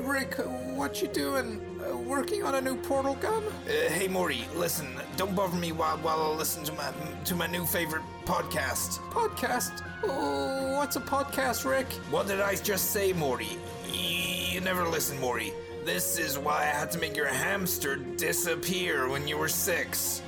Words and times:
Rick, 0.00 0.34
what 0.76 1.02
you 1.02 1.08
doing? 1.08 1.60
Uh, 1.80 1.96
working 1.96 2.42
on 2.42 2.54
a 2.54 2.60
new 2.60 2.76
portal 2.76 3.14
gun? 3.16 3.42
Uh, 3.44 3.90
hey 3.90 4.08
Morty, 4.08 4.44
listen. 4.54 4.88
Don't 5.16 5.34
bother 5.34 5.56
me 5.56 5.72
while 5.72 5.98
while 5.98 6.22
I 6.22 6.28
listen 6.36 6.64
to 6.64 6.72
my 6.72 6.92
to 7.24 7.34
my 7.34 7.46
new 7.46 7.66
favorite 7.66 8.02
podcast. 8.24 8.98
Podcast? 9.10 9.82
Oh, 10.04 10.76
what's 10.76 10.96
a 10.96 11.00
podcast, 11.00 11.64
Rick? 11.68 11.86
What 12.10 12.26
did 12.26 12.40
I 12.40 12.54
just 12.56 12.90
say, 12.92 13.12
Morty? 13.12 13.58
You 13.92 14.60
never 14.60 14.86
listen, 14.88 15.20
Morty. 15.20 15.52
This 15.84 16.18
is 16.18 16.38
why 16.38 16.62
I 16.62 16.64
had 16.66 16.90
to 16.92 16.98
make 16.98 17.16
your 17.16 17.26
hamster 17.26 17.96
disappear 17.96 19.08
when 19.08 19.26
you 19.28 19.36
were 19.38 19.48
six. 19.48 20.22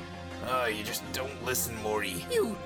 Oh, 0.48 0.66
you 0.66 0.82
just 0.84 1.02
don't 1.12 1.44
listen, 1.44 1.74
Morty. 1.82 2.24
You, 2.30 2.56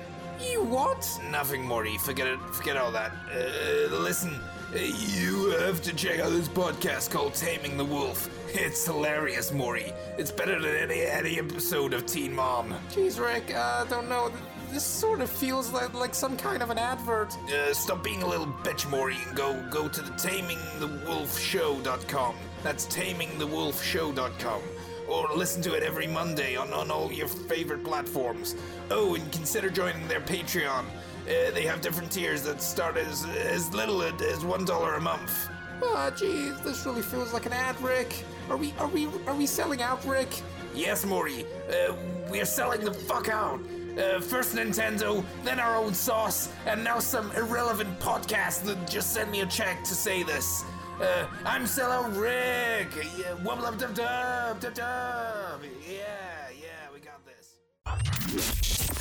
you 0.41 0.63
what? 0.63 1.07
Nothing, 1.29 1.63
Morty. 1.63 1.97
Forget 1.97 2.27
it. 2.27 2.39
Forget 2.53 2.77
all 2.77 2.91
that. 2.91 3.11
Uh, 3.31 3.95
listen, 3.95 4.39
you 4.75 5.51
have 5.59 5.81
to 5.83 5.95
check 5.95 6.19
out 6.19 6.31
this 6.31 6.49
podcast 6.49 7.11
called 7.11 7.33
Taming 7.33 7.77
the 7.77 7.85
Wolf. 7.85 8.29
It's 8.49 8.85
hilarious, 8.85 9.51
Morty. 9.51 9.91
It's 10.17 10.31
better 10.31 10.59
than 10.59 10.75
any 10.75 11.01
any 11.01 11.37
episode 11.39 11.93
of 11.93 12.05
Teen 12.05 12.33
Mom. 12.33 12.73
Jeez, 12.91 13.19
Rick, 13.19 13.51
I 13.51 13.57
uh, 13.57 13.83
don't 13.85 14.09
know. 14.09 14.31
This 14.71 14.83
sort 14.83 15.21
of 15.21 15.29
feels 15.29 15.71
like, 15.71 15.93
like 15.93 16.13
some 16.13 16.35
kind 16.35 16.61
of 16.61 16.69
an 16.69 16.77
advert. 16.77 17.33
Uh, 17.49 17.73
stop 17.73 18.03
being 18.03 18.21
a 18.23 18.27
little 18.27 18.47
bitch, 18.47 18.89
Morty, 18.89 19.15
and 19.25 19.33
go 19.35 19.65
go 19.69 19.87
to 19.87 20.01
the 20.01 20.11
tamingthewolfshow.com. 20.11 22.35
That's 22.63 22.85
tamingthewolfshow.com. 22.87 24.61
Or 25.07 25.29
listen 25.35 25.61
to 25.61 25.73
it 25.73 25.83
every 25.83 26.07
Monday 26.07 26.57
on, 26.57 26.73
on 26.73 26.91
all 26.91 27.09
your 27.13 27.29
favorite 27.29 27.85
platforms. 27.85 28.57
Oh, 28.91 29.15
and 29.15 29.31
consider 29.31 29.69
joining 29.69 30.05
their 30.09 30.19
Patreon. 30.19 30.83
Uh, 31.27 31.51
they 31.51 31.63
have 31.63 31.81
different 31.81 32.09
tiers 32.09 32.43
that 32.43 32.61
start 32.61 32.95
as 32.95 33.25
as 33.25 33.73
little 33.73 34.01
as 34.01 34.45
one 34.45 34.63
dollar 34.63 34.95
a 34.95 35.01
month. 35.01 35.49
Ah, 35.83 36.07
oh, 36.07 36.15
geez, 36.15 36.59
this 36.61 36.85
really 36.85 37.01
feels 37.01 37.33
like 37.33 37.45
an 37.45 37.53
ad, 37.53 37.79
Rick. 37.81 38.23
Are 38.49 38.55
we 38.55 38.73
are 38.79 38.87
we 38.87 39.07
are 39.27 39.35
we 39.35 39.45
selling 39.45 39.81
out, 39.81 40.03
Rick? 40.05 40.29
Yes, 40.73 41.05
Morty. 41.05 41.45
Uh, 41.69 41.93
we're 42.29 42.45
selling 42.45 42.81
the 42.81 42.93
fuck 42.93 43.27
out. 43.29 43.59
Uh, 43.97 44.21
first 44.21 44.55
Nintendo, 44.55 45.23
then 45.43 45.59
our 45.59 45.75
own 45.75 45.93
sauce, 45.93 46.49
and 46.65 46.83
now 46.83 46.99
some 46.99 47.31
irrelevant 47.31 47.99
podcast 47.99 48.63
that 48.63 48.89
just 48.89 49.11
sent 49.11 49.29
me 49.29 49.41
a 49.41 49.45
check 49.47 49.83
to 49.83 49.95
say 49.95 50.23
this. 50.23 50.63
Uh, 51.01 51.27
I'm 51.45 51.67
Cello 51.67 52.07
Rick. 52.09 52.89
Yeah, 53.17 53.35
wubble 53.43 53.65
up 53.65 53.77
dub 53.77 53.93
dub 53.95 54.59
dub 54.59 54.73
dub. 54.73 55.61
Yeah, 55.87 55.95
yeah, 55.95 55.97
we 55.97 56.05
got 56.05 56.21
this. 56.21 56.36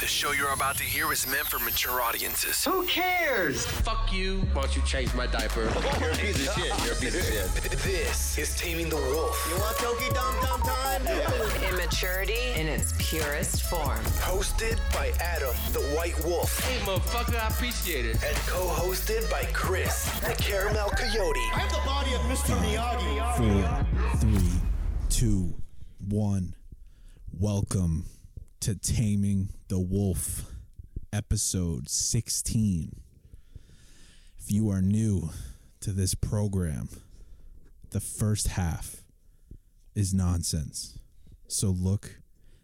The 0.01 0.07
show 0.07 0.33
you're 0.33 0.53
about 0.53 0.77
to 0.77 0.85
hear 0.85 1.11
is 1.11 1.27
meant 1.27 1.47
for 1.47 1.59
mature 1.59 2.01
audiences. 2.01 2.65
Who 2.65 2.87
cares? 2.87 3.67
Fuck 3.67 4.13
you. 4.13 4.43
Why 4.53 4.63
don't 4.63 4.77
you 4.77 4.83
change 4.83 5.13
my 5.15 5.27
diaper? 5.27 5.63
You're 6.01 6.11
a 6.11 6.17
piece 6.17 6.47
of 6.47 6.55
shit. 6.55 6.85
You're 6.85 6.93
a 6.93 6.97
piece 6.97 7.15
of 7.17 7.25
shit. 7.25 7.73
This 7.83 8.39
is 8.39 8.55
Taming 8.57 8.89
the 8.89 8.97
Wolf. 8.97 9.49
You 9.51 9.59
want 9.59 9.77
Toki 9.79 10.09
Dum 10.15 10.35
Dum 10.43 10.61
time? 10.61 11.03
Yeah. 11.05 11.71
Immaturity 11.71 12.53
in 12.55 12.67
its 12.69 12.95
purest 12.99 13.63
form. 13.65 13.99
Hosted 14.21 14.79
by 14.93 15.13
Adam, 15.19 15.55
the 15.73 15.81
White 15.97 16.23
Wolf. 16.25 16.61
Hey, 16.65 16.79
motherfucker, 16.81 17.43
I 17.43 17.49
appreciate 17.49 18.07
it. 18.07 18.23
And 18.23 18.37
co-hosted 18.47 19.29
by 19.31 19.45
Chris, 19.53 20.11
the 20.21 20.35
Caramel 20.35 20.91
Coyote. 20.91 21.41
I 21.53 21.59
have 21.59 21.73
the 21.73 21.83
body 21.85 22.13
of 22.15 22.21
Mr. 22.23 22.55
Miyagi. 22.63 23.87
Four, 24.13 24.19
three, 24.21 24.61
two, 25.09 25.55
one. 26.07 26.55
Welcome 27.39 28.05
to 28.61 28.75
Taming 28.75 29.51
the 29.69 29.79
Wolf, 29.79 30.45
episode 31.13 31.89
16. 31.89 33.01
If 34.39 34.51
you 34.53 34.71
are 34.71 34.83
new 34.83 35.31
to 35.81 35.93
this 35.93 36.15
program, 36.15 36.89
the 37.91 38.01
first 38.01 38.49
half 38.49 38.97
is 39.95 40.13
nonsense. 40.15 40.99
So 41.49 41.69
look 41.69 42.21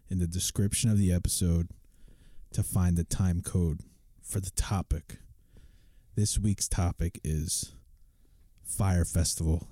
in 0.09 0.19
the 0.19 0.27
description 0.27 0.89
of 0.89 0.97
the 0.97 1.11
episode 1.11 1.69
to 2.53 2.63
find 2.63 2.97
the 2.97 3.03
time 3.03 3.41
code 3.41 3.79
for 4.21 4.39
the 4.39 4.51
topic. 4.51 5.17
This 6.15 6.37
week's 6.37 6.67
topic 6.67 7.19
is 7.23 7.71
Fyre 8.63 9.05
Festival. 9.05 9.67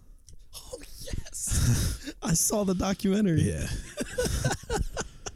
Oh, 0.56 0.80
yes. 1.02 2.14
I 2.22 2.34
saw 2.34 2.64
the 2.64 2.76
documentary. 2.76 3.42
Yeah. 3.42 3.68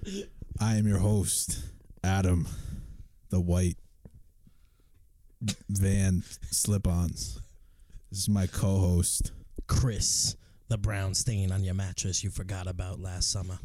I 0.59 0.77
am 0.77 0.88
your 0.88 0.99
host, 0.99 1.59
Adam, 2.01 2.47
the 3.29 3.41
white 3.41 3.75
van 5.67 6.23
slip 6.49 6.88
ons. 6.88 7.41
This 8.09 8.19
is 8.19 8.29
my 8.29 8.47
co 8.47 8.79
host, 8.79 9.33
Chris, 9.67 10.38
the 10.69 10.77
brown 10.77 11.13
stain 11.13 11.51
on 11.51 11.65
your 11.65 11.73
mattress 11.73 12.23
you 12.23 12.29
forgot 12.29 12.67
about 12.67 13.01
last 13.01 13.31
summer. 13.31 13.59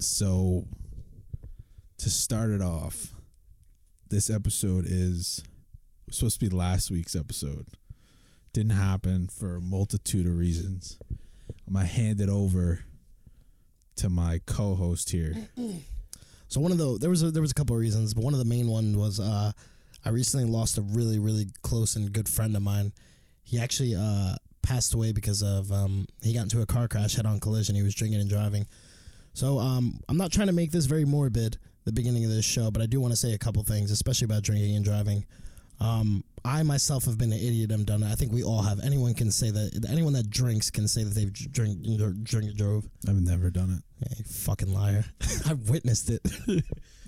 So, 0.00 0.66
to 1.98 2.10
start 2.10 2.50
it 2.50 2.60
off, 2.60 3.14
this 4.08 4.28
episode 4.30 4.84
is 4.88 5.44
supposed 6.10 6.40
to 6.40 6.50
be 6.50 6.54
last 6.54 6.90
week's 6.90 7.14
episode. 7.14 7.68
Didn't 8.52 8.72
happen 8.72 9.28
for 9.28 9.54
a 9.54 9.60
multitude 9.60 10.26
of 10.26 10.36
reasons. 10.36 10.98
I'm 11.68 11.74
going 11.74 11.86
to 11.86 11.92
hand 11.92 12.20
it 12.20 12.28
over 12.28 12.84
to 13.96 14.08
my 14.08 14.40
co-host 14.46 15.10
here. 15.10 15.34
So 16.52 16.60
one 16.60 16.70
of 16.70 16.76
the 16.76 16.98
there 16.98 17.08
was 17.08 17.22
a, 17.22 17.30
there 17.30 17.40
was 17.40 17.50
a 17.50 17.54
couple 17.54 17.74
of 17.74 17.80
reasons, 17.80 18.12
but 18.12 18.22
one 18.22 18.34
of 18.34 18.38
the 18.38 18.44
main 18.44 18.68
one 18.68 18.98
was 18.98 19.18
uh, 19.18 19.52
I 20.04 20.10
recently 20.10 20.44
lost 20.44 20.76
a 20.76 20.82
really 20.82 21.18
really 21.18 21.46
close 21.62 21.96
and 21.96 22.12
good 22.12 22.28
friend 22.28 22.54
of 22.54 22.60
mine. 22.60 22.92
He 23.42 23.58
actually 23.58 23.94
uh, 23.94 24.34
passed 24.60 24.92
away 24.92 25.12
because 25.12 25.42
of 25.42 25.72
um, 25.72 26.06
he 26.20 26.34
got 26.34 26.42
into 26.42 26.60
a 26.60 26.66
car 26.66 26.88
crash, 26.88 27.14
head 27.14 27.24
on 27.24 27.40
collision. 27.40 27.74
He 27.74 27.82
was 27.82 27.94
drinking 27.94 28.20
and 28.20 28.28
driving. 28.28 28.66
So 29.32 29.58
um, 29.58 29.98
I'm 30.10 30.18
not 30.18 30.30
trying 30.30 30.48
to 30.48 30.52
make 30.52 30.72
this 30.72 30.84
very 30.84 31.06
morbid, 31.06 31.56
the 31.86 31.92
beginning 31.92 32.22
of 32.26 32.30
this 32.30 32.44
show, 32.44 32.70
but 32.70 32.82
I 32.82 32.86
do 32.86 33.00
want 33.00 33.12
to 33.12 33.16
say 33.16 33.32
a 33.32 33.38
couple 33.38 33.62
things, 33.62 33.90
especially 33.90 34.26
about 34.26 34.42
drinking 34.42 34.76
and 34.76 34.84
driving. 34.84 35.24
Um, 35.80 36.24
I 36.44 36.62
myself 36.62 37.04
have 37.04 37.18
been 37.18 37.32
an 37.32 37.38
idiot. 37.38 37.70
I'm 37.72 37.84
done. 37.84 38.02
I 38.02 38.14
think 38.14 38.32
we 38.32 38.42
all 38.42 38.62
have. 38.62 38.80
Anyone 38.80 39.14
can 39.14 39.30
say 39.30 39.50
that. 39.50 39.86
Anyone 39.88 40.12
that 40.14 40.28
drinks 40.28 40.70
can 40.70 40.88
say 40.88 41.04
that 41.04 41.14
they've 41.14 41.32
drink 41.32 41.82
drink 42.22 42.56
drove. 42.56 42.88
I've 43.08 43.20
never 43.20 43.50
done 43.50 43.78
it. 43.78 43.82
Yeah, 44.00 44.14
you 44.18 44.24
fucking 44.24 44.72
liar. 44.72 45.04
I've 45.46 45.68
witnessed 45.70 46.10
it. 46.10 46.20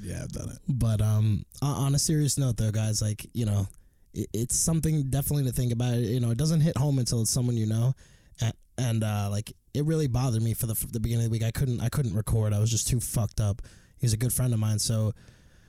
yeah, 0.01 0.21
I've 0.23 0.33
done 0.33 0.51
it. 0.51 0.59
But 0.69 1.01
um, 1.01 1.45
on 1.63 1.95
a 1.95 1.99
serious 1.99 2.39
note, 2.39 2.57
though, 2.57 2.71
guys, 2.71 3.03
like 3.03 3.27
you 3.33 3.45
know, 3.47 3.67
it, 4.13 4.29
it's 4.33 4.57
something 4.57 5.11
definitely 5.11 5.45
to 5.45 5.53
think 5.53 5.73
about. 5.73 5.97
You 5.97 6.21
know, 6.21 6.31
it 6.31 6.39
doesn't 6.39 6.61
hit 6.61 6.77
home 6.77 6.99
until 6.99 7.23
it's 7.23 7.31
someone 7.31 7.57
you 7.57 7.67
know, 7.67 7.95
and, 8.41 8.55
and 8.79 9.05
uh, 9.05 9.29
like 9.31 9.53
it 9.73 9.85
really 9.85 10.07
bothered 10.07 10.43
me 10.43 10.55
for 10.55 10.67
the 10.67 10.75
for 10.75 10.87
the 10.87 11.01
beginning 11.01 11.27
of 11.27 11.31
the 11.31 11.39
week. 11.39 11.45
I 11.45 11.51
couldn't 11.51 11.81
I 11.81 11.89
couldn't 11.89 12.15
record. 12.15 12.53
I 12.53 12.61
was 12.61 12.71
just 12.71 12.87
too 12.89 13.01
fucked 13.01 13.41
up. 13.41 13.63
He's 13.99 14.13
a 14.13 14.17
good 14.17 14.33
friend 14.33 14.53
of 14.53 14.61
mine, 14.61 14.79
so 14.79 15.13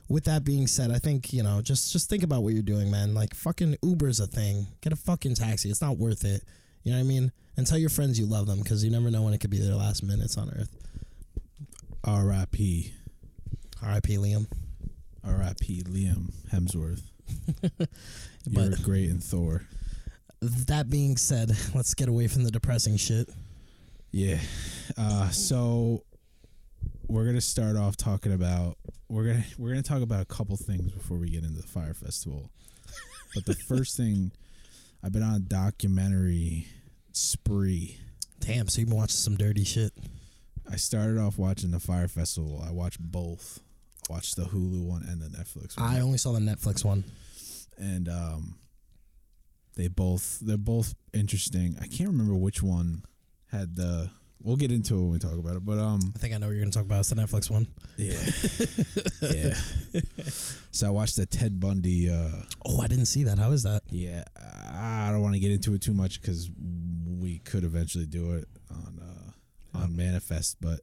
with 0.07 0.25
that 0.25 0.43
being 0.43 0.67
said, 0.67 0.91
I 0.91 0.99
think 0.99 1.33
you 1.33 1.43
know 1.43 1.61
just 1.61 1.91
just 1.91 2.09
think 2.09 2.23
about 2.23 2.43
what 2.43 2.53
you're 2.53 2.63
doing, 2.63 2.91
man. 2.91 3.13
Like 3.13 3.33
fucking 3.33 3.77
Uber's 3.81 4.19
a 4.19 4.27
thing. 4.27 4.67
Get 4.81 4.93
a 4.93 4.97
fucking 4.97 5.35
taxi. 5.35 5.69
It's 5.69 5.81
not 5.81 5.97
worth 5.97 6.23
it. 6.23 6.43
You 6.83 6.91
know 6.91 6.99
what 6.99 7.05
I 7.05 7.07
mean? 7.07 7.31
And 7.57 7.65
tell 7.65 7.77
your 7.77 7.89
friends 7.89 8.19
you 8.19 8.25
love 8.25 8.45
them 8.45 8.59
because 8.59 8.83
you 8.83 8.91
never 8.91 9.09
know 9.09 9.23
when 9.23 9.33
it 9.33 9.39
could 9.39 9.49
be 9.49 9.59
their 9.59 9.75
last 9.75 10.03
minutes 10.03 10.37
on 10.37 10.49
Earth. 10.51 10.69
R.I.P. 12.03 12.93
R.I.P. 13.81 14.17
Liam. 14.17 14.45
R.I.P. 15.23 15.83
Liam 15.83 16.31
Hemsworth. 16.53 17.01
You're 18.45 18.69
but, 18.69 18.83
great 18.83 19.09
in 19.09 19.19
Thor. 19.19 19.63
That 20.41 20.89
being 20.89 21.17
said, 21.17 21.51
let's 21.73 21.95
get 21.95 22.07
away 22.07 22.27
from 22.27 22.43
the 22.43 22.51
depressing 22.51 22.97
shit. 22.97 23.29
Yeah. 24.11 24.37
Uh, 24.95 25.29
so 25.29 26.03
we're 27.07 27.25
gonna 27.25 27.41
start 27.41 27.75
off 27.75 27.97
talking 27.97 28.33
about 28.33 28.77
we're 29.09 29.25
gonna 29.25 29.43
we're 29.57 29.69
gonna 29.69 29.83
talk 29.83 30.01
about 30.01 30.21
a 30.21 30.25
couple 30.25 30.55
things 30.57 30.91
before 30.91 31.17
we 31.17 31.29
get 31.29 31.43
into 31.43 31.61
the 31.61 31.67
Fyre 31.67 31.93
festival. 31.93 32.49
but 33.33 33.45
the 33.45 33.53
first 33.67 33.97
thing, 33.97 34.31
I've 35.03 35.11
been 35.11 35.23
on 35.23 35.35
a 35.35 35.39
documentary 35.39 36.67
spree. 37.11 37.97
Damn, 38.39 38.67
so 38.67 38.79
you've 38.79 38.89
been 38.89 38.97
watching 38.97 39.15
some 39.17 39.35
dirty 39.35 39.63
shit. 39.63 39.93
I 40.69 40.77
started 40.77 41.17
off 41.19 41.37
watching 41.37 41.71
the 41.71 41.79
Fyre 41.79 42.07
festival. 42.07 42.63
I 42.65 42.71
watched 42.71 42.99
both. 42.99 43.59
I 44.09 44.13
watched 44.13 44.35
the 44.35 44.43
Hulu 44.43 44.83
one 44.85 45.03
and 45.03 45.21
the 45.21 45.27
Netflix 45.27 45.79
one. 45.79 45.89
I 45.89 46.01
only 46.01 46.17
saw 46.17 46.31
the 46.31 46.39
Netflix 46.39 46.83
one. 46.83 47.03
And 47.77 48.07
um 48.07 48.55
they 49.75 49.87
both 49.87 50.39
they're 50.41 50.57
both 50.57 50.95
interesting. 51.13 51.77
I 51.81 51.87
can't 51.87 52.09
remember 52.09 52.35
which 52.35 52.63
one 52.63 53.03
had 53.51 53.75
the 53.75 54.09
We'll 54.45 54.57
get 54.57 54.71
into 54.71 54.93
it 54.93 54.99
when 54.99 55.09
we 55.09 55.17
talk 55.19 55.33
about 55.33 55.55
it. 55.55 55.65
But 55.65 55.79
um, 55.79 55.99
I 56.15 56.19
think 56.19 56.35
I 56.35 56.37
know 56.37 56.45
what 56.45 56.51
you're 56.51 56.61
going 56.61 56.71
to 56.71 56.77
talk 56.77 56.85
about. 56.85 56.99
It's 56.99 57.09
the 57.09 57.15
Netflix 57.15 57.49
one. 57.49 57.67
Yeah, 57.97 58.13
yeah. 59.33 60.01
so 60.71 60.87
I 60.87 60.91
watched 60.91 61.15
the 61.15 61.25
Ted 61.25 61.59
Bundy. 61.59 62.11
Uh, 62.11 62.43
oh, 62.63 62.79
I 62.79 62.87
didn't 62.87 63.07
see 63.07 63.23
that. 63.23 63.39
How 63.39 63.51
is 63.51 63.63
that? 63.63 63.81
Yeah, 63.89 64.23
I 64.37 65.09
don't 65.11 65.23
want 65.23 65.33
to 65.33 65.39
get 65.39 65.51
into 65.51 65.73
it 65.73 65.81
too 65.81 65.95
much 65.95 66.21
because 66.21 66.49
we 67.19 67.39
could 67.39 67.63
eventually 67.63 68.05
do 68.05 68.33
it 68.33 68.47
on 68.69 69.01
uh, 69.01 69.79
on 69.79 69.95
Manifest, 69.95 70.57
but 70.61 70.81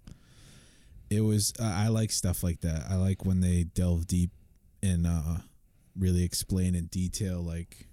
it 1.08 1.20
was. 1.20 1.52
Uh, 1.60 1.64
I 1.64 1.86
like 1.86 2.10
stuff 2.10 2.42
like 2.42 2.62
that. 2.62 2.86
I 2.90 2.96
like 2.96 3.24
when 3.24 3.40
they 3.40 3.62
delve 3.62 4.08
deep 4.08 4.32
and 4.82 5.06
uh, 5.06 5.36
really 5.96 6.24
explain 6.24 6.74
in 6.74 6.86
detail 6.86 7.40
like 7.40 7.86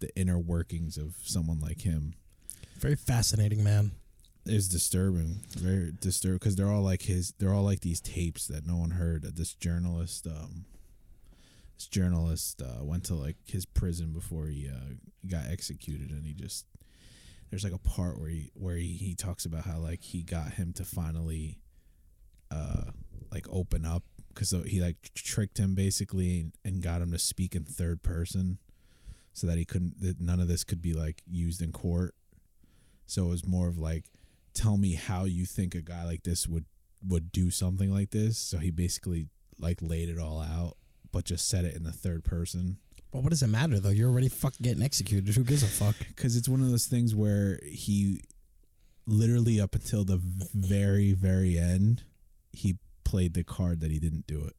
the 0.00 0.08
inner 0.18 0.38
workings 0.38 0.96
of 0.96 1.14
someone 1.22 1.60
like 1.60 1.82
him 1.82 2.14
Very 2.78 2.96
fascinating, 2.96 3.62
man. 3.62 3.92
Is 4.44 4.68
disturbing, 4.68 5.40
very 5.56 5.92
disturbing 6.00 6.38
because 6.38 6.56
they're 6.56 6.70
all 6.70 6.82
like 6.82 7.02
his. 7.02 7.34
They're 7.38 7.52
all 7.52 7.64
like 7.64 7.80
these 7.80 8.00
tapes 8.00 8.46
that 8.48 8.66
no 8.66 8.76
one 8.76 8.90
heard. 8.90 9.22
That 9.22 9.36
this 9.36 9.54
journalist, 9.54 10.26
um, 10.26 10.64
this 11.76 11.86
journalist 11.86 12.60
uh, 12.62 12.84
went 12.84 13.04
to 13.04 13.14
like 13.14 13.36
his 13.46 13.64
prison 13.66 14.12
before 14.12 14.46
he 14.46 14.68
uh, 14.68 14.94
got 15.26 15.44
executed, 15.50 16.10
and 16.10 16.26
he 16.26 16.34
just 16.34 16.66
there's 17.52 17.64
like 17.64 17.74
a 17.74 17.78
part 17.78 18.18
where 18.18 18.30
he 18.30 18.50
where 18.54 18.76
he, 18.76 18.94
he 18.94 19.14
talks 19.14 19.44
about 19.44 19.64
how 19.64 19.78
like 19.78 20.02
he 20.02 20.22
got 20.22 20.52
him 20.54 20.72
to 20.72 20.84
finally 20.84 21.58
uh 22.50 22.90
like 23.30 23.46
open 23.50 23.84
up 23.84 24.02
because 24.28 24.54
he 24.66 24.80
like 24.80 25.10
tricked 25.14 25.58
him 25.58 25.74
basically 25.74 26.40
and, 26.40 26.52
and 26.64 26.82
got 26.82 27.02
him 27.02 27.12
to 27.12 27.18
speak 27.18 27.54
in 27.54 27.64
third 27.64 28.02
person 28.02 28.58
so 29.34 29.46
that 29.46 29.58
he 29.58 29.66
couldn't 29.66 30.00
that 30.00 30.18
none 30.18 30.40
of 30.40 30.48
this 30.48 30.64
could 30.64 30.80
be 30.80 30.94
like 30.94 31.22
used 31.26 31.60
in 31.60 31.72
court 31.72 32.14
so 33.06 33.26
it 33.26 33.28
was 33.28 33.46
more 33.46 33.68
of 33.68 33.78
like 33.78 34.04
tell 34.54 34.76
me 34.76 34.94
how 34.94 35.24
you 35.24 35.44
think 35.46 35.74
a 35.74 35.80
guy 35.80 36.04
like 36.04 36.22
this 36.22 36.46
would 36.46 36.64
would 37.06 37.32
do 37.32 37.50
something 37.50 37.92
like 37.92 38.10
this 38.10 38.38
so 38.38 38.58
he 38.58 38.70
basically 38.70 39.26
like 39.58 39.78
laid 39.80 40.08
it 40.08 40.18
all 40.18 40.40
out 40.40 40.76
but 41.10 41.24
just 41.24 41.48
said 41.48 41.64
it 41.64 41.74
in 41.74 41.82
the 41.82 41.92
third 41.92 42.22
person 42.24 42.76
But 43.10 43.22
what 43.22 43.30
does 43.30 43.42
it 43.42 43.48
matter 43.48 43.78
though? 43.80 43.90
You're 43.90 44.08
already 44.08 44.28
fucking 44.30 44.62
getting 44.62 44.82
executed. 44.82 45.34
Who 45.34 45.44
gives 45.44 45.62
a 45.62 45.66
fuck? 45.66 45.96
because 46.08 46.36
it's 46.36 46.48
one 46.48 46.60
of 46.62 46.70
those 46.70 46.86
things 46.86 47.14
where 47.14 47.58
he 47.64 48.22
literally 49.06 49.60
up 49.60 49.74
until 49.74 50.04
the 50.04 50.18
very 50.54 51.12
very 51.12 51.58
end 51.58 52.04
he 52.52 52.76
played 53.04 53.34
the 53.34 53.42
card 53.44 53.80
that 53.80 53.90
he 53.90 53.98
didn't 53.98 54.26
do 54.26 54.44
it 54.44 54.56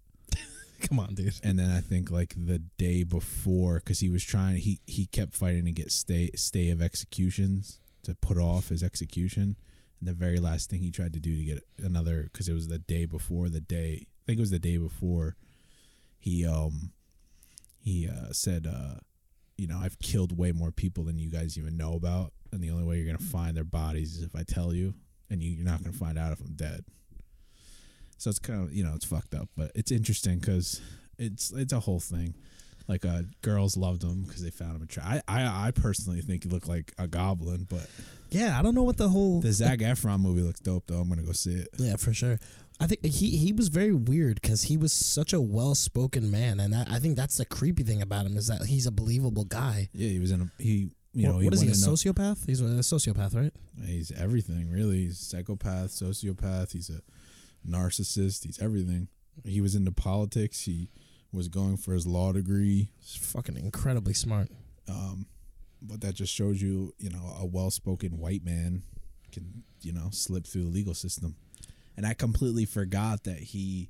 Come 0.89 0.99
on, 0.99 1.15
dude. 1.15 1.39
and 1.43 1.57
then 1.57 1.71
i 1.71 1.79
think 1.79 2.11
like 2.11 2.33
the 2.37 2.59
day 2.77 3.03
before 3.03 3.75
because 3.75 3.99
he 4.01 4.09
was 4.09 4.23
trying 4.23 4.57
he 4.57 4.79
he 4.85 5.05
kept 5.05 5.33
fighting 5.33 5.63
to 5.65 5.71
get 5.71 5.91
stay 5.91 6.29
stay 6.35 6.69
of 6.71 6.81
executions 6.81 7.79
to 8.03 8.13
put 8.15 8.37
off 8.37 8.67
his 8.69 8.83
execution 8.83 9.55
and 10.03 10.07
the 10.09 10.13
very 10.13 10.37
last 10.37 10.69
thing 10.69 10.81
he 10.81 10.91
tried 10.91 11.13
to 11.13 11.19
do 11.19 11.37
to 11.37 11.43
get 11.45 11.63
another 11.81 12.23
because 12.23 12.49
it 12.49 12.53
was 12.53 12.67
the 12.67 12.77
day 12.77 13.05
before 13.05 13.47
the 13.47 13.61
day 13.61 14.05
i 14.05 14.21
think 14.25 14.37
it 14.37 14.41
was 14.41 14.51
the 14.51 14.59
day 14.59 14.75
before 14.75 15.37
he 16.19 16.45
um 16.45 16.91
he 17.79 18.09
uh 18.09 18.33
said 18.33 18.67
uh 18.67 18.95
you 19.57 19.65
know 19.65 19.79
i've 19.81 19.97
killed 19.99 20.37
way 20.37 20.51
more 20.51 20.71
people 20.71 21.05
than 21.05 21.17
you 21.17 21.29
guys 21.29 21.57
even 21.57 21.77
know 21.77 21.93
about 21.93 22.33
and 22.51 22.61
the 22.61 22.69
only 22.69 22.83
way 22.83 22.97
you're 22.97 23.05
gonna 23.05 23.17
find 23.17 23.55
their 23.55 23.63
bodies 23.63 24.17
is 24.17 24.23
if 24.23 24.35
i 24.35 24.43
tell 24.43 24.73
you 24.73 24.93
and 25.29 25.41
you, 25.41 25.51
you're 25.51 25.65
not 25.65 25.81
gonna 25.81 25.95
find 25.95 26.17
out 26.19 26.33
if 26.33 26.41
i'm 26.41 26.53
dead. 26.53 26.83
So 28.17 28.29
it's 28.29 28.39
kind 28.39 28.61
of 28.61 28.73
you 28.73 28.83
know 28.83 28.93
it's 28.95 29.05
fucked 29.05 29.33
up 29.33 29.49
but 29.55 29.71
it's 29.73 29.91
interesting 29.91 30.39
because 30.39 30.81
it's 31.17 31.51
it's 31.51 31.73
a 31.73 31.79
whole 31.79 31.99
thing. 32.01 32.35
Like 32.89 33.05
uh 33.05 33.21
girls 33.41 33.77
loved 33.77 34.03
him 34.03 34.23
because 34.23 34.43
they 34.43 34.49
found 34.49 34.75
him 34.75 34.81
attractive 34.81 35.23
I, 35.27 35.43
I 35.43 35.67
i 35.67 35.71
personally 35.71 36.19
think 36.19 36.43
he 36.43 36.49
looked 36.49 36.67
like 36.67 36.93
a 36.97 37.07
goblin 37.07 37.65
but 37.69 37.87
Yeah, 38.33 38.57
I 38.59 38.61
don't 38.61 38.75
know 38.75 38.83
what 38.83 38.97
the 38.97 39.09
whole 39.09 39.39
the 39.41 39.51
Zac 39.53 39.79
Efron 39.79 40.19
movie 40.19 40.41
looks 40.41 40.59
dope 40.59 40.85
though 40.87 40.99
i'm 40.99 41.09
gonna 41.09 41.23
go 41.23 41.31
see 41.31 41.53
it 41.53 41.69
Yeah, 41.77 41.95
for 41.97 42.13
sure. 42.13 42.39
I 42.79 42.87
think 42.87 43.05
he 43.05 43.37
he 43.37 43.53
was 43.53 43.67
very 43.69 43.93
weird 43.93 44.41
because 44.41 44.63
he 44.63 44.77
was 44.77 44.91
such 44.91 45.31
a 45.31 45.39
well 45.39 45.75
spoken 45.75 46.29
man, 46.31 46.59
and 46.59 46.73
that, 46.73 46.89
I 46.89 46.99
think 46.99 47.15
that's 47.15 47.37
the 47.37 47.45
creepy 47.45 47.83
thing 47.83 48.01
about 48.01 48.25
him 48.25 48.35
is 48.35 48.47
that 48.47 48.63
he's 48.65 48.87
a 48.87 48.91
believable 48.91 49.45
guy. 49.45 49.89
yeah 49.93 50.09
he 50.09 50.19
was 50.19 50.31
in 50.31 50.41
a 50.41 50.51
he 50.61 50.89
you 51.13 51.27
know 51.27 51.35
what, 51.35 51.43
what 51.45 51.53
is 51.53 51.61
he? 51.61 51.67
A 51.67 51.71
went 51.71 51.83
in 51.85 51.93
sociopath? 51.93 52.45
He's 52.47 52.59
a 52.59 52.63
sociopath, 52.63 53.35
right? 53.35 53.53
He's 53.85 54.11
everything, 54.11 54.71
really. 54.71 55.01
He's 55.05 55.21
a 55.21 55.25
psychopath, 55.25 55.91
sociopath. 55.91 56.71
He's 56.71 56.89
a 56.89 57.01
narcissist. 57.69 58.45
He's 58.45 58.59
everything. 58.59 59.07
He 59.45 59.61
was 59.61 59.75
into 59.75 59.91
politics. 59.91 60.61
He 60.61 60.89
was 61.31 61.47
going 61.47 61.77
for 61.77 61.93
his 61.93 62.07
law 62.07 62.31
degree. 62.31 62.89
He's 62.99 63.15
fucking 63.15 63.57
incredibly 63.57 64.13
smart. 64.13 64.49
Um, 64.89 65.27
but 65.83 66.01
that 66.01 66.15
just 66.15 66.33
shows 66.33 66.61
you, 66.61 66.93
you 66.97 67.09
know, 67.09 67.35
a 67.39 67.45
well-spoken 67.45 68.17
white 68.17 68.43
man 68.43 68.83
can, 69.31 69.63
you 69.81 69.91
know, 69.91 70.07
slip 70.11 70.47
through 70.47 70.63
the 70.63 70.69
legal 70.69 70.93
system. 70.93 71.35
And 71.97 72.05
I 72.05 72.13
completely 72.13 72.65
forgot 72.65 73.23
that 73.25 73.37
he, 73.37 73.89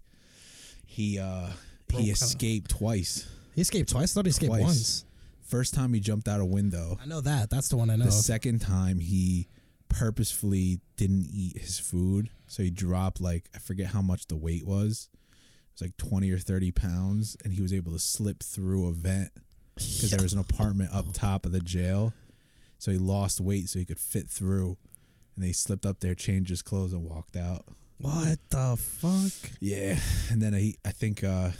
he, 0.85 1.19
uh, 1.19 1.49
he 1.89 2.09
escaped 2.09 2.71
twice. 2.71 3.27
He 3.55 3.61
escaped 3.61 3.89
twice. 3.89 4.11
I 4.11 4.15
thought 4.15 4.25
he 4.25 4.31
escaped 4.31 4.49
Twice. 4.49 4.63
once. 4.63 5.05
First 5.45 5.73
time 5.75 5.93
he 5.93 5.99
jumped 5.99 6.27
out 6.27 6.39
a 6.39 6.45
window. 6.45 6.97
I 7.01 7.05
know 7.05 7.21
that. 7.21 7.49
That's 7.51 7.69
the 7.69 7.77
one 7.77 7.89
I 7.91 7.95
know. 7.95 8.05
The 8.05 8.11
second 8.11 8.59
time 8.59 8.97
he 8.99 9.47
purposefully 9.89 10.79
didn't 10.97 11.27
eat 11.31 11.59
his 11.59 11.77
food, 11.77 12.31
so 12.47 12.63
he 12.63 12.71
dropped 12.71 13.21
like 13.21 13.47
I 13.53 13.59
forget 13.59 13.87
how 13.87 14.01
much 14.01 14.25
the 14.27 14.35
weight 14.35 14.65
was. 14.65 15.09
It 15.13 15.73
was 15.73 15.81
like 15.81 15.97
twenty 15.97 16.31
or 16.31 16.39
thirty 16.39 16.71
pounds, 16.71 17.37
and 17.43 17.53
he 17.53 17.61
was 17.61 17.71
able 17.71 17.91
to 17.91 17.99
slip 17.99 18.41
through 18.41 18.87
a 18.87 18.91
vent 18.91 19.29
because 19.75 20.11
there 20.11 20.21
was 20.21 20.33
an 20.33 20.39
apartment 20.39 20.91
up 20.93 21.11
top 21.13 21.45
of 21.45 21.51
the 21.51 21.59
jail. 21.59 22.13
So 22.77 22.91
he 22.91 22.97
lost 22.97 23.39
weight 23.39 23.69
so 23.69 23.79
he 23.79 23.85
could 23.85 23.99
fit 23.99 24.29
through, 24.29 24.77
and 25.35 25.43
they 25.45 25.53
slipped 25.53 25.85
up 25.85 26.01
there, 26.01 26.15
changed 26.15 26.49
his 26.49 26.61
clothes, 26.61 26.91
and 26.93 27.03
walked 27.03 27.35
out. 27.37 27.65
What 27.97 28.39
the 28.49 28.75
fuck? 28.77 29.51
Yeah, 29.61 29.97
and 30.29 30.41
then 30.41 30.53
he, 30.53 30.77
I 30.83 30.91
think, 30.91 31.23
uh, 31.23 31.51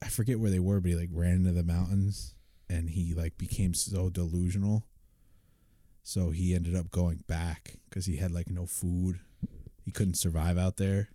I 0.00 0.08
forget 0.08 0.38
where 0.38 0.50
they 0.50 0.60
were, 0.60 0.80
but 0.80 0.90
he 0.90 0.96
like 0.96 1.10
ran 1.12 1.32
into 1.32 1.52
the 1.52 1.64
mountains, 1.64 2.34
and 2.70 2.90
he 2.90 3.14
like 3.14 3.36
became 3.36 3.74
so 3.74 4.08
delusional. 4.08 4.84
So 6.04 6.30
he 6.30 6.54
ended 6.54 6.76
up 6.76 6.90
going 6.90 7.24
back 7.26 7.74
because 7.88 8.06
he 8.06 8.16
had 8.16 8.30
like 8.30 8.48
no 8.48 8.64
food. 8.64 9.18
He 9.84 9.90
couldn't 9.90 10.14
survive 10.14 10.56
out 10.56 10.76
there, 10.76 11.08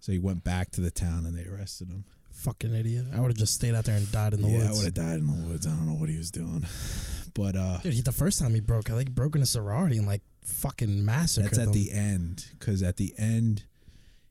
so 0.00 0.10
he 0.10 0.18
went 0.18 0.42
back 0.42 0.70
to 0.72 0.80
the 0.80 0.90
town, 0.90 1.24
and 1.24 1.38
they 1.38 1.44
arrested 1.48 1.88
him. 1.88 2.04
Fucking 2.38 2.74
idiot. 2.74 3.06
I 3.14 3.20
would 3.20 3.28
have 3.28 3.36
just 3.36 3.54
stayed 3.54 3.74
out 3.74 3.84
there 3.84 3.96
and 3.96 4.10
died 4.12 4.34
in 4.34 4.42
the 4.42 4.48
woods. 4.48 4.64
yeah, 4.64 4.70
I 4.70 4.72
would 4.74 4.84
have 4.84 4.94
died 4.94 5.18
in 5.18 5.26
the 5.26 5.48
woods. 5.48 5.66
I 5.66 5.70
don't 5.70 5.86
know 5.86 5.94
what 5.94 6.08
he 6.08 6.16
was 6.16 6.30
doing, 6.30 6.64
but 7.34 7.56
uh, 7.56 7.78
Dude, 7.78 7.94
he, 7.94 8.00
the 8.00 8.12
first 8.12 8.38
time 8.38 8.54
he 8.54 8.60
broke, 8.60 8.90
I 8.90 8.94
think 8.94 9.08
he 9.08 9.12
broke 9.14 9.34
in 9.36 9.42
a 9.42 9.46
sorority 9.46 9.96
and 9.98 10.06
like 10.06 10.22
fucking 10.44 11.04
massacred 11.04 11.50
That's 11.50 11.58
at 11.58 11.64
them. 11.66 11.74
the 11.74 11.92
end 11.92 12.46
because 12.58 12.82
at 12.82 12.96
the 12.96 13.12
end 13.18 13.64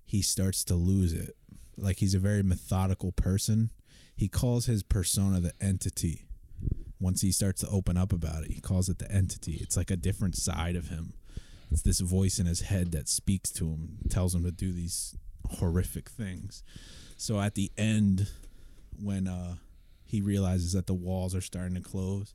he 0.05 0.21
starts 0.21 0.63
to 0.65 0.75
lose 0.75 1.13
it. 1.13 1.35
Like 1.77 1.97
he's 1.97 2.15
a 2.15 2.19
very 2.19 2.43
methodical 2.43 3.11
person. 3.11 3.71
He 4.15 4.27
calls 4.27 4.65
his 4.65 4.83
persona 4.83 5.39
the 5.41 5.53
entity. 5.61 6.27
Once 6.99 7.21
he 7.21 7.31
starts 7.31 7.61
to 7.61 7.67
open 7.69 7.97
up 7.97 8.11
about 8.11 8.43
it, 8.43 8.51
he 8.51 8.59
calls 8.61 8.89
it 8.89 8.97
the 8.99 9.11
entity. 9.11 9.57
It's 9.61 9.77
like 9.77 9.91
a 9.91 9.95
different 9.97 10.35
side 10.35 10.75
of 10.75 10.87
him. 10.87 11.13
It's 11.69 11.83
this 11.83 11.99
voice 11.99 12.39
in 12.39 12.45
his 12.47 12.61
head 12.61 12.93
that 12.93 13.07
speaks 13.09 13.51
to 13.51 13.65
him, 13.67 13.97
tells 14.09 14.33
him 14.33 14.43
to 14.45 14.51
do 14.51 14.71
these 14.71 15.15
horrific 15.59 16.09
things. 16.09 16.63
So 17.17 17.39
at 17.39 17.55
the 17.55 17.71
end, 17.77 18.27
when 19.01 19.27
uh, 19.27 19.55
he 20.05 20.21
realizes 20.21 20.73
that 20.73 20.87
the 20.87 20.93
walls 20.93 21.35
are 21.35 21.41
starting 21.41 21.75
to 21.75 21.81
close, 21.81 22.33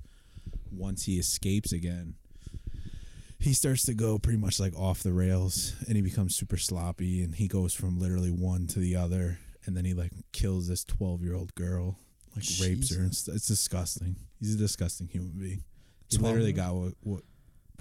once 0.70 1.04
he 1.04 1.18
escapes 1.18 1.72
again, 1.72 2.14
he 3.38 3.52
starts 3.52 3.84
to 3.86 3.94
go 3.94 4.18
pretty 4.18 4.38
much 4.38 4.60
like 4.60 4.76
off 4.76 5.02
the 5.02 5.12
rails 5.12 5.74
and 5.86 5.96
he 5.96 6.02
becomes 6.02 6.36
super 6.36 6.56
sloppy 6.56 7.22
and 7.22 7.34
he 7.34 7.48
goes 7.48 7.74
from 7.74 7.98
literally 7.98 8.30
one 8.30 8.66
to 8.68 8.78
the 8.78 8.94
other 8.94 9.38
and 9.66 9.76
then 9.76 9.84
he 9.84 9.94
like 9.94 10.12
kills 10.32 10.68
this 10.68 10.84
12 10.84 11.22
year 11.22 11.34
old 11.34 11.54
girl 11.54 11.98
like 12.36 12.44
rapes 12.60 12.94
her. 12.94 13.02
And 13.02 13.14
st- 13.14 13.36
it's 13.36 13.46
disgusting. 13.46 14.16
He's 14.38 14.54
a 14.54 14.58
disgusting 14.58 15.08
human 15.08 15.32
being. 15.38 15.64
He 16.08 16.18
literally 16.18 16.52
got 16.52 16.74
what, 16.74 16.94
what 17.02 17.22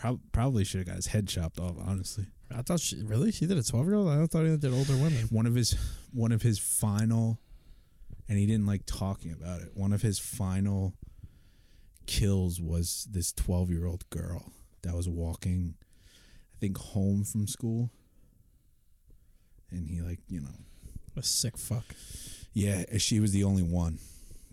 prob- 0.01 0.19
probably 0.31 0.63
should 0.63 0.79
have 0.79 0.87
got 0.87 0.95
his 0.95 1.07
head 1.07 1.27
chopped 1.27 1.59
off 1.59 1.75
honestly. 1.85 2.25
I 2.53 2.61
thought 2.63 2.79
she 2.81 3.01
really? 3.03 3.31
She 3.31 3.45
did 3.45 3.57
a 3.57 3.63
twelve 3.63 3.85
year 3.85 3.95
old. 3.95 4.09
I 4.09 4.25
thought 4.25 4.45
he 4.45 4.57
did 4.57 4.73
older 4.73 4.95
women. 4.95 5.27
one 5.29 5.45
of 5.45 5.55
his 5.55 5.77
one 6.11 6.31
of 6.31 6.41
his 6.41 6.59
final 6.59 7.39
and 8.27 8.37
he 8.37 8.45
didn't 8.45 8.65
like 8.65 8.85
talking 8.85 9.31
about 9.31 9.61
it. 9.61 9.69
One 9.73 9.93
of 9.93 10.01
his 10.01 10.17
final 10.17 10.93
kills 12.07 12.59
was 12.59 13.07
this 13.11 13.31
12 13.31 13.69
year 13.69 13.85
old 13.85 14.09
girl 14.09 14.51
that 14.81 14.95
was 14.95 15.07
walking 15.07 15.75
i 16.07 16.57
think 16.59 16.77
home 16.77 17.23
from 17.23 17.47
school. 17.47 17.91
And 19.69 19.87
he 19.87 20.01
like 20.01 20.19
you 20.27 20.41
know. 20.41 20.49
A 21.15 21.23
sick 21.23 21.57
fuck. 21.57 21.83
yeah 22.53 22.83
she 22.97 23.19
was 23.19 23.31
the 23.31 23.43
only 23.43 23.63
one. 23.63 23.99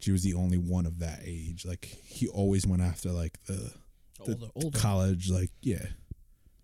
She 0.00 0.12
was 0.12 0.22
the 0.22 0.34
only 0.34 0.58
one 0.58 0.86
of 0.86 0.98
that 0.98 1.20
age. 1.24 1.64
Like 1.64 1.84
he 1.84 2.28
always 2.28 2.66
went 2.66 2.82
after 2.82 3.10
like 3.10 3.42
the, 3.46 3.72
the 4.24 4.32
Older- 4.32 4.46
older. 4.54 4.78
college 4.78 5.30
like 5.30 5.50
yeah 5.62 5.84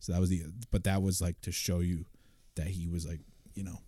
so 0.00 0.12
that 0.12 0.20
was 0.20 0.30
the 0.30 0.42
but 0.70 0.84
that 0.84 1.02
was 1.02 1.20
like 1.20 1.40
to 1.42 1.52
show 1.52 1.80
you 1.80 2.04
that 2.56 2.66
he 2.68 2.86
was 2.86 3.06
like 3.06 3.20
you 3.54 3.62
know 3.64 3.78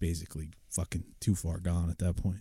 basically 0.00 0.50
fucking 0.70 1.04
too 1.20 1.34
far 1.34 1.58
gone 1.58 1.90
at 1.90 1.98
that 1.98 2.16
point 2.16 2.40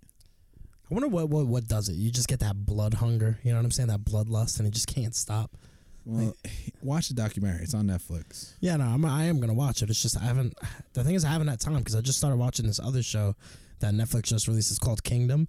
I 0.89 0.93
wonder 0.93 1.07
what, 1.07 1.29
what 1.29 1.47
what 1.47 1.67
does 1.69 1.87
it. 1.87 1.93
You 1.93 2.11
just 2.11 2.27
get 2.27 2.41
that 2.41 2.65
blood 2.65 2.95
hunger. 2.95 3.39
You 3.43 3.51
know 3.51 3.59
what 3.59 3.63
I'm 3.63 3.71
saying? 3.71 3.87
That 3.87 4.03
bloodlust, 4.03 4.59
and 4.59 4.67
it 4.67 4.71
just 4.71 4.87
can't 4.93 5.15
stop. 5.15 5.55
well 6.03 6.35
watch 6.81 7.07
the 7.07 7.13
documentary 7.13 7.63
it's 7.63 7.73
on 7.73 7.87
netflix 7.87 8.55
Yeah, 8.59 8.75
no, 8.75 8.83
I'm, 8.83 9.05
I 9.05 9.23
am 9.25 9.39
gonna 9.39 9.53
watch 9.53 9.81
it. 9.81 9.89
It's 9.89 10.01
just 10.01 10.17
I 10.17 10.23
haven't. 10.25 10.53
The 10.91 11.05
thing 11.05 11.15
is, 11.15 11.23
I 11.23 11.29
haven't 11.29 11.47
had 11.47 11.61
time 11.61 11.77
because 11.77 11.95
I 11.95 12.01
just 12.01 12.17
started 12.17 12.35
watching 12.35 12.67
this 12.67 12.79
other 12.81 13.01
show 13.03 13.35
that 13.79 13.93
Netflix 13.93 14.23
just 14.23 14.49
released. 14.49 14.69
It's 14.69 14.79
called 14.79 15.01
Kingdom. 15.05 15.47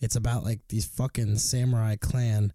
It's 0.00 0.14
about 0.14 0.44
like 0.44 0.60
these 0.68 0.84
fucking 0.86 1.36
samurai 1.38 1.96
clan, 1.96 2.52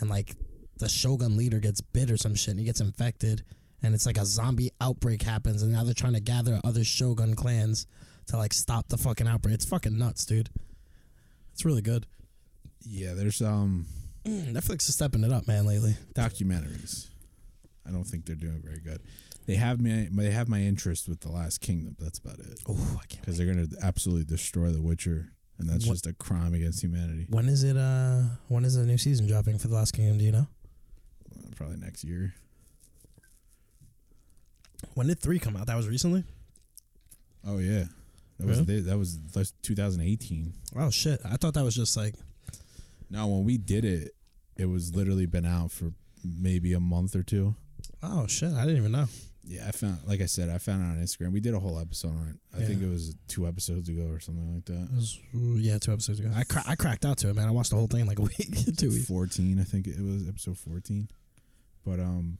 and 0.00 0.08
like 0.08 0.36
the 0.78 0.88
shogun 0.88 1.36
leader 1.36 1.58
gets 1.60 1.80
bit 1.80 2.10
or 2.10 2.16
some 2.16 2.34
shit, 2.34 2.48
and 2.52 2.58
he 2.60 2.64
gets 2.66 2.80
infected, 2.80 3.42
and 3.82 3.94
it's 3.94 4.06
like 4.06 4.18
a 4.18 4.24
zombie 4.26 4.70
outbreak 4.80 5.22
happens, 5.22 5.62
and 5.62 5.72
now 5.72 5.84
they're 5.84 5.94
trying 5.94 6.14
to 6.14 6.20
gather 6.20 6.60
other 6.64 6.84
shogun 6.84 7.34
clans 7.34 7.86
to 8.26 8.36
like 8.36 8.52
stop 8.52 8.88
the 8.88 8.98
fucking 8.98 9.26
outbreak. 9.26 9.54
It's 9.54 9.64
fucking 9.64 9.96
nuts, 9.98 10.24
dude. 10.26 10.50
It's 11.52 11.64
really 11.64 11.82
good. 11.82 12.06
yeah 12.84 13.14
there's 13.14 13.42
um 13.42 13.86
Netflix 14.26 14.88
is 14.88 14.94
stepping 14.94 15.24
it 15.24 15.32
up, 15.32 15.46
man, 15.48 15.64
lately. 15.66 15.96
documentaries 16.14 17.08
I 17.86 17.90
don't 17.90 18.04
think 18.04 18.26
they're 18.26 18.36
doing 18.36 18.60
very 18.62 18.80
good. 18.80 19.00
They 19.46 19.54
have 19.54 19.80
me. 19.80 20.08
They 20.12 20.30
have 20.30 20.46
my 20.46 20.60
interest 20.60 21.08
with 21.08 21.20
the 21.20 21.30
Last 21.30 21.62
Kingdom. 21.62 21.96
That's 21.98 22.18
about 22.18 22.38
it. 22.38 22.60
Oh, 22.68 22.74
I 23.02 23.06
can't. 23.06 23.22
Because 23.22 23.38
they're 23.38 23.46
gonna 23.46 23.66
absolutely 23.82 24.24
destroy 24.24 24.68
The 24.68 24.82
Witcher, 24.82 25.32
and 25.58 25.66
that's 25.70 25.86
What- 25.86 25.94
just 25.94 26.06
a 26.06 26.12
crime 26.12 26.52
against 26.52 26.82
humanity. 26.82 27.24
When 27.30 27.48
is 27.48 27.62
it? 27.64 27.78
Uh, 27.78 28.24
when 28.48 28.66
is 28.66 28.74
the 28.74 28.84
new 28.84 28.98
season 28.98 29.26
dropping 29.26 29.56
for 29.56 29.68
the 29.68 29.74
Last 29.74 29.92
Kingdom? 29.94 30.18
Do 30.18 30.24
you 30.24 30.32
know? 30.32 30.46
Probably 31.56 31.76
next 31.76 32.04
year. 32.04 32.34
When 34.94 35.06
did 35.06 35.20
three 35.20 35.38
come 35.38 35.56
out? 35.56 35.66
That 35.66 35.76
was 35.76 35.88
recently. 35.88 36.24
Oh 37.46 37.58
yeah, 37.58 37.84
that 38.38 38.46
was 38.46 38.60
Really? 38.60 38.80
that 38.82 38.98
was 38.98 39.18
that's 39.32 39.52
2018. 39.62 40.52
Oh 40.76 40.90
shit! 40.90 41.20
I 41.24 41.36
thought 41.36 41.54
that 41.54 41.64
was 41.64 41.74
just 41.74 41.96
like. 41.96 42.14
No, 43.10 43.26
when 43.26 43.44
we 43.44 43.56
did 43.56 43.84
it, 43.84 44.14
it 44.56 44.66
was 44.66 44.94
literally 44.94 45.24
been 45.26 45.46
out 45.46 45.70
for 45.72 45.92
maybe 46.22 46.74
a 46.74 46.80
month 46.80 47.16
or 47.16 47.22
two. 47.22 47.54
Oh 48.02 48.26
shit! 48.26 48.52
I 48.52 48.62
didn't 48.64 48.76
even 48.78 48.92
know. 48.92 49.06
Yeah, 49.44 49.66
I 49.66 49.70
found, 49.70 49.96
like 50.06 50.20
I 50.20 50.26
said, 50.26 50.50
I 50.50 50.58
found 50.58 50.82
it 50.82 50.84
on 50.84 51.02
Instagram. 51.02 51.32
We 51.32 51.40
did 51.40 51.54
a 51.54 51.58
whole 51.58 51.78
episode 51.78 52.10
on 52.10 52.28
it. 52.54 52.58
I 52.62 52.66
think 52.66 52.82
it 52.82 52.88
was 52.90 53.14
two 53.28 53.46
episodes 53.48 53.88
ago 53.88 54.06
or 54.10 54.20
something 54.20 54.54
like 54.54 54.66
that. 54.66 54.88
It 54.92 54.94
was, 54.94 55.18
yeah, 55.32 55.78
two 55.78 55.90
episodes 55.94 56.20
ago. 56.20 56.30
I 56.36 56.44
cra- 56.44 56.64
I 56.66 56.74
cracked 56.76 57.06
out 57.06 57.16
to 57.18 57.30
it, 57.30 57.34
man. 57.36 57.48
I 57.48 57.50
watched 57.50 57.70
the 57.70 57.76
whole 57.76 57.86
thing 57.86 58.00
in 58.02 58.06
like 58.06 58.18
a 58.18 58.22
week, 58.22 58.58
two 58.76 58.90
weeks. 58.90 59.06
14, 59.08 59.58
I 59.58 59.64
think 59.64 59.86
it 59.86 59.98
was 60.02 60.28
episode 60.28 60.58
14. 60.58 61.08
But 61.84 62.00
um 62.00 62.38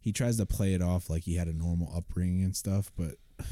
he 0.00 0.12
tries 0.12 0.38
to 0.38 0.46
play 0.46 0.72
it 0.74 0.80
off 0.82 1.10
like 1.10 1.24
he 1.24 1.36
had 1.36 1.46
a 1.48 1.52
normal 1.52 1.92
upbringing 1.94 2.42
and 2.42 2.56
stuff, 2.56 2.90
but 2.96 3.16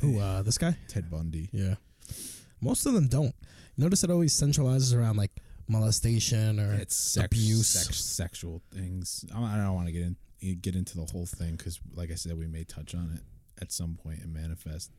Who? 0.00 0.18
Uh, 0.18 0.42
this 0.42 0.58
guy? 0.58 0.76
Ted 0.88 1.10
Bundy. 1.10 1.48
Yeah. 1.52 1.76
Most 2.60 2.86
of 2.86 2.92
them 2.92 3.06
don't. 3.08 3.34
Notice 3.76 4.02
it 4.04 4.10
always 4.10 4.34
centralizes 4.34 4.94
around 4.96 5.16
like 5.16 5.30
molestation 5.68 6.58
or 6.60 6.74
It's 6.74 6.96
sex, 6.96 7.26
abuse. 7.26 7.66
sex, 7.68 7.98
sexual 8.04 8.62
things. 8.74 9.24
I 9.34 9.56
don't 9.56 9.74
want 9.74 9.86
to 9.86 9.92
get 9.92 10.02
in 10.02 10.16
get 10.60 10.74
into 10.74 10.96
the 10.96 11.04
whole 11.12 11.24
thing 11.26 11.52
because, 11.56 11.78
like 11.94 12.10
I 12.10 12.16
said, 12.16 12.36
we 12.36 12.48
may 12.48 12.64
touch 12.64 12.94
on 12.96 13.12
it 13.14 13.62
at 13.62 13.70
some 13.70 13.94
point 13.94 14.22
and 14.22 14.34
manifest. 14.34 14.90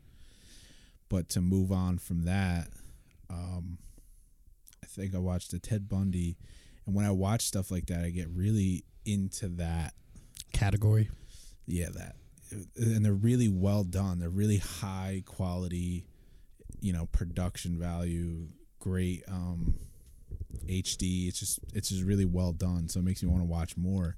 But 1.09 1.27
to 1.29 1.41
move 1.41 1.71
on 1.71 1.97
from 1.97 2.23
that, 2.23 2.69
um, 3.29 3.77
I 4.81 4.85
think 4.87 5.13
I 5.13 5.17
watched 5.19 5.51
the 5.51 5.59
Ted 5.59 5.89
Bundy, 5.89 6.37
and 6.85 6.95
when 6.95 7.05
I 7.05 7.11
watch 7.11 7.41
stuff 7.43 7.71
like 7.71 7.87
that, 7.87 8.03
I 8.03 8.09
get 8.09 8.29
really 8.29 8.83
into 9.05 9.49
that 9.49 9.93
category. 10.53 11.09
yeah 11.65 11.89
that. 11.89 12.15
And 12.77 13.03
they're 13.03 13.13
really 13.13 13.49
well 13.49 13.83
done. 13.83 14.19
They're 14.19 14.29
really 14.29 14.57
high 14.57 15.23
quality 15.25 16.05
you 16.83 16.91
know 16.91 17.05
production 17.13 17.79
value 17.79 18.45
great 18.79 19.23
um 19.29 19.75
hd 20.67 21.27
it's 21.29 21.39
just 21.39 21.59
it's 21.73 21.89
just 21.89 22.03
really 22.03 22.25
well 22.25 22.51
done. 22.51 22.87
So 22.89 22.99
it 22.99 23.03
makes 23.03 23.23
me 23.23 23.29
want 23.29 23.41
to 23.41 23.47
watch 23.47 23.77
more. 23.77 24.17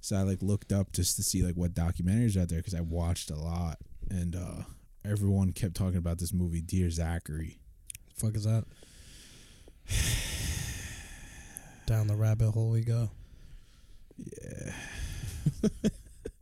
So 0.00 0.16
i 0.16 0.22
like 0.22 0.42
looked 0.42 0.72
up 0.72 0.92
just 0.92 1.16
to 1.16 1.22
see 1.22 1.42
like 1.42 1.54
what 1.54 1.74
documentaries 1.74 2.36
are 2.36 2.42
out 2.42 2.48
there 2.48 2.58
because 2.58 2.74
i 2.74 2.80
watched 2.80 3.30
a 3.30 3.36
lot. 3.36 3.78
And 4.10 4.34
uh 4.36 4.64
everyone 5.04 5.52
kept 5.52 5.74
talking 5.74 5.96
about 5.96 6.18
this 6.18 6.32
movie 6.32 6.60
dear 6.60 6.90
zachary. 6.90 7.60
Fuck 8.16 8.34
is 8.34 8.44
that? 8.44 8.64
Down 11.88 12.06
the 12.06 12.16
rabbit 12.16 12.50
hole 12.50 12.68
we 12.68 12.82
go. 12.82 13.08
Yeah. 14.18 14.72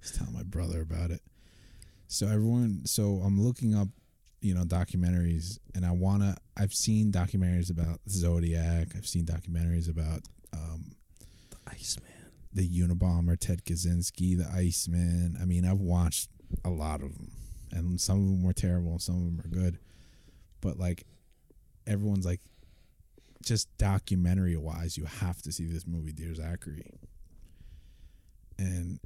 Just 0.02 0.16
telling 0.16 0.34
my 0.34 0.42
brother 0.42 0.80
about 0.80 1.12
it. 1.12 1.20
So 2.08 2.26
everyone 2.26 2.80
so 2.84 3.20
I'm 3.24 3.40
looking 3.40 3.72
up, 3.72 3.86
you 4.40 4.54
know, 4.54 4.64
documentaries 4.64 5.60
and 5.72 5.86
I 5.86 5.92
wanna 5.92 6.36
I've 6.56 6.74
seen 6.74 7.12
documentaries 7.12 7.70
about 7.70 8.00
Zodiac, 8.08 8.88
I've 8.96 9.06
seen 9.06 9.24
documentaries 9.24 9.88
about 9.88 10.22
um 10.52 10.96
the 11.50 11.58
Iceman. 11.68 12.10
the 12.52 12.68
Unabomber, 12.68 13.38
Ted 13.38 13.64
Kaczynski, 13.64 14.36
the 14.36 14.50
Iceman. 14.52 15.38
I 15.40 15.44
mean, 15.44 15.64
I've 15.64 15.78
watched 15.80 16.28
a 16.64 16.70
lot 16.70 17.02
of 17.02 17.14
them, 17.14 17.30
and 17.70 18.00
some 18.00 18.18
of 18.18 18.24
them 18.26 18.42
were 18.42 18.52
terrible, 18.52 18.92
and 18.92 19.02
some 19.02 19.14
of 19.14 19.24
them 19.24 19.40
are 19.44 19.48
good. 19.54 19.78
But 20.60 20.76
like, 20.76 21.06
everyone's 21.86 22.26
like, 22.26 22.40
just 23.42 23.68
documentary 23.78 24.56
wise, 24.56 24.96
you 24.96 25.04
have 25.04 25.42
to 25.42 25.52
see 25.52 25.66
this 25.66 25.86
movie, 25.86 26.12
Dear 26.12 26.34
Zachary. 26.34 26.82
And 28.58 28.98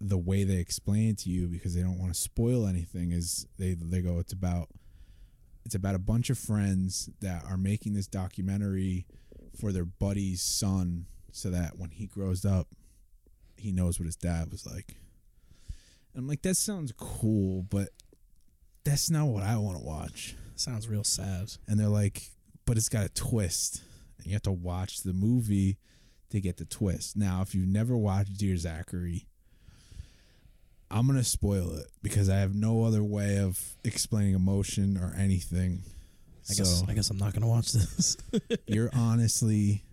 the 0.00 0.18
way 0.18 0.44
they 0.44 0.56
explain 0.56 1.10
it 1.10 1.18
to 1.18 1.30
you, 1.30 1.48
because 1.48 1.74
they 1.74 1.82
don't 1.82 1.98
want 1.98 2.12
to 2.14 2.20
spoil 2.20 2.66
anything, 2.66 3.12
is 3.12 3.46
they 3.58 3.74
they 3.74 4.00
go, 4.00 4.18
it's 4.18 4.32
about 4.32 4.68
it's 5.64 5.74
about 5.74 5.94
a 5.94 5.98
bunch 5.98 6.30
of 6.30 6.38
friends 6.38 7.08
that 7.20 7.44
are 7.48 7.56
making 7.56 7.94
this 7.94 8.06
documentary 8.06 9.06
for 9.58 9.72
their 9.72 9.84
buddy's 9.84 10.42
son 10.42 11.06
so 11.30 11.50
that 11.50 11.78
when 11.78 11.90
he 11.90 12.06
grows 12.06 12.44
up 12.44 12.68
he 13.56 13.70
knows 13.70 13.98
what 13.98 14.06
his 14.06 14.16
dad 14.16 14.50
was 14.50 14.66
like 14.66 14.96
and 16.14 16.22
i'm 16.22 16.28
like 16.28 16.42
that 16.42 16.56
sounds 16.56 16.92
cool 16.96 17.62
but 17.62 17.90
that's 18.84 19.10
not 19.10 19.26
what 19.26 19.42
i 19.42 19.56
want 19.56 19.78
to 19.78 19.84
watch 19.84 20.34
Sounds 20.54 20.86
real 20.86 21.04
sad. 21.04 21.50
and 21.66 21.78
they're 21.78 21.88
like 21.88 22.30
but 22.66 22.76
it's 22.76 22.88
got 22.88 23.04
a 23.04 23.08
twist 23.10 23.82
and 24.18 24.26
you 24.26 24.32
have 24.32 24.42
to 24.42 24.52
watch 24.52 25.02
the 25.02 25.12
movie 25.12 25.78
to 26.30 26.40
get 26.40 26.56
the 26.56 26.64
twist 26.64 27.16
now 27.16 27.42
if 27.42 27.54
you've 27.54 27.68
never 27.68 27.96
watched 27.96 28.36
dear 28.38 28.56
zachary 28.56 29.26
i'm 30.90 31.06
gonna 31.06 31.24
spoil 31.24 31.72
it 31.74 31.86
because 32.02 32.28
i 32.28 32.36
have 32.38 32.54
no 32.54 32.84
other 32.84 33.02
way 33.02 33.38
of 33.38 33.58
explaining 33.84 34.34
emotion 34.34 34.96
or 34.96 35.14
anything 35.18 35.82
I 36.50 36.54
guess 36.54 36.80
So- 36.80 36.86
I 36.88 36.94
guess 36.94 37.08
I'm 37.08 37.18
not 37.18 37.34
gonna 37.34 37.46
watch 37.46 37.70
this. 37.70 38.16
you're 38.66 38.90
honestly 38.92 39.84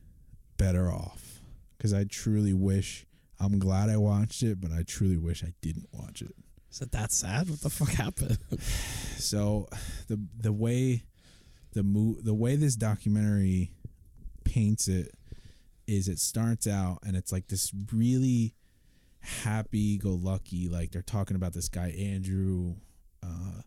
better 0.57 0.91
off 0.91 1.41
because 1.77 1.93
I 1.93 2.05
truly 2.05 2.53
wish. 2.53 3.05
I'm 3.39 3.59
glad 3.59 3.89
I 3.91 3.97
watched 3.97 4.41
it, 4.41 4.59
but 4.59 4.71
I 4.71 4.81
truly 4.81 5.15
wish 5.17 5.43
I 5.43 5.53
didn't 5.61 5.87
watch 5.93 6.23
it. 6.23 6.33
Is 6.71 6.81
it 6.81 6.91
that 6.93 7.11
sad? 7.11 7.51
What 7.51 7.61
the 7.61 7.69
fuck 7.69 7.89
happened? 7.89 8.39
So 9.19 9.67
the 10.07 10.19
the 10.39 10.51
way 10.51 11.03
the 11.73 11.83
mo- 11.83 12.17
the 12.21 12.33
way 12.33 12.55
this 12.55 12.75
documentary 12.75 13.71
paints 14.43 14.87
it 14.87 15.13
is 15.87 16.07
it 16.07 16.19
starts 16.19 16.67
out 16.67 16.99
and 17.05 17.15
it's 17.15 17.31
like 17.31 17.47
this 17.47 17.71
really 17.91 18.53
happy 19.21 19.97
go 19.97 20.11
lucky 20.11 20.69
like 20.69 20.91
they're 20.91 21.01
talking 21.01 21.35
about 21.35 21.53
this 21.53 21.67
guy 21.69 21.89
Andrew 21.89 22.75
uh 23.21 23.61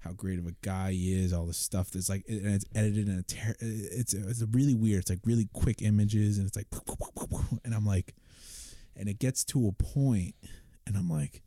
how 0.00 0.12
great 0.12 0.38
of 0.38 0.46
a 0.46 0.54
guy 0.62 0.92
he 0.92 1.12
is 1.12 1.32
all 1.32 1.46
this 1.46 1.58
stuff 1.58 1.90
that's 1.90 2.08
like 2.08 2.24
and 2.26 2.46
it's 2.54 2.64
edited 2.74 3.08
in 3.08 3.18
a 3.18 3.22
ter- 3.22 3.54
it's 3.60 4.14
it's 4.14 4.42
really 4.50 4.74
weird. 4.74 5.00
It's 5.00 5.10
like 5.10 5.20
really 5.24 5.48
quick 5.52 5.82
images 5.82 6.38
and 6.38 6.46
it's 6.46 6.56
like 6.56 6.66
and 7.64 7.74
I'm 7.74 7.84
like 7.84 8.14
and 8.96 9.08
it 9.08 9.18
gets 9.18 9.44
to 9.44 9.68
a 9.68 9.72
point 9.72 10.34
and 10.86 10.96
I'm 10.96 11.10
like 11.10 11.42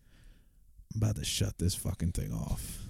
I'm 0.93 1.01
about 1.01 1.15
to 1.15 1.25
shut 1.25 1.57
this 1.57 1.73
fucking 1.73 2.11
thing 2.11 2.31
off 2.31 2.82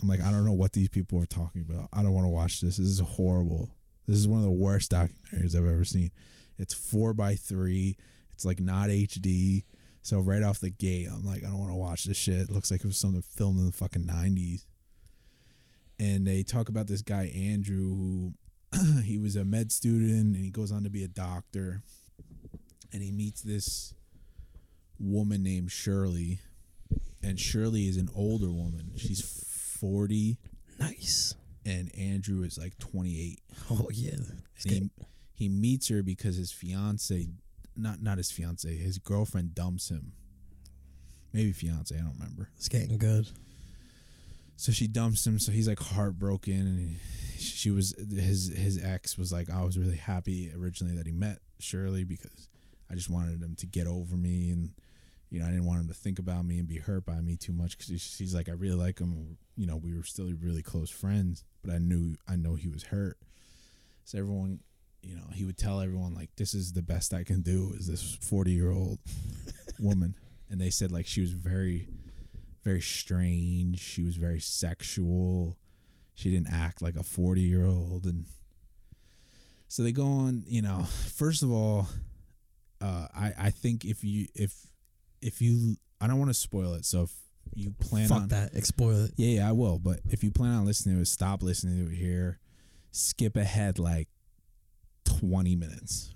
I'm 0.00 0.08
like, 0.08 0.20
I 0.20 0.30
don't 0.30 0.44
know 0.44 0.52
what 0.52 0.72
these 0.72 0.88
people 0.88 1.20
are 1.22 1.26
talking 1.26 1.64
about. 1.68 1.88
I 1.92 2.02
don't 2.02 2.12
want 2.12 2.26
to 2.26 2.30
watch 2.30 2.60
this. 2.60 2.76
This 2.76 2.86
is 2.86 3.00
horrible. 3.00 3.70
This 4.06 4.18
is 4.18 4.28
one 4.28 4.38
of 4.38 4.44
the 4.44 4.50
worst 4.50 4.92
documentaries 4.92 5.56
I've 5.56 5.66
ever 5.66 5.84
seen. 5.84 6.10
It's 6.58 6.74
four 6.74 7.14
by 7.14 7.34
three. 7.34 7.96
It's 8.34 8.44
like 8.44 8.60
not 8.60 8.88
HD. 8.88 9.64
So 10.02 10.20
right 10.20 10.42
off 10.42 10.60
the 10.60 10.70
gate, 10.70 11.08
I'm 11.10 11.24
like, 11.24 11.42
I 11.42 11.48
don't 11.48 11.58
want 11.58 11.72
to 11.72 11.76
watch 11.76 12.04
this 12.04 12.16
shit. 12.16 12.42
It 12.42 12.50
looks 12.50 12.70
like 12.70 12.80
it 12.80 12.86
was 12.86 12.98
something 12.98 13.22
filmed 13.22 13.58
in 13.58 13.66
the 13.66 13.72
fucking 13.72 14.06
90s. 14.06 14.64
And 15.98 16.26
they 16.26 16.42
talk 16.42 16.68
about 16.68 16.86
this 16.86 17.02
guy 17.02 17.32
Andrew 17.34 17.94
who 17.94 18.32
he 19.02 19.18
was 19.18 19.34
a 19.34 19.44
med 19.44 19.72
student 19.72 20.36
and 20.36 20.44
he 20.44 20.50
goes 20.50 20.70
on 20.70 20.84
to 20.84 20.90
be 20.90 21.04
a 21.04 21.08
doctor. 21.08 21.82
And 22.92 23.02
he 23.02 23.10
meets 23.10 23.42
this 23.42 23.94
woman 24.98 25.42
named 25.42 25.72
Shirley 25.72 26.40
and 27.26 27.40
Shirley 27.40 27.88
is 27.88 27.96
an 27.96 28.08
older 28.14 28.50
woman. 28.50 28.92
She's 28.96 29.20
40 29.78 30.38
nice. 30.78 31.34
and 31.64 31.94
Andrew 31.96 32.42
is 32.42 32.58
like 32.58 32.78
28. 32.78 33.40
Oh 33.70 33.88
yeah. 33.92 34.10
And 34.10 34.42
he, 34.54 34.90
he 35.32 35.48
meets 35.48 35.88
her 35.88 36.02
because 36.02 36.36
his 36.36 36.52
fiance 36.52 37.28
not 37.76 38.02
not 38.02 38.18
his 38.18 38.30
fiance, 38.30 38.74
his 38.74 38.98
girlfriend 38.98 39.54
dumps 39.54 39.90
him. 39.90 40.12
Maybe 41.32 41.52
fiance, 41.52 41.94
I 41.94 41.98
don't 41.98 42.14
remember. 42.18 42.48
It's 42.56 42.68
getting 42.68 42.98
good. 42.98 43.28
So 44.56 44.72
she 44.72 44.86
dumps 44.86 45.26
him, 45.26 45.38
so 45.38 45.52
he's 45.52 45.68
like 45.68 45.78
heartbroken 45.78 46.54
and 46.54 46.96
she 47.38 47.70
was 47.70 47.94
his 47.98 48.48
his 48.48 48.82
ex 48.82 49.18
was 49.18 49.32
like 49.32 49.50
I 49.50 49.62
was 49.62 49.78
really 49.78 49.96
happy 49.96 50.50
originally 50.56 50.96
that 50.96 51.06
he 51.06 51.12
met 51.12 51.40
Shirley 51.58 52.04
because 52.04 52.48
I 52.90 52.94
just 52.94 53.10
wanted 53.10 53.42
him 53.42 53.54
to 53.56 53.66
get 53.66 53.86
over 53.86 54.16
me 54.16 54.50
and 54.50 54.70
you 55.30 55.40
know 55.40 55.46
I 55.46 55.50
didn't 55.50 55.66
want 55.66 55.80
him 55.80 55.88
to 55.88 55.94
think 55.94 56.18
about 56.18 56.44
me 56.44 56.58
and 56.58 56.68
be 56.68 56.78
hurt 56.78 57.04
by 57.04 57.20
me 57.20 57.36
too 57.36 57.52
much 57.52 57.76
because 57.76 58.00
she's 58.00 58.34
like 58.34 58.48
I 58.48 58.52
really 58.52 58.76
like 58.76 58.98
him. 58.98 59.36
You 59.56 59.66
know 59.66 59.76
we 59.76 59.94
were 59.94 60.04
still 60.04 60.30
really 60.40 60.62
close 60.62 60.90
friends 60.90 61.44
but 61.62 61.72
I 61.72 61.78
knew 61.78 62.16
I 62.28 62.36
know 62.36 62.54
he 62.54 62.68
was 62.68 62.84
hurt. 62.84 63.18
So 64.04 64.18
everyone 64.18 64.60
you 65.02 65.16
know 65.16 65.26
he 65.32 65.44
would 65.44 65.58
tell 65.58 65.80
everyone 65.80 66.14
like 66.14 66.30
this 66.36 66.54
is 66.54 66.72
the 66.72 66.82
best 66.82 67.12
I 67.12 67.24
can 67.24 67.42
do 67.42 67.74
is 67.76 67.86
this 67.86 68.16
40 68.22 68.52
year 68.52 68.70
old 68.70 68.98
woman. 69.80 70.14
And 70.48 70.60
they 70.60 70.70
said 70.70 70.92
like 70.92 71.06
she 71.06 71.20
was 71.20 71.32
very 71.32 71.88
very 72.62 72.80
strange. 72.80 73.80
She 73.80 74.02
was 74.02 74.16
very 74.16 74.40
sexual. 74.40 75.56
She 76.14 76.30
didn't 76.30 76.52
act 76.52 76.82
like 76.82 76.96
a 76.96 77.02
40 77.02 77.40
year 77.40 77.66
old 77.66 78.04
and 78.04 78.26
so 79.68 79.82
they 79.82 79.92
go 79.92 80.06
on 80.06 80.44
you 80.46 80.62
know 80.62 80.84
first 81.14 81.42
of 81.42 81.50
all 81.50 81.88
uh, 82.80 83.08
I 83.14 83.32
I 83.38 83.50
think 83.50 83.84
if 83.84 84.04
you 84.04 84.28
if 84.34 84.66
if 85.26 85.42
you 85.42 85.76
I 86.00 86.06
don't 86.06 86.18
want 86.18 86.30
to 86.30 86.34
spoil 86.34 86.74
it. 86.74 86.84
So 86.84 87.02
if 87.04 87.12
you 87.54 87.70
plan 87.80 88.08
Fuck 88.08 88.22
on 88.22 88.28
that. 88.28 88.66
Spoil 88.66 89.04
it. 89.06 89.12
yeah, 89.16 89.40
yeah, 89.40 89.48
I 89.48 89.52
will. 89.52 89.78
But 89.78 90.00
if 90.10 90.22
you 90.24 90.30
plan 90.30 90.52
on 90.52 90.66
listening 90.66 90.96
to 90.96 91.02
it, 91.02 91.06
stop 91.06 91.42
listening 91.42 91.84
to 91.84 91.92
it 91.92 91.96
here. 91.96 92.38
Skip 92.92 93.36
ahead 93.36 93.78
like 93.78 94.08
twenty 95.04 95.54
minutes 95.56 96.14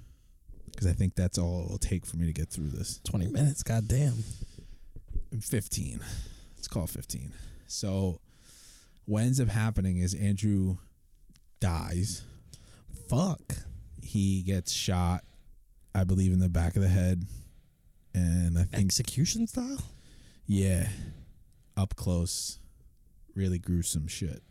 because 0.71 0.87
I 0.87 0.93
think 0.93 1.15
that's 1.15 1.37
all 1.37 1.65
it 1.65 1.71
will 1.71 1.79
take 1.79 2.07
for 2.07 2.17
me 2.17 2.27
to 2.27 2.33
get 2.33 2.49
through 2.49 2.69
this. 2.69 3.01
20 3.05 3.27
minutes. 3.27 3.63
God 3.63 3.87
damn. 3.87 4.25
15. 5.39 6.01
Let's 6.57 6.69
call 6.69 6.85
it 6.85 6.91
15. 6.91 7.33
So 7.67 8.21
what 9.05 9.23
ends 9.25 9.41
up 9.41 9.49
happening 9.49 9.99
is 9.99 10.15
Andrew 10.15 10.79
dies. 11.61 12.23
Fuck. 13.09 13.43
He 14.03 14.43
gets 14.43 14.73
shot, 14.73 15.25
I 15.95 16.05
believe, 16.05 16.33
in 16.33 16.39
the 16.39 16.49
back 16.49 16.77
of 16.77 16.83
the 16.83 16.89
head. 16.89 17.25
And 18.15 18.59
I 18.59 18.65
think, 18.65 18.85
Execution 18.87 19.47
style? 19.47 19.83
yeah, 20.47 20.89
up 21.77 21.95
close, 21.97 22.59
really 23.35 23.59
gruesome 23.59 24.09
shit. 24.09 24.43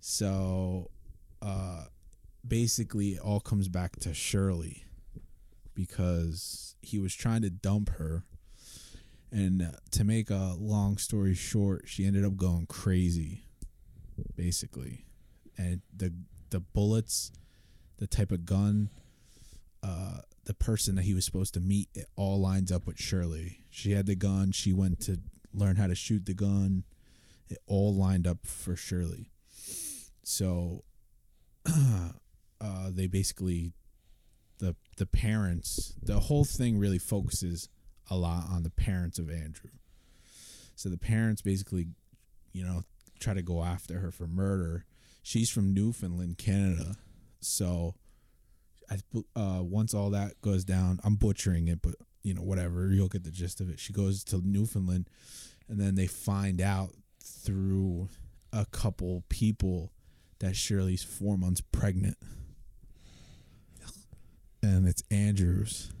So 0.00 0.90
uh, 1.40 1.84
basically, 2.46 3.10
it 3.10 3.20
all 3.20 3.40
comes 3.40 3.68
back 3.68 3.96
to 4.00 4.12
Shirley 4.12 4.84
because 5.74 6.76
he 6.82 6.98
was 6.98 7.14
trying 7.14 7.42
to 7.42 7.50
dump 7.50 7.90
her. 7.90 8.24
And 9.32 9.74
to 9.90 10.04
make 10.04 10.30
a 10.30 10.54
long 10.58 10.96
story 10.96 11.34
short, 11.34 11.84
she 11.86 12.06
ended 12.06 12.24
up 12.24 12.36
going 12.36 12.66
crazy, 12.66 13.42
basically. 14.36 15.06
And 15.58 15.80
the 15.96 16.12
the 16.50 16.60
bullets, 16.60 17.32
the 17.96 18.06
type 18.06 18.30
of 18.30 18.44
gun, 18.46 18.90
uh, 19.84 20.20
the 20.44 20.54
person 20.54 20.94
that 20.94 21.02
he 21.02 21.14
was 21.14 21.24
supposed 21.24 21.54
to 21.54 21.60
meet, 21.60 21.88
it 21.94 22.06
all 22.16 22.40
lines 22.40 22.72
up 22.72 22.86
with 22.86 22.98
Shirley. 22.98 23.58
She 23.70 23.92
had 23.92 24.06
the 24.06 24.14
gun. 24.14 24.50
She 24.52 24.72
went 24.72 25.00
to 25.02 25.20
learn 25.52 25.76
how 25.76 25.86
to 25.86 25.94
shoot 25.94 26.24
the 26.24 26.34
gun. 26.34 26.84
It 27.48 27.58
all 27.66 27.94
lined 27.94 28.26
up 28.26 28.46
for 28.46 28.76
Shirley. 28.76 29.30
So, 30.22 30.84
uh, 31.66 32.90
they 32.90 33.06
basically 33.06 33.72
the 34.58 34.74
the 34.96 35.06
parents. 35.06 35.94
The 36.02 36.20
whole 36.20 36.44
thing 36.44 36.78
really 36.78 36.98
focuses 36.98 37.68
a 38.10 38.16
lot 38.16 38.46
on 38.50 38.62
the 38.62 38.70
parents 38.70 39.18
of 39.18 39.30
Andrew. 39.30 39.70
So 40.76 40.88
the 40.88 40.98
parents 40.98 41.42
basically, 41.42 41.88
you 42.52 42.64
know, 42.64 42.82
try 43.20 43.34
to 43.34 43.42
go 43.42 43.62
after 43.62 44.00
her 44.00 44.10
for 44.10 44.26
murder. 44.26 44.86
She's 45.22 45.50
from 45.50 45.72
Newfoundland, 45.72 46.38
Canada. 46.38 46.96
So 47.40 47.94
I 48.90 48.98
uh 49.36 49.62
once 49.62 49.94
all 49.94 50.10
that 50.10 50.40
goes 50.40 50.64
down, 50.64 51.00
I'm 51.04 51.16
butchering 51.16 51.68
it, 51.68 51.80
but 51.82 51.94
you 52.22 52.34
know, 52.34 52.42
whatever, 52.42 52.90
you'll 52.90 53.08
get 53.08 53.24
the 53.24 53.30
gist 53.30 53.60
of 53.60 53.68
it. 53.68 53.78
She 53.78 53.92
goes 53.92 54.24
to 54.24 54.40
Newfoundland 54.46 55.08
and 55.68 55.78
then 55.80 55.94
they 55.94 56.06
find 56.06 56.60
out 56.60 56.90
through 57.22 58.08
a 58.52 58.64
couple 58.66 59.24
people 59.28 59.92
that 60.38 60.56
Shirley's 60.56 61.02
four 61.02 61.36
months 61.36 61.60
pregnant. 61.60 62.16
And 64.62 64.88
it's 64.88 65.02
Andrews. 65.10 65.92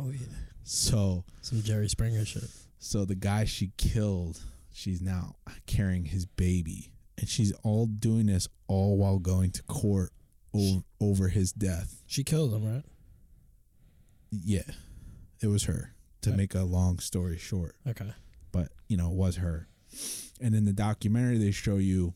Oh, 0.00 0.10
yeah. 0.10 0.26
So 0.64 1.24
Some 1.42 1.62
Jerry 1.62 1.88
Springer 1.88 2.24
shit. 2.24 2.44
so 2.78 3.04
the 3.04 3.14
guy 3.14 3.44
she 3.44 3.72
killed, 3.76 4.40
she's 4.72 5.00
now 5.02 5.36
carrying 5.66 6.06
his 6.06 6.24
baby. 6.24 6.92
And 7.18 7.28
she's 7.28 7.52
all 7.62 7.86
doing 7.86 8.26
this 8.26 8.48
all 8.68 8.96
while 8.96 9.18
going 9.18 9.50
to 9.52 9.62
court 9.64 10.12
over, 10.54 10.82
over 11.00 11.28
his 11.28 11.52
death. 11.52 12.02
She 12.06 12.24
killed 12.24 12.52
him, 12.52 12.64
right? 12.64 12.84
Yeah. 14.30 14.70
It 15.40 15.48
was 15.48 15.64
her. 15.64 15.94
To 16.22 16.32
make 16.32 16.54
a 16.54 16.64
long 16.64 16.98
story 16.98 17.38
short. 17.38 17.76
Okay. 17.86 18.12
But, 18.52 18.68
you 18.88 18.96
know, 18.96 19.10
it 19.10 19.16
was 19.16 19.36
her. 19.36 19.68
And 20.40 20.54
in 20.54 20.64
the 20.64 20.72
documentary 20.72 21.38
they 21.38 21.52
show 21.52 21.76
you 21.76 22.14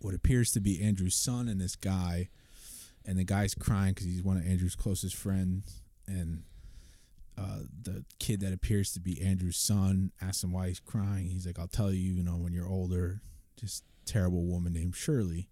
what 0.00 0.14
appears 0.14 0.52
to 0.52 0.60
be 0.60 0.82
Andrew's 0.82 1.16
son 1.16 1.48
and 1.48 1.60
this 1.60 1.76
guy. 1.76 2.28
And 3.04 3.18
the 3.18 3.24
guy's 3.24 3.54
crying 3.54 3.92
because 3.92 4.06
he's 4.06 4.22
one 4.22 4.36
of 4.36 4.46
Andrew's 4.46 4.76
closest 4.76 5.14
friends. 5.16 5.82
And 6.06 6.44
uh, 7.36 7.64
the 7.82 8.04
kid 8.18 8.40
that 8.40 8.52
appears 8.52 8.92
to 8.92 9.00
be 9.00 9.20
Andrew's 9.20 9.58
son 9.58 10.12
asks 10.22 10.42
him 10.44 10.52
why 10.52 10.68
he's 10.68 10.80
crying. 10.80 11.26
He's 11.26 11.44
like, 11.46 11.58
I'll 11.58 11.66
tell 11.68 11.92
you, 11.92 12.12
you 12.14 12.22
know, 12.22 12.36
when 12.36 12.52
you're 12.52 12.68
older, 12.68 13.20
Just 13.58 13.84
terrible 14.04 14.44
woman 14.44 14.72
named 14.72 14.94
Shirley, 14.94 15.48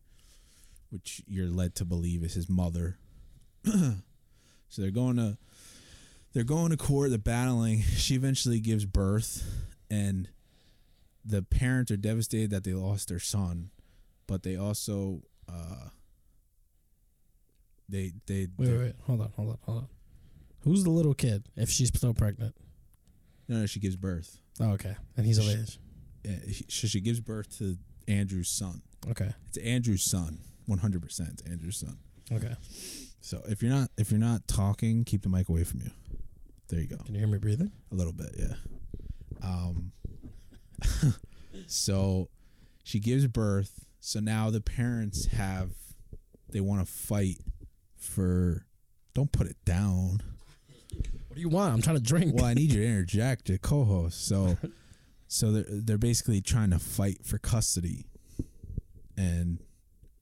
which 0.90 1.22
you're 1.26 1.48
led 1.48 1.74
to 1.76 1.84
believe 1.84 2.22
is 2.22 2.34
his 2.34 2.48
mother. 2.48 2.98
so 3.64 3.96
they're 4.76 4.90
going 4.90 5.16
to 5.16 5.36
they're 6.32 6.44
going 6.44 6.70
to 6.70 6.76
court, 6.76 7.10
they're 7.10 7.18
battling. 7.18 7.80
She 7.96 8.14
eventually 8.14 8.60
gives 8.60 8.84
birth 8.84 9.44
and 9.90 10.28
the 11.24 11.42
parents 11.42 11.90
are 11.90 11.96
devastated 11.96 12.50
that 12.50 12.64
they 12.64 12.74
lost 12.74 13.08
their 13.08 13.18
son, 13.18 13.70
but 14.26 14.42
they 14.42 14.56
also 14.56 15.22
uh 15.48 15.88
they 17.88 18.12
they 18.26 18.48
Wait, 18.58 18.78
wait. 18.78 18.94
Hold 19.02 19.20
on, 19.20 19.32
hold 19.36 19.50
on, 19.50 19.58
hold 19.62 19.78
on. 19.78 19.88
Who's 20.60 20.84
the 20.84 20.90
little 20.90 21.14
kid 21.14 21.48
if 21.56 21.70
she's 21.70 21.88
still 21.88 22.14
pregnant? 22.14 22.54
no, 23.48 23.58
no 23.58 23.66
she 23.66 23.80
gives 23.80 23.96
birth. 23.96 24.38
Oh, 24.60 24.72
okay. 24.72 24.96
And 25.16 25.26
he's 25.26 25.38
of 25.38 25.48
age. 25.48 25.78
Yeah, 26.24 26.38
she 26.68 27.00
gives 27.00 27.20
birth 27.20 27.58
to 27.58 27.76
Andrew's 28.08 28.48
son. 28.48 28.82
Okay. 29.10 29.30
It's 29.48 29.58
Andrew's 29.58 30.02
son, 30.02 30.38
one 30.66 30.78
hundred 30.78 31.02
percent. 31.02 31.30
It's 31.32 31.42
Andrew's 31.42 31.78
son. 31.78 31.98
Okay. 32.32 32.54
So 33.20 33.40
if 33.48 33.62
you're 33.62 33.72
not 33.72 33.90
if 33.96 34.10
you're 34.10 34.20
not 34.20 34.46
talking, 34.46 35.04
keep 35.04 35.22
the 35.22 35.28
mic 35.28 35.48
away 35.48 35.64
from 35.64 35.80
you. 35.80 35.90
There 36.68 36.80
you 36.80 36.86
go. 36.86 36.96
Can 36.96 37.14
you 37.14 37.20
hear 37.20 37.28
me 37.28 37.38
breathing? 37.38 37.72
A 37.92 37.94
little 37.94 38.12
bit, 38.12 38.34
yeah. 38.38 38.54
Um. 39.42 39.92
so 41.66 42.28
she 42.82 43.00
gives 43.00 43.26
birth. 43.26 43.84
So 44.00 44.20
now 44.20 44.50
the 44.50 44.60
parents 44.60 45.26
have 45.26 45.70
they 46.50 46.60
want 46.60 46.86
to 46.86 46.92
fight 46.92 47.38
for. 47.96 48.66
Don't 49.14 49.30
put 49.30 49.46
it 49.46 49.56
down. 49.64 50.20
What 51.28 51.36
do 51.36 51.40
you 51.40 51.48
want? 51.48 51.72
I'm 51.72 51.82
trying 51.82 51.96
to 51.96 52.02
drink. 52.02 52.34
Well, 52.34 52.44
I 52.44 52.54
need 52.54 52.72
you 52.72 52.80
to 52.80 52.86
interject, 52.88 53.48
a 53.50 53.58
co-host. 53.58 54.26
So, 54.26 54.56
so 55.28 55.52
they're 55.52 55.64
they're 55.68 55.98
basically 55.98 56.40
trying 56.40 56.70
to 56.70 56.78
fight 56.78 57.24
for 57.24 57.38
custody, 57.38 58.06
and 59.16 59.58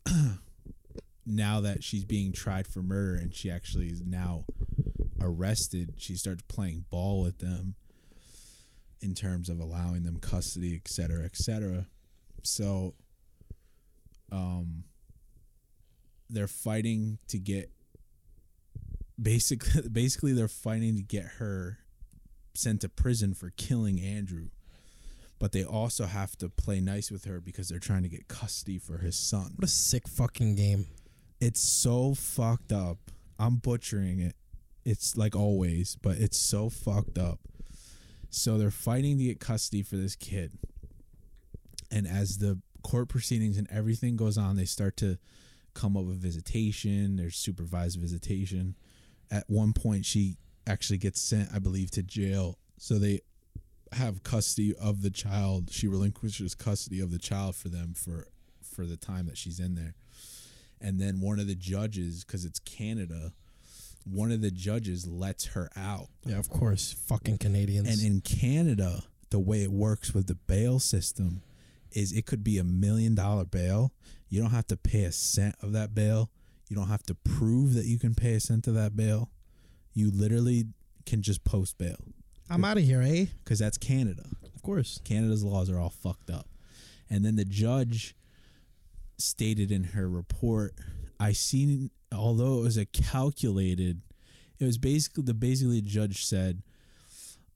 now 1.27 1.61
that 1.61 1.83
she's 1.85 2.05
being 2.05 2.33
tried 2.33 2.67
for 2.67 2.83
murder 2.83 3.15
and 3.15 3.35
she 3.35 3.51
actually 3.51 3.89
is 3.89 4.03
now 4.03 4.45
arrested, 5.21 5.95
she 5.99 6.15
starts 6.17 6.43
playing 6.49 6.85
ball 6.91 7.23
with 7.23 7.39
them 7.39 7.75
in 9.01 9.15
terms 9.15 9.49
of 9.49 9.59
allowing 9.59 10.05
them 10.05 10.19
custody, 10.19 10.75
et 10.75 10.89
cetera, 10.89 11.25
et 11.25 11.37
cetera. 11.37 11.87
So, 12.43 12.95
um, 14.31 14.85
they're 16.31 16.49
fighting 16.49 17.19
to 17.29 17.39
get 17.39 17.71
basically 19.21 19.89
basically 19.93 20.33
they're 20.33 20.49
fighting 20.49 20.97
to 20.97 21.03
get 21.03 21.25
her 21.39 21.79
sent 22.55 22.81
to 22.81 22.89
prison 22.89 23.35
for 23.35 23.51
killing 23.51 24.01
Andrew. 24.01 24.49
But 25.43 25.51
they 25.51 25.65
also 25.65 26.07
have 26.07 26.37
to 26.37 26.49
play 26.49 26.81
nice 26.81 27.11
with 27.11 27.25
her 27.25 27.41
because 27.41 27.69
they're 27.69 27.81
trying 27.81 28.05
to 28.05 28.09
get 28.09 28.29
custody 28.29 28.79
for 28.79 28.99
his 28.99 29.17
son. 29.17 29.55
What 29.57 29.65
a 29.65 29.67
sick 29.67 30.07
fucking 30.07 30.55
game. 30.55 30.87
It's 31.41 31.61
so 31.61 32.15
fucked 32.15 32.71
up. 32.71 32.99
I'm 33.41 33.57
butchering 33.57 34.21
it. 34.21 34.37
It's 34.85 35.17
like 35.17 35.35
always, 35.35 35.97
but 36.01 36.19
it's 36.19 36.39
so 36.39 36.71
fucked 36.71 37.19
up. 37.19 37.41
So 38.31 38.57
they're 38.57 38.71
fighting 38.71 39.19
to 39.19 39.25
get 39.25 39.41
custody 39.41 39.83
for 39.83 39.97
this 39.97 40.15
kid. 40.15 40.53
And 41.91 42.07
as 42.07 42.39
the 42.39 42.61
court 42.85 43.09
proceedings 43.09 43.59
and 43.59 43.69
everything 43.69 44.15
goes 44.15 44.39
on, 44.39 44.55
they 44.55 44.65
start 44.65 44.97
to 44.99 45.19
come 45.75 45.97
up 45.97 46.05
with 46.05 46.23
visitation, 46.23 47.17
there's 47.17 47.35
supervised 47.35 47.99
visitation. 47.99 48.77
At 49.29 49.51
one 49.51 49.73
point 49.73 50.07
she 50.07 50.37
actually 50.69 50.99
gets 50.99 51.21
sent, 51.21 51.49
I 51.53 51.59
believe, 51.59 51.91
to 51.91 52.03
jail. 52.05 52.61
So 52.79 53.01
they 53.01 53.23
have 53.95 54.23
custody 54.23 54.75
of 54.75 55.03
the 55.03 55.11
child. 55.11 55.71
She 55.71 55.89
relinquishes 55.89 56.55
custody 56.55 57.01
of 57.01 57.11
the 57.11 57.19
child 57.19 57.57
for 57.57 57.69
them 57.69 57.95
for 57.95 58.29
for 58.63 58.87
the 58.87 58.97
time 58.97 59.27
that 59.27 59.37
she's 59.37 59.61
in 59.61 59.75
there. 59.75 59.95
And 60.81 61.01
then 61.01 61.21
one 61.21 61.39
of 61.39 61.47
the 61.47 61.55
judges, 61.55 62.25
because 62.25 62.45
it's 62.45 62.59
Canada, 62.59 63.33
one 64.05 64.33
of 64.33 64.41
the 64.41 64.51
judges 64.51 65.07
lets 65.07 65.47
her 65.49 65.71
out. 65.77 66.09
Yeah, 66.25 66.39
of 66.39 66.49
course. 66.49 66.93
Fucking 67.07 67.39
Canadians. 67.39 67.89
And 67.89 68.03
in 68.05 68.21
Canada, 68.21 69.05
the 69.31 69.39
way 69.39 69.63
it 69.63 69.71
works 69.71 70.13
with 70.13 70.27
the 70.27 70.35
bail 70.35 70.79
system 70.79 71.43
is 71.93 72.13
it 72.13 72.27
could 72.27 72.43
be 72.43 72.59
a 72.59 72.65
million 72.65 73.15
dollar 73.15 73.45
bail. 73.45 73.93
You 74.29 74.41
don't 74.41 74.51
have 74.51 74.67
to 74.69 74.77
pay 74.77 75.05
a 75.05 75.13
cent 75.13 75.55
of 75.63 75.73
that 75.73 75.95
bail. 75.95 76.31
You 76.69 76.77
don't 76.77 76.89
have 76.89 77.03
to 77.05 77.15
prove 77.15 77.75
that 77.75 77.85
you 77.85 77.99
can 77.99 78.15
pay 78.15 78.35
a 78.35 78.41
cent 78.41 78.67
of 78.67 78.75
that 78.75 78.97
bail. 78.97 79.31
You 79.93 80.11
literally 80.11 80.65
can 81.05 81.23
just 81.23 81.45
post 81.45 81.77
bail 81.79 81.97
I'm 82.53 82.65
out 82.65 82.77
of 82.77 82.85
here, 82.85 83.03
eh? 83.03 83.27
because 83.43 83.59
that's 83.59 83.79
Canada. 83.79 84.25
Of 84.55 84.63
course. 84.63 85.01
Canada's 85.05 85.43
laws 85.43 85.71
are 85.71 85.79
all 85.79 85.91
fucked 85.91 86.31
up. 86.31 86.47
And 87.09 87.25
then 87.25 87.37
the 87.37 87.45
judge 87.45 88.15
stated 89.19 89.73
in 89.73 89.85
her 89.85 90.09
report, 90.09 90.75
I 91.19 91.33
seen 91.33 91.91
although 92.15 92.59
it 92.59 92.63
was 92.63 92.77
a 92.77 92.85
calculated 92.85 94.03
it 94.59 94.65
was 94.65 94.79
basically 94.79 95.23
the 95.23 95.35
basically 95.35 95.81
the 95.81 95.89
judge 95.89 96.25
said 96.25 96.63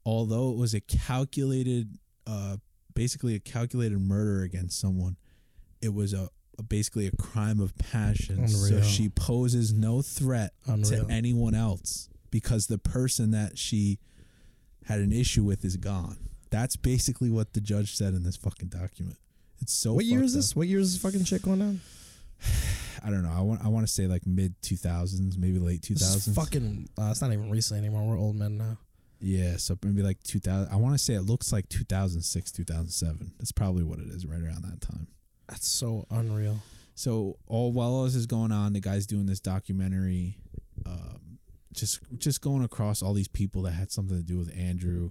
although 0.05 0.51
it 0.51 0.57
was 0.57 0.73
a 0.73 0.81
calculated 0.81 1.99
uh 2.27 2.57
basically 2.95 3.35
a 3.35 3.39
calculated 3.39 4.01
murder 4.01 4.43
against 4.43 4.81
someone 4.81 5.17
it 5.83 5.93
was 5.93 6.15
a, 6.15 6.31
basically 6.69 7.07
a 7.07 7.11
crime 7.17 7.61
of 7.61 7.77
passion 7.77 8.49
so 8.49 8.81
she 8.81 9.11
poses 9.11 9.75
no 9.75 10.01
threat 10.01 10.53
Unreal. 10.67 11.07
to 11.07 11.13
anyone 11.13 11.55
else 11.55 12.09
because 12.31 12.67
the 12.67 12.79
person 12.79 13.31
that 13.33 13.59
she 13.59 13.99
had 14.87 15.01
an 15.01 15.13
issue 15.13 15.43
with 15.45 15.65
is 15.65 15.77
gone 15.77 16.17
that's 16.51 16.77
basically 16.77 17.31
what 17.31 17.53
the 17.53 17.61
judge 17.61 17.95
said 17.95 18.15
in 18.15 18.23
this 18.23 18.37
fucking 18.37 18.69
document 18.69 19.19
it's 19.61 19.73
so 19.73 19.95
what 19.95 20.05
year 20.05 20.23
is 20.23 20.35
up. 20.35 20.39
this? 20.39 20.57
What 20.57 20.69
year 20.69 20.79
is 20.79 20.93
this 20.93 21.03
fucking 21.03 21.25
shit 21.25 21.43
going 21.43 21.61
down? 21.61 21.81
I 23.05 23.11
don't 23.11 23.23
know. 23.23 23.33
I 23.35 23.41
want 23.41 23.65
I 23.65 23.69
want 23.69 23.87
to 23.87 23.93
say 23.93 24.07
like 24.07 24.27
mid 24.27 24.55
two 24.63 24.77
thousands, 24.77 25.39
maybe 25.39 25.59
late 25.59 25.83
two 25.83 25.95
thousands. 25.95 26.37
fucking. 26.37 26.89
Uh, 26.99 27.09
it's 27.11 27.23
not 27.23 27.33
even 27.33 27.51
recent 27.51 27.79
anymore. 27.79 28.03
We're 28.03 28.19
old 28.19 28.37
men 28.37 28.59
now. 28.59 28.79
Yeah, 29.21 29.57
so 29.57 29.79
maybe 29.83 30.03
like 30.03 30.23
two 30.23 30.41
thousand. 30.41 30.73
I 30.73 30.77
want 30.77 30.95
to 30.95 30.99
say 30.99 31.15
it 31.15 31.23
looks 31.23 31.53
like 31.53 31.69
two 31.69 31.85
thousand 31.85 32.23
six, 32.23 32.51
two 32.51 32.65
thousand 32.65 32.91
seven. 32.91 33.33
That's 33.39 33.53
probably 33.53 33.85
what 33.85 33.99
it 33.99 34.09
is, 34.09 34.27
right 34.27 34.43
around 34.43 34.65
that 34.65 34.81
time. 34.81 35.07
That's 35.49 35.67
so 35.67 36.07
unreal. 36.11 36.59
So 36.95 37.37
all 37.47 37.73
while 37.73 37.91
all 37.91 38.05
this 38.05 38.15
is 38.15 38.27
going 38.27 38.53
on, 38.53 38.73
the 38.73 38.81
guy's 38.81 39.07
doing 39.07 39.27
this 39.27 39.41
documentary, 39.41 40.39
um, 40.85 41.21
just 41.77 42.01
just 42.19 42.41
going 42.41 42.65
across 42.65 43.03
all 43.03 43.13
these 43.15 43.29
people 43.29 43.63
that 43.63 43.73
had 43.73 43.91
something 43.93 44.17
to 44.17 44.23
do 44.23 44.39
with 44.39 44.53
Andrew, 44.57 45.11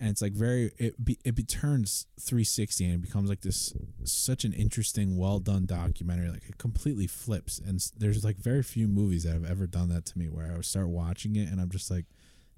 and 0.00 0.10
it's 0.10 0.20
like 0.22 0.32
very 0.32 0.72
it 0.78 1.02
be, 1.04 1.18
it 1.24 1.34
be, 1.34 1.42
turns 1.44 2.06
three 2.20 2.44
sixty 2.44 2.84
and 2.84 2.94
it 2.94 3.02
becomes 3.02 3.28
like 3.30 3.40
this 3.42 3.72
such 4.04 4.44
an 4.44 4.52
interesting, 4.52 5.16
well 5.16 5.38
done 5.38 5.64
documentary. 5.66 6.28
Like 6.28 6.48
it 6.48 6.58
completely 6.58 7.06
flips, 7.06 7.58
and 7.58 7.80
there's 7.96 8.24
like 8.24 8.36
very 8.36 8.62
few 8.62 8.88
movies 8.88 9.24
that 9.24 9.32
have 9.32 9.44
ever 9.44 9.66
done 9.66 9.88
that 9.90 10.04
to 10.06 10.18
me 10.18 10.26
where 10.26 10.50
I 10.52 10.56
would 10.56 10.64
start 10.64 10.88
watching 10.88 11.36
it 11.36 11.48
and 11.50 11.60
I'm 11.60 11.70
just 11.70 11.90
like, 11.90 12.06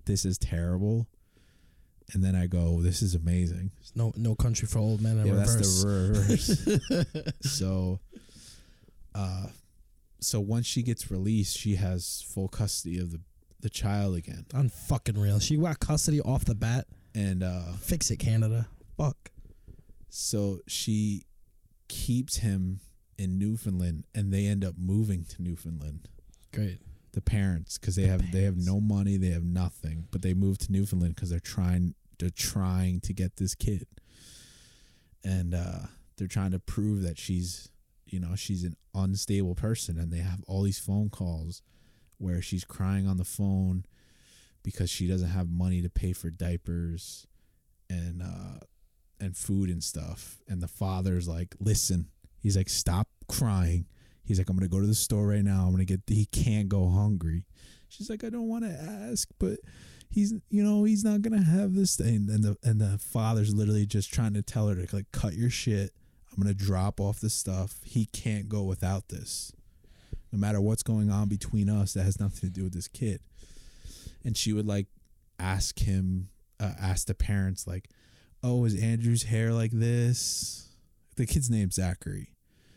this 0.07 0.25
is 0.25 0.39
terrible, 0.39 1.07
and 2.13 2.23
then 2.25 2.35
I 2.35 2.47
go, 2.47 2.81
this 2.83 3.03
is 3.03 3.15
amazing. 3.15 3.71
There's 3.79 3.95
no 3.95 4.13
no 4.17 4.35
country 4.35 4.67
for 4.67 4.79
old 4.79 5.01
men 5.01 5.19
in 5.19 5.27
Yeah, 5.27 5.33
reverse. 5.35 5.55
that's 5.55 5.83
the 5.85 6.83
reverse. 7.13 7.33
so, 7.59 8.01
uh, 9.15 9.47
so 10.21 10.41
once 10.41 10.67
she 10.67 10.83
gets 10.83 11.11
released, 11.11 11.59
she 11.59 11.75
has 11.77 12.25
full 12.27 12.49
custody 12.49 12.99
of 12.99 13.13
the 13.13 13.21
the 13.65 13.71
child 13.71 14.15
again, 14.15 14.45
Unfucking 14.51 15.21
real. 15.21 15.41
She 15.41 15.57
got 15.57 15.81
custody 15.81 16.21
off 16.21 16.45
the 16.45 16.55
bat. 16.55 16.87
and 17.15 17.43
uh, 17.43 17.73
Fix 17.81 18.11
it, 18.11 18.19
Canada. 18.19 18.69
Fuck. 18.99 19.31
so 20.11 20.59
she 20.69 21.25
keeps 21.89 22.37
him 22.37 22.81
in 23.19 23.39
Newfoundland, 23.39 24.05
and 24.15 24.33
they 24.33 24.47
end 24.47 24.65
up 24.65 24.75
moving 24.79 25.25
to 25.25 25.43
Newfoundland. 25.43 26.09
Great. 26.53 26.79
The 27.13 27.23
parents, 27.23 27.79
because 27.79 27.97
they 27.97 28.07
have 28.07 28.33
they 28.33 28.43
have 28.43 28.57
no 28.59 28.81
money, 28.81 29.17
they 29.17 29.29
have 29.31 29.45
nothing, 29.45 30.09
but 30.11 30.21
they 30.23 30.35
moved 30.35 30.63
to 30.67 30.73
Newfoundland 30.73 31.15
because 31.15 31.31
they're 31.31 31.41
trying 31.41 31.95
they're 32.19 32.29
trying 32.31 33.01
to 33.01 33.13
get 33.15 33.37
this 33.37 33.55
kid, 33.55 33.87
and 35.25 35.55
uh, 35.55 35.87
they're 36.17 36.29
trying 36.29 36.51
to 36.51 36.59
prove 36.59 37.03
that 37.03 37.17
she's 37.19 37.71
you 38.07 38.21
know 38.21 38.35
she's 38.37 38.65
an 38.65 38.77
unstable 38.95 39.55
person, 39.55 39.99
and 39.99 40.13
they 40.13 40.19
have 40.19 40.43
all 40.47 40.63
these 40.63 40.79
phone 40.79 41.09
calls 41.09 41.63
where 42.25 42.41
she's 42.41 42.65
crying 42.65 43.07
on 43.07 43.19
the 43.19 43.25
phone 43.25 43.85
because 44.63 44.89
she 44.89 45.07
doesn't 45.07 45.29
have 45.29 45.51
money 45.51 45.83
to 45.83 45.91
pay 45.91 46.15
for 46.15 46.31
diapers 46.31 47.27
and 47.91 48.23
uh 48.23 48.65
and 49.21 49.37
food 49.37 49.69
and 49.69 49.85
stuff. 49.85 50.39
And 50.49 50.63
the 50.63 50.69
father's 50.69 51.29
like 51.29 51.55
listen 51.61 52.09
he's 52.41 52.57
like 52.57 52.71
stop 52.71 53.09
crying. 53.29 53.85
He's 54.25 54.39
like 54.39 54.49
i'm 54.49 54.57
gonna 54.57 54.69
go 54.69 54.81
to 54.81 54.87
the 54.87 54.95
store 54.95 55.29
right 55.29 55.45
now. 55.45 55.67
I'm 55.67 55.73
gonna 55.73 55.85
get 55.85 56.01
he 56.09 56.25
can't 56.25 56.69
go 56.69 56.89
hungry. 56.89 57.45
She's 57.89 58.09
like 58.09 58.25
i 58.25 58.31
don't 58.31 58.49
want 58.49 58.65
to 58.65 58.71
ask 58.71 59.29
but 59.39 59.59
he's 60.09 60.33
you 60.49 60.65
know 60.65 60.85
he's 60.85 61.05
not 61.05 61.21
gonna 61.21 61.45
have 61.45 61.75
this 61.75 61.95
thing 61.95 62.29
and 62.31 62.43
the 62.43 62.57
and 62.63 62.81
the 62.81 62.99
father's 62.99 63.55
literally 63.55 63.85
just 63.85 64.13
trying 64.13 64.33
to 64.33 64.43
tell 64.43 64.69
her 64.69 64.75
to 64.75 64.97
like 64.97 65.13
cut 65.13 65.35
your 65.35 65.51
shit. 65.51 65.91
I'm 66.33 66.43
gonna 66.43 66.55
drop 66.55 67.01
off 67.01 67.21
the 67.21 67.29
stuff. 67.29 67.81
He 67.85 68.07
can't 68.07 68.49
go 68.49 68.63
without 68.63 69.11
this 69.11 69.53
no 70.35 70.41
matter 70.41 70.61
what's 70.61 70.83
going 70.83 71.11
on 71.11 71.29
between 71.29 71.71
us 71.71 71.95
that 71.95 72.03
has 72.03 72.19
nothing 72.19 72.41
to 72.41 72.53
do 72.53 72.65
with 72.65 72.75
this 72.75 72.89
kid. 72.89 73.21
And 74.25 74.37
she 74.37 74.53
would 74.53 74.67
like 74.67 74.89
ask 75.39 75.79
him 75.79 76.29
uh, 76.59 76.73
ask 76.81 77.07
the 77.07 77.15
parents 77.15 77.67
like 77.67 77.89
oh 78.43 78.65
is 78.65 78.81
andrew's 78.81 79.25
hair 79.25 79.53
like 79.53 79.71
this? 79.71 80.69
The 81.17 81.25
kid's 81.25 81.49
name's 81.49 81.77
zachary. 81.77 82.35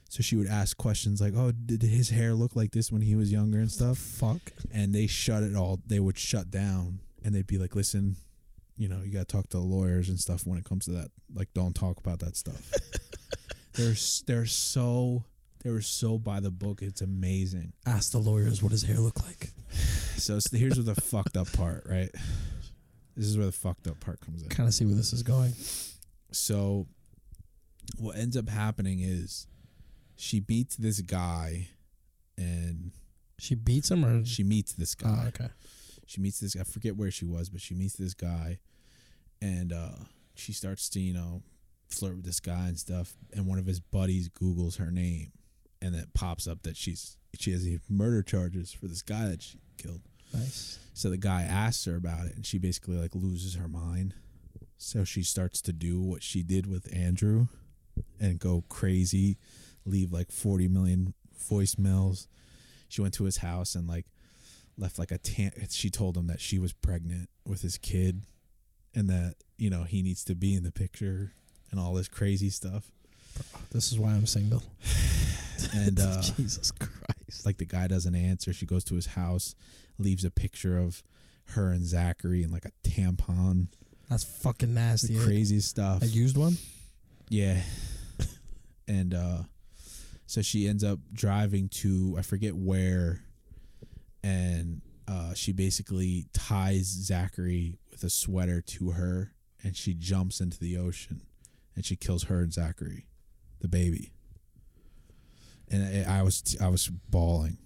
So 0.10 0.22
she 0.22 0.36
would 0.36 0.48
ask 0.48 0.78
questions 0.78 1.20
like 1.20 1.34
oh 1.36 1.52
did 1.52 1.82
his 1.82 2.12
hair 2.12 2.36
look 2.36 2.56
like 2.56 2.72
this 2.72 2.92
when 2.92 3.02
he 3.02 3.16
was 3.16 3.32
younger 3.32 3.58
and 3.58 3.72
stuff? 3.72 3.98
Fuck. 3.98 4.52
and 4.72 4.94
they 4.94 5.08
shut 5.08 5.42
it 5.42 5.56
all 5.56 5.80
they 5.88 6.00
would 6.00 6.20
shut 6.20 6.52
down. 6.52 7.00
And 7.26 7.34
they'd 7.34 7.48
be 7.48 7.58
like 7.58 7.76
listen 7.76 8.18
you 8.78 8.88
know 8.88 9.02
you 9.04 9.12
got 9.12 9.28
to 9.28 9.36
talk 9.36 9.50
to 9.50 9.58
the 9.58 9.64
lawyers 9.64 10.10
and 10.10 10.20
stuff 10.20 10.46
when 10.46 10.60
it 10.60 10.64
comes 10.64 10.86
to 10.86 10.92
that. 10.92 11.10
Like 11.34 11.52
don't 11.56 11.74
talk 11.74 11.98
about 11.98 12.20
that 12.20 12.38
stuff. 12.38 12.72
They're 13.74 13.96
they're 14.26 14.48
so 14.48 15.24
they 15.64 15.70
were 15.72 15.82
so 15.82 16.18
by 16.18 16.40
the 16.40 16.52
book 16.52 16.82
it's 16.82 17.02
amazing 17.02 17.74
Ask 17.86 18.12
the 18.12 18.20
lawyers 18.20 18.62
what 18.64 18.72
his 18.72 18.84
hair 18.84 18.98
look 18.98 19.22
like. 19.26 19.52
so 20.18 20.40
here's 20.54 20.76
where 20.76 20.94
the 20.96 21.02
fucked 21.02 21.36
up 21.38 21.52
part 21.54 21.84
right 21.90 22.10
this 23.16 23.26
is 23.26 23.36
where 23.38 23.46
the 23.48 23.52
fucked 23.52 23.88
up 23.88 24.00
part 24.00 24.20
comes 24.22 24.42
in 24.44 24.50
Kind 24.50 24.68
of 24.68 24.74
see 24.74 24.86
where 24.86 24.96
this 24.96 25.14
is 25.14 25.24
going. 25.24 25.54
so 26.32 26.88
what 28.00 28.18
ends 28.18 28.36
up 28.38 28.50
happening 28.50 29.00
is 29.00 29.48
she 30.16 30.40
beats 30.40 30.76
this 30.76 31.02
guy 31.02 31.70
and 32.38 32.92
She 33.40 33.56
beats 33.56 33.90
him 33.92 34.04
or 34.06 34.26
she 34.26 34.44
meets 34.44 34.74
this 34.74 34.94
guy 34.96 35.24
Oh, 35.26 35.28
okay. 35.30 35.50
she 36.06 36.22
meets 36.22 36.40
this 36.40 36.54
guy 36.56 36.62
I 36.62 36.64
forget 36.64 36.96
where 36.96 37.12
she 37.12 37.26
was, 37.26 37.50
but 37.50 37.62
she 37.62 37.74
meets 37.74 37.96
this 37.96 38.14
guy 38.14 38.60
and 39.42 39.72
uh 39.74 39.92
she 40.36 40.54
starts 40.54 40.88
to, 40.90 41.00
you 41.00 41.14
know, 41.14 41.42
flirt 41.90 42.16
with 42.18 42.26
this 42.26 42.40
guy 42.40 42.68
and 42.68 42.78
stuff 42.78 43.14
and 43.34 43.48
one 43.48 43.58
of 43.60 43.66
his 43.66 43.80
buddies 43.80 44.30
Googles 44.30 44.78
her 44.78 44.92
name 44.92 45.32
and 45.82 45.96
it 45.96 46.14
pops 46.14 46.48
up 46.48 46.64
that 46.64 46.78
she's 46.78 47.18
she 47.40 47.52
has 47.52 47.64
these 47.64 47.80
murder 47.90 48.24
charges 48.24 48.72
for 48.72 48.88
this 48.88 49.02
guy 49.02 49.28
that 49.28 49.42
she 49.42 49.60
killed. 49.78 50.02
Nice. 50.34 50.80
So 50.94 51.10
the 51.10 51.18
guy 51.18 51.44
asks 51.44 51.86
her 51.86 51.96
about 51.96 52.26
it 52.26 52.36
and 52.36 52.46
she 52.46 52.58
basically 52.58 52.98
like 52.98 53.14
loses 53.14 53.56
her 53.56 53.68
mind. 53.68 54.14
So 54.78 55.04
she 55.04 55.24
starts 55.24 55.62
to 55.64 55.74
do 55.74 56.02
what 56.02 56.24
she 56.24 56.44
did 56.44 56.68
with 56.68 56.94
Andrew 56.96 57.48
and 58.20 58.40
go 58.40 58.64
crazy, 58.70 59.38
leave 59.86 60.12
like 60.12 60.32
40 60.32 60.68
million 60.68 61.14
voicemails. 61.50 62.28
She 62.90 63.02
went 63.02 63.14
to 63.16 63.26
his 63.26 63.38
house 63.38 63.76
and 63.76 63.88
like 63.88 64.06
left 64.78 65.00
like 65.00 65.12
a 65.12 65.18
tan 65.18 65.52
she 65.70 65.90
told 65.90 66.16
him 66.16 66.28
that 66.28 66.42
she 66.42 66.60
was 66.60 66.74
pregnant 66.74 67.30
with 67.46 67.62
his 67.62 67.78
kid 67.78 68.22
and 68.94 69.10
that, 69.10 69.36
you 69.58 69.70
know, 69.70 69.84
he 69.84 70.02
needs 70.02 70.24
to 70.26 70.36
be 70.36 70.56
in 70.56 70.64
the 70.64 70.72
picture 70.72 71.34
and 71.72 71.80
all 71.80 71.94
this 71.94 72.08
crazy 72.08 72.50
stuff. 72.50 72.92
This 73.72 73.92
is 73.92 74.00
why 74.00 74.12
I'm 74.12 74.26
single. 74.26 74.64
And 75.74 76.00
uh 76.00 76.22
Jesus 76.22 76.72
Christ. 76.72 77.46
like 77.46 77.58
the 77.58 77.66
guy 77.66 77.88
doesn't 77.88 78.16
answer. 78.16 78.54
She 78.54 78.66
goes 78.66 78.84
to 78.86 78.96
his 78.96 79.08
house, 79.08 79.56
leaves 79.98 80.24
a 80.26 80.32
picture 80.32 80.78
of 80.78 81.04
her 81.52 81.72
and 81.72 81.86
Zachary 81.86 82.44
and 82.44 82.52
like 82.52 82.66
a 82.66 82.72
tampon. 82.88 83.68
That's 84.10 84.24
fucking 84.24 84.74
nasty. 84.74 85.16
The 85.18 85.24
craziest 85.26 85.70
stuff. 85.70 86.00
I 86.02 86.06
used 86.06 86.38
one. 86.38 86.58
Yeah. 87.30 87.62
and 88.88 89.14
uh 89.14 89.44
so 90.26 90.42
she 90.42 90.68
ends 90.68 90.84
up 90.84 91.00
driving 91.14 91.70
to 91.70 92.16
I 92.18 92.22
forget 92.22 92.56
where 92.56 93.22
and 94.24 94.82
uh 95.08 95.34
she 95.34 95.52
basically 95.54 96.28
ties 96.34 96.86
Zachary 96.86 97.80
with 97.92 98.04
a 98.04 98.10
sweater 98.10 98.62
to 98.62 98.92
her 98.92 99.34
and 99.64 99.76
she 99.76 99.94
jumps 99.94 100.40
into 100.40 100.60
the 100.60 100.78
ocean 100.78 101.22
and 101.76 101.86
she 101.86 101.96
kills 101.96 102.24
her 102.24 102.40
and 102.42 102.54
Zachary, 102.54 103.06
the 103.60 103.68
baby. 103.68 104.12
And 105.70 106.08
I, 106.08 106.20
I 106.20 106.22
was 106.24 106.56
I 106.62 106.70
was 106.70 106.88
bawling 107.10 107.58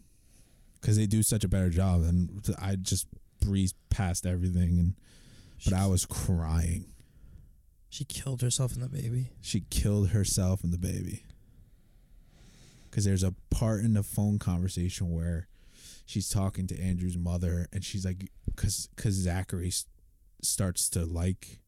cuz 0.82 0.98
they 0.98 1.06
do 1.06 1.22
such 1.22 1.44
a 1.44 1.48
better 1.48 1.70
job 1.70 2.02
and 2.02 2.42
I 2.60 2.76
just 2.76 3.08
breezed 3.40 3.76
past 3.90 4.26
everything 4.26 4.80
and 4.80 4.96
but 5.64 5.74
I 5.74 5.86
was 5.86 6.06
crying. 6.06 6.86
She 7.90 8.06
killed 8.06 8.42
herself 8.42 8.74
and 8.74 8.82
the 8.82 8.90
baby. 8.90 9.32
She 9.42 9.62
killed 9.70 10.10
herself 10.10 10.64
and 10.64 10.74
the 10.74 10.78
baby. 10.80 11.24
Because 12.90 13.06
there's 13.06 13.24
a 13.24 13.36
part 13.50 13.82
in 13.84 13.94
the 13.94 14.02
phone 14.04 14.40
conversation 14.40 15.12
where 15.12 15.48
she's 16.06 16.30
talking 16.30 16.68
to 16.68 16.80
Andrew's 16.82 17.18
mother, 17.18 17.68
and 17.72 17.84
she's 17.86 18.04
like, 18.06 18.32
because 18.46 18.90
because 18.96 19.16
Zachary 19.16 19.68
s- 19.68 19.86
starts 20.42 20.90
to 20.90 21.06
like 21.06 21.60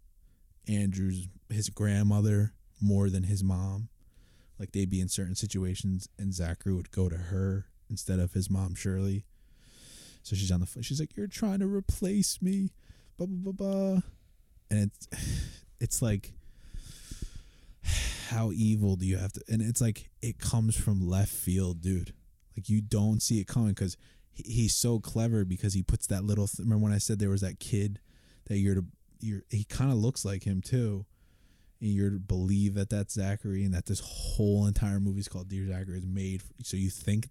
Andrew's 0.67 1.27
his 1.49 1.69
grandmother 1.69 2.53
more 2.81 3.09
than 3.09 3.23
his 3.23 3.43
mom. 3.43 3.89
Like 4.59 4.71
they'd 4.71 4.89
be 4.89 5.01
in 5.01 5.09
certain 5.09 5.35
situations, 5.35 6.07
and 6.17 6.33
Zachary 6.33 6.73
would 6.73 6.91
go 6.91 7.09
to 7.09 7.17
her 7.17 7.65
instead 7.89 8.19
of 8.19 8.33
his 8.33 8.49
mom 8.49 8.75
Shirley. 8.75 9.25
So 10.21 10.35
she's 10.35 10.51
on 10.51 10.61
the 10.61 10.65
phone. 10.65 10.83
She's 10.83 10.99
like, 10.99 11.15
"You're 11.17 11.27
trying 11.27 11.59
to 11.59 11.67
replace 11.67 12.41
me," 12.41 12.71
blah 13.17 13.27
blah 13.27 13.51
blah 13.51 13.73
blah, 13.73 14.01
and 14.69 14.91
it's 14.91 15.07
it's 15.79 16.01
like 16.01 16.33
how 18.29 18.51
evil 18.51 18.95
do 18.95 19.05
you 19.05 19.17
have 19.17 19.33
to 19.33 19.41
and 19.49 19.61
it's 19.61 19.81
like 19.81 20.09
it 20.21 20.39
comes 20.39 20.75
from 20.77 21.07
left 21.07 21.31
field 21.33 21.81
dude 21.81 22.13
Like 22.55 22.69
you 22.69 22.81
don't 22.81 23.21
see 23.21 23.39
it 23.39 23.47
coming 23.47 23.69
because 23.69 23.97
he, 24.31 24.43
he's 24.43 24.75
so 24.75 24.99
clever 24.99 25.45
because 25.45 25.73
he 25.73 25.83
puts 25.83 26.07
that 26.07 26.23
little. 26.23 26.47
Th- 26.47 26.59
remember 26.59 26.83
when 26.83 26.93
I 26.93 26.97
said 26.97 27.19
there 27.19 27.29
was 27.29 27.41
that 27.41 27.59
kid 27.59 27.99
that 28.45 28.57
you're 28.57 28.75
to 28.75 28.85
you're 29.19 29.43
he 29.49 29.63
kind 29.63 29.91
of 29.91 29.97
looks 29.97 30.25
like 30.25 30.43
him 30.43 30.61
too. 30.61 31.05
And 31.83 31.91
you're 31.91 32.11
to 32.11 32.17
believe 32.19 32.75
that 32.75 32.89
that's 32.89 33.13
Zachary 33.15 33.65
and 33.65 33.73
that 33.73 33.85
this 33.87 33.99
whole 33.99 34.65
entire 34.67 35.01
movie 35.01 35.19
is 35.19 35.27
called 35.27 35.49
Dear 35.49 35.67
Zachary 35.67 35.97
is 35.97 36.05
made. 36.05 36.41
For, 36.41 36.53
so 36.63 36.77
you 36.77 36.89
think 36.89 37.27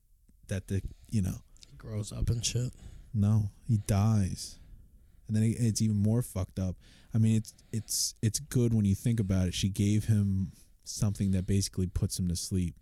that 0.48 0.68
the 0.68 0.82
you 1.10 1.22
know 1.22 1.36
He 1.70 1.76
grows 1.78 2.12
up 2.12 2.28
and 2.28 2.44
shit. 2.44 2.70
no, 3.14 3.50
he 3.66 3.78
dies, 3.78 4.58
and 5.26 5.34
then 5.34 5.42
it- 5.42 5.56
it's 5.58 5.80
even 5.80 5.96
more 5.96 6.20
fucked 6.22 6.58
up. 6.58 6.76
I 7.14 7.18
mean, 7.18 7.36
it's 7.36 7.54
it's 7.72 8.14
it's 8.20 8.40
good 8.40 8.74
when 8.74 8.84
you 8.84 8.94
think 8.94 9.18
about 9.20 9.48
it. 9.48 9.54
She 9.54 9.70
gave 9.70 10.04
him 10.04 10.52
something 10.84 11.30
that 11.30 11.46
basically 11.46 11.86
puts 11.86 12.18
him 12.18 12.28
to 12.28 12.36
sleep 12.36 12.74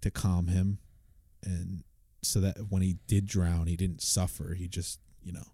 to 0.00 0.10
calm 0.10 0.46
him, 0.46 0.78
and 1.44 1.84
so 2.22 2.40
that 2.40 2.70
when 2.70 2.80
he 2.80 2.96
did 3.06 3.26
drown, 3.26 3.66
he 3.66 3.76
didn't 3.76 4.00
suffer. 4.00 4.54
He 4.54 4.68
just 4.68 5.00
you 5.22 5.32
know 5.32 5.44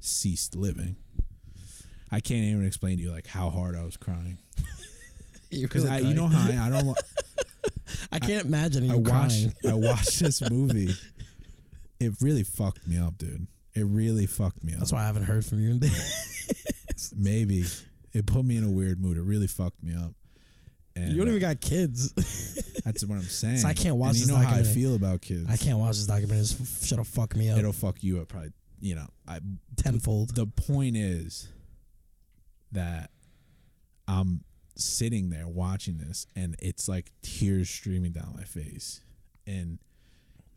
ceased 0.00 0.54
living. 0.54 0.96
I 2.10 2.20
can't 2.20 2.44
even 2.44 2.64
explain 2.66 2.96
to 2.98 3.02
you 3.02 3.10
like 3.12 3.26
how 3.26 3.50
hard 3.50 3.76
I 3.76 3.84
was 3.84 3.96
crying 3.96 4.38
because 5.50 5.84
I 5.84 5.98
you 5.98 6.14
know 6.14 6.26
how 6.26 6.50
I, 6.50 6.66
I 6.66 6.70
don't. 6.70 6.96
I 8.12 8.18
can't 8.18 8.44
imagine 8.46 8.84
you 8.84 8.92
I 8.92 8.96
watched 8.96 9.48
I 9.68 9.74
watched 9.74 10.20
this 10.20 10.40
movie. 10.50 10.94
It 12.00 12.12
really 12.20 12.44
fucked 12.44 12.86
me 12.86 12.98
up, 12.98 13.18
dude. 13.18 13.46
It 13.74 13.84
really 13.84 14.26
fucked 14.26 14.62
me 14.64 14.72
up. 14.72 14.80
That's 14.80 14.92
why 14.92 15.02
I 15.02 15.06
haven't 15.06 15.24
heard 15.24 15.44
from 15.44 15.60
you 15.60 15.70
in 15.70 15.78
days. 15.80 17.12
Maybe 17.16 17.64
it 18.12 18.26
put 18.26 18.44
me 18.44 18.56
in 18.56 18.64
a 18.64 18.70
weird 18.70 19.00
mood. 19.00 19.16
It 19.16 19.22
really 19.22 19.46
fucked 19.46 19.82
me 19.82 19.94
up. 19.94 20.12
And 20.96 21.12
You 21.12 21.18
don't 21.18 21.28
even 21.28 21.40
got 21.40 21.60
kids. 21.60 22.12
that's 22.84 23.04
what 23.04 23.16
I'm 23.16 23.22
saying. 23.22 23.58
So 23.58 23.68
I 23.68 23.74
can't 23.74 23.96
watch 23.96 24.10
And 24.10 24.18
you 24.20 24.26
this 24.26 24.34
know 24.34 24.42
how 24.42 24.56
I 24.56 24.62
feel 24.62 24.94
about 24.96 25.20
kids. 25.20 25.48
I 25.48 25.56
can't 25.56 25.78
watch 25.78 25.96
this 25.96 26.06
documentary. 26.06 26.40
This 26.40 26.86
shit'll 26.86 27.04
fuck 27.04 27.36
me 27.36 27.50
up 27.50 27.58
It'll 27.58 27.72
fuck 27.72 28.02
you 28.02 28.20
up, 28.20 28.28
probably. 28.28 28.50
You 28.80 28.96
know, 28.96 29.06
I. 29.26 29.40
tenfold. 29.76 30.34
The 30.34 30.46
point 30.46 30.96
is 30.96 31.48
that 32.72 33.10
I'm 34.06 34.44
sitting 34.76 35.30
there 35.30 35.48
watching 35.48 35.98
this, 35.98 36.26
and 36.36 36.56
it's 36.60 36.88
like 36.88 37.12
tears 37.22 37.68
streaming 37.68 38.12
down 38.12 38.34
my 38.36 38.44
face, 38.44 39.00
and 39.46 39.78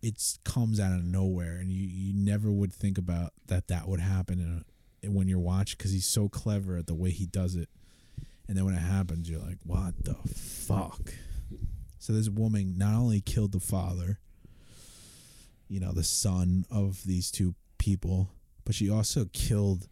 it 0.01 0.21
comes 0.43 0.79
out 0.79 0.93
of 0.93 1.03
nowhere, 1.03 1.57
and 1.57 1.71
you 1.71 1.87
you 1.87 2.13
never 2.13 2.51
would 2.51 2.73
think 2.73 2.97
about 2.97 3.33
that 3.47 3.67
that 3.67 3.87
would 3.87 3.99
happen 3.99 4.63
a, 5.03 5.09
when 5.09 5.27
you're 5.27 5.39
watching 5.39 5.75
because 5.77 5.91
he's 5.91 6.05
so 6.05 6.29
clever 6.29 6.77
at 6.77 6.87
the 6.87 6.95
way 6.95 7.09
he 7.09 7.25
does 7.25 7.55
it, 7.55 7.69
and 8.47 8.57
then 8.57 8.65
when 8.65 8.73
it 8.73 8.79
happens, 8.79 9.29
you're 9.29 9.39
like, 9.39 9.59
what 9.63 10.03
the 10.03 10.15
fuck? 10.27 11.13
So 11.99 12.13
this 12.13 12.29
woman 12.29 12.77
not 12.77 12.95
only 12.95 13.21
killed 13.21 13.51
the 13.51 13.59
father, 13.59 14.19
you 15.67 15.79
know, 15.79 15.91
the 15.91 16.03
son 16.03 16.65
of 16.71 17.03
these 17.05 17.31
two 17.31 17.55
people, 17.77 18.29
but 18.65 18.75
she 18.75 18.89
also 18.89 19.25
killed 19.33 19.87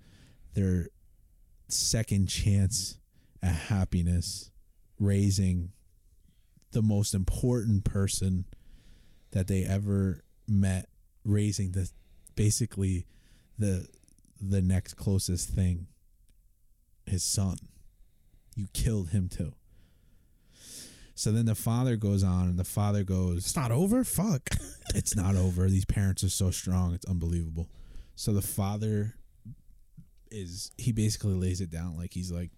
their 0.56 0.88
second 1.72 2.28
chance 2.28 2.98
at 3.42 3.54
happiness, 3.54 4.52
raising 5.00 5.72
the 6.72 6.82
most 6.82 7.14
important 7.14 7.84
person 7.84 8.46
that 9.32 9.48
they 9.48 9.64
ever 9.64 10.24
met, 10.48 10.88
raising 11.24 11.72
the 11.72 11.90
basically 12.36 13.06
the 13.58 13.88
the 14.42 14.62
next 14.62 14.96
closest 14.96 15.50
thing, 15.50 15.88
his 17.06 17.24
son. 17.24 17.58
You 18.56 18.68
killed 18.74 19.10
him 19.10 19.30
too. 19.30 19.54
So 21.20 21.34
then 21.34 21.46
the 21.46 21.56
father 21.56 21.98
goes 21.98 22.24
on, 22.24 22.48
and 22.48 22.58
the 22.58 22.64
father 22.64 23.04
goes, 23.04 23.40
It's 23.40 23.56
not 23.56 23.72
over. 23.72 24.06
Fuck. 24.06 24.50
it's 24.96 25.18
not 25.18 25.36
over. 25.36 25.70
These 25.70 25.84
parents 25.84 26.24
are 26.24 26.30
so 26.30 26.50
strong. 26.50 26.94
It's 26.94 27.06
unbelievable. 27.06 27.68
So 28.16 28.32
the 28.32 28.42
father 28.42 29.16
is 30.32 30.72
he 30.78 30.92
basically 30.92 31.34
lays 31.34 31.62
it 31.62 31.70
down 31.70 31.98
like 31.98 32.14
he's 32.14 32.32
like 32.32 32.52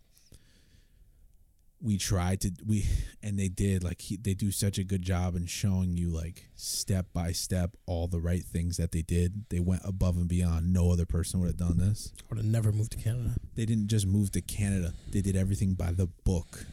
we 1.84 1.98
tried 1.98 2.40
to 2.42 2.52
we 2.66 2.86
and 3.24 3.40
they 3.40 3.48
did 3.48 3.84
like 3.84 4.02
he, 4.02 4.16
they 4.16 4.34
do 4.34 4.52
such 4.52 4.78
a 4.78 4.84
good 4.84 5.02
job 5.02 5.36
in 5.36 5.48
showing 5.48 5.98
you 5.98 6.10
like 6.10 6.46
step 6.56 7.08
by 7.12 7.32
step 7.32 7.72
all 7.88 8.08
the 8.08 8.20
right 8.20 8.44
things 8.44 8.78
that 8.78 8.92
they 8.92 9.02
did. 9.02 9.46
They 9.50 9.60
went 9.60 9.82
above 9.84 10.16
and 10.18 10.28
beyond. 10.28 10.72
No 10.72 10.92
other 10.92 11.06
person 11.06 11.40
would 11.40 11.48
have 11.48 11.58
done 11.58 11.78
this. 11.78 12.12
I 12.20 12.24
would 12.30 12.38
have 12.38 12.46
never 12.46 12.72
moved 12.72 12.92
to 12.92 12.98
Canada. 12.98 13.36
They 13.56 13.66
didn't 13.66 13.88
just 13.88 14.06
move 14.06 14.32
to 14.34 14.42
Canada. 14.42 14.94
They 15.12 15.22
did 15.22 15.36
everything 15.36 15.74
by 15.74 15.92
the 15.92 16.08
book. 16.24 16.66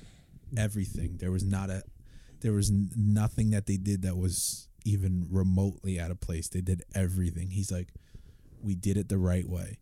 Everything. 0.57 1.17
There 1.19 1.31
was 1.31 1.45
not 1.45 1.71
a 1.71 1.83
there 2.41 2.53
was 2.53 2.71
n- 2.71 2.91
nothing 2.95 3.51
that 3.51 3.67
they 3.67 3.79
did 3.79 4.03
that 4.03 4.17
was 4.17 4.69
even 4.85 5.27
remotely 5.31 5.99
out 5.99 6.11
of 6.11 6.21
place. 6.21 6.49
They 6.49 6.61
did 6.61 6.83
everything. 6.95 7.51
He's 7.51 7.73
like 7.73 7.89
we 8.63 8.75
did 8.75 8.99
it 8.99 9.09
the 9.09 9.19
right 9.19 9.49
way. 9.49 9.79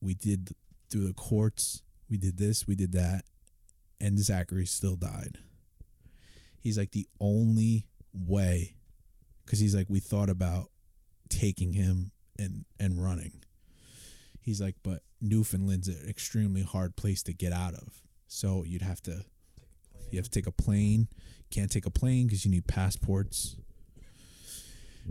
We 0.00 0.14
did 0.14 0.54
through 0.90 1.06
the 1.06 1.14
courts. 1.14 1.82
We 2.08 2.16
did 2.16 2.38
this, 2.38 2.66
we 2.66 2.74
did 2.74 2.92
that. 2.92 3.24
And 4.00 4.18
Zachary 4.18 4.66
still 4.66 4.96
died. 4.96 5.38
He's 6.58 6.78
like 6.78 6.92
the 6.92 7.06
only 7.20 7.86
way 8.12 8.74
cuz 9.46 9.58
he's 9.60 9.74
like 9.74 9.88
we 9.88 10.00
thought 10.00 10.28
about 10.28 10.70
taking 11.28 11.72
him 11.72 12.12
and 12.38 12.64
and 12.78 13.02
running. 13.02 13.42
He's 14.42 14.60
like, 14.60 14.76
but 14.82 15.02
Newfoundland's 15.20 15.88
an 15.88 16.08
extremely 16.08 16.62
hard 16.62 16.96
place 16.96 17.22
to 17.24 17.32
get 17.32 17.52
out 17.52 17.74
of. 17.74 18.00
So 18.26 18.64
you'd 18.64 18.82
have 18.82 19.02
to, 19.02 19.24
you 20.10 20.18
have 20.18 20.24
to 20.24 20.30
take 20.30 20.46
a 20.46 20.52
plane. 20.52 21.08
Can't 21.50 21.70
take 21.70 21.86
a 21.86 21.90
plane 21.90 22.26
because 22.26 22.44
you 22.44 22.50
need 22.50 22.66
passports. 22.66 23.56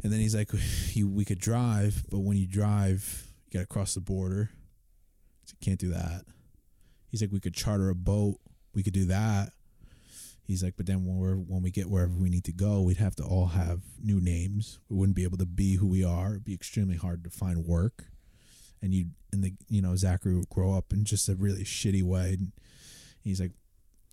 And 0.04 0.12
then 0.12 0.20
he's 0.20 0.36
like, 0.36 0.52
we 0.96 1.26
could 1.26 1.40
drive, 1.40 2.06
but 2.10 2.20
when 2.20 2.38
you 2.38 2.48
drive, 2.48 3.28
you 3.46 3.60
got 3.60 3.68
to 3.68 3.74
cross 3.74 3.94
the 3.94 4.02
border. 4.02 4.50
Can't 5.62 5.80
do 5.80 5.90
that. 5.90 6.26
He's 7.08 7.22
like, 7.22 7.32
we 7.32 7.40
could 7.40 7.54
charter 7.54 7.90
a 7.90 7.96
boat. 7.96 8.38
We 8.74 8.84
could 8.84 8.94
do 8.94 9.06
that. 9.06 9.54
He's 10.44 10.64
like, 10.64 10.76
but 10.78 10.88
then 10.88 11.06
when 11.06 11.18
we're 11.18 11.36
when 11.36 11.62
we 11.62 11.70
get 11.70 11.90
wherever 11.90 12.14
we 12.14 12.30
need 12.30 12.44
to 12.46 12.52
go, 12.52 12.82
we'd 12.82 12.98
have 12.98 13.16
to 13.18 13.24
all 13.24 13.48
have 13.48 13.82
new 14.02 14.20
names. 14.20 14.80
We 14.90 14.98
wouldn't 14.98 15.16
be 15.16 15.24
able 15.24 15.38
to 15.38 15.46
be 15.46 15.76
who 15.76 15.88
we 15.88 16.04
are. 16.04 16.32
It'd 16.32 16.44
be 16.44 16.56
extremely 16.56 16.96
hard 16.96 17.24
to 17.24 17.30
find 17.30 17.66
work 17.66 18.06
and 18.82 18.94
you 18.94 19.06
and 19.32 19.44
the 19.44 19.54
you 19.70 19.82
know 19.82 19.96
Zachary 19.96 20.36
would 20.36 20.50
grow 20.50 20.74
up 20.74 20.92
in 20.92 21.04
just 21.06 21.30
a 21.30 21.36
really 21.36 21.64
shitty 21.64 22.04
way. 22.04 22.36
And 22.40 22.52
he's 23.22 23.40
like, 23.40 23.52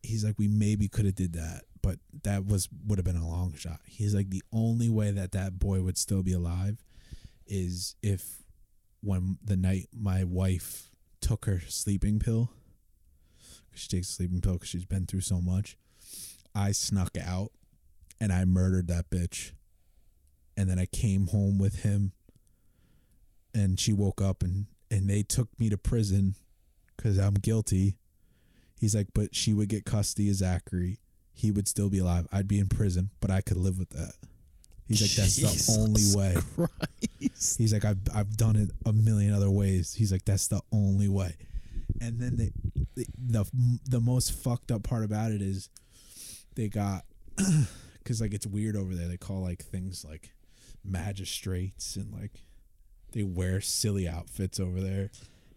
he's 0.03 0.25
like, 0.25 0.38
we 0.38 0.49
maybe 0.49 0.88
could 0.88 1.05
have 1.05 1.14
did 1.14 1.33
that, 1.35 1.62
but 1.83 1.99
that 2.22 2.46
was 2.46 2.68
would 2.87 2.99
have 2.99 3.05
been 3.05 3.16
a 3.16 3.29
long 3.29 3.55
shot. 3.55 3.81
He's 3.87 4.14
like, 4.14 4.31
the 4.31 4.42
only 4.53 4.88
way 4.88 5.11
that 5.11 5.33
that 5.33 5.59
boy 5.59 5.83
would 5.83 5.99
still 5.99 6.22
be 6.22 6.33
alive 6.33 6.79
is 7.46 7.94
if 8.03 8.42
when 9.03 9.38
the 9.44 9.57
night 9.57 9.88
my 9.92 10.25
wife 10.25 10.90
took 11.20 11.46
her 11.46 11.61
sleeping 11.61 12.18
pill. 12.18 12.50
she 13.74 13.88
takes 13.88 14.11
a 14.11 14.12
sleeping 14.12 14.40
pill 14.40 14.55
because 14.55 14.68
she's 14.68 14.85
been 14.85 15.07
through 15.07 15.20
so 15.20 15.40
much. 15.40 15.76
I 16.55 16.72
snuck 16.72 17.16
out 17.22 17.50
and 18.20 18.33
I 18.33 18.44
murdered 18.44 18.88
that 18.88 19.11
bitch, 19.11 19.52
and 20.57 20.70
then 20.70 20.79
I 20.79 20.87
came 20.87 21.26
home 21.29 21.59
with 21.59 21.83
him 21.83 22.12
and 23.52 23.81
she 23.81 23.92
woke 23.92 24.20
up 24.20 24.42
and 24.42 24.66
and 24.90 25.11
they 25.11 25.22
took 25.22 25.48
me 25.59 25.68
to 25.68 25.76
prison 25.76 26.37
because 26.96 27.18
I'm 27.18 27.35
guilty. 27.35 27.98
He's 28.79 28.94
like, 28.94 29.09
but 29.14 29.35
she 29.35 29.52
would 29.52 29.68
get 29.68 29.85
custody 29.85 30.29
of 30.29 30.37
Zachary. 30.37 31.00
He 31.33 31.50
would 31.50 31.66
still 31.66 31.88
be 31.88 31.98
alive. 31.98 32.29
I'd 32.31 32.46
be 32.46 32.61
in 32.61 32.68
prison, 32.68 33.11
but 33.20 33.31
I 33.31 33.40
could 33.40 33.57
live 33.57 33.79
with 33.79 33.90
that. 33.90 34.14
He's 34.88 35.03
like, 35.03 35.11
that's 35.12 35.37
Jesus 35.37 35.66
the 35.66 35.81
only 35.81 36.03
way. 36.16 36.37
Christ. 36.55 37.59
He's 37.59 37.72
like, 37.72 37.85
I've 37.85 37.99
I've 38.14 38.37
done 38.37 38.57
it 38.57 38.70
a 38.85 38.92
million 38.92 39.35
other 39.35 39.51
ways. 39.51 39.94
He's 39.94 40.12
like, 40.12 40.25
that's 40.25 40.49
the 40.49 40.61
only 40.72 41.09
way. 41.09 41.37
And 42.01 42.20
then 42.20 42.37
they, 42.37 42.53
the 42.94 43.07
the 43.18 43.51
the 43.88 44.01
most 44.01 44.33
fucked 44.33 44.70
up 44.70 44.83
part 44.83 45.05
about 45.05 45.33
it 45.33 45.42
is, 45.42 45.70
they 46.55 46.68
got, 46.68 47.05
because 47.99 48.20
like 48.20 48.33
it's 48.35 48.46
weird 48.46 48.77
over 48.77 48.94
there. 48.94 49.09
They 49.09 49.16
call 49.16 49.42
like 49.42 49.64
things 49.64 50.05
like 50.09 50.31
magistrates 50.85 51.96
and 51.96 52.12
like 52.12 52.42
they 53.12 53.22
wear 53.22 53.61
silly 53.61 54.09
outfits 54.09 54.61
over 54.61 54.81
there. 54.81 55.11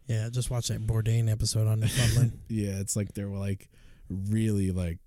Yeah, 0.07 0.29
just 0.31 0.49
watch 0.49 0.69
that 0.69 0.87
Bourdain 0.87 1.31
episode 1.31 1.67
on 1.67 1.81
Newfoundland. 1.81 2.39
Yeah, 2.49 2.79
it's 2.79 2.95
like 2.95 3.13
they're 3.13 3.27
like 3.27 3.69
really 4.09 4.71
like 4.71 4.97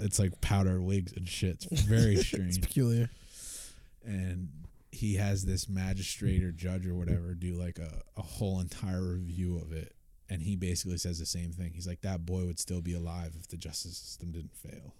it's 0.00 0.18
like 0.18 0.40
powder 0.40 0.80
wigs 0.80 1.12
and 1.12 1.26
shit. 1.28 1.66
It's 1.70 1.82
very 1.82 2.16
strange. 2.22 2.48
it's 2.48 2.58
peculiar. 2.58 3.08
And 4.04 4.48
he 4.90 5.16
has 5.16 5.44
this 5.44 5.68
magistrate 5.68 6.42
or 6.42 6.52
judge 6.52 6.86
or 6.86 6.94
whatever 6.94 7.34
do 7.34 7.54
like 7.54 7.78
a, 7.78 8.02
a 8.16 8.22
whole 8.22 8.60
entire 8.60 9.14
review 9.14 9.58
of 9.58 9.72
it. 9.72 9.94
And 10.28 10.42
he 10.42 10.54
basically 10.56 10.98
says 10.98 11.18
the 11.18 11.26
same 11.26 11.50
thing. 11.52 11.72
He's 11.74 11.86
like 11.86 12.02
that 12.02 12.24
boy 12.26 12.44
would 12.44 12.58
still 12.58 12.82
be 12.82 12.94
alive 12.94 13.32
if 13.38 13.48
the 13.48 13.56
justice 13.56 13.96
system 13.96 14.32
didn't 14.32 14.56
fail. 14.56 14.94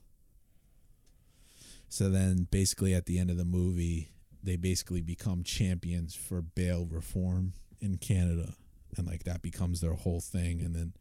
So 1.89 2.09
then 2.09 2.49
basically 2.51 2.95
at 2.95 3.07
the 3.07 3.19
end 3.19 3.31
of 3.31 3.37
the 3.37 3.45
movie 3.45 4.09
they 4.43 4.57
basically 4.57 5.03
become 5.03 5.45
champions 5.45 6.15
for 6.17 6.43
bail 6.43 6.87
reform 6.91 7.53
in 7.81 7.99
canada. 7.99 8.55
And 8.97 9.07
like 9.07 9.25
that 9.25 9.43
becomes 9.43 9.81
their 9.81 9.95
whole 9.95 10.21
thing. 10.21 10.61
And 10.61 10.75
then 10.75 10.95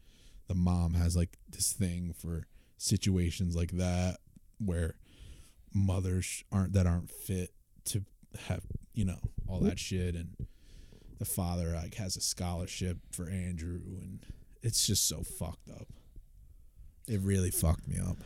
the 0.47 0.55
mom 0.55 0.93
has 0.93 1.15
like 1.15 1.37
this 1.49 1.71
thing 1.71 2.13
for 2.17 2.45
situations 2.77 3.55
like 3.55 3.71
that 3.71 4.17
where 4.59 4.95
mothers 5.73 6.43
aren't 6.51 6.73
that 6.73 6.85
aren't 6.85 7.09
fit 7.09 7.51
to 7.85 8.03
have 8.47 8.61
you 8.93 9.05
know 9.05 9.19
all 9.47 9.59
that 9.59 9.79
shit, 9.79 10.15
and 10.15 10.35
the 11.19 11.25
father 11.25 11.73
like 11.75 11.95
has 11.95 12.15
a 12.15 12.21
scholarship 12.21 12.97
for 13.11 13.29
Andrew, 13.29 13.81
and 14.01 14.25
it's 14.61 14.85
just 14.85 15.07
so 15.07 15.23
fucked 15.23 15.69
up. 15.69 15.87
It 17.07 17.19
really 17.21 17.51
fucked 17.51 17.87
me 17.87 17.97
up. 17.99 18.17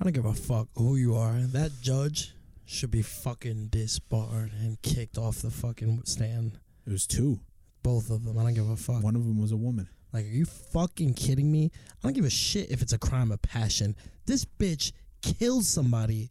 I 0.00 0.04
don't 0.04 0.12
give 0.12 0.24
a 0.24 0.34
fuck 0.34 0.68
who 0.76 0.96
you 0.96 1.16
are. 1.16 1.32
That 1.32 1.72
judge 1.80 2.32
should 2.64 2.90
be 2.90 3.02
fucking 3.02 3.68
disbarred 3.68 4.52
and 4.60 4.80
kicked 4.82 5.18
off 5.18 5.42
the 5.42 5.50
fucking 5.50 6.02
stand. 6.04 6.58
It 6.86 6.92
was 6.92 7.06
two. 7.06 7.40
Both 7.82 8.10
of 8.10 8.24
them. 8.24 8.38
I 8.38 8.42
don't 8.42 8.54
give 8.54 8.68
a 8.68 8.76
fuck. 8.76 9.02
One 9.02 9.16
of 9.16 9.24
them 9.24 9.40
was 9.40 9.52
a 9.52 9.56
woman. 9.56 9.88
Like, 10.12 10.24
are 10.24 10.28
you 10.28 10.44
fucking 10.44 11.14
kidding 11.14 11.50
me? 11.50 11.70
I 11.90 11.96
don't 12.02 12.12
give 12.14 12.24
a 12.24 12.30
shit 12.30 12.70
if 12.70 12.82
it's 12.82 12.92
a 12.92 12.98
crime 12.98 13.32
of 13.32 13.42
passion. 13.42 13.96
This 14.26 14.44
bitch 14.44 14.92
killed 15.22 15.64
somebody 15.64 16.30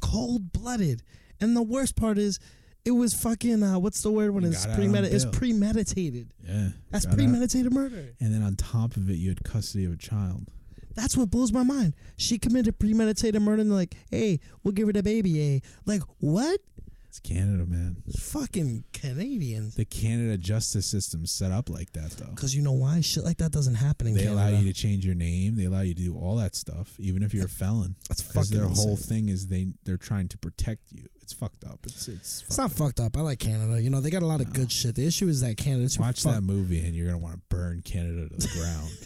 cold 0.00 0.52
blooded. 0.52 1.02
And 1.40 1.56
the 1.56 1.62
worst 1.62 1.96
part 1.96 2.18
is, 2.18 2.38
it 2.84 2.92
was 2.92 3.14
fucking, 3.14 3.62
uh, 3.64 3.78
what's 3.80 4.00
the 4.02 4.10
word 4.12 4.32
when 4.32 4.44
You 4.44 4.50
it's 4.50 4.64
got 4.64 4.72
out 4.74 4.78
on 4.78 4.84
premeditated? 4.84 5.14
It's 5.28 5.38
premeditated. 5.38 6.30
Yeah, 6.46 6.68
That's 6.90 7.04
got 7.04 7.12
out. 7.12 7.18
premeditated 7.18 7.72
murder. 7.72 8.14
And 8.20 8.32
then 8.32 8.42
on 8.42 8.54
top 8.56 8.96
of 8.96 9.10
it, 9.10 9.14
you 9.14 9.28
had 9.30 9.42
custody 9.44 9.84
of 9.84 9.92
a 9.92 9.96
child. 9.96 10.46
That's 10.94 11.16
what 11.16 11.30
blows 11.30 11.52
my 11.52 11.64
mind. 11.64 11.94
She 12.16 12.38
committed 12.38 12.78
premeditated 12.78 13.42
murder 13.42 13.62
and 13.62 13.70
they're 13.70 13.76
like, 13.76 13.96
hey, 14.10 14.38
we'll 14.62 14.72
give 14.72 14.86
her 14.86 14.92
the 14.92 15.02
baby, 15.02 15.56
eh? 15.56 15.60
Like, 15.84 16.02
what? 16.20 16.60
It's 17.08 17.18
Canada, 17.18 17.66
man. 17.66 17.96
Fucking 18.18 18.84
Canadians. 18.92 19.74
The 19.74 19.84
Canada 19.84 20.36
justice 20.38 20.86
system's 20.86 21.32
set 21.32 21.50
up 21.50 21.68
like 21.68 21.92
that, 21.94 22.10
though. 22.12 22.30
Because 22.30 22.54
you 22.54 22.62
know 22.62 22.72
why? 22.72 23.00
Shit 23.00 23.24
like 23.24 23.38
that 23.38 23.52
doesn't 23.52 23.74
happen 23.76 24.06
in 24.06 24.14
Canada. 24.14 24.30
They 24.30 24.36
Canada. 24.36 24.54
allow 24.56 24.60
you 24.62 24.72
to 24.72 24.78
change 24.78 25.04
your 25.04 25.14
name. 25.14 25.56
They 25.56 25.64
allow 25.64 25.80
you 25.80 25.94
to 25.94 26.02
do 26.02 26.14
all 26.16 26.36
that 26.36 26.54
stuff, 26.54 26.94
even 26.98 27.22
if 27.22 27.32
you're 27.34 27.46
a 27.46 27.48
felon. 27.48 27.96
That's 28.08 28.22
because 28.22 28.48
fucking 28.50 28.58
their 28.62 28.68
whole 28.72 28.96
thing 28.96 29.28
is 29.28 29.48
they 29.48 29.68
they're 29.84 29.96
trying 29.96 30.28
to 30.28 30.38
protect 30.38 30.92
you. 30.92 31.06
It's 31.26 31.32
fucked 31.32 31.64
up. 31.64 31.80
It's 31.82 32.06
it's. 32.06 32.44
It's 32.46 32.56
not 32.56 32.70
fucked 32.70 33.00
up. 33.00 33.16
I 33.16 33.20
like 33.20 33.40
Canada. 33.40 33.82
You 33.82 33.90
know, 33.90 34.00
they 34.00 34.10
got 34.10 34.22
a 34.22 34.26
lot 34.26 34.40
of 34.40 34.52
good 34.52 34.70
shit. 34.70 34.94
The 34.94 35.04
issue 35.04 35.26
is 35.26 35.40
that 35.40 35.56
Canada. 35.56 35.88
Watch 35.98 36.22
that 36.22 36.42
movie 36.42 36.78
and 36.86 36.94
you're 36.94 37.06
gonna 37.06 37.18
want 37.18 37.34
to 37.34 37.40
burn 37.48 37.82
Canada 37.82 38.28
to 38.28 38.36
the 38.36 38.48
ground. 38.56 38.90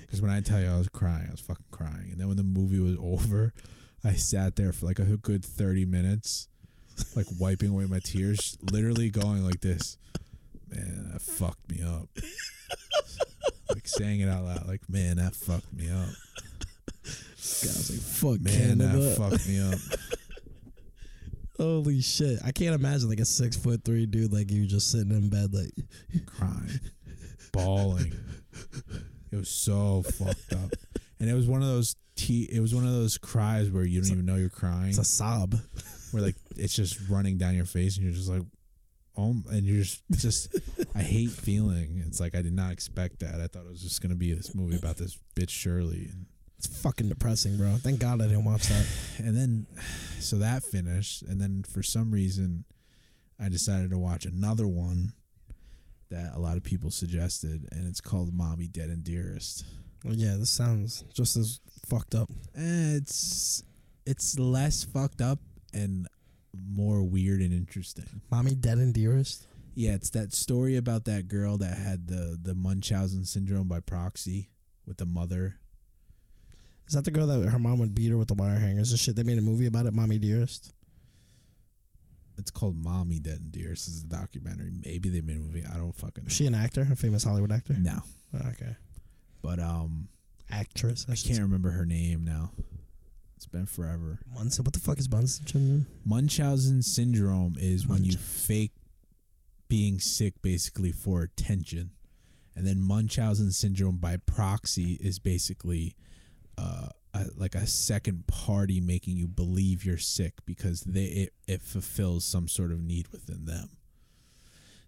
Because 0.00 0.20
when 0.20 0.30
I 0.30 0.40
tell 0.40 0.60
you 0.60 0.68
I 0.68 0.76
was 0.76 0.88
crying, 0.90 1.26
I 1.28 1.30
was 1.30 1.40
fucking 1.40 1.64
crying. 1.70 2.08
And 2.12 2.20
then 2.20 2.28
when 2.28 2.36
the 2.36 2.42
movie 2.42 2.78
was 2.78 2.96
over, 2.98 3.52
I 4.04 4.12
sat 4.12 4.56
there 4.56 4.70
for 4.72 4.84
like 4.86 4.98
a 4.98 5.04
good 5.04 5.42
thirty 5.44 5.86
minutes, 5.86 6.48
like 7.16 7.26
wiping 7.38 7.70
away 7.70 7.84
my 7.86 7.98
tears, 7.98 8.56
literally 8.70 9.08
going 9.10 9.42
like 9.42 9.60
this. 9.62 9.96
Man, 10.70 11.10
that 11.12 11.20
fucked 11.22 11.70
me 11.70 11.82
up. 11.82 12.08
like 13.70 13.86
saying 13.86 14.20
it 14.20 14.28
out 14.28 14.44
loud, 14.44 14.66
like 14.66 14.82
man, 14.88 15.16
that 15.16 15.34
fucked 15.34 15.72
me 15.72 15.90
up. 15.90 16.08
I 17.04 17.66
was 17.66 17.90
like, 17.90 18.00
fuck 18.00 18.40
Man, 18.44 18.78
Canada. 18.78 18.98
that 18.98 19.16
fucked 19.16 19.48
me 19.48 19.60
up. 19.60 19.78
Holy 21.58 22.00
shit. 22.00 22.38
I 22.44 22.50
can't 22.52 22.74
imagine 22.74 23.08
like 23.08 23.20
a 23.20 23.24
six 23.24 23.56
foot 23.56 23.84
three 23.84 24.06
dude 24.06 24.32
like 24.32 24.50
you 24.50 24.66
just 24.66 24.90
sitting 24.90 25.10
in 25.10 25.28
bed 25.28 25.52
like 25.52 25.70
crying, 26.26 26.80
bawling. 27.52 28.12
It 29.30 29.36
was 29.36 29.48
so 29.48 30.02
fucked 30.02 30.52
up, 30.52 30.70
and 31.20 31.28
it 31.28 31.34
was 31.34 31.46
one 31.46 31.62
of 31.62 31.68
those 31.68 31.96
te- 32.16 32.48
It 32.52 32.60
was 32.60 32.74
one 32.74 32.84
of 32.86 32.92
those 32.92 33.18
cries 33.18 33.70
where 33.70 33.84
you 33.84 34.00
don't 34.00 34.10
even 34.10 34.26
know 34.26 34.36
you're 34.36 34.48
crying. 34.50 34.88
it's 34.90 34.98
a 34.98 35.04
sob. 35.04 35.54
where 36.10 36.22
like 36.22 36.36
it's 36.56 36.74
just 36.74 36.98
running 37.08 37.38
down 37.38 37.54
your 37.54 37.64
face, 37.64 37.96
and 37.96 38.04
you're 38.04 38.14
just 38.14 38.28
like, 38.28 38.42
oh, 39.16 39.36
and 39.50 39.64
you're 39.64 39.82
just 39.84 40.02
just. 40.12 40.56
I 40.94 41.00
hate 41.02 41.30
feeling. 41.30 42.02
It's 42.06 42.20
like 42.20 42.34
I 42.34 42.42
did 42.42 42.52
not 42.52 42.72
expect 42.72 43.20
that. 43.20 43.40
I 43.40 43.46
thought 43.46 43.64
it 43.64 43.70
was 43.70 43.82
just 43.82 44.02
gonna 44.02 44.14
be 44.14 44.32
this 44.34 44.54
movie 44.54 44.76
about 44.76 44.96
this 44.96 45.18
bitch 45.34 45.50
Shirley, 45.50 46.08
and 46.12 46.26
It's 46.64 46.80
fucking 46.82 47.08
depressing, 47.08 47.56
bro. 47.56 47.76
Thank 47.80 47.98
God 48.00 48.20
I 48.22 48.26
didn't 48.28 48.44
watch 48.44 48.68
that. 48.68 48.86
and 49.18 49.36
then 49.36 49.66
so 50.20 50.36
that 50.38 50.62
finished 50.62 51.22
and 51.22 51.40
then 51.40 51.64
for 51.68 51.82
some 51.82 52.10
reason 52.12 52.64
i 53.40 53.48
decided 53.48 53.90
to 53.90 53.98
watch 53.98 54.24
another 54.24 54.68
one 54.68 55.12
that 56.10 56.32
a 56.34 56.38
lot 56.38 56.56
of 56.56 56.62
people 56.62 56.90
suggested 56.92 57.66
and 57.72 57.88
it's 57.88 58.00
called 58.00 58.32
mommy 58.32 58.68
dead 58.68 58.88
and 58.88 59.02
dearest 59.02 59.64
Well, 60.04 60.14
yeah, 60.14 60.36
this 60.38 60.50
sounds 60.50 61.02
just 61.12 61.36
as 61.36 61.58
fucked 61.86 62.14
up. 62.14 62.28
Eh, 62.56 62.96
it's 62.96 63.64
it's 64.06 64.38
less 64.38 64.84
fucked 64.84 65.20
up 65.20 65.38
and 65.74 66.06
more 66.54 67.02
weird 67.02 67.40
and 67.40 67.52
interesting 67.52 68.20
Mommy 68.30 68.54
dead 68.54 68.78
and 68.78 68.92
dearest. 68.94 69.46
yeah 69.74 69.94
it's 69.94 70.10
that 70.10 70.32
story 70.32 70.76
about 70.76 71.04
that 71.06 71.26
girl 71.28 71.56
that 71.58 71.78
had 71.78 72.06
the 72.06 72.38
the 72.40 72.54
munchausen 72.54 73.24
syndrome 73.24 73.66
by 73.68 73.80
proxy 73.80 74.50
with 74.86 74.98
the 74.98 75.06
mother 75.06 75.56
Is 76.86 76.94
that 76.94 77.04
the 77.04 77.10
girl 77.10 77.26
that 77.26 77.48
her 77.48 77.58
mom 77.58 77.78
would 77.78 77.94
beat 77.94 78.10
her 78.10 78.18
with 78.18 78.28
the 78.28 78.34
wire 78.34 78.58
hangers 78.58 78.90
and 78.90 79.00
shit? 79.00 79.16
They 79.16 79.22
made 79.22 79.38
a 79.38 79.42
movie 79.42 79.66
about 79.66 79.86
it, 79.86 79.94
Mommy 79.94 80.18
Dearest. 80.18 80.72
it's 82.38 82.50
called 82.50 82.76
mommy 82.76 83.18
dead 83.18 83.38
and 83.40 83.52
dearest 83.52 83.86
is 83.88 84.02
a 84.02 84.06
documentary 84.06 84.70
maybe 84.84 85.08
they 85.10 85.20
made 85.20 85.36
a 85.36 85.40
movie 85.40 85.64
i 85.72 85.76
don't 85.76 85.94
fucking 85.94 86.24
know 86.24 86.28
Was 86.28 86.32
she 86.32 86.46
an 86.46 86.54
actor? 86.54 86.86
A 86.90 86.96
famous 86.96 87.24
Hollywood 87.24 87.52
actor? 87.52 87.74
no 87.78 88.00
Oh, 88.34 88.48
okay. 88.48 88.74
but 89.42 89.58
um 89.60 90.08
Actress. 90.50 91.06
I 91.08 91.14
can't 91.14 91.40
remember 91.40 91.70
her 91.70 91.86
name 91.86 92.24
now. 92.26 92.50
It's 93.36 93.46
been 93.46 93.64
forever. 93.64 94.18
Munson. 94.34 94.64
What 94.64 94.74
the 94.74 94.80
fuck 94.80 94.98
is 94.98 95.10
Munson 95.10 95.46
syndrome? 95.46 95.86
Munchausen 96.04 96.82
syndrome 96.82 97.54
is 97.58 97.86
when 97.86 98.04
you 98.04 98.18
fake 98.18 98.72
being 99.68 99.98
sick 99.98 100.34
basically 100.42 100.92
for 100.92 101.22
attention. 101.22 101.92
And 102.54 102.66
then 102.66 102.82
Munchausen 102.82 103.50
syndrome 103.52 103.96
by 103.96 104.18
proxy 104.18 104.98
is 105.00 105.18
basically 105.18 105.96
uh, 106.58 106.88
a, 107.14 107.26
like 107.36 107.54
a 107.54 107.66
second 107.66 108.26
party 108.26 108.80
making 108.80 109.16
you 109.16 109.28
believe 109.28 109.84
you're 109.84 109.98
sick 109.98 110.34
because 110.46 110.80
they 110.82 111.04
it, 111.04 111.32
it 111.46 111.62
fulfills 111.62 112.24
some 112.24 112.48
sort 112.48 112.72
of 112.72 112.82
need 112.82 113.08
within 113.08 113.44
them. 113.44 113.70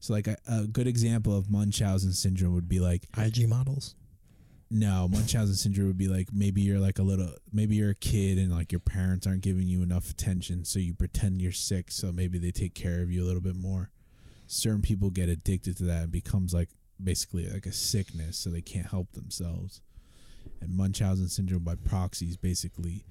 So 0.01 0.13
like 0.13 0.27
a, 0.27 0.37
a 0.47 0.67
good 0.67 0.87
example 0.87 1.37
of 1.37 1.51
Munchausen 1.51 2.13
syndrome 2.13 2.55
would 2.55 2.69
be 2.69 2.81
like 2.81 3.07
IG 3.17 3.49
models. 3.49 3.95
no, 4.71 5.09
Munchausen 5.09 5.55
syndrome 5.55 5.87
would 5.89 5.97
be 5.99 6.09
like 6.09 6.29
maybe 6.33 6.61
you're 6.61 6.79
like 6.81 6.99
a 6.99 7.03
little, 7.03 7.33
maybe 7.53 7.77
you're 7.77 7.91
a 7.91 7.95
kid 7.95 8.39
and 8.39 8.53
like 8.53 8.73
your 8.73 8.81
parents 8.81 9.27
aren't 9.27 9.43
giving 9.43 9.67
you 9.67 9.83
enough 9.83 10.11
attention, 10.11 10.65
so 10.65 10.79
you 10.79 10.95
pretend 10.95 11.41
you're 11.41 11.53
sick, 11.53 11.91
so 11.91 12.13
maybe 12.13 12.39
they 12.39 12.51
take 12.51 12.75
care 12.75 13.01
of 13.03 13.11
you 13.11 13.23
a 13.23 13.27
little 13.27 13.41
bit 13.41 13.57
more. 13.57 13.91
Certain 14.47 14.83
people 14.83 15.11
get 15.11 15.29
addicted 15.29 15.77
to 15.79 15.85
that 15.85 16.03
and 16.03 16.13
becomes 16.13 16.53
like 16.53 16.69
basically 17.03 17.49
like 17.49 17.67
a 17.67 17.73
sickness, 17.73 18.37
so 18.37 18.51
they 18.51 18.61
can't 18.63 18.89
help 18.91 19.13
themselves. 19.13 19.81
And 20.65 20.77
Munchausen 20.77 21.29
syndrome 21.29 21.65
by 21.65 21.75
proxy 21.77 22.27
is 22.27 22.37
basically 22.37 23.05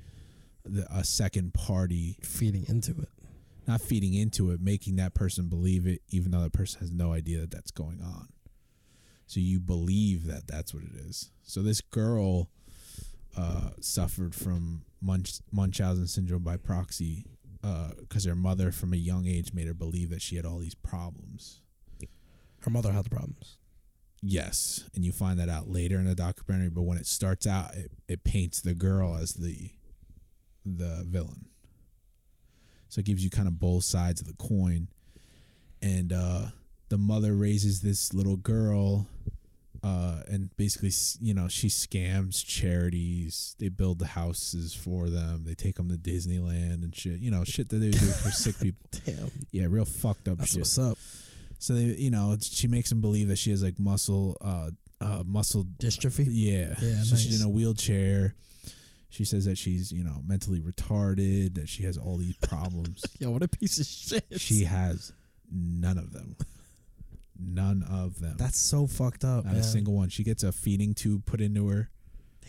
the, 0.65 0.85
a 0.91 1.03
second 1.03 1.53
party 1.53 2.17
Feeding 2.21 2.65
into 2.67 2.91
it. 3.01 3.09
not 3.67 3.81
feeding 3.81 4.13
into 4.13 4.51
it, 4.51 4.59
making 4.61 4.95
that 4.97 5.13
person 5.13 5.47
believe 5.49 5.85
it, 5.87 6.01
even 6.09 6.31
though 6.31 6.41
that 6.41 6.53
person 6.53 6.79
has 6.81 6.91
no 6.91 7.13
idea 7.13 7.39
that 7.39 7.51
that's 7.51 7.71
going 7.71 8.01
on. 8.01 8.27
So 9.25 9.39
you 9.39 9.59
believe 9.59 10.25
that 10.27 10.47
that's 10.47 10.73
what 10.73 10.83
it 10.83 10.93
is. 10.95 11.31
So 11.43 11.61
this 11.61 11.81
girl 11.81 12.49
uh, 13.37 13.69
suffered 13.79 14.35
from 14.35 14.83
Munch- 15.01 15.39
Munchausen 15.51 16.07
syndrome 16.07 16.43
by 16.43 16.57
proxy 16.57 17.25
because 17.97 18.25
her 18.25 18.35
mother, 18.35 18.71
from 18.71 18.91
a 18.93 18.97
young 18.97 19.25
age, 19.25 19.53
made 19.53 19.67
her 19.67 19.73
believe 19.73 20.09
that 20.09 20.21
she 20.21 20.35
had 20.35 20.45
all 20.45 20.59
these 20.59 20.75
problems. 20.75 21.61
Her 22.59 22.69
mother 22.69 22.91
had 22.91 23.05
the 23.05 23.09
problems. 23.09 23.57
Yes, 24.25 24.85
and 24.95 25.03
you 25.03 25.11
find 25.11 25.37
that 25.39 25.49
out 25.49 25.67
later 25.69 25.97
in 25.97 26.05
the 26.05 26.15
documentary. 26.15 26.69
But 26.69 26.83
when 26.83 26.97
it 26.97 27.05
starts 27.05 27.45
out, 27.45 27.75
it, 27.75 27.91
it 28.07 28.23
paints 28.23 28.61
the 28.61 28.73
girl 28.73 29.17
as 29.17 29.33
the 29.33 29.71
the 30.65 31.03
villain. 31.05 31.45
So 32.87 32.99
it 32.99 33.05
gives 33.05 33.23
you 33.23 33.29
kind 33.29 33.47
of 33.49 33.59
both 33.59 33.83
sides 33.83 34.21
of 34.21 34.27
the 34.27 34.33
coin. 34.35 34.87
And 35.81 36.13
uh, 36.13 36.45
the 36.87 36.97
mother 36.97 37.33
raises 37.35 37.81
this 37.81 38.13
little 38.13 38.37
girl, 38.37 39.07
uh, 39.83 40.21
and 40.29 40.55
basically, 40.55 40.87
s- 40.87 41.17
you 41.19 41.33
know, 41.33 41.49
she 41.49 41.67
scams 41.67 42.45
charities. 42.45 43.55
They 43.59 43.67
build 43.67 43.99
the 43.99 44.05
houses 44.07 44.73
for 44.73 45.09
them. 45.09 45.43
They 45.43 45.55
take 45.55 45.75
them 45.75 45.89
to 45.89 45.97
Disneyland 45.97 46.83
and 46.83 46.95
shit. 46.95 47.19
You 47.19 47.31
know, 47.31 47.43
shit 47.43 47.67
that 47.69 47.77
they 47.79 47.89
do 47.91 47.97
for 47.97 48.31
sick 48.31 48.57
people. 48.61 48.87
Damn. 49.05 49.31
Yeah, 49.51 49.65
real 49.67 49.83
fucked 49.83 50.29
up 50.29 50.37
That's 50.37 50.51
shit. 50.51 50.59
what's 50.59 50.77
up. 50.77 50.97
So 51.63 51.75
they, 51.75 51.95
you 51.95 52.11
know, 52.11 52.35
she 52.41 52.67
makes 52.67 52.89
them 52.89 52.99
believe 52.99 53.29
that 53.29 53.37
she 53.37 53.49
has 53.51 53.63
like 53.63 53.79
muscle, 53.79 54.35
uh, 54.41 54.71
uh, 54.99 55.23
muscle. 55.25 55.63
Dystrophy. 55.79 56.25
Yeah. 56.27 56.75
Yeah, 56.81 57.03
So 57.03 57.15
she's 57.15 57.39
in 57.39 57.45
a 57.47 57.49
wheelchair. 57.49 58.35
She 59.09 59.23
says 59.23 59.45
that 59.45 59.57
she's, 59.57 59.89
you 59.89 60.03
know, 60.03 60.21
mentally 60.27 60.59
retarded. 60.59 61.55
That 61.55 61.69
she 61.69 61.83
has 61.83 61.97
all 61.97 62.17
these 62.17 62.35
problems. 62.35 63.05
Yo, 63.19 63.31
what 63.31 63.43
a 63.43 63.47
piece 63.47 63.79
of 63.79 63.85
shit. 63.85 64.41
she 64.41 64.65
has 64.65 65.13
none 65.49 65.97
of 65.97 66.11
them. 66.11 66.35
None 67.39 67.83
of 67.89 68.19
them. 68.19 68.35
That's 68.37 68.59
so 68.59 68.85
fucked 68.85 69.23
up, 69.23 69.45
Not 69.45 69.53
man. 69.53 69.61
a 69.61 69.63
single 69.63 69.93
one. 69.93 70.09
She 70.09 70.25
gets 70.25 70.43
a 70.43 70.51
feeding 70.51 70.93
tube 70.93 71.25
put 71.25 71.39
into 71.39 71.69
her 71.69 71.89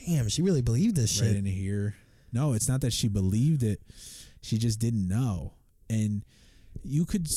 Damn, 0.06 0.28
she 0.28 0.42
really 0.42 0.60
believed 0.60 0.96
this 0.96 1.12
shit. 1.12 1.22
right 1.22 1.28
shit. 1.28 1.36
into 1.36 1.50
here. 1.50 1.94
No, 2.32 2.52
it's 2.52 2.68
not 2.68 2.80
that 2.80 2.92
she 2.92 3.06
believed 3.06 3.62
it. 3.62 3.80
She 4.42 4.58
just 4.58 4.80
didn't 4.80 5.06
know. 5.06 5.52
And 5.88 6.24
you 6.82 7.04
could 7.06 7.28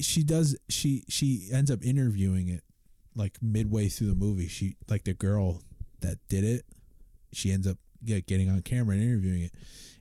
she 0.00 0.22
does 0.22 0.56
she 0.68 1.04
she 1.08 1.48
ends 1.52 1.70
up 1.70 1.84
interviewing 1.84 2.48
it 2.48 2.62
like 3.14 3.38
midway 3.42 3.88
through 3.88 4.08
the 4.08 4.14
movie. 4.14 4.48
She 4.48 4.76
like 4.88 5.04
the 5.04 5.14
girl 5.14 5.62
that 6.00 6.18
did 6.28 6.44
it, 6.44 6.64
she 7.32 7.52
ends 7.52 7.66
up 7.66 7.78
get, 8.04 8.26
getting 8.26 8.48
on 8.50 8.62
camera 8.62 8.94
and 8.94 9.04
interviewing 9.04 9.42
it. 9.42 9.52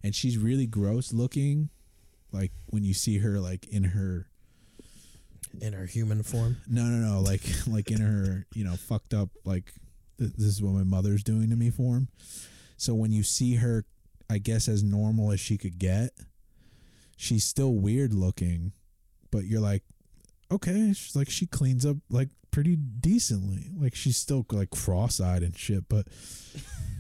And 0.04 0.16
she's 0.16 0.38
really 0.38 0.66
gross 0.66 1.12
looking 1.12 1.70
like 2.32 2.52
when 2.68 2.84
you 2.84 2.94
see 2.94 3.18
her 3.20 3.40
like 3.40 3.68
in 3.68 3.84
her 3.84 4.28
in 5.62 5.74
her 5.74 5.86
human 5.86 6.22
form. 6.24 6.58
no 6.70 6.84
no 6.84 7.14
no 7.14 7.22
like 7.22 7.42
like 7.68 7.92
in 7.92 8.02
her 8.02 8.46
you 8.54 8.64
know 8.64 8.76
fucked 8.76 9.14
up 9.14 9.30
like 9.44 9.74
this 10.20 10.46
is 10.46 10.62
what 10.62 10.74
my 10.74 10.84
mother's 10.84 11.24
doing 11.24 11.50
to 11.50 11.56
me 11.56 11.70
form. 11.70 12.10
So 12.78 12.94
when 12.94 13.12
you 13.12 13.24
see 13.24 13.56
her, 13.56 13.86
I 14.30 14.38
guess 14.38 14.68
as 14.68 14.84
normal 14.84 15.32
as 15.32 15.40
she 15.40 15.58
could 15.58 15.80
get, 15.80 16.12
she's 17.18 17.46
still 17.46 17.74
weird 17.74 18.14
looking, 18.14 18.74
but 19.32 19.46
you're 19.46 19.62
like, 19.62 19.84
okay, 20.52 20.94
she's 20.94 21.16
like 21.16 21.30
she 21.30 21.46
cleans 21.46 21.86
up 21.86 21.98
like 22.10 22.30
pretty 22.52 22.76
decently. 22.76 23.70
Like 23.78 23.96
she's 23.96 24.18
still 24.18 24.46
like 24.52 24.70
cross-eyed 24.70 25.44
and 25.44 25.58
shit, 25.58 25.88
but 25.90 26.08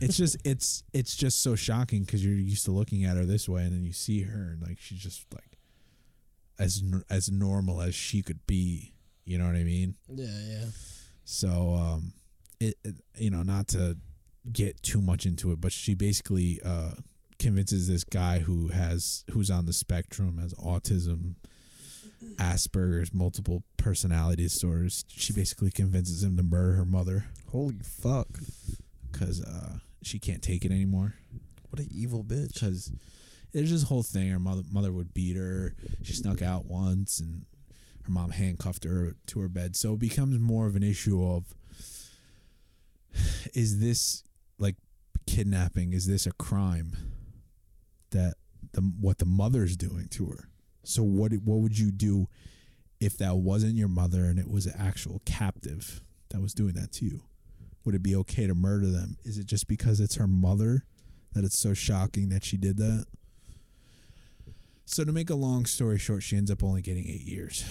it's 0.01 0.17
just 0.17 0.38
it's 0.45 0.84
it's 0.93 1.15
just 1.15 1.41
so 1.41 1.55
shocking 1.55 2.03
because 2.03 2.23
you're 2.23 2.36
used 2.36 2.65
to 2.65 2.71
looking 2.71 3.03
at 3.05 3.17
her 3.17 3.25
this 3.25 3.49
way, 3.49 3.63
and 3.63 3.73
then 3.73 3.84
you 3.84 3.93
see 3.93 4.23
her 4.23 4.51
and 4.51 4.61
like 4.61 4.80
she's 4.80 4.99
just 4.99 5.25
like 5.34 5.57
as 6.57 6.84
as 7.09 7.32
normal 7.32 7.82
as 7.82 7.95
she 7.95 8.21
could 8.21 8.45
be. 8.45 8.93
You 9.25 9.38
know 9.38 9.45
what 9.45 9.55
I 9.55 9.63
mean? 9.63 9.95
Yeah, 10.07 10.25
yeah. 10.47 10.65
So, 11.23 11.75
um, 11.75 12.13
it, 12.59 12.75
it 12.84 12.95
you 13.17 13.30
know 13.30 13.43
not 13.43 13.67
to 13.69 13.97
get 14.51 14.82
too 14.82 15.01
much 15.01 15.25
into 15.25 15.51
it, 15.51 15.61
but 15.61 15.71
she 15.71 15.93
basically 15.93 16.59
uh 16.63 16.91
convinces 17.38 17.88
this 17.88 18.03
guy 18.03 18.39
who 18.39 18.67
has 18.67 19.23
who's 19.32 19.49
on 19.49 19.65
the 19.65 19.73
spectrum 19.73 20.38
has 20.39 20.53
autism, 20.55 21.36
Asperger's, 22.38 23.13
multiple 23.13 23.63
personality 23.78 24.43
disorders. 24.43 25.05
She 25.07 25.34
basically 25.34 25.72
convinces 25.72 26.24
him 26.24 26.38
to 26.38 26.43
murder 26.43 26.74
her 26.74 26.86
mother 26.86 27.26
Holy 27.51 27.78
fuck! 27.84 28.28
because 29.11 29.43
uh, 29.43 29.80
she 30.03 30.20
can't 30.20 30.43
take 30.43 30.65
it 30.65 30.72
anymore. 30.72 31.15
What 31.70 31.80
an 31.80 31.89
evil 31.91 32.24
bitch. 32.24 32.53
Because 32.53 32.91
there's 33.53 33.72
this 33.72 33.84
whole 33.84 34.03
thing. 34.03 34.30
Her 34.30 34.39
mother 34.39 34.63
mother 34.72 34.91
would 34.91 35.13
beat 35.13 35.36
her. 35.36 35.74
She 36.03 36.13
snuck 36.13 36.41
out 36.41 36.65
once, 36.65 37.20
and 37.20 37.45
her 38.03 38.11
mom 38.11 38.32
handcuffed 38.32 38.84
her 38.84 39.15
to 39.28 39.39
her 39.39 39.47
bed. 39.47 39.76
So 39.76 39.93
it 39.93 39.99
becomes 39.99 40.39
more 40.39 40.67
of 40.67 40.76
an 40.76 40.84
issue 40.84 41.24
of 41.24 41.55
is 43.53 43.80
this 43.80 44.24
like 44.59 44.76
kidnapping? 45.26 45.93
Is 45.93 46.05
this 46.05 46.28
a 46.28 46.32
crime 46.34 46.95
that 48.11 48.36
the 48.74 48.82
what 48.82 49.17
the 49.17 49.26
mother's 49.26 49.76
doing 49.76 50.07
to 50.09 50.28
her? 50.28 50.49
So 50.90 51.04
what 51.04 51.32
what 51.44 51.60
would 51.60 51.78
you 51.78 51.92
do 51.92 52.28
if 53.00 53.18
that 53.20 53.38
wasn't 53.38 53.76
your 53.76 53.88
mother 53.88 54.26
and 54.26 54.40
it 54.40 54.50
was 54.50 54.66
an 54.66 54.74
actual 54.78 55.22
captive 55.26 56.02
that 56.30 56.42
was 56.42 56.54
doing 56.54 56.74
that 56.74 56.92
to 56.94 57.06
you? 57.06 57.22
Would 57.86 57.96
it 57.96 58.04
be 58.04 58.16
okay 58.16 58.48
to 58.48 58.56
murder 58.56 58.88
them? 58.88 59.18
Is 59.24 59.38
it 59.38 59.46
just 59.46 59.68
because 59.68 60.00
it's 60.00 60.16
her 60.16 60.28
mother 60.28 60.84
that 61.34 61.44
it's 61.44 61.58
so 61.58 61.74
shocking 61.74 62.30
that 62.30 62.44
she 62.44 62.58
did 62.58 62.78
that? 62.78 63.06
So 64.86 65.06
to 65.06 65.12
make 65.12 65.30
a 65.30 65.36
long 65.36 65.66
story 65.66 66.00
short, 66.00 66.24
she 66.24 66.36
ends 66.36 66.50
up 66.50 66.64
only 66.64 66.82
getting 66.82 67.06
eight 67.08 67.22
years 67.22 67.64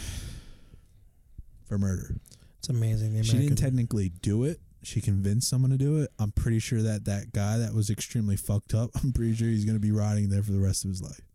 for 1.67 1.77
murder. 1.77 2.15
It's 2.61 2.69
amazing. 2.69 3.15
The 3.15 3.25
She 3.25 3.39
didn't 3.39 3.57
technically 3.57 4.11
do 4.23 4.45
it. 4.45 4.61
She 4.85 5.01
convinced 5.01 5.49
someone 5.49 5.73
to 5.73 5.77
do 5.77 6.01
it. 6.01 6.11
I'm 6.21 6.31
pretty 6.31 6.61
sure 6.61 6.83
that 6.83 7.05
that 7.07 7.33
guy 7.33 7.59
that 7.59 7.75
was 7.75 7.91
extremely 7.91 8.37
fucked 8.37 8.75
up. 8.75 8.91
I'm 9.03 9.13
pretty 9.13 9.35
sure 9.35 9.49
he's 9.49 9.65
gonna 9.65 9.81
be 9.81 9.91
rotting 9.91 10.29
there 10.29 10.45
for 10.45 10.53
the 10.53 10.61
rest 10.61 10.85
of 10.85 10.91
his 10.91 11.03
life. 11.03 11.28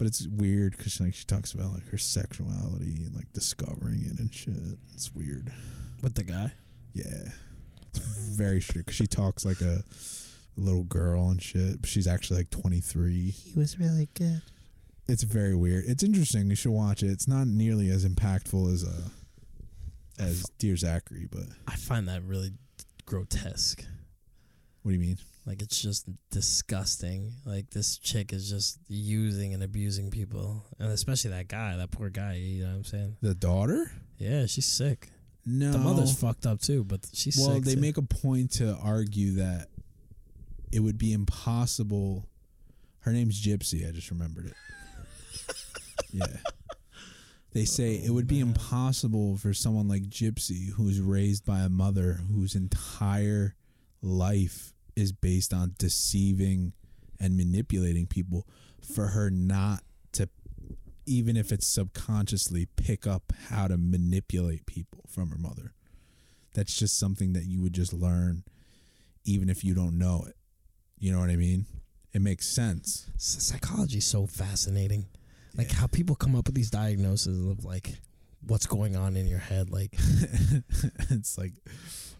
But 0.00 0.06
it's 0.06 0.26
weird 0.26 0.78
because 0.78 0.98
like 0.98 1.12
she 1.14 1.26
talks 1.26 1.52
about 1.52 1.74
like 1.74 1.86
her 1.90 1.98
sexuality 1.98 3.04
and 3.04 3.14
like 3.14 3.30
discovering 3.34 4.00
it 4.10 4.18
and 4.18 4.32
shit. 4.32 4.54
It's 4.94 5.14
weird. 5.14 5.52
with 6.02 6.14
the 6.14 6.22
guy. 6.24 6.52
Yeah, 6.94 7.28
it's 7.94 7.98
very 8.34 8.62
strict. 8.62 8.86
'cause 8.88 8.96
she 8.96 9.06
talks 9.06 9.44
like 9.44 9.60
a 9.60 9.84
little 10.56 10.84
girl 10.84 11.28
and 11.28 11.42
shit. 11.42 11.82
But 11.82 11.90
she's 11.90 12.06
actually 12.06 12.38
like 12.38 12.48
23. 12.50 13.28
He 13.28 13.52
was 13.58 13.78
really 13.78 14.08
good. 14.14 14.40
It's 15.06 15.22
very 15.24 15.54
weird. 15.54 15.84
It's 15.86 16.02
interesting. 16.02 16.48
You 16.48 16.56
should 16.56 16.72
watch 16.72 17.02
it. 17.02 17.10
It's 17.10 17.28
not 17.28 17.46
nearly 17.46 17.90
as 17.90 18.06
impactful 18.06 18.72
as 18.72 18.82
uh 18.84 19.10
as 20.18 20.44
Dear 20.58 20.76
Zachary, 20.78 21.28
but 21.30 21.44
I 21.68 21.76
find 21.76 22.08
that 22.08 22.22
really 22.24 22.52
grotesque. 23.04 23.84
what 24.82 24.92
do 24.92 24.94
you 24.94 25.00
mean? 25.00 25.18
Like 25.46 25.62
it's 25.62 25.80
just 25.80 26.06
disgusting. 26.30 27.32
Like 27.44 27.70
this 27.70 27.98
chick 27.98 28.32
is 28.32 28.50
just 28.50 28.78
using 28.88 29.54
and 29.54 29.62
abusing 29.62 30.10
people, 30.10 30.64
and 30.78 30.90
especially 30.92 31.30
that 31.30 31.48
guy, 31.48 31.76
that 31.76 31.90
poor 31.90 32.10
guy. 32.10 32.34
You 32.34 32.64
know 32.64 32.70
what 32.70 32.76
I'm 32.76 32.84
saying? 32.84 33.16
The 33.22 33.34
daughter? 33.34 33.90
Yeah, 34.18 34.46
she's 34.46 34.66
sick. 34.66 35.08
No. 35.46 35.72
The 35.72 35.78
mother's 35.78 36.18
fucked 36.18 36.46
up 36.46 36.60
too, 36.60 36.84
but 36.84 37.00
she's 37.12 37.38
well, 37.38 37.56
sick. 37.56 37.64
they 37.64 37.74
too. 37.74 37.80
make 37.80 37.96
a 37.96 38.02
point 38.02 38.52
to 38.52 38.76
argue 38.82 39.36
that 39.36 39.68
it 40.70 40.80
would 40.80 40.98
be 40.98 41.12
impossible. 41.12 42.28
Her 43.00 43.12
name's 43.12 43.42
Gypsy. 43.42 43.88
I 43.88 43.92
just 43.92 44.10
remembered 44.10 44.46
it. 44.46 44.54
yeah. 46.12 46.26
They 47.52 47.64
say 47.64 47.94
it 47.94 48.10
oh, 48.10 48.12
would 48.12 48.28
be 48.28 48.40
impossible 48.40 49.36
for 49.36 49.52
someone 49.52 49.88
like 49.88 50.02
Gypsy, 50.02 50.70
who's 50.70 51.00
raised 51.00 51.44
by 51.44 51.60
a 51.60 51.68
mother 51.68 52.20
whose 52.32 52.54
entire 52.54 53.56
life 54.02 54.72
is 54.96 55.12
based 55.12 55.52
on 55.52 55.74
deceiving 55.78 56.72
and 57.18 57.36
manipulating 57.36 58.06
people, 58.06 58.46
for 58.80 59.08
her 59.08 59.30
not 59.30 59.82
to, 60.12 60.28
even 61.06 61.36
if 61.36 61.52
it's 61.52 61.66
subconsciously, 61.66 62.66
pick 62.76 63.06
up 63.06 63.32
how 63.48 63.68
to 63.68 63.76
manipulate 63.76 64.66
people 64.66 65.04
from 65.08 65.30
her 65.30 65.38
mother. 65.38 65.74
That's 66.54 66.76
just 66.76 66.98
something 66.98 67.32
that 67.34 67.44
you 67.44 67.60
would 67.62 67.74
just 67.74 67.92
learn, 67.92 68.44
even 69.24 69.48
if 69.48 69.64
you 69.64 69.74
don't 69.74 69.98
know 69.98 70.24
it. 70.26 70.36
You 70.98 71.12
know 71.12 71.20
what 71.20 71.30
I 71.30 71.36
mean? 71.36 71.66
It 72.12 72.22
makes 72.22 72.48
sense. 72.48 73.08
psychology 73.16 73.98
is 73.98 74.06
so 74.06 74.26
fascinating. 74.26 75.06
Like 75.56 75.70
how 75.70 75.86
people 75.86 76.16
come 76.16 76.34
up 76.34 76.46
with 76.46 76.54
these 76.54 76.70
diagnoses 76.70 77.46
of 77.46 77.64
like 77.64 77.94
what's 78.46 78.66
going 78.66 78.96
on 78.96 79.16
in 79.16 79.26
your 79.26 79.38
head. 79.38 79.70
Like 79.70 79.92
it's 81.10 81.38
like 81.38 81.52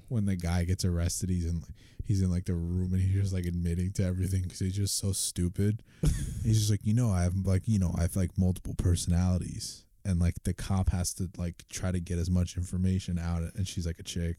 when 0.08 0.26
the 0.26 0.36
guy 0.36 0.64
gets 0.64 0.84
arrested, 0.84 1.30
he's 1.30 1.46
in 1.46 1.62
he's 2.10 2.22
in 2.22 2.30
like 2.30 2.44
the 2.44 2.54
room 2.54 2.92
and 2.92 3.00
he's 3.00 3.22
just 3.22 3.32
like 3.32 3.46
admitting 3.46 3.92
to 3.92 4.04
everything 4.04 4.42
because 4.42 4.58
he's 4.58 4.74
just 4.74 4.98
so 4.98 5.12
stupid. 5.12 5.80
he's 6.42 6.58
just 6.58 6.70
like, 6.70 6.80
you 6.82 6.92
know, 6.92 7.08
I 7.08 7.22
have 7.22 7.36
like 7.44 7.62
you 7.66 7.78
know 7.78 7.94
I 7.96 8.02
have 8.02 8.16
like 8.16 8.36
multiple 8.36 8.74
personalities, 8.74 9.84
and 10.04 10.18
like 10.18 10.34
the 10.42 10.52
cop 10.52 10.90
has 10.90 11.14
to 11.14 11.30
like 11.38 11.62
try 11.68 11.92
to 11.92 12.00
get 12.00 12.18
as 12.18 12.28
much 12.28 12.56
information 12.56 13.16
out. 13.16 13.42
And 13.54 13.68
she's 13.68 13.86
like 13.86 14.00
a 14.00 14.02
chick, 14.02 14.38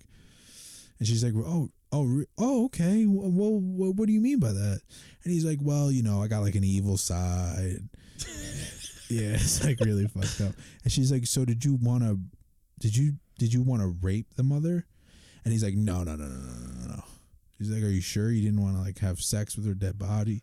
and 1.00 1.08
she's 1.08 1.24
like, 1.24 1.34
oh. 1.36 1.70
Oh, 1.94 2.24
oh, 2.38 2.66
okay. 2.68 3.06
Well, 3.06 3.60
what, 3.60 3.96
what 3.96 4.08
do 4.08 4.14
you 4.14 4.22
mean 4.22 4.40
by 4.40 4.54
that? 4.54 4.80
And 5.26 5.34
he's 5.34 5.44
like, 5.44 5.60
well, 5.62 5.92
you 5.92 6.04
know, 6.04 6.24
I 6.24 6.30
got 6.30 6.42
like 6.42 6.56
an 6.56 6.64
evil 6.64 6.96
side. 6.96 7.82
yeah, 9.10 9.34
it's 9.34 9.62
like 9.62 9.78
really 9.82 10.08
fucked 10.08 10.40
up. 10.40 10.56
And 10.86 10.92
she's 10.94 11.12
like, 11.12 11.26
so 11.26 11.44
did 11.44 11.66
you 11.66 11.78
want 11.82 12.04
to, 12.04 12.18
did 12.80 12.96
you, 12.96 13.16
did 13.40 13.54
you 13.54 13.62
want 13.62 13.82
to 13.82 13.94
rape 14.02 14.36
the 14.38 14.44
mother? 14.44 14.86
And 15.44 15.52
he's 15.52 15.66
like, 15.66 15.74
no, 15.74 16.04
no, 16.04 16.16
no, 16.16 16.28
no, 16.28 16.38
no, 16.38 16.88
no, 16.88 16.96
no. 16.96 17.04
He's 17.62 17.70
like, 17.70 17.84
are 17.84 17.90
you 17.90 18.02
sure 18.02 18.32
you 18.32 18.42
didn't 18.42 18.62
want 18.62 18.76
to 18.76 18.82
like 18.82 18.98
have 19.00 19.22
sex 19.22 19.56
with 19.56 19.68
her 19.68 19.76
dead 19.76 20.00
body? 20.00 20.42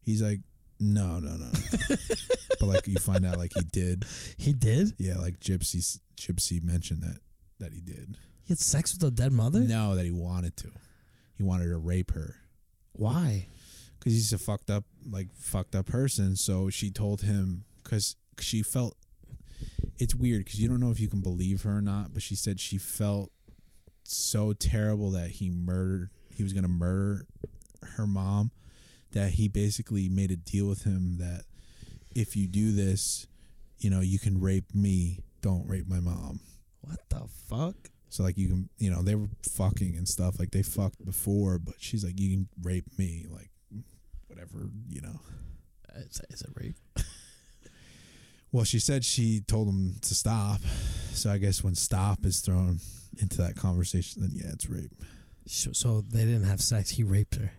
He's 0.00 0.22
like, 0.22 0.40
no, 0.78 1.18
no, 1.18 1.30
no. 1.30 1.46
no." 1.46 1.96
but 2.60 2.66
like 2.66 2.86
you 2.86 2.96
find 2.96 3.26
out 3.26 3.36
like 3.36 3.52
he 3.54 3.64
did. 3.64 4.04
he 4.36 4.52
did. 4.52 4.94
Yeah, 4.96 5.18
like 5.18 5.40
Gypsy, 5.40 5.98
Gypsy 6.16 6.62
mentioned 6.62 7.02
that 7.02 7.18
that 7.58 7.72
he 7.72 7.80
did. 7.80 8.16
He 8.44 8.52
had 8.52 8.60
sex 8.60 8.94
with 8.94 9.02
a 9.02 9.10
dead 9.10 9.32
mother. 9.32 9.60
No, 9.60 9.96
that 9.96 10.04
he 10.04 10.12
wanted 10.12 10.56
to. 10.58 10.70
He 11.36 11.42
wanted 11.42 11.68
to 11.68 11.76
rape 11.78 12.12
her 12.12 12.36
Why? 12.92 13.48
because 13.98 14.12
he's 14.12 14.32
a 14.32 14.38
fucked 14.38 14.70
up, 14.70 14.84
like 15.08 15.28
fucked 15.34 15.74
up 15.74 15.86
person. 15.86 16.36
So 16.36 16.70
she 16.70 16.90
told 16.90 17.22
him 17.22 17.64
because 17.82 18.14
she 18.38 18.62
felt 18.62 18.96
it's 19.98 20.14
weird 20.14 20.44
because 20.44 20.60
you 20.60 20.68
don't 20.68 20.80
know 20.80 20.90
if 20.90 21.00
you 21.00 21.08
can 21.08 21.20
believe 21.20 21.62
her 21.62 21.78
or 21.78 21.82
not. 21.82 22.12
But 22.12 22.22
she 22.22 22.36
said 22.36 22.60
she 22.60 22.78
felt 22.78 23.32
so 24.04 24.52
terrible 24.52 25.10
that 25.12 25.30
he 25.30 25.50
murdered. 25.50 26.10
He 26.34 26.42
was 26.42 26.52
gonna 26.52 26.68
murder 26.68 27.26
her 27.96 28.06
mom. 28.06 28.50
That 29.12 29.32
he 29.32 29.48
basically 29.48 30.08
made 30.08 30.30
a 30.30 30.36
deal 30.36 30.66
with 30.66 30.84
him 30.84 31.18
that 31.18 31.44
if 32.14 32.34
you 32.34 32.46
do 32.48 32.72
this, 32.72 33.26
you 33.78 33.90
know, 33.90 34.00
you 34.00 34.18
can 34.18 34.40
rape 34.40 34.74
me. 34.74 35.20
Don't 35.42 35.68
rape 35.68 35.86
my 35.86 36.00
mom. 36.00 36.40
What 36.80 36.98
the 37.10 37.22
fuck? 37.48 37.74
So 38.08 38.22
like 38.22 38.38
you 38.38 38.48
can, 38.48 38.68
you 38.78 38.90
know, 38.90 39.02
they 39.02 39.14
were 39.14 39.28
fucking 39.50 39.96
and 39.96 40.08
stuff. 40.08 40.38
Like 40.38 40.50
they 40.50 40.62
fucked 40.62 41.04
before, 41.04 41.58
but 41.58 41.74
she's 41.78 42.04
like, 42.04 42.18
you 42.18 42.30
can 42.30 42.48
rape 42.62 42.86
me, 42.98 43.26
like 43.30 43.50
whatever, 44.28 44.70
you 44.88 45.02
know. 45.02 45.20
Is, 45.94 46.22
is 46.30 46.42
it 46.42 46.50
rape? 46.54 46.76
Well, 48.52 48.64
she 48.64 48.80
said 48.80 49.02
she 49.02 49.40
told 49.40 49.66
him 49.66 49.96
to 50.02 50.14
stop. 50.14 50.60
So 51.12 51.30
I 51.30 51.38
guess 51.38 51.64
when 51.64 51.74
stop 51.74 52.26
is 52.26 52.40
thrown 52.40 52.80
into 53.18 53.38
that 53.38 53.56
conversation, 53.56 54.20
then 54.20 54.32
yeah, 54.34 54.52
it's 54.52 54.68
rape. 54.68 54.92
So 55.46 55.72
so 55.72 56.00
they 56.00 56.24
didn't 56.24 56.44
have 56.44 56.60
sex. 56.60 56.90
He 56.90 57.02
raped 57.02 57.36
her. 57.36 57.52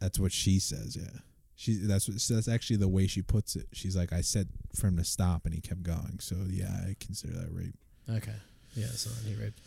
That's 0.00 0.18
what 0.18 0.32
she 0.32 0.58
says. 0.58 0.96
Yeah, 0.96 1.20
she 1.56 1.74
that's 1.74 2.08
what 2.08 2.16
that's 2.16 2.48
actually 2.48 2.76
the 2.76 2.88
way 2.88 3.06
she 3.06 3.22
puts 3.22 3.56
it. 3.56 3.66
She's 3.72 3.96
like, 3.96 4.12
I 4.12 4.20
said 4.20 4.48
for 4.74 4.86
him 4.88 4.96
to 4.96 5.04
stop, 5.04 5.44
and 5.46 5.54
he 5.54 5.60
kept 5.60 5.82
going. 5.82 6.18
So 6.20 6.36
yeah, 6.48 6.70
I 6.88 6.96
consider 7.00 7.34
that 7.34 7.48
rape. 7.52 7.74
Okay. 8.08 8.34
Yeah. 8.74 8.86
So 8.88 9.10
then 9.10 9.34
he 9.34 9.42
raped 9.42 9.60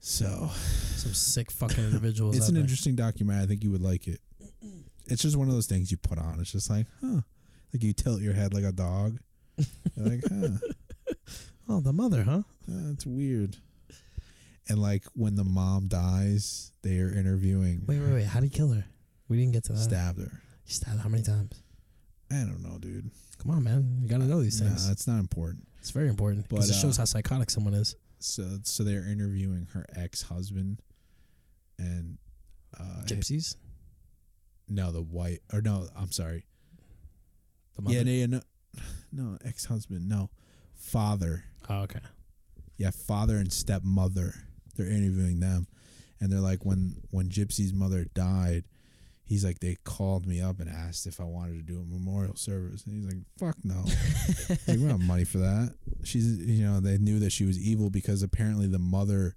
So 0.00 0.50
some 0.96 1.12
sick 1.14 1.50
fucking 1.50 1.82
individuals. 1.84 2.36
it's 2.36 2.48
an 2.48 2.54
there. 2.54 2.62
interesting 2.62 2.94
documentary. 2.94 3.42
I 3.42 3.46
think 3.46 3.62
you 3.64 3.70
would 3.70 3.82
like 3.82 4.06
it. 4.08 4.20
It's 5.06 5.22
just 5.22 5.36
one 5.36 5.48
of 5.48 5.54
those 5.54 5.66
things 5.66 5.90
you 5.90 5.96
put 5.96 6.18
on. 6.18 6.38
It's 6.40 6.52
just 6.52 6.70
like, 6.70 6.86
huh, 7.00 7.22
Like 7.72 7.82
you 7.82 7.92
tilt 7.92 8.20
your 8.20 8.34
head 8.34 8.54
like 8.54 8.64
a 8.64 8.70
dog. 8.72 9.18
You're 9.96 10.06
like, 10.08 10.22
huh, 10.28 11.14
Oh, 11.68 11.80
the 11.80 11.92
mother, 11.92 12.22
huh? 12.24 12.42
that's 12.68 13.04
weird. 13.06 13.56
And 14.70 14.78
like 14.80 15.04
when 15.14 15.34
the 15.34 15.44
mom 15.44 15.88
dies, 15.88 16.72
they 16.82 16.98
are 17.00 17.12
interviewing. 17.12 17.82
Wait, 17.86 17.98
wait, 17.98 18.12
wait. 18.12 18.24
How 18.26 18.40
did 18.40 18.52
he 18.52 18.56
kill 18.56 18.72
her? 18.72 18.84
We 19.28 19.36
didn't 19.36 19.52
get 19.52 19.64
to 19.64 19.72
that. 19.72 19.78
Stabbed 19.80 20.18
her. 20.20 20.40
He 20.64 20.72
stabbed 20.72 21.00
how 21.00 21.08
many 21.08 21.22
times? 21.22 21.62
I 22.30 22.36
don't 22.36 22.62
know, 22.62 22.78
dude. 22.78 23.10
Come 23.42 23.50
on, 23.52 23.64
man. 23.64 23.98
You 24.00 24.08
gotta 24.08 24.24
know 24.24 24.40
these 24.42 24.60
Nah, 24.60 24.68
things. 24.68 24.86
that's 24.88 25.06
not 25.06 25.18
important. 25.18 25.66
it's 25.80 25.90
very 25.90 26.08
important 26.08 26.48
because 26.48 26.70
it 26.70 26.74
shows 26.74 26.98
uh, 26.98 27.02
how 27.02 27.04
psychotic 27.06 27.50
someone 27.50 27.74
is. 27.74 27.96
So 28.20 28.58
so 28.64 28.84
they're 28.84 29.06
interviewing 29.10 29.66
her 29.72 29.84
ex 29.96 30.22
husband, 30.22 30.80
and 31.78 32.18
uh, 32.78 33.02
Gypsies. 33.06 33.56
no, 34.68 34.92
the 34.92 35.02
white 35.02 35.40
or 35.52 35.60
no, 35.62 35.88
I'm 35.96 36.12
sorry. 36.12 36.44
The 37.76 37.82
mother. 37.82 38.02
Yeah, 38.04 38.26
no, 38.26 38.40
no, 39.12 39.38
ex 39.44 39.64
husband, 39.64 40.08
no, 40.08 40.30
father. 40.74 41.44
Oh, 41.68 41.80
okay. 41.82 42.00
Yeah, 42.76 42.90
father 42.90 43.36
and 43.36 43.52
stepmother. 43.52 44.34
They're 44.74 44.90
interviewing 44.90 45.40
them, 45.40 45.66
and 46.20 46.32
they're 46.32 46.40
like, 46.40 46.64
when 46.64 46.96
when 47.10 47.28
Gypsy's 47.28 47.72
mother 47.72 48.06
died, 48.14 48.64
he's 49.24 49.44
like, 49.44 49.60
they 49.60 49.76
called 49.84 50.26
me 50.26 50.40
up 50.40 50.58
and 50.58 50.68
asked 50.68 51.06
if 51.06 51.20
I 51.20 51.24
wanted 51.24 51.54
to 51.54 51.62
do 51.62 51.80
a 51.80 51.84
memorial 51.84 52.34
service, 52.36 52.84
and 52.84 52.94
he's 52.94 53.06
like, 53.06 53.22
fuck 53.38 53.56
no, 53.64 53.84
like, 54.48 54.58
we 54.66 54.76
don't 54.76 54.90
have 54.90 55.00
money 55.00 55.24
for 55.24 55.38
that. 55.38 55.74
She's, 56.02 56.38
you 56.38 56.66
know, 56.66 56.80
they 56.80 56.98
knew 56.98 57.20
that 57.20 57.30
she 57.30 57.44
was 57.44 57.58
evil 57.58 57.90
because 57.90 58.22
apparently 58.22 58.66
the 58.66 58.80
mother 58.80 59.36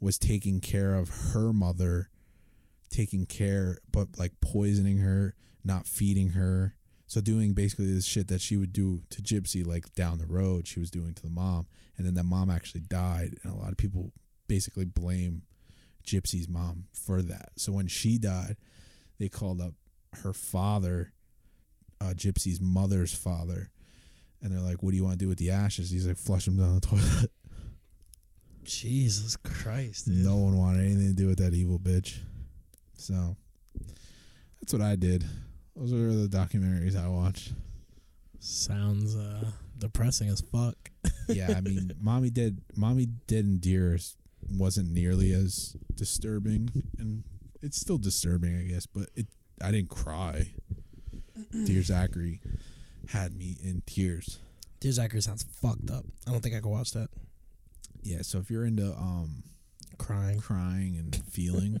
was 0.00 0.18
taking 0.18 0.60
care 0.60 0.94
of 0.94 1.08
her 1.32 1.52
mother, 1.52 2.10
taking 2.90 3.26
care, 3.26 3.78
but 3.90 4.06
like 4.18 4.32
poisoning 4.40 4.98
her, 4.98 5.34
not 5.64 5.86
feeding 5.86 6.30
her. 6.30 6.76
So 7.06 7.20
doing 7.20 7.54
basically 7.54 7.92
this 7.92 8.06
shit 8.06 8.28
that 8.28 8.40
she 8.40 8.56
would 8.56 8.72
do 8.72 9.02
to 9.10 9.20
Gypsy, 9.20 9.66
like 9.66 9.94
down 9.94 10.18
the 10.18 10.26
road, 10.26 10.66
she 10.66 10.80
was 10.80 10.90
doing 10.90 11.12
to 11.14 11.22
the 11.22 11.30
mom, 11.30 11.66
and 11.96 12.06
then 12.06 12.14
that 12.14 12.24
mom 12.24 12.50
actually 12.50 12.82
died, 12.82 13.36
and 13.42 13.52
a 13.52 13.56
lot 13.56 13.72
of 13.72 13.76
people 13.76 14.12
basically 14.46 14.84
blame 14.84 15.42
Gypsy's 16.04 16.48
mom 16.48 16.84
for 16.92 17.22
that. 17.22 17.50
So 17.56 17.72
when 17.72 17.86
she 17.86 18.18
died, 18.18 18.56
they 19.18 19.28
called 19.28 19.60
up 19.60 19.74
her 20.22 20.32
father, 20.32 21.12
uh, 22.00 22.14
Gypsy's 22.14 22.60
mother's 22.60 23.14
father, 23.14 23.70
and 24.42 24.52
they're 24.52 24.60
like, 24.60 24.82
"What 24.82 24.90
do 24.90 24.96
you 24.96 25.04
want 25.04 25.18
to 25.18 25.24
do 25.24 25.28
with 25.28 25.38
the 25.38 25.50
ashes?" 25.50 25.90
He's 25.90 26.06
like, 26.06 26.18
"Flush 26.18 26.44
them 26.44 26.56
down 26.56 26.74
the 26.74 26.80
toilet." 26.80 27.30
Jesus 28.64 29.36
Christ. 29.36 30.06
Dude. 30.06 30.24
No 30.24 30.36
one 30.36 30.56
wanted 30.56 30.84
anything 30.84 31.08
to 31.08 31.14
do 31.14 31.26
with 31.26 31.38
that 31.38 31.54
evil 31.54 31.78
bitch. 31.78 32.18
So 32.96 33.36
that's 34.60 34.72
what 34.72 34.82
I 34.82 34.96
did. 34.96 35.24
Those 35.76 35.92
are 35.92 36.12
the 36.12 36.28
documentaries 36.28 36.96
I 36.96 37.08
watched. 37.08 37.52
Sounds 38.38 39.16
uh, 39.16 39.50
depressing 39.78 40.28
as 40.28 40.40
fuck. 40.40 40.76
Yeah, 41.28 41.54
I 41.56 41.60
mean, 41.60 41.92
mommy 42.00 42.30
did, 42.30 42.62
mommy 42.76 43.08
did 43.26 43.44
and 43.44 43.60
Dearest 43.60 44.16
wasn't 44.50 44.90
nearly 44.92 45.32
as 45.32 45.76
disturbing, 45.94 46.70
and 46.98 47.24
it's 47.62 47.80
still 47.80 47.98
disturbing, 47.98 48.56
I 48.58 48.62
guess. 48.64 48.86
But 48.86 49.08
it, 49.14 49.26
I 49.62 49.70
didn't 49.70 49.90
cry. 49.90 50.52
Dear 51.64 51.82
Zachary 51.82 52.40
had 53.08 53.34
me 53.36 53.56
in 53.62 53.82
tears. 53.86 54.38
Dear 54.80 54.92
Zachary 54.92 55.20
sounds 55.22 55.42
fucked 55.60 55.90
up. 55.90 56.04
I 56.26 56.30
don't 56.30 56.40
think 56.42 56.54
I 56.54 56.60
could 56.60 56.70
watch 56.70 56.92
that. 56.92 57.08
Yeah, 58.02 58.22
so 58.22 58.38
if 58.38 58.50
you're 58.50 58.64
into 58.66 58.92
um 58.92 59.44
Crying. 59.98 60.38
crying 60.40 60.96
and 60.96 61.14
feeling, 61.30 61.80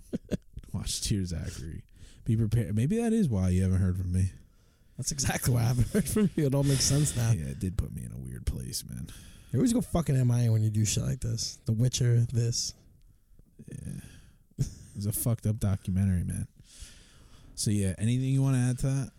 watch 0.72 1.00
Dear 1.02 1.24
Zachary. 1.24 1.82
Be 2.24 2.36
prepared. 2.36 2.74
Maybe 2.74 2.96
that 2.98 3.12
is 3.12 3.28
why 3.28 3.50
you 3.50 3.62
haven't 3.62 3.80
heard 3.80 3.98
from 3.98 4.12
me. 4.12 4.30
That's 4.96 5.10
exactly 5.12 5.52
why 5.52 5.60
I 5.60 5.64
haven't 5.64 5.88
heard 5.92 6.08
from 6.08 6.30
you. 6.36 6.46
It 6.46 6.54
all 6.54 6.62
makes 6.62 6.84
sense 6.84 7.14
now. 7.16 7.32
Yeah, 7.32 7.46
it 7.46 7.58
did 7.58 7.76
put 7.76 7.94
me 7.94 8.04
in 8.04 8.12
a 8.12 8.18
weird 8.18 8.46
place, 8.46 8.84
man. 8.88 9.08
You 9.54 9.60
always 9.60 9.72
go 9.72 9.82
fucking 9.82 10.16
MIA 10.26 10.50
when 10.50 10.64
you 10.64 10.70
do 10.70 10.84
shit 10.84 11.04
like 11.04 11.20
this. 11.20 11.60
The 11.64 11.70
Witcher, 11.70 12.26
this. 12.32 12.74
It 13.68 14.66
was 14.96 15.06
a 15.06 15.12
fucked 15.12 15.46
up 15.46 15.60
documentary, 15.60 16.24
man. 16.24 16.48
So 17.54 17.70
yeah, 17.70 17.94
anything 17.98 18.30
you 18.30 18.42
want 18.42 18.56
to 18.56 18.60
add 18.62 18.78
to 18.80 18.86
that? 18.86 19.10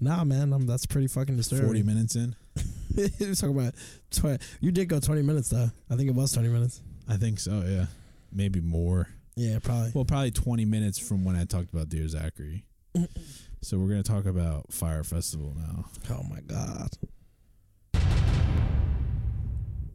Nah, 0.00 0.24
man, 0.24 0.52
um, 0.52 0.66
that's 0.66 0.84
pretty 0.84 1.06
fucking 1.06 1.36
disturbing. 1.36 1.66
Forty 1.66 1.82
minutes 1.84 2.16
in, 2.16 2.34
talking 3.36 3.56
about 3.56 3.74
tw- 4.10 4.42
you 4.60 4.72
did 4.72 4.88
go 4.88 4.98
twenty 4.98 5.22
minutes 5.22 5.50
though. 5.50 5.70
I 5.88 5.94
think 5.94 6.08
it 6.08 6.14
was 6.16 6.32
twenty 6.32 6.48
minutes. 6.48 6.80
I 7.08 7.16
think 7.16 7.38
so. 7.38 7.62
Yeah, 7.64 7.86
maybe 8.32 8.60
more. 8.60 9.06
Yeah, 9.36 9.60
probably. 9.60 9.92
Well, 9.94 10.04
probably 10.04 10.32
twenty 10.32 10.64
minutes 10.64 10.98
from 10.98 11.24
when 11.24 11.36
I 11.36 11.44
talked 11.44 11.72
about 11.72 11.88
Dear 11.88 12.08
Zachary. 12.08 12.64
so 13.62 13.78
we're 13.78 13.90
gonna 13.90 14.02
talk 14.02 14.26
about 14.26 14.72
Fyre 14.72 15.04
Festival 15.04 15.54
now. 15.56 15.84
Oh 16.10 16.24
my 16.28 16.40
god. 16.40 16.88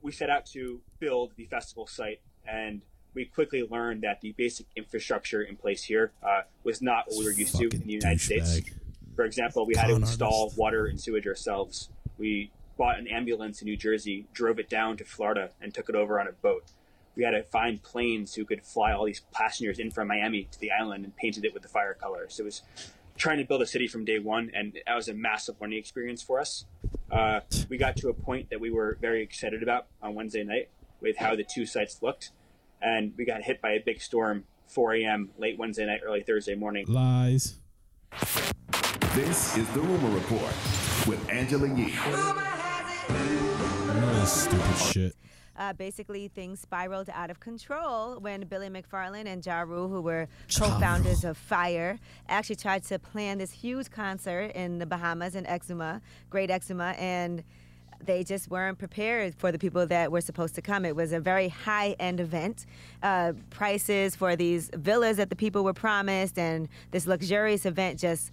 We 0.04 0.12
set 0.12 0.30
out 0.30 0.46
to 0.48 0.82
build 1.00 1.32
the 1.38 1.46
festival 1.46 1.88
site 1.88 2.20
and 2.46 2.82
we 3.14 3.26
quickly 3.26 3.64
learned 3.64 4.02
that 4.02 4.22
the 4.22 4.34
basic 4.34 4.66
infrastructure 4.76 5.42
in 5.42 5.56
place 5.56 5.84
here 5.84 6.12
uh, 6.24 6.42
was 6.64 6.82
not 6.82 7.06
what 7.08 7.20
we 7.20 7.26
were 7.26 7.32
used 7.32 7.56
to 7.56 7.70
in 7.70 7.82
the 7.86 7.94
United 7.94 8.22
States. 8.22 8.60
douchebag. 8.60 8.74
For 9.16 9.26
example, 9.26 9.66
we 9.66 9.76
had 9.76 9.88
to 9.88 9.96
install 9.96 10.44
artist. 10.44 10.58
water 10.58 10.86
and 10.88 11.00
sewage 11.00 11.28
ourselves. 11.28 11.90
We 12.18 12.52
bought 12.78 12.98
an 12.98 13.08
ambulance 13.08 13.62
in 13.62 13.66
New 13.66 13.78
Jersey, 13.78 14.26
drove 14.34 14.60
it 14.60 14.70
down 14.70 14.98
to 14.98 15.06
Florida, 15.06 15.52
and 15.62 15.74
took 15.74 15.90
it 15.90 15.96
over 15.96 16.20
on 16.20 16.28
a 16.28 16.32
boat. 16.32 16.64
We 17.16 17.24
had 17.24 17.32
to 17.32 17.44
find 17.44 17.82
planes 17.82 18.34
who 18.34 18.44
could 18.44 18.64
fly 18.64 18.92
all 18.92 19.06
these 19.06 19.22
passengers 19.32 19.78
in 19.78 19.92
from 19.92 20.08
Miami 20.08 20.48
to 20.52 20.60
the 20.60 20.72
island 20.72 21.04
and 21.06 21.16
painted 21.16 21.46
it 21.46 21.54
with 21.54 21.62
the 21.62 21.70
Fyre 21.70 21.94
colors. 21.94 22.40
It 22.40 22.44
was 22.44 22.64
trying 23.24 23.38
to 23.38 23.46
build 23.46 23.62
a 23.62 23.66
city 23.66 23.88
from 23.88 24.04
day 24.04 24.20
one, 24.20 24.52
and 24.54 24.78
that 24.86 24.96
was 24.96 25.08
a 25.08 25.14
massive 25.14 25.56
learning 25.62 25.80
experience 25.80 26.22
for 26.22 26.42
us. 26.42 26.66
Uh, 27.10 27.40
we 27.70 27.78
got 27.78 27.96
to 27.96 28.10
a 28.10 28.14
point 28.14 28.50
that 28.50 28.60
we 28.60 28.70
were 28.70 28.98
very 29.00 29.24
excited 29.24 29.64
about 29.64 29.88
on 30.02 30.14
Wednesday 30.14 30.44
night 30.44 30.68
with 31.00 31.16
how 31.16 31.34
the 31.34 31.46
two 31.46 31.66
sites 31.66 32.02
looked, 32.02 32.32
and 32.82 33.14
we 33.18 33.24
got 33.24 33.42
hit 33.44 33.62
by 33.62 33.72
a 33.72 33.80
big 33.80 34.02
storm 34.02 34.44
4 34.68 34.96
a.m. 34.96 35.30
late 35.38 35.58
Wednesday 35.58 35.86
night, 35.86 36.02
early 36.06 36.22
Thursday 36.22 36.54
morning. 36.54 36.86
Lies. 36.90 37.56
This 39.16 39.56
is 39.56 39.70
the 39.70 39.80
Rumor 39.80 40.10
Report 40.10 40.54
with 41.08 41.26
Angela 41.30 41.70
Yee. 41.70 41.94
None 43.88 44.04
of 44.04 44.16
this 44.20 44.44
stupid 44.44 44.78
shit. 44.78 45.16
Uh, 45.56 45.72
basically, 45.74 46.28
things 46.30 46.60
spiraled 46.60 47.10
out 47.14 47.30
of 47.30 47.40
control 47.40 48.20
when 48.20 48.42
Billy 48.48 48.70
McFarland 48.70 49.28
and 49.28 49.46
Ja 49.46 49.62
Rule, 49.62 49.88
who 49.88 50.02
were 50.02 50.28
co-founders 50.58 51.24
of 51.24 51.38
Fyre, 51.38 52.00
actually 52.28 52.56
tried 52.56 52.84
to 52.86 52.98
plan 52.98 53.38
this 53.38 53.52
huge 53.52 53.92
concert 53.92 54.52
in 54.56 54.80
the 54.80 54.86
Bahamas 54.86 55.36
in 55.36 55.46
Exuma, 55.46 56.02
Great 56.32 56.50
Exuma, 56.50 57.00
and 57.00 57.44
they 58.04 58.24
just 58.24 58.50
weren't 58.50 58.78
prepared 58.80 59.36
for 59.36 59.52
the 59.52 59.60
people 59.60 59.86
that 59.86 60.12
were 60.12 60.22
supposed 60.22 60.56
to 60.56 60.62
come. 60.62 60.86
It 60.86 60.96
was 60.96 61.14
a 61.14 61.20
very 61.20 61.50
high-end 61.50 62.20
event. 62.20 62.66
Uh, 63.02 63.34
prices 63.50 64.16
for 64.16 64.36
these 64.36 64.70
villas 64.76 65.18
that 65.18 65.30
the 65.30 65.36
people 65.36 65.64
were 65.64 65.74
promised, 65.74 66.38
and 66.38 66.68
this 66.92 67.06
luxurious 67.08 67.66
event 67.66 68.00
just 68.00 68.32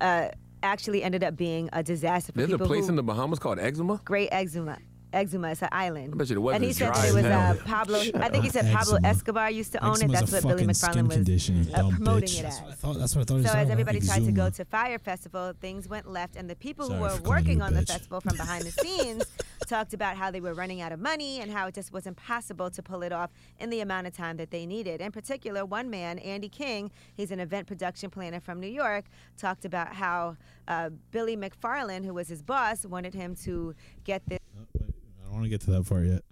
uh, 0.00 0.28
actually 0.62 1.02
ended 1.02 1.24
up 1.24 1.36
being 1.36 1.68
a 1.72 1.82
disaster 1.82 2.32
for 2.32 2.38
There's 2.38 2.52
a 2.52 2.58
place 2.58 2.84
who, 2.84 2.90
in 2.90 2.96
the 2.96 3.02
Bahamas 3.02 3.38
called 3.38 3.58
Eczema. 3.58 4.00
Great 4.04 4.30
Exuma. 4.30 4.78
Exuma 5.12 5.52
is 5.52 5.62
an 5.62 5.68
island. 5.72 6.12
I 6.14 6.16
bet 6.16 6.28
you 6.30 6.34
the 6.36 6.48
And 6.48 6.64
he 6.64 6.72
said 6.72 6.94
that 6.94 7.08
it 7.08 7.14
was 7.14 7.24
hell. 7.24 7.52
uh, 7.52 7.54
Pablo. 7.64 7.98
I 8.14 8.28
think 8.28 8.44
he 8.44 8.50
said 8.50 8.72
Pablo 8.72 8.96
Eczema. 8.96 9.08
Escobar 9.08 9.50
used 9.50 9.72
to 9.72 9.84
own 9.84 10.00
it. 10.02 10.10
That's 10.10 10.32
what 10.32 10.42
Billy 10.42 10.64
McFarland 10.66 11.06
was 11.08 11.16
condition, 11.16 11.68
uh, 11.74 11.88
promoting 11.90 12.28
bitch. 12.28 12.38
it 12.40 12.42
That's 12.42 12.60
as. 12.60 12.68
I 12.68 12.72
thought 12.72 12.98
that's 12.98 13.16
what 13.16 13.22
I 13.22 13.24
thought 13.24 13.28
So 13.28 13.36
as 13.38 13.44
talking 13.44 13.62
about. 13.62 13.72
everybody 13.72 14.00
tried 14.00 14.24
to 14.24 14.32
go 14.32 14.50
to 14.50 14.64
Fyre 14.64 14.98
Festival, 14.98 15.52
things 15.60 15.88
went 15.88 16.10
left, 16.10 16.36
and 16.36 16.48
the 16.48 16.56
people 16.56 16.86
Sorry 16.86 16.96
who 16.98 17.02
were 17.02 17.10
for 17.10 17.22
calling 17.22 17.24
you 17.24 17.30
working 17.30 17.60
a 17.60 17.64
on 17.64 17.74
the 17.74 17.82
festival 17.86 18.20
from 18.20 18.36
behind 18.36 18.64
the 18.64 18.70
scenes 18.72 19.24
talked 19.68 19.94
about 19.94 20.16
how 20.16 20.30
they 20.30 20.40
were 20.40 20.54
running 20.54 20.80
out 20.80 20.92
of 20.92 21.00
money 21.00 21.40
and 21.40 21.50
how 21.52 21.66
it 21.66 21.74
just 21.74 21.92
wasn't 21.92 22.16
possible 22.16 22.70
to 22.70 22.82
pull 22.82 23.02
it 23.02 23.12
off 23.12 23.30
in 23.58 23.70
the 23.70 23.80
amount 23.80 24.06
of 24.06 24.16
time 24.16 24.36
that 24.36 24.50
they 24.50 24.66
needed. 24.66 25.00
In 25.00 25.12
particular, 25.12 25.64
one 25.64 25.90
man, 25.90 26.18
Andy 26.20 26.48
King, 26.48 26.90
he's 27.14 27.30
an 27.30 27.40
event 27.40 27.66
production 27.66 28.10
planner 28.10 28.40
from 28.40 28.60
New 28.60 28.68
York, 28.68 29.04
talked 29.36 29.64
about 29.64 29.94
how 29.94 30.36
uh, 30.68 30.90
Billy 31.10 31.36
McFarland, 31.36 32.04
who 32.04 32.14
was 32.14 32.28
his 32.28 32.42
boss, 32.42 32.84
wanted 32.86 33.14
him 33.14 33.34
to 33.36 33.74
get 34.04 34.22
this. 34.28 34.38
I 34.58 34.90
don't 35.30 35.40
want 35.40 35.44
to 35.44 35.50
get 35.50 35.60
to 35.62 35.70
that 35.70 35.88
part 35.88 36.06
yet. 36.06 36.22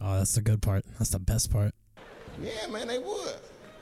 Oh, 0.00 0.18
that's 0.18 0.34
the 0.34 0.42
good 0.42 0.62
part. 0.62 0.84
That's 0.98 1.10
the 1.10 1.18
best 1.18 1.50
part. 1.50 1.72
Yeah, 2.40 2.66
man, 2.68 2.88
they 2.88 2.98
would. 2.98 3.34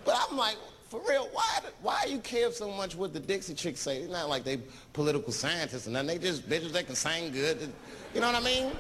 But 0.04 0.26
I'm 0.28 0.36
like, 0.36 0.56
for 0.88 1.00
real, 1.08 1.28
why 1.32 1.58
why 1.82 2.04
you 2.08 2.18
care 2.18 2.50
so 2.52 2.70
much 2.70 2.94
what 2.96 3.12
the 3.12 3.20
Dixie 3.20 3.54
Chicks 3.54 3.80
say? 3.80 3.98
It's 3.98 4.12
not 4.12 4.28
like 4.28 4.44
they 4.44 4.58
political 4.92 5.32
scientists 5.32 5.86
and 5.86 5.94
nothing. 5.94 6.08
They 6.08 6.18
just 6.18 6.48
bitches 6.48 6.72
that 6.72 6.86
can 6.86 6.94
sing 6.94 7.32
good. 7.32 7.72
You 8.14 8.20
know 8.20 8.32
what 8.32 8.36
I 8.40 8.44
mean? 8.44 8.72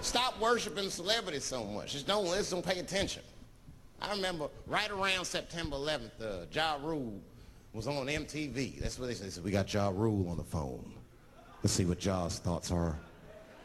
Stop 0.00 0.40
worshiping 0.40 0.90
celebrities 0.90 1.44
so 1.44 1.64
much. 1.64 1.92
Just 1.92 2.06
don't 2.06 2.24
listen, 2.24 2.60
don't 2.60 2.66
pay 2.66 2.80
attention. 2.80 3.22
I 4.00 4.10
remember 4.12 4.48
right 4.66 4.90
around 4.90 5.24
September 5.24 5.76
11th, 5.76 6.20
uh, 6.20 6.46
Ja 6.50 6.76
Rule 6.82 7.20
was 7.72 7.86
on 7.86 8.06
MTV. 8.06 8.80
That's 8.80 8.98
what 8.98 9.06
they 9.06 9.14
said. 9.14 9.26
They 9.26 9.30
said, 9.30 9.44
we 9.44 9.52
got 9.52 9.72
Ja 9.72 9.90
Rule 9.94 10.28
on 10.28 10.36
the 10.36 10.42
phone. 10.42 10.92
Let's 11.62 11.72
see 11.72 11.84
what 11.84 12.00
Ja's 12.00 12.40
thoughts 12.40 12.72
are 12.72 12.98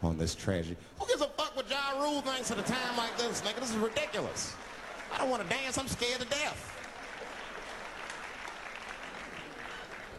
on 0.03 0.17
this 0.17 0.35
tragedy. 0.35 0.77
Who 0.99 1.07
gives 1.07 1.21
a 1.21 1.27
fuck 1.27 1.55
what 1.55 1.69
Ja 1.69 1.99
Rule 1.99 2.21
thinks 2.21 2.51
at 2.51 2.59
a 2.59 2.63
time 2.63 2.97
like 2.97 3.17
this, 3.17 3.41
nigga? 3.41 3.59
This 3.59 3.71
is 3.71 3.77
ridiculous. 3.77 4.53
I 5.13 5.17
don't 5.19 5.29
want 5.29 5.43
to 5.43 5.49
dance. 5.49 5.77
I'm 5.77 5.87
scared 5.87 6.19
to 6.21 6.27
death. 6.27 6.73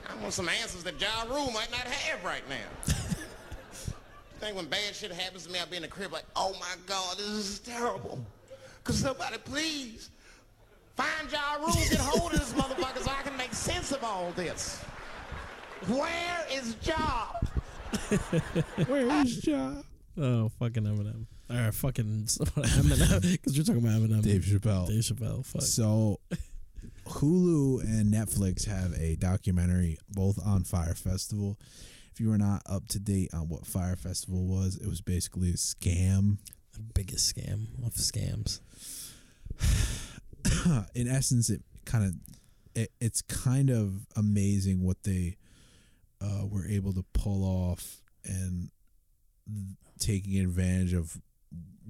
I 0.09 0.21
want 0.23 0.33
some 0.33 0.49
answers 0.49 0.83
that 0.85 1.01
Ja 1.01 1.25
Rule 1.29 1.51
might 1.53 1.71
not 1.71 1.81
have 1.81 2.25
right 2.25 2.43
now. 2.49 2.57
I 2.89 4.41
think 4.41 4.57
when 4.57 4.67
bad 4.67 4.95
shit 4.95 5.13
happens 5.13 5.47
to 5.47 5.53
me, 5.53 5.59
I'll 5.59 5.67
be 5.67 5.77
in 5.77 5.83
the 5.83 5.89
crib 5.89 6.13
like, 6.13 6.25
oh 6.35 6.53
my 6.61 6.75
God, 6.87 7.19
this 7.19 7.27
is 7.27 7.59
terrible. 7.59 8.19
Could 8.85 8.95
somebody 8.95 9.37
please 9.39 10.11
find 10.97 11.31
Ja 11.31 11.57
Rule, 11.61 11.73
get 11.91 11.99
hold 11.99 12.33
of 12.33 12.39
this 12.39 12.53
motherfucker 12.61 13.03
so 13.03 13.11
I 13.11 13.23
can 13.23 13.37
make 13.37 13.53
sense 13.53 13.93
of 13.93 14.03
all 14.03 14.33
this. 14.33 14.81
Where 15.87 16.47
is 16.53 16.77
Ja? 16.83 17.27
Where 18.87 19.23
is 19.23 19.47
Ja? 19.47 19.83
Oh, 20.17 20.49
fucking 20.59 20.83
Eminem. 20.85 21.27
Or 21.51 21.73
fucking 21.73 22.05
Eminem. 22.27 23.23
Because 23.23 23.57
we're 23.57 23.65
talking 23.65 23.83
about 23.85 24.01
Eminem. 24.01 24.23
Dave 24.23 24.43
Chappelle. 24.43 24.89
Dave 24.89 25.03
Chappelle. 25.03 25.45
Fuck. 25.47 25.63
So, 25.63 26.21
Hulu 27.07 27.83
and 27.83 28.13
Netflix 28.13 28.67
have 28.67 28.93
a 28.95 29.17
documentary 29.17 29.99
both 30.11 30.39
on 30.45 30.65
Fyre 30.65 30.95
Festival. 30.95 31.57
If 32.13 32.21
you 32.21 32.31
were 32.31 32.39
not 32.39 32.63
up 32.67 32.89
to 32.89 32.99
date 32.99 33.31
on 33.33 33.49
what 33.49 33.65
Fyre 33.67 33.97
Festival 33.97 34.45
was, 34.47 34.77
it 34.77 34.89
was 34.89 35.01
basically 35.01 35.51
a 35.51 35.55
scam. 35.55 36.39
The 36.75 36.81
biggest 36.95 37.35
scam 37.35 37.67
of 37.87 37.95
scams. 37.95 38.61
In 40.95 41.09
essence, 41.09 41.49
it 41.51 41.63
kind 41.85 42.05
of 42.05 42.15
it, 42.75 42.93
it's 43.01 43.23
kind 43.23 43.71
of 43.71 44.07
amazing 44.17 44.83
what 44.85 45.03
they 45.05 45.37
uh, 46.21 46.47
were 46.47 46.67
able 46.67 46.93
to 46.93 47.05
pull 47.13 47.45
off 47.45 48.03
and 48.25 48.71
taking 49.99 50.39
advantage 50.39 50.93
of 50.93 51.19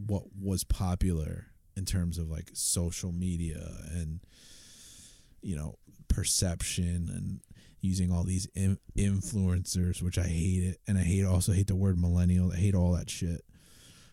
what 0.06 0.24
was 0.40 0.64
popular 0.64 1.46
in 1.76 1.84
terms 1.84 2.18
of 2.18 2.30
like 2.30 2.50
social 2.52 3.12
media 3.12 3.60
and 3.92 4.20
you 5.42 5.56
know 5.56 5.76
perception 6.08 7.08
and 7.14 7.40
using 7.80 8.10
all 8.10 8.24
these 8.24 8.46
in- 8.54 8.78
influencers 8.96 10.02
which 10.02 10.18
i 10.18 10.22
hate 10.24 10.64
it. 10.64 10.80
And 10.86 10.98
i 10.98 11.02
hate 11.02 11.24
also 11.24 11.52
hate 11.52 11.66
the 11.66 11.76
word 11.76 11.98
millennial 11.98 12.52
i 12.52 12.56
hate 12.56 12.74
all 12.74 12.92
that 12.92 13.10
shit. 13.10 13.44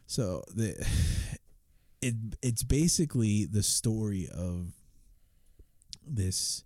So 0.07 0.43
the 0.53 0.76
it 2.01 2.16
it's 2.41 2.63
basically 2.63 3.45
the 3.45 3.63
story 3.63 4.30
of 4.32 4.74
this 6.05 6.63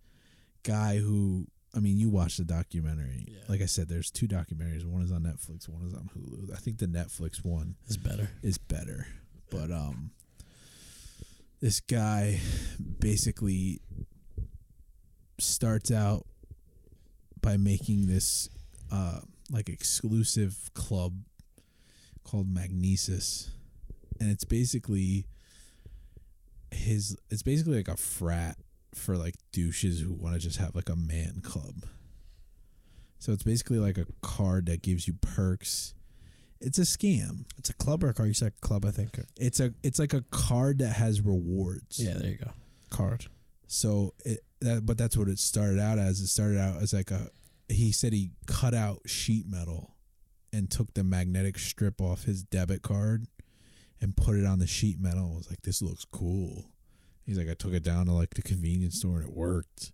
guy 0.64 0.98
who 0.98 1.48
I 1.76 1.80
mean, 1.80 1.98
you 1.98 2.10
watched 2.10 2.38
the 2.38 2.46
documentary. 2.46 3.28
Like 3.48 3.62
I 3.62 3.66
said, 3.66 3.88
there's 3.90 4.10
two 4.10 4.28
documentaries. 4.28 4.86
One 4.86 5.02
is 5.02 5.12
on 5.12 5.22
Netflix. 5.22 5.70
One 5.70 5.86
is 5.86 5.94
on 5.94 6.10
Hulu. 6.18 6.52
I 6.54 6.58
think 6.58 6.80
the 6.80 6.88
Netflix 6.88 7.46
one 7.46 7.76
is 7.88 7.98
better. 7.98 8.30
Is 8.42 8.58
better, 8.58 9.08
but 9.52 9.72
um, 9.72 10.12
this 11.62 11.80
guy 11.80 12.40
basically 13.00 13.82
starts 15.38 15.92
out 15.92 16.26
by 17.42 17.56
making 17.56 18.08
this 18.08 18.50
uh 18.92 19.22
like 19.52 19.70
exclusive 19.70 20.72
club 20.74 21.14
called 22.24 22.54
Magnises, 22.54 23.50
and 24.20 24.32
it's 24.32 24.44
basically 24.44 25.26
his. 26.72 27.16
It's 27.30 27.44
basically 27.44 27.78
like 27.78 27.88
a 27.88 27.98
frat 27.98 28.58
for 28.94 29.18
like 29.18 29.36
douches 29.52 30.02
who 30.02 30.14
want 30.14 30.36
to 30.36 30.40
just 30.40 30.58
have 30.58 30.76
like 30.76 30.90
a 30.90 30.96
man 30.96 31.42
club. 31.44 31.86
So 33.20 33.34
it's 33.34 33.44
basically 33.44 33.80
like 33.80 33.98
a 33.98 34.06
card 34.22 34.68
that 34.68 34.82
gives 34.82 35.08
you 35.08 35.14
perks. 35.14 35.94
It's 36.62 36.78
a 36.78 36.82
scam. 36.82 37.46
It's 37.58 37.70
a 37.70 37.74
club 37.74 38.04
or 38.04 38.10
a 38.10 38.14
card? 38.14 38.28
You 38.28 38.34
said 38.34 38.60
club, 38.62 38.86
I 38.86 38.92
think. 38.92 39.20
It's 39.40 39.60
a 39.60 39.74
it's 39.84 40.00
like 40.00 40.14
a 40.14 40.24
card 40.32 40.80
that 40.80 40.94
has 40.94 41.22
rewards. 41.22 42.04
Yeah, 42.04 42.14
there 42.14 42.32
you 42.32 42.38
go. 42.38 42.52
Card. 42.90 43.26
So 43.68 44.14
it 44.26 44.40
that 44.62 44.86
but 44.86 44.98
that's 44.98 45.16
what 45.16 45.28
it 45.28 45.40
started 45.40 45.80
out 45.80 46.00
as. 46.00 46.20
It 46.20 46.28
started 46.28 46.60
out 46.60 46.82
as 46.82 46.94
like 46.94 47.12
a 47.12 47.30
he 47.68 47.92
said 47.92 48.14
he 48.14 48.32
cut 48.48 48.74
out 48.74 49.02
sheet 49.06 49.46
metal 49.48 49.96
and 50.52 50.70
took 50.70 50.94
the 50.94 51.04
magnetic 51.04 51.60
strip 51.60 52.02
off 52.02 52.24
his 52.24 52.44
debit 52.44 52.82
card 52.82 53.28
and 54.02 54.16
put 54.18 54.36
it 54.36 54.46
on 54.46 54.60
the 54.60 54.68
sheet 54.68 55.00
metal. 55.00 55.32
I 55.34 55.38
was 55.38 55.50
like, 55.50 55.62
this 55.62 55.82
looks 55.82 56.06
cool. 56.06 56.72
He's 57.30 57.38
like, 57.38 57.48
I 57.48 57.54
took 57.54 57.74
it 57.74 57.84
down 57.84 58.08
to 58.08 58.12
like 58.12 58.34
the 58.34 58.42
convenience 58.42 58.98
store 58.98 59.20
and 59.20 59.30
it 59.30 59.36
worked. 59.36 59.92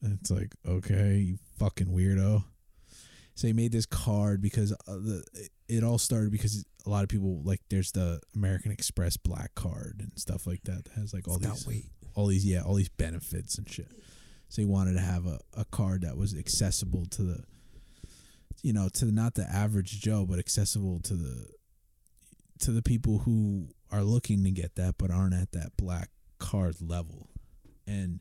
And 0.00 0.18
it's 0.18 0.30
like, 0.30 0.54
okay, 0.66 1.16
you 1.16 1.38
fucking 1.58 1.88
weirdo. 1.88 2.42
So 3.34 3.46
he 3.46 3.52
made 3.52 3.70
this 3.70 3.84
card 3.84 4.40
because 4.40 4.72
uh, 4.72 4.94
the 4.94 5.22
it 5.68 5.84
all 5.84 5.98
started 5.98 6.32
because 6.32 6.64
a 6.86 6.88
lot 6.88 7.02
of 7.02 7.10
people 7.10 7.42
like 7.44 7.60
there's 7.68 7.92
the 7.92 8.18
American 8.34 8.72
Express 8.72 9.18
black 9.18 9.54
card 9.54 9.96
and 9.98 10.12
stuff 10.16 10.46
like 10.46 10.62
that 10.64 10.84
that 10.84 10.94
has 10.94 11.12
like 11.12 11.28
all 11.28 11.36
It's 11.36 11.66
these 11.66 11.84
all 12.14 12.28
these 12.28 12.46
yeah 12.46 12.62
all 12.62 12.76
these 12.76 12.88
benefits 12.88 13.58
and 13.58 13.68
shit. 13.68 13.92
So 14.48 14.62
he 14.62 14.66
wanted 14.66 14.94
to 14.94 15.00
have 15.00 15.26
a, 15.26 15.38
a 15.54 15.66
card 15.66 16.00
that 16.00 16.16
was 16.16 16.34
accessible 16.34 17.04
to 17.10 17.22
the 17.22 17.44
you 18.62 18.72
know 18.72 18.88
to 18.94 19.12
not 19.12 19.34
the 19.34 19.44
average 19.44 20.00
Joe 20.00 20.24
but 20.24 20.38
accessible 20.38 21.00
to 21.00 21.12
the 21.12 21.46
to 22.60 22.70
the 22.70 22.80
people 22.80 23.18
who 23.18 23.68
are 23.92 24.02
looking 24.02 24.44
to 24.44 24.50
get 24.50 24.76
that 24.76 24.96
but 24.98 25.10
aren't 25.10 25.34
at 25.34 25.52
that 25.52 25.76
black 25.76 26.10
card 26.38 26.76
level. 26.80 27.28
And 27.86 28.20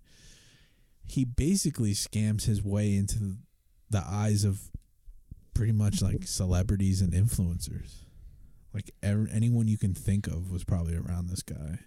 he 1.07 1.25
basically 1.25 1.93
scams 1.93 2.45
his 2.45 2.63
way 2.63 2.95
into 2.95 3.37
the 3.89 4.03
eyes 4.05 4.43
of 4.43 4.71
pretty 5.53 5.71
much 5.73 6.01
like 6.01 6.23
celebrities 6.23 7.01
and 7.01 7.13
influencers. 7.13 8.05
Like 8.73 8.91
ev- 9.01 9.29
anyone 9.33 9.67
you 9.67 9.77
can 9.77 9.93
think 9.93 10.27
of 10.27 10.51
was 10.51 10.63
probably 10.63 10.95
around 10.95 11.27
this 11.27 11.41
guy. 11.41 11.79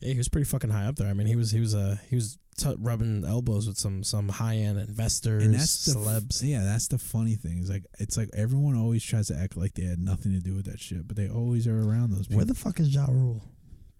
Yeah, 0.00 0.12
he 0.12 0.18
was 0.18 0.28
pretty 0.28 0.44
fucking 0.44 0.70
high 0.70 0.86
up 0.86 0.96
there. 0.96 1.08
I 1.08 1.12
mean, 1.12 1.26
he 1.26 1.36
was 1.36 1.50
he 1.50 1.60
was 1.60 1.74
uh 1.74 1.96
he 2.08 2.14
was 2.16 2.38
t- 2.56 2.74
rubbing 2.78 3.24
elbows 3.24 3.66
with 3.66 3.78
some 3.78 4.04
some 4.04 4.28
high 4.28 4.56
end 4.56 4.78
investors, 4.78 5.44
And 5.44 5.54
that's 5.54 5.84
the 5.86 5.98
f- 5.98 6.06
celebs. 6.06 6.40
yeah, 6.42 6.62
that's 6.62 6.88
the 6.88 6.98
funny 6.98 7.34
thing. 7.34 7.58
Is 7.58 7.68
like 7.70 7.84
it's 7.98 8.16
like 8.16 8.30
everyone 8.32 8.76
always 8.76 9.02
tries 9.02 9.26
to 9.28 9.36
act 9.36 9.56
like 9.56 9.74
they 9.74 9.82
had 9.84 9.98
nothing 9.98 10.32
to 10.32 10.40
do 10.40 10.54
with 10.54 10.66
that 10.66 10.78
shit, 10.80 11.06
but 11.08 11.16
they 11.16 11.28
always 11.28 11.66
are 11.66 11.80
around 11.80 12.10
those 12.12 12.26
people. 12.28 12.36
Where 12.36 12.44
the 12.44 12.54
fuck 12.54 12.78
is 12.80 12.94
Ja 12.94 13.06
Rule? 13.08 13.42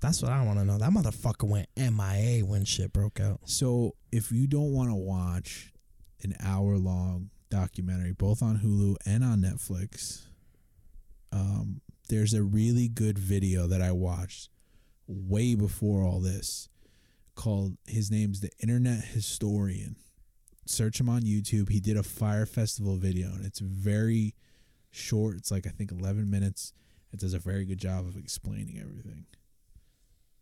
That's 0.00 0.22
what 0.22 0.30
I 0.30 0.44
want 0.44 0.60
to 0.60 0.64
know. 0.64 0.78
That 0.78 0.90
motherfucker 0.92 1.48
went 1.48 1.68
MIA 1.76 2.44
when 2.46 2.64
shit 2.64 2.92
broke 2.92 3.18
out. 3.18 3.40
So 3.46 3.96
if 4.12 4.30
you 4.30 4.46
don't 4.46 4.72
want 4.72 4.90
to 4.90 4.94
watch 4.94 5.72
an 6.22 6.36
hour 6.40 6.76
long 6.78 7.30
documentary, 7.50 8.12
both 8.12 8.40
on 8.40 8.58
Hulu 8.60 8.94
and 9.04 9.24
on 9.24 9.40
Netflix, 9.40 10.26
um, 11.32 11.80
there's 12.08 12.32
a 12.32 12.42
really 12.44 12.86
good 12.88 13.18
video 13.18 13.66
that 13.66 13.82
I 13.82 13.90
watched 13.90 14.50
way 15.08 15.54
before 15.54 16.02
all 16.02 16.20
this 16.20 16.68
called 17.34 17.76
his 17.86 18.10
name's 18.10 18.40
the 18.40 18.50
Internet 18.60 19.04
Historian. 19.04 19.96
Search 20.66 21.00
him 21.00 21.08
on 21.08 21.22
YouTube. 21.22 21.70
He 21.70 21.80
did 21.80 21.96
a 21.96 22.02
Fyre 22.02 22.46
festival 22.46 22.96
video 22.96 23.28
and 23.28 23.44
it's 23.44 23.60
very 23.60 24.34
short. 24.90 25.36
It's 25.36 25.50
like 25.50 25.66
I 25.66 25.70
think 25.70 25.90
11 25.90 26.30
minutes. 26.30 26.72
It 27.12 27.20
does 27.20 27.32
a 27.32 27.38
very 27.38 27.64
good 27.64 27.78
job 27.78 28.06
of 28.06 28.16
explaining 28.16 28.78
everything. 28.78 29.24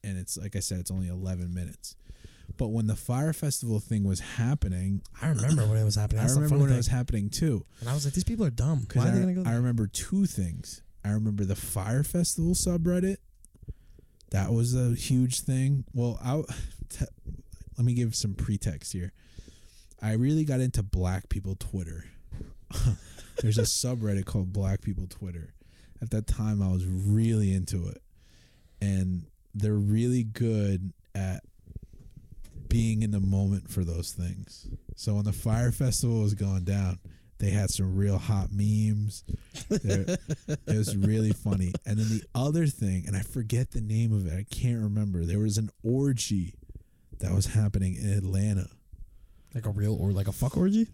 And 0.02 0.18
it's 0.18 0.36
like 0.36 0.56
I 0.56 0.60
said, 0.60 0.80
it's 0.80 0.90
only 0.90 1.08
11 1.08 1.54
minutes. 1.54 1.96
But 2.56 2.68
when 2.68 2.86
the 2.86 2.96
Fyre 2.96 3.32
festival 3.32 3.80
thing 3.80 4.04
was 4.04 4.20
happening, 4.20 5.02
I 5.20 5.28
remember 5.28 5.66
when 5.66 5.76
it 5.76 5.84
was 5.84 5.96
happening. 5.96 6.20
I 6.20 6.22
That's 6.24 6.34
the 6.34 6.40
remember 6.42 6.64
when 6.64 6.72
it 6.72 6.76
was 6.76 6.86
happening 6.86 7.28
too. 7.28 7.64
And 7.80 7.88
I 7.88 7.94
was 7.94 8.04
like, 8.04 8.14
these 8.14 8.24
people 8.24 8.46
are 8.46 8.50
dumb. 8.50 8.86
Why 8.94 9.04
are 9.04 9.08
I, 9.08 9.10
they 9.10 9.20
gonna 9.20 9.34
go? 9.34 9.42
I 9.44 9.54
remember 9.54 9.86
two 9.86 10.26
things. 10.26 10.82
I 11.04 11.10
remember 11.10 11.44
the 11.44 11.54
Fyre 11.56 12.02
Festival 12.02 12.54
subreddit. 12.54 13.18
That 14.36 14.52
was 14.52 14.74
a 14.74 14.94
huge 14.94 15.40
thing. 15.40 15.84
Well, 15.94 16.20
I 16.22 16.42
t- 16.90 17.06
let 17.78 17.86
me 17.86 17.94
give 17.94 18.14
some 18.14 18.34
pretext 18.34 18.92
here. 18.92 19.14
I 20.02 20.12
really 20.12 20.44
got 20.44 20.60
into 20.60 20.82
Black 20.82 21.30
People 21.30 21.56
Twitter. 21.58 22.04
There's 23.40 23.56
a 23.56 23.62
subreddit 23.62 24.26
called 24.26 24.52
Black 24.52 24.82
People 24.82 25.06
Twitter. 25.06 25.54
At 26.02 26.10
that 26.10 26.26
time, 26.26 26.60
I 26.60 26.70
was 26.70 26.84
really 26.84 27.54
into 27.54 27.88
it, 27.88 28.02
and 28.78 29.24
they're 29.54 29.72
really 29.72 30.24
good 30.24 30.92
at 31.14 31.42
being 32.68 33.02
in 33.02 33.12
the 33.12 33.20
moment 33.20 33.70
for 33.70 33.84
those 33.84 34.12
things. 34.12 34.68
So 34.96 35.14
when 35.14 35.24
the 35.24 35.32
Fyre 35.32 35.72
festival 35.72 36.20
was 36.20 36.34
going 36.34 36.64
down, 36.64 36.98
they 37.38 37.50
had 37.50 37.70
some 37.70 37.94
real 37.94 38.18
hot 38.18 38.48
memes. 38.50 39.24
They're- 39.68 40.16
it 40.48 40.76
was 40.76 40.96
really 40.96 41.32
funny. 41.32 41.72
And 41.84 41.98
then 41.98 42.08
the 42.08 42.24
other 42.34 42.66
thing, 42.66 43.04
and 43.06 43.16
I 43.16 43.20
forget 43.20 43.70
the 43.72 43.80
name 43.80 44.12
of 44.12 44.26
it, 44.26 44.32
I 44.32 44.44
can't 44.50 44.82
remember. 44.82 45.24
There 45.24 45.38
was 45.38 45.58
an 45.58 45.70
orgy 45.82 46.54
that 47.18 47.32
was 47.32 47.46
happening 47.46 47.96
in 47.96 48.10
Atlanta. 48.10 48.68
Like 49.54 49.66
a 49.66 49.70
real 49.70 49.94
or 49.94 50.12
like 50.12 50.28
a 50.28 50.32
fuck 50.32 50.56
orgy? 50.56 50.88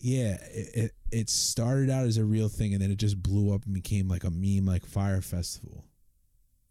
Yeah, 0.00 0.36
it, 0.52 0.68
it 0.74 0.92
it 1.10 1.30
started 1.30 1.90
out 1.90 2.04
as 2.06 2.16
a 2.18 2.24
real 2.24 2.48
thing, 2.48 2.72
and 2.74 2.82
then 2.82 2.90
it 2.92 2.98
just 2.98 3.20
blew 3.22 3.52
up 3.54 3.64
and 3.64 3.74
became 3.74 4.06
like 4.08 4.24
a 4.24 4.30
meme, 4.30 4.66
like 4.66 4.86
Fyre 4.86 5.20
Festival, 5.22 5.84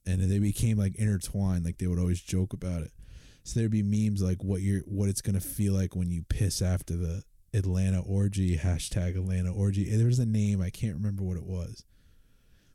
and 0.06 0.22
they 0.22 0.40
became 0.40 0.78
like 0.78 0.96
intertwined. 0.96 1.66
Like 1.66 1.80
they 1.80 1.88
would 1.88 2.00
always 2.00 2.22
joke 2.22 2.54
about 2.54 2.84
it. 2.84 2.92
So 3.44 3.60
there'd 3.60 3.72
be 3.72 3.84
memes 3.84 4.22
like 4.22 4.44
what 4.44 4.62
you're, 4.62 4.82
what 4.82 5.10
it's 5.10 5.22
gonna 5.22 5.40
feel 5.42 5.74
like 5.74 5.96
when 5.96 6.12
you 6.12 6.24
piss 6.30 6.62
after 6.62 6.96
the 6.96 7.24
Atlanta 7.54 8.02
orgy 8.02 8.58
hashtag 8.58 9.16
Atlanta 9.16 9.54
orgy. 9.54 9.84
There 9.96 10.08
was 10.08 10.20
a 10.20 10.26
name 10.26 10.62
I 10.62 10.70
can't 10.70 10.96
remember 10.96 11.24
what 11.24 11.38
it 11.38 11.46
was, 11.46 11.84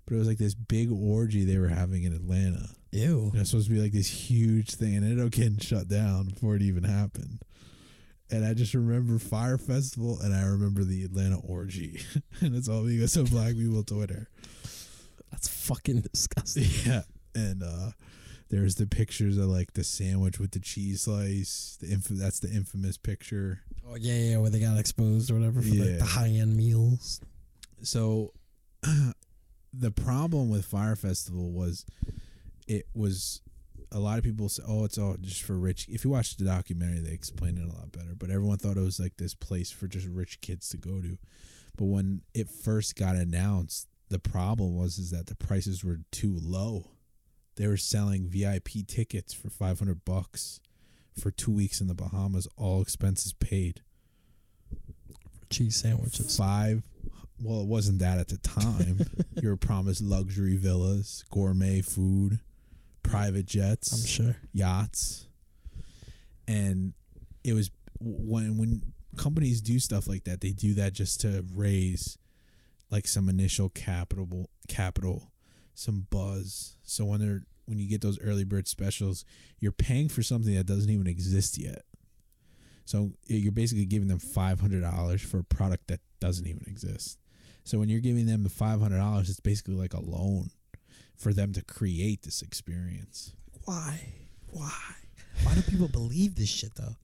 but 0.06 0.14
it 0.14 0.18
was 0.18 0.28
like 0.28 0.38
this 0.38 0.54
big 0.54 0.90
orgy 0.90 1.44
they 1.44 1.58
were 1.58 1.68
having 1.68 2.04
in 2.04 2.12
Atlanta. 2.12 2.68
Ew. 2.90 3.26
And 3.26 3.36
it 3.36 3.38
was 3.40 3.50
supposed 3.50 3.68
to 3.68 3.74
be 3.74 3.80
like 3.80 3.92
this 3.92 4.08
huge 4.08 4.74
thing, 4.74 4.96
and 4.96 5.04
it 5.04 5.10
ended 5.10 5.26
up 5.26 5.32
getting 5.32 5.58
shut 5.58 5.88
down 5.88 6.28
before 6.28 6.56
it 6.56 6.62
even 6.62 6.84
happened. 6.84 7.40
And 8.32 8.46
I 8.46 8.54
just 8.54 8.72
remember 8.72 9.18
Fyre 9.18 9.58
Festival 9.58 10.18
and 10.20 10.34
I 10.34 10.44
remember 10.44 10.84
the 10.84 11.04
Atlanta 11.04 11.38
orgy. 11.38 12.00
and 12.40 12.56
it's 12.56 12.66
all 12.66 12.82
because 12.82 13.14
of 13.16 13.30
black 13.30 13.54
people 13.54 13.82
Twitter. 13.82 14.30
That's 15.30 15.48
fucking 15.48 16.00
disgusting. 16.00 16.64
Yeah. 16.86 17.02
And 17.34 17.62
uh 17.62 17.90
there's 18.52 18.74
the 18.76 18.86
pictures 18.86 19.38
of 19.38 19.46
like 19.46 19.72
the 19.72 19.82
sandwich 19.82 20.38
with 20.38 20.50
the 20.52 20.60
cheese 20.60 21.02
slice. 21.02 21.78
The 21.80 21.90
inf- 21.92 22.08
that's 22.08 22.38
the 22.38 22.50
infamous 22.50 22.98
picture. 22.98 23.60
Oh 23.88 23.96
yeah, 23.96 24.12
yeah, 24.32 24.36
where 24.36 24.50
they 24.50 24.60
got 24.60 24.78
exposed 24.78 25.30
or 25.30 25.34
whatever 25.34 25.62
for 25.62 25.68
like 25.74 25.88
Yeah. 25.88 25.96
the 25.96 26.04
high 26.04 26.28
end 26.28 26.56
meals. 26.56 27.20
So 27.82 28.32
the 29.72 29.90
problem 29.90 30.50
with 30.50 30.64
Fyre 30.66 30.96
Festival 30.96 31.50
was 31.50 31.86
it 32.68 32.86
was 32.94 33.40
a 33.90 33.98
lot 33.98 34.18
of 34.18 34.24
people 34.24 34.48
say, 34.48 34.62
"Oh, 34.66 34.84
it's 34.84 34.98
all 34.98 35.16
just 35.20 35.42
for 35.42 35.58
rich." 35.58 35.86
If 35.88 36.04
you 36.04 36.10
watch 36.10 36.36
the 36.36 36.44
documentary, 36.44 37.00
they 37.00 37.12
explain 37.12 37.58
it 37.58 37.64
a 37.64 37.72
lot 37.72 37.90
better. 37.92 38.14
But 38.16 38.30
everyone 38.30 38.58
thought 38.58 38.76
it 38.76 38.80
was 38.84 39.00
like 39.00 39.16
this 39.16 39.34
place 39.34 39.70
for 39.70 39.86
just 39.88 40.06
rich 40.06 40.40
kids 40.40 40.68
to 40.70 40.76
go 40.76 41.00
to. 41.00 41.18
But 41.76 41.86
when 41.86 42.20
it 42.34 42.48
first 42.50 42.96
got 42.96 43.16
announced, 43.16 43.88
the 44.10 44.18
problem 44.18 44.76
was 44.76 44.98
is 44.98 45.10
that 45.10 45.26
the 45.26 45.34
prices 45.36 45.82
were 45.82 46.00
too 46.10 46.38
low. 46.40 46.90
They 47.56 47.66
were 47.66 47.76
selling 47.76 48.28
VIP 48.28 48.86
tickets 48.86 49.32
for 49.34 49.50
five 49.50 49.78
hundred 49.78 50.04
bucks 50.04 50.60
for 51.18 51.30
two 51.30 51.50
weeks 51.50 51.80
in 51.80 51.88
the 51.88 51.94
Bahamas, 51.94 52.48
all 52.56 52.80
expenses 52.80 53.32
paid. 53.32 53.82
Cheese 55.50 55.76
sandwiches. 55.76 56.36
Five. 56.36 56.82
Well, 57.42 57.60
it 57.60 57.66
wasn't 57.66 57.98
that 57.98 58.18
at 58.18 58.28
the 58.28 58.38
time. 58.38 59.00
you 59.42 59.48
were 59.48 59.56
promised 59.56 60.00
luxury 60.00 60.56
villas, 60.56 61.24
gourmet 61.30 61.82
food, 61.82 62.40
private 63.02 63.46
jets. 63.46 63.92
I'm 63.92 64.06
sure. 64.06 64.36
yachts, 64.52 65.26
and 66.46 66.94
it 67.44 67.52
was 67.52 67.70
when 68.00 68.56
when 68.56 68.82
companies 69.16 69.60
do 69.60 69.78
stuff 69.78 70.06
like 70.06 70.24
that, 70.24 70.40
they 70.40 70.52
do 70.52 70.74
that 70.74 70.92
just 70.92 71.20
to 71.22 71.44
raise 71.52 72.16
like 72.90 73.06
some 73.08 73.28
initial 73.28 73.68
capital 73.70 74.48
capital, 74.68 75.31
some 75.74 76.06
buzz. 76.10 76.76
So 76.82 77.04
when 77.04 77.20
they're 77.20 77.42
when 77.66 77.78
you 77.78 77.88
get 77.88 78.00
those 78.00 78.20
early 78.20 78.44
bird 78.44 78.66
specials, 78.68 79.24
you're 79.60 79.72
paying 79.72 80.08
for 80.08 80.22
something 80.22 80.54
that 80.54 80.66
doesn't 80.66 80.90
even 80.90 81.06
exist 81.06 81.58
yet. 81.58 81.82
So 82.84 83.12
you're 83.26 83.52
basically 83.52 83.86
giving 83.86 84.08
them 84.08 84.18
five 84.18 84.60
hundred 84.60 84.80
dollars 84.80 85.22
for 85.22 85.38
a 85.38 85.44
product 85.44 85.88
that 85.88 86.00
doesn't 86.20 86.46
even 86.46 86.64
exist. 86.66 87.18
So 87.64 87.78
when 87.78 87.88
you're 87.88 88.00
giving 88.00 88.26
them 88.26 88.42
the 88.42 88.50
five 88.50 88.80
hundred 88.80 88.98
dollars, 88.98 89.30
it's 89.30 89.40
basically 89.40 89.74
like 89.74 89.94
a 89.94 90.00
loan 90.00 90.50
for 91.16 91.32
them 91.32 91.52
to 91.52 91.62
create 91.62 92.22
this 92.22 92.42
experience. 92.42 93.34
Why? 93.64 94.00
Why? 94.48 94.72
Why 95.44 95.54
do 95.54 95.62
people 95.62 95.88
believe 95.88 96.34
this 96.34 96.48
shit 96.48 96.74
though? 96.74 96.96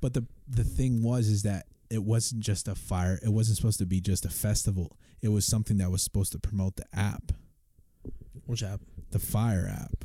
But 0.00 0.14
the 0.14 0.24
the 0.48 0.64
thing 0.64 1.02
was 1.02 1.28
is 1.28 1.42
that 1.42 1.66
it 1.90 2.02
wasn't 2.02 2.42
just 2.42 2.68
a 2.68 2.74
fire. 2.74 3.18
It 3.22 3.28
wasn't 3.28 3.56
supposed 3.56 3.78
to 3.78 3.86
be 3.86 4.00
just 4.00 4.24
a 4.24 4.30
festival. 4.30 4.96
It 5.22 5.28
was 5.28 5.44
something 5.44 5.78
that 5.78 5.90
was 5.90 6.02
supposed 6.02 6.32
to 6.32 6.38
promote 6.38 6.76
the 6.76 6.84
app, 6.92 7.32
Which 8.46 8.62
app? 8.62 8.80
the 9.10 9.18
Fyre 9.18 9.68
app. 9.70 10.04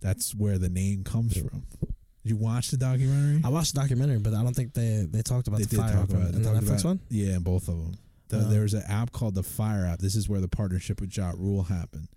That's 0.00 0.34
where 0.34 0.58
the 0.58 0.68
name 0.68 1.02
comes 1.04 1.36
from. 1.36 1.62
Did 1.80 2.30
you 2.30 2.36
watch 2.36 2.70
the 2.70 2.76
documentary? 2.76 3.40
I 3.44 3.48
watched 3.48 3.74
the 3.74 3.80
documentary, 3.80 4.18
but 4.18 4.34
I 4.34 4.42
don't 4.42 4.54
think 4.54 4.72
they 4.74 5.06
they 5.10 5.22
talked 5.22 5.46
about 5.48 5.58
they 5.58 5.64
the 5.64 5.70
did 5.76 5.78
fire 5.80 5.92
talk 5.92 6.02
app 6.04 6.10
about 6.10 6.32
the 6.32 6.38
Netflix 6.40 6.66
about- 6.80 6.84
one. 6.84 7.00
Yeah, 7.10 7.36
in 7.36 7.42
both 7.42 7.68
of 7.68 7.76
them. 7.76 7.94
The, 8.28 8.38
Oh. 8.38 8.48
There 8.48 8.62
was 8.62 8.72
an 8.74 8.82
app 8.88 9.12
called 9.12 9.34
the 9.34 9.42
Fyre 9.42 9.84
app. 9.86 9.98
This 10.00 10.16
is 10.16 10.28
where 10.28 10.40
the 10.40 10.48
partnership 10.48 11.00
with 11.00 11.14
Ja 11.16 11.32
Rule 11.36 11.62
happened. 11.64 12.08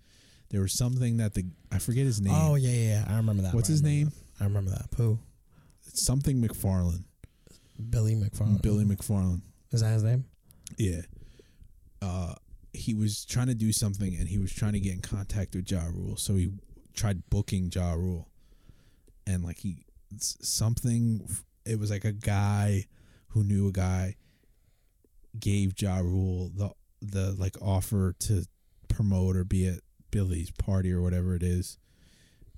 There 0.50 0.62
was 0.62 0.72
something 0.72 1.18
that 1.18 1.34
the 1.34 1.44
I 1.70 1.78
forget 1.78 2.04
his 2.06 2.20
name. 2.20 2.32
Oh 2.34 2.54
yeah, 2.54 2.70
yeah, 2.70 2.88
yeah. 2.88 3.04
I 3.08 3.16
remember 3.18 3.42
that. 3.42 3.54
What's 3.54 3.68
I 3.68 3.72
his 3.72 3.82
name? 3.82 4.06
that. 4.08 4.44
I 4.44 4.44
remember 4.44 4.70
that. 4.70 4.86
Who? 4.96 5.18
It's 5.86 6.04
something 6.04 6.42
McFarlane. 6.42 7.04
Billy 7.90 8.14
McFarland. 8.16 8.62
Billy 8.62 8.84
McFarlane. 8.84 9.42
Is 9.70 9.82
that 9.82 9.92
his 9.92 10.02
name? 10.02 10.24
Yeah. 10.78 11.02
Uh, 12.00 12.34
he 12.78 12.94
was 12.94 13.24
trying 13.24 13.48
to 13.48 13.54
do 13.54 13.72
something 13.72 14.14
and 14.14 14.28
he 14.28 14.38
was 14.38 14.52
trying 14.52 14.72
to 14.72 14.80
get 14.80 14.94
in 14.94 15.00
contact 15.00 15.54
with 15.54 15.70
Ja 15.70 15.84
Rule. 15.86 16.16
So 16.16 16.34
he 16.34 16.52
tried 16.94 17.28
booking 17.30 17.70
Ja 17.74 17.92
Rule. 17.92 18.28
And 19.26 19.44
like 19.44 19.58
he, 19.58 19.84
something, 20.18 21.28
it 21.64 21.78
was 21.78 21.90
like 21.90 22.04
a 22.04 22.12
guy 22.12 22.86
who 23.28 23.44
knew 23.44 23.68
a 23.68 23.72
guy 23.72 24.16
gave 25.38 25.80
Ja 25.80 25.98
Rule 25.98 26.50
the, 26.54 26.70
the 27.02 27.32
like 27.32 27.56
offer 27.60 28.14
to 28.20 28.44
promote 28.88 29.36
or 29.36 29.44
be 29.44 29.66
at 29.66 29.80
Billy's 30.10 30.50
party 30.50 30.92
or 30.92 31.02
whatever 31.02 31.34
it 31.34 31.42
is. 31.42 31.78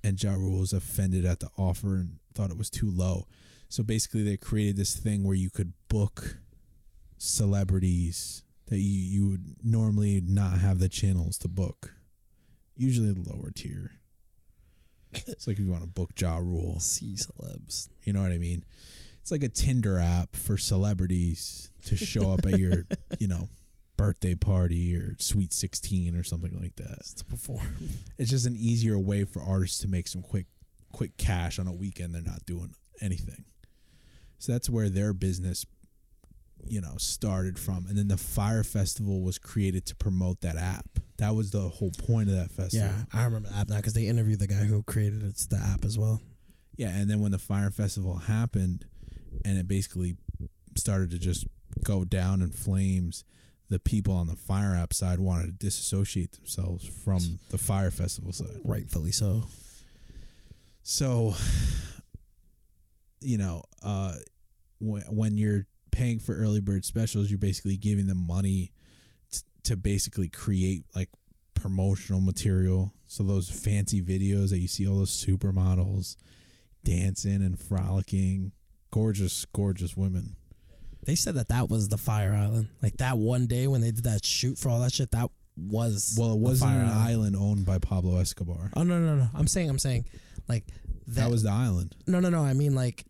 And 0.03 0.21
Ja 0.21 0.33
Rule 0.33 0.59
was 0.59 0.73
offended 0.73 1.25
at 1.25 1.39
the 1.39 1.49
offer 1.57 1.95
and 1.95 2.19
thought 2.33 2.51
it 2.51 2.57
was 2.57 2.69
too 2.69 2.89
low. 2.89 3.27
So 3.69 3.83
basically, 3.83 4.23
they 4.23 4.37
created 4.37 4.75
this 4.75 4.95
thing 4.95 5.23
where 5.23 5.35
you 5.35 5.49
could 5.49 5.73
book 5.87 6.37
celebrities 7.17 8.43
that 8.71 8.79
you, 8.79 9.19
you 9.19 9.29
would 9.29 9.55
normally 9.63 10.23
not 10.25 10.59
have 10.59 10.79
the 10.79 10.87
channels 10.87 11.37
to 11.39 11.49
book. 11.49 11.93
Usually 12.75 13.11
the 13.11 13.29
lower 13.29 13.51
tier. 13.51 13.91
It's 15.27 15.45
like 15.45 15.59
if 15.59 15.65
you 15.65 15.69
want 15.69 15.83
to 15.83 15.89
book 15.89 16.11
Ja 16.17 16.37
Rule. 16.37 16.77
C 16.79 17.15
celebs. 17.17 17.89
You 18.03 18.13
know 18.13 18.21
what 18.21 18.31
I 18.31 18.37
mean? 18.37 18.63
It's 19.21 19.29
like 19.29 19.43
a 19.43 19.49
Tinder 19.49 19.99
app 19.99 20.37
for 20.37 20.57
celebrities 20.57 21.69
to 21.85 21.97
show 21.97 22.31
up 22.31 22.45
at 22.45 22.57
your, 22.57 22.85
you 23.19 23.27
know, 23.27 23.49
birthday 23.97 24.35
party 24.35 24.95
or 24.95 25.15
sweet 25.19 25.51
16 25.51 26.15
or 26.15 26.23
something 26.23 26.57
like 26.59 26.77
that. 26.77 27.03
To 27.17 27.25
perform. 27.25 27.89
It's 28.17 28.29
just 28.29 28.47
an 28.47 28.55
easier 28.55 28.97
way 28.97 29.25
for 29.25 29.43
artists 29.43 29.79
to 29.79 29.89
make 29.89 30.07
some 30.07 30.21
quick 30.21 30.45
quick 30.93 31.17
cash 31.17 31.59
on 31.59 31.67
a 31.67 31.73
weekend 31.73 32.15
they're 32.15 32.21
not 32.21 32.45
doing 32.45 32.73
anything. 33.01 33.43
So 34.39 34.53
that's 34.53 34.69
where 34.69 34.89
their 34.89 35.13
business 35.13 35.65
you 36.67 36.81
know 36.81 36.95
started 36.97 37.59
from 37.59 37.85
and 37.87 37.97
then 37.97 38.07
the 38.07 38.17
Fyre 38.17 38.63
festival 38.63 39.21
was 39.21 39.37
created 39.37 39.85
to 39.87 39.95
promote 39.95 40.41
that 40.41 40.57
app. 40.57 40.85
That 41.17 41.35
was 41.35 41.51
the 41.51 41.61
whole 41.61 41.91
point 41.91 42.29
of 42.29 42.35
that 42.35 42.51
festival. 42.51 42.87
Yeah, 42.87 43.03
I 43.13 43.25
remember 43.25 43.49
the 43.49 43.55
app 43.55 43.69
now 43.69 43.77
because 43.77 43.93
they 43.93 44.07
interviewed 44.07 44.39
the 44.39 44.47
guy 44.47 44.63
who 44.63 44.81
created 44.83 45.23
it, 45.23 45.37
the 45.49 45.57
app 45.57 45.85
as 45.85 45.97
well. 45.97 46.21
Yeah, 46.77 46.89
and 46.89 47.09
then 47.09 47.19
when 47.19 47.31
the 47.31 47.37
Fyre 47.37 47.69
festival 47.69 48.15
happened 48.15 48.85
and 49.45 49.57
it 49.57 49.67
basically 49.67 50.15
started 50.75 51.11
to 51.11 51.19
just 51.19 51.45
go 51.83 52.03
down 52.03 52.41
in 52.41 52.49
flames, 52.49 53.23
the 53.69 53.79
people 53.79 54.13
on 54.13 54.27
the 54.27 54.35
Fyre 54.35 54.75
app 54.75 54.93
side 54.93 55.19
wanted 55.19 55.45
to 55.45 55.51
disassociate 55.65 56.33
themselves 56.33 56.85
from 56.85 57.39
the 57.49 57.57
Fyre 57.57 57.91
festival 57.91 58.33
side. 58.33 58.59
Rightfully 58.63 59.11
so. 59.11 59.43
So, 60.83 61.35
you 63.21 63.37
know, 63.37 63.63
uh, 63.83 64.15
when, 64.79 65.03
when 65.03 65.37
you're 65.37 65.67
paying 65.91 66.19
for 66.19 66.35
early 66.35 66.61
bird 66.61 66.85
specials, 66.85 67.29
you're 67.29 67.37
basically 67.39 67.77
giving 67.77 68.07
them 68.07 68.25
money 68.25 68.71
t- 69.31 69.41
to 69.63 69.75
basically 69.75 70.29
create 70.29 70.83
like 70.95 71.09
promotional 71.53 72.21
material. 72.21 72.93
So 73.07 73.23
those 73.23 73.49
fancy 73.49 74.01
videos 74.01 74.49
that 74.49 74.59
you 74.59 74.67
see 74.67 74.87
all 74.87 74.97
those 74.97 75.11
supermodels 75.11 76.15
dancing 76.83 77.43
and 77.43 77.59
frolicking, 77.59 78.51
gorgeous, 78.91 79.45
gorgeous 79.45 79.95
women. 79.95 80.35
They 81.05 81.15
said 81.15 81.35
that 81.35 81.49
that 81.49 81.69
was 81.69 81.89
the 81.89 81.97
Fyre 81.97 82.33
Island. 82.33 82.67
Like 82.81 82.97
that 82.97 83.17
one 83.17 83.47
day 83.47 83.67
when 83.67 83.81
they 83.81 83.91
did 83.91 84.03
that 84.05 84.23
shoot 84.23 84.57
for 84.57 84.69
all 84.69 84.79
that 84.81 84.93
shit, 84.93 85.11
that 85.11 85.29
was 85.57 86.15
Well, 86.17 86.33
it 86.33 86.39
wasn't 86.39 86.71
an 86.71 86.87
island 86.89 87.35
owned 87.35 87.65
by 87.65 87.79
Pablo 87.79 88.17
Escobar. 88.19 88.71
Oh 88.75 88.83
no 88.83 88.99
no 88.99 89.15
no! 89.15 89.27
I'm 89.35 89.47
saying 89.47 89.69
I'm 89.69 89.79
saying 89.79 90.05
like 90.47 90.65
That 91.07 91.29
was 91.29 91.43
the 91.43 91.49
island. 91.49 91.95
No 92.07 92.19
no 92.19 92.29
no! 92.29 92.41
I 92.43 92.53
mean 92.53 92.75
like 92.75 93.05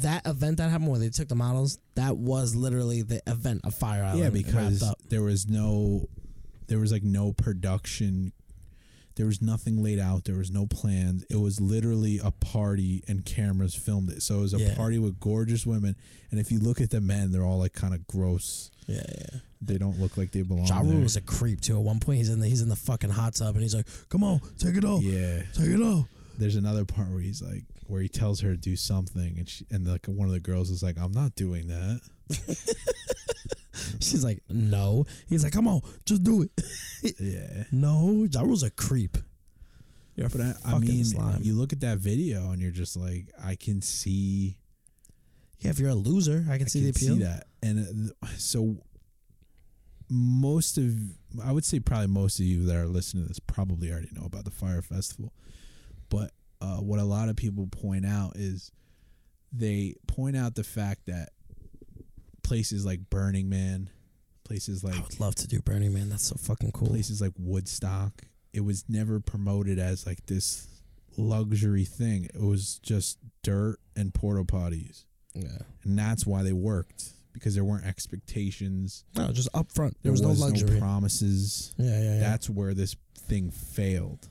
that 0.00 0.26
event 0.26 0.56
that 0.58 0.70
happened 0.70 0.90
where 0.90 0.98
they 1.00 1.08
took 1.10 1.28
the 1.28 1.34
models. 1.34 1.78
That 1.94 2.16
was 2.16 2.54
literally 2.56 3.02
the 3.02 3.22
event 3.26 3.60
of 3.64 3.74
Fyre 3.74 4.04
Island. 4.04 4.18
Yeah, 4.20 4.30
because 4.30 4.82
there 5.08 5.22
was 5.22 5.48
no, 5.48 6.08
there 6.68 6.78
was 6.78 6.92
like 6.92 7.02
no 7.02 7.32
production. 7.32 8.32
There 9.16 9.26
was 9.26 9.42
nothing 9.42 9.82
laid 9.82 9.98
out. 9.98 10.24
There 10.24 10.36
was 10.36 10.50
no 10.50 10.66
plans. 10.66 11.24
It 11.28 11.36
was 11.36 11.60
literally 11.60 12.18
a 12.24 12.30
party, 12.30 13.04
and 13.06 13.24
cameras 13.26 13.74
filmed 13.74 14.10
it. 14.10 14.22
So 14.22 14.38
it 14.38 14.40
was 14.42 14.54
a 14.54 14.58
Yeah. 14.58 14.74
party 14.74 14.98
with 14.98 15.20
gorgeous 15.20 15.66
women. 15.66 15.96
And 16.30 16.40
if 16.40 16.50
you 16.50 16.58
look 16.58 16.80
at 16.80 16.88
the 16.90 17.00
men, 17.02 17.30
they're 17.30 17.44
all 17.44 17.58
like 17.58 17.74
kind 17.74 17.92
of 17.92 18.06
gross. 18.06 18.70
Yeah, 18.86 19.02
yeah. 19.06 19.40
They 19.60 19.76
don't 19.78 20.00
look 20.00 20.16
like 20.16 20.32
they 20.32 20.40
belong. 20.42 20.66
Ja 20.66 20.80
Rule 20.80 21.02
was 21.02 21.16
a 21.16 21.20
creep 21.20 21.60
too. 21.60 21.76
At 21.76 21.82
one 21.82 22.00
point, 22.00 22.18
he's 22.18 22.30
in 22.30 22.40
the 22.40 22.48
he's 22.48 22.62
in 22.62 22.68
the 22.70 22.74
fucking 22.76 23.10
hot 23.10 23.34
tub 23.34 23.54
and 23.54 23.62
he's 23.62 23.74
like, 23.74 23.86
"Come 24.08 24.24
on, 24.24 24.40
take 24.58 24.76
it 24.76 24.84
off, 24.84 25.02
Yeah. 25.02 25.42
take 25.52 25.68
it 25.68 25.80
off." 25.80 26.08
There's 26.38 26.56
another 26.56 26.84
part 26.86 27.10
where 27.10 27.20
he's 27.20 27.42
like, 27.42 27.64
where 27.86 28.00
he 28.02 28.08
tells 28.08 28.40
her 28.40 28.50
to 28.52 28.56
do 28.56 28.76
something, 28.76 29.38
and 29.38 29.48
she, 29.48 29.66
and 29.70 29.86
like 29.86 30.06
one 30.06 30.26
of 30.26 30.32
the 30.32 30.40
girls 30.40 30.70
is 30.70 30.82
like, 30.82 30.96
"I'm 30.98 31.12
not 31.12 31.34
doing 31.34 31.68
that." 31.68 32.00
She's 34.00 34.24
like, 34.24 34.42
"No." 34.48 35.06
He's 35.28 35.44
like, 35.44 35.52
"Come 35.52 35.68
on, 35.68 35.82
just 36.04 36.22
do 36.22 36.42
it." 36.42 36.50
yeah. 37.20 37.64
No, 37.72 38.26
Ja 38.30 38.42
Rule's 38.42 38.62
a 38.62 38.70
creep. 38.70 39.16
You're 40.14 40.28
But 40.28 40.42
I, 40.42 40.54
I 40.66 40.78
mean, 40.78 41.04
slime. 41.04 41.40
you 41.42 41.54
look 41.54 41.72
at 41.72 41.80
that 41.80 41.98
video 41.98 42.50
and 42.50 42.60
you're 42.60 42.70
just 42.70 42.96
like, 42.96 43.28
I 43.42 43.54
can 43.54 43.80
see. 43.80 44.58
Yeah, 45.60 45.70
if 45.70 45.78
you're 45.78 45.90
a 45.90 45.94
loser, 45.94 46.44
I 46.50 46.58
can 46.58 46.68
see 46.68 46.82
the 46.82 46.90
appeal. 46.90 47.14
See 47.14 47.22
that, 47.22 47.46
and 47.62 48.10
uh, 48.22 48.26
so 48.36 48.76
most 50.10 50.76
of, 50.76 50.92
I 51.42 51.52
would 51.52 51.64
say 51.64 51.80
probably 51.80 52.08
most 52.08 52.38
of 52.38 52.44
you 52.44 52.66
that 52.66 52.76
are 52.76 52.86
listening 52.86 53.24
to 53.24 53.28
this 53.28 53.38
probably 53.38 53.90
already 53.90 54.10
know 54.12 54.26
about 54.26 54.44
the 54.44 54.50
Fire 54.50 54.82
Festival, 54.82 55.32
but 56.10 56.32
uh, 56.62 56.76
what 56.76 57.00
a 57.00 57.04
lot 57.04 57.28
of 57.28 57.36
people 57.36 57.66
point 57.66 58.06
out 58.06 58.36
is 58.36 58.70
they 59.52 59.94
point 60.06 60.36
out 60.36 60.54
the 60.54 60.64
fact 60.64 61.06
that 61.06 61.30
places 62.42 62.84
like 62.86 63.00
Burning 63.10 63.48
Man, 63.48 63.90
places 64.44 64.82
like 64.84 64.94
I 64.96 65.00
would 65.00 65.20
love 65.20 65.34
to 65.36 65.48
do 65.48 65.60
Burning 65.60 65.92
Man. 65.92 66.08
That's 66.08 66.26
so 66.28 66.36
fucking 66.36 66.72
cool. 66.72 66.88
places 66.88 67.20
like 67.20 67.32
Woodstock, 67.38 68.22
it 68.52 68.60
was 68.60 68.84
never 68.88 69.20
promoted 69.20 69.78
as 69.78 70.06
like 70.06 70.24
this 70.26 70.68
luxury 71.16 71.84
thing. 71.84 72.28
It 72.34 72.40
was 72.42 72.78
just 72.82 73.18
dirt 73.42 73.78
and 73.96 74.12
porta 74.14 74.44
potties. 74.44 75.04
Yeah. 75.34 75.58
And 75.84 75.98
that's 75.98 76.26
why 76.26 76.42
they 76.42 76.52
worked 76.52 77.04
because 77.32 77.54
there 77.54 77.64
weren't 77.64 77.86
expectations. 77.86 79.04
No, 79.16 79.32
just 79.32 79.50
upfront. 79.52 79.94
There 80.02 80.04
There 80.04 80.12
was, 80.12 80.22
was 80.22 80.40
no 80.40 80.46
luxury. 80.46 80.78
promises. 80.78 81.74
Yeah, 81.78 81.90
yeah, 81.98 82.14
yeah. 82.14 82.20
That's 82.20 82.48
where 82.50 82.74
this 82.74 82.94
thing 83.16 83.50
failed. 83.50 84.28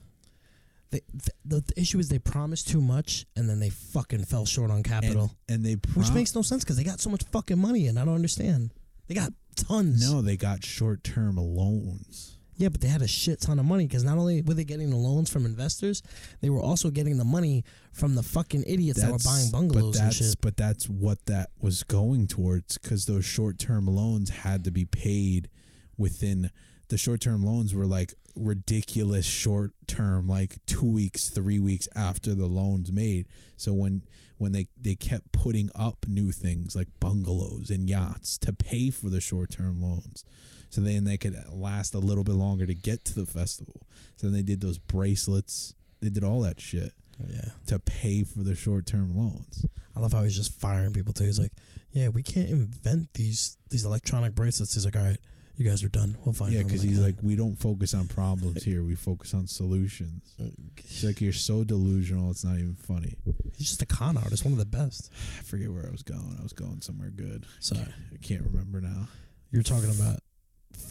They, 0.92 1.02
the, 1.14 1.32
the 1.62 1.74
issue 1.78 2.00
is 2.00 2.10
they 2.10 2.20
promised 2.20 2.68
too 2.68 2.82
much 2.82 3.26
and 3.36 3.50
then 3.50 3.60
they 3.60 3.70
fucking 3.70 4.26
fell 4.26 4.46
short 4.46 4.72
on 4.72 4.84
capital, 4.84 5.32
And, 5.48 5.56
and 5.56 5.66
they 5.66 5.74
which 5.96 6.12
makes 6.12 6.36
no 6.36 6.42
sense 6.42 6.64
because 6.64 6.78
they 6.78 6.84
got 6.84 7.00
so 7.00 7.10
much 7.10 7.24
fucking 7.32 7.58
money 7.58 7.88
and 7.88 7.98
I 7.98 8.06
don't 8.06 8.16
understand. 8.16 8.74
They 9.08 9.16
got 9.16 9.32
tons. 9.56 10.10
No, 10.10 10.22
they 10.22 10.38
got 10.38 10.64
short 10.64 11.04
term 11.04 11.38
loans. 11.38 12.38
Yeah, 12.58 12.70
but 12.70 12.80
they 12.82 12.90
had 12.90 13.02
a 13.02 13.08
shit 13.08 13.42
ton 13.42 13.58
of 13.58 13.66
money 13.66 13.88
because 13.88 14.04
not 14.04 14.20
only 14.20 14.44
were 14.44 14.54
they 14.54 14.64
getting 14.66 14.92
the 14.92 14.96
loans 14.96 15.32
from 15.32 15.46
investors, 15.46 16.04
they 16.42 16.50
were 16.52 16.62
also 16.62 16.92
getting 16.92 17.18
the 17.18 17.26
money 17.26 17.64
from 17.92 18.14
the 18.14 18.22
fucking 18.22 18.66
idiots 18.68 19.02
that 19.02 19.12
were 19.12 19.18
buying 19.26 19.50
bungalows 19.50 19.98
and 20.00 20.14
shit. 20.14 20.36
But 20.42 20.58
that's 20.58 20.88
what 20.88 21.26
that 21.26 21.50
was 21.60 21.82
going 21.82 22.28
towards 22.28 22.78
because 22.78 23.06
those 23.06 23.26
short 23.26 23.58
term 23.58 23.88
loans 23.88 24.30
had 24.30 24.64
to 24.66 24.72
be 24.72 24.86
paid 24.86 25.50
within 25.98 26.52
the 26.92 26.98
short 26.98 27.22
term 27.22 27.42
loans 27.44 27.74
were 27.74 27.86
like 27.88 28.14
ridiculous 28.36 29.26
short 29.26 29.72
term, 29.88 30.28
like 30.28 30.58
two 30.66 30.86
weeks, 30.86 31.30
three 31.30 31.58
weeks 31.58 31.88
after 31.96 32.36
the 32.36 32.46
loans 32.46 32.92
made. 32.92 33.28
So 33.56 33.74
when 33.74 34.04
when 34.38 34.52
they, 34.52 34.68
they 34.80 34.96
kept 34.96 35.32
putting 35.32 35.70
up 35.74 36.06
new 36.08 36.32
things 36.32 36.76
like 36.76 36.88
bungalows 37.00 37.70
and 37.70 37.88
yachts 37.88 38.38
to 38.40 38.52
pay 38.52 38.90
for 38.90 39.10
the 39.10 39.22
short 39.22 39.52
term 39.52 39.82
loans. 39.82 40.26
So 40.70 40.82
then 40.82 41.06
they 41.06 41.18
could 41.18 41.36
last 41.50 41.94
a 41.94 42.00
little 42.00 42.24
bit 42.24 42.34
longer 42.36 42.66
to 42.66 42.74
get 42.74 43.06
to 43.06 43.16
the 43.16 43.26
festival. 43.26 43.88
So 44.18 44.28
then 44.28 44.34
they 44.36 44.42
did 44.42 44.60
those 44.60 44.80
bracelets. 44.80 45.76
They 46.02 46.10
did 46.10 46.24
all 46.24 46.42
that 46.42 46.60
shit 46.60 46.92
oh, 47.22 47.28
Yeah. 47.30 47.52
to 47.68 47.80
pay 47.80 48.24
for 48.24 48.40
the 48.40 48.56
short 48.56 48.86
term 48.86 49.16
loans. 49.16 49.66
I 49.96 50.00
love 50.02 50.12
how 50.12 50.24
he's 50.24 50.36
just 50.36 50.60
firing 50.60 50.92
people 50.92 51.14
too. 51.14 51.26
He's 51.26 51.40
like, 51.40 51.54
"Yeah, 51.92 52.10
we 52.10 52.24
can't 52.24 52.50
invent 52.50 53.14
these 53.14 53.58
these 53.70 53.86
electronic 53.86 54.36
bracelets." 54.36 54.74
He's 54.74 54.86
like, 54.86 54.96
"All 54.96 55.04
right, 55.04 55.20
you 55.56 55.70
guys 55.70 55.84
are 55.84 55.90
done. 55.90 56.18
We'll 56.26 56.34
find." 56.34 56.54
Yeah, 56.54 56.64
because 56.64 56.82
he's 56.82 57.00
like, 57.00 57.16
we 57.22 57.36
don't 57.36 57.56
focus 57.56 57.94
on 57.94 58.08
problems 58.08 58.64
here. 58.64 58.84
We 58.84 58.96
focus 58.96 59.34
on 59.34 59.48
solutions. 59.48 60.34
He's 60.76 61.04
like, 61.04 61.22
you're 61.22 61.34
so 61.34 61.64
delusional. 61.64 62.32
It's 62.32 62.44
not 62.44 62.56
even 62.56 62.76
funny. 62.76 63.16
he's 63.58 63.70
just 63.70 63.82
a 63.82 63.86
con 63.86 64.18
artist, 64.18 64.44
one 64.44 64.54
of 64.54 64.60
the 64.60 64.66
best. 64.66 65.12
I 65.40 65.44
forget 65.44 65.72
where 65.72 65.86
I 65.86 65.92
was 65.92 66.04
going. 66.04 66.38
I 66.40 66.44
was 66.44 66.54
going 66.54 66.82
somewhere 66.82 67.10
good. 67.10 67.46
Sorry, 67.60 67.82
I 67.82 68.18
can't 68.22 68.44
remember 68.44 68.82
now. 68.82 69.08
you're 69.52 69.64
talking 69.64 69.92
about 69.92 70.20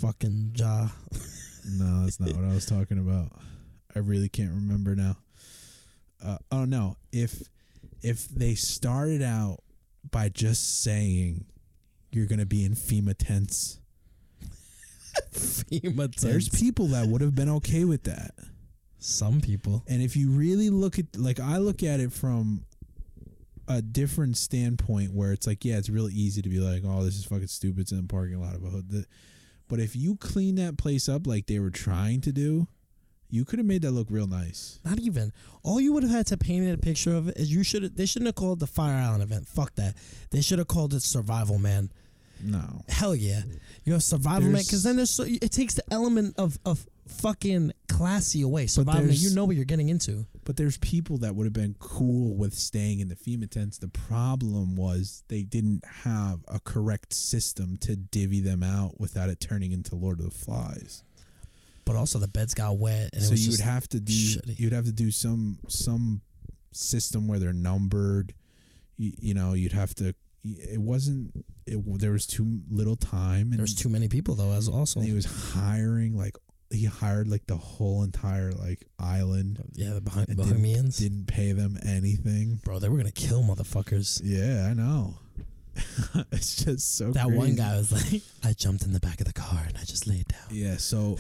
fucking 0.01 0.51
jaw. 0.53 0.91
No, 1.63 2.05
that's 2.05 2.19
not 2.19 2.33
what 2.33 2.45
I 2.45 2.55
was 2.55 2.65
talking 2.65 2.99
about. 2.99 3.33
I 3.95 3.99
really 3.99 4.29
can't 4.31 4.51
remember 4.51 4.95
now. 4.95 5.19
Uh, 6.25 6.39
oh 6.51 6.65
no, 6.65 6.97
if 7.13 7.43
if 8.03 8.29
they 8.29 8.55
started 8.55 9.23
out 9.23 9.59
by 10.11 10.29
just 10.29 10.83
saying 10.83 11.45
you're 12.11 12.27
gonna 12.27 12.47
be 12.47 12.65
in 12.65 12.73
FEMA 12.75 13.15
tents, 13.19 13.79
FEMA 15.33 16.15
there's 16.17 16.49
people 16.49 16.89
that 16.89 17.07
would 17.07 17.21
have 17.21 17.35
been 17.35 17.51
okay 17.51 17.85
with 17.85 18.05
that. 18.05 18.33
Some 18.99 19.41
people. 19.41 19.83
And 19.89 20.03
if 20.03 20.17
you 20.17 20.31
really 20.31 20.71
look 20.71 20.99
at 20.99 21.17
like 21.17 21.41
I 21.41 21.59
look 21.59 21.83
at 21.83 22.01
it 22.01 22.13
from 22.13 22.65
a 23.67 23.81
different 23.81 24.37
standpoint 24.37 25.13
where 25.15 25.33
it's 25.33 25.47
like, 25.47 25.65
yeah, 25.65 25.79
it's 25.79 25.89
really 25.89 26.13
easy 26.13 26.43
to 26.43 26.49
be 26.49 26.59
like, 26.59 26.83
oh, 26.85 27.05
this 27.05 27.17
is 27.17 27.25
fucking 27.25 27.47
stupid. 27.47 27.83
It's 27.83 27.93
in 27.93 28.03
the 28.03 28.09
parking 28.09 28.41
lot 28.41 28.55
of 28.55 28.65
a 28.65 28.69
hood. 28.69 29.07
But 29.69 29.79
if 29.79 29.95
you 29.95 30.17
clean 30.17 30.57
that 30.57 30.77
place 30.77 31.09
up 31.09 31.27
like 31.27 31.47
they 31.47 31.61
were 31.61 31.71
trying 31.71 32.21
to 32.23 32.33
do, 32.33 32.67
you 33.29 33.45
could 33.45 33.61
have 33.61 33.67
made 33.67 33.83
that 33.83 33.93
look 33.93 34.09
real 34.11 34.27
nice. 34.27 34.81
Not 34.85 34.99
even. 34.99 35.33
All 35.63 35.81
you 35.81 35.93
would 35.93 36.03
have 36.03 36.11
had 36.11 36.27
to 36.27 36.37
paint 36.37 36.75
a 36.75 36.77
picture 36.77 37.15
of 37.15 37.29
it 37.29 37.37
is 37.37 37.53
you 37.53 37.63
should. 37.63 37.97
They 37.97 38.07
shouldn't 38.07 38.27
have 38.27 38.35
called 38.35 38.59
it 38.59 38.61
the 38.61 38.67
Fyre 38.67 38.97
Island 38.97 39.23
event. 39.23 39.47
Fuck 39.47 39.77
that. 39.77 39.95
They 40.31 40.41
should 40.41 40.59
have 40.59 40.67
called 40.67 40.93
it 40.93 41.03
Survival 41.03 41.59
Man. 41.59 41.93
No. 42.43 42.83
Hell 42.89 43.15
yeah. 43.15 43.43
You 43.85 43.93
have 43.95 44.03
Survival 44.03 44.43
Man 44.43 44.53
There's- 44.53 44.67
because 44.67 44.83
then 44.83 44.97
there's 44.97 45.11
so, 45.11 45.25
it 45.27 45.51
takes 45.53 45.75
the 45.75 45.85
element 45.93 46.35
of 46.39 46.59
of 46.65 46.87
fucking 47.09 47.73
classy 47.89 48.43
away. 48.43 48.67
Survival 48.69 49.03
there's- 49.03 49.23
you 49.23 49.35
know 49.35 49.45
what 49.45 49.57
you're 49.57 49.65
getting 49.65 49.89
into. 49.89 50.27
But 50.45 50.57
there's 50.57 50.79
people 50.79 51.19
that 51.19 51.35
would 51.37 51.45
have 51.45 51.53
been 51.53 51.75
cool 51.79 52.35
with 52.35 52.55
staying 52.55 53.01
in 53.01 53.09
the 53.09 53.15
FEMA 53.17 53.49
tents. 53.51 53.79
The 53.79 53.89
problem 53.89 54.75
was 54.77 55.23
they 55.29 55.43
didn't 55.43 55.85
have 56.05 56.41
a 56.49 56.59
correct 56.61 57.13
system 57.13 57.77
to 57.79 57.95
divvy 57.97 58.41
them 58.41 58.63
out 58.63 58.99
without 59.01 59.29
it 59.29 59.39
turning 59.41 59.73
into 59.73 59.95
Lord 59.97 60.19
of 60.21 60.25
the 60.27 60.31
Flies. 60.31 61.03
But 61.85 61.97
also 61.97 62.19
the 62.19 62.29
beds 62.29 62.55
got 62.55 62.79
wet 62.79 63.11
and 63.13 63.23
it 63.23 63.27
so 63.27 63.35
you 63.35 63.51
would 63.51 63.61
have 63.61 63.89
to 63.89 64.01
do 64.01 64.13
shitty. 64.13 64.59
you'd 64.59 64.73
have 64.73 64.85
to 64.87 64.93
do 64.93 65.11
some 65.11 65.59
some 65.69 66.21
system 66.73 67.27
where 67.27 67.39
they're 67.41 67.53
numbered. 67.53 68.33
You, 68.97 69.13
you 69.19 69.35
know, 69.35 69.55
you'd 69.55 69.73
have 69.73 69.95
to. 69.97 70.15
It 70.45 70.81
wasn't. 70.81 71.45
It, 71.67 71.83
there 72.01 72.13
was 72.13 72.27
too 72.27 72.61
little 72.71 72.97
time. 72.97 73.51
And 73.51 73.59
There's 73.59 73.75
too 73.75 73.89
many 73.89 74.09
people 74.09 74.35
though. 74.35 74.53
As 74.53 74.69
also, 74.69 75.01
he 75.01 75.13
was 75.13 75.53
hiring 75.55 76.17
like 76.17 76.37
he 76.71 76.85
hired 76.85 77.29
like 77.29 77.47
the 77.47 77.57
whole 77.57 78.03
entire 78.03 78.53
like 78.53 78.87
island. 78.99 79.63
yeah, 79.73 79.91
the 79.91 79.97
and 80.29 80.39
Bahamians. 80.39 80.99
didn't, 80.99 81.13
didn't 81.13 81.27
pay 81.27 81.53
them 81.53 81.79
anything. 81.85 82.61
Bro, 82.65 82.79
they 82.79 82.89
were 82.89 82.97
gonna 82.97 83.11
kill 83.11 83.43
motherfuckers. 83.43 84.21
Yeah, 84.25 84.69
I 84.71 84.75
know. 84.75 85.19
it's 86.33 86.65
just 86.65 86.97
so. 86.97 87.13
That 87.13 87.31
one 87.31 87.55
guy 87.55 87.77
was 87.77 87.93
like, 87.93 88.23
I 88.45 88.53
jumped 88.53 88.85
in 88.85 88.93
the 88.93 89.01
back 89.01 89.21
of 89.21 89.27
the 89.27 89.33
car 89.33 89.63
and 89.67 89.77
I 89.77 89.85
just 89.85 90.07
laid 90.07 90.27
down. 90.29 90.49
Yeah, 90.51 90.77
so 90.77 91.19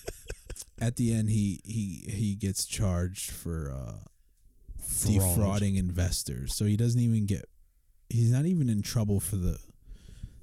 at 0.80 0.96
the 0.96 1.12
end 1.12 1.30
he 1.30 1.60
he 1.64 2.04
he 2.10 2.34
gets 2.34 2.64
charged 2.66 3.30
for 3.30 3.72
uh 3.72 3.92
Fraud. 4.80 5.14
defrauding 5.14 5.76
investors. 5.76 6.54
So 6.54 6.64
he 6.64 6.76
doesn't 6.76 7.00
even 7.00 7.26
get 7.26 7.46
he's 8.08 8.30
not 8.30 8.46
even 8.46 8.68
in 8.68 8.82
trouble 8.82 9.20
for 9.20 9.36
the 9.36 9.58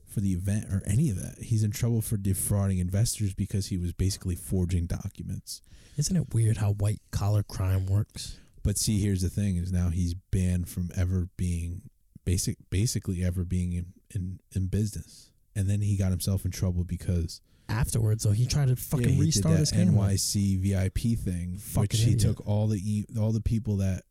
for 0.08 0.22
the 0.22 0.32
event 0.34 0.66
or 0.72 0.82
any 0.86 1.10
of 1.10 1.22
that. 1.22 1.44
He's 1.44 1.64
in 1.64 1.72
trouble 1.72 2.02
for 2.02 2.16
defrauding 2.18 2.78
investors 2.80 3.34
because 3.34 3.68
he 3.68 3.78
was 3.78 3.92
basically 3.92 4.36
forging 4.36 4.86
documents. 4.86 5.62
Isn't 5.98 6.16
it 6.16 6.34
weird 6.34 6.58
how 6.58 6.72
white 6.74 7.02
collar 7.12 7.44
crime 7.44 7.86
works? 7.86 8.38
But 8.64 8.78
see, 8.78 9.00
here's 9.00 9.22
the 9.22 9.30
thing: 9.30 9.58
is 9.58 9.72
now 9.72 9.90
he's 9.90 10.14
banned 10.14 10.70
from 10.70 10.90
ever 10.96 11.28
being 11.38 11.84
basic, 12.24 12.58
basically 12.70 13.24
ever 13.24 13.44
being 13.44 13.74
in, 13.74 13.86
in, 14.14 14.40
in 14.56 14.68
business. 14.68 15.32
And 15.56 15.70
then 15.70 15.82
he 15.82 15.96
got 15.98 16.10
himself 16.12 16.44
in 16.46 16.52
trouble 16.52 16.84
because 16.84 17.42
Afterwards, 17.70 18.24
though, 18.24 18.32
he 18.32 18.46
tried 18.46 18.68
to 18.68 18.76
fucking 18.76 19.08
yeah, 19.10 19.16
he 19.16 19.22
restart 19.22 19.54
did 19.54 19.60
his 19.60 19.72
that 19.72 19.78
camera. 19.78 20.10
NYC 20.10 20.60
VIP 20.60 21.18
thing, 21.20 21.54
which 21.54 21.62
Fucking 21.62 22.00
he 22.00 22.14
idiot. 22.14 22.20
took 22.22 22.48
all 22.48 22.68
the 22.68 23.06
all 23.20 23.32
the 23.32 23.42
people 23.42 23.78
that 23.78 24.04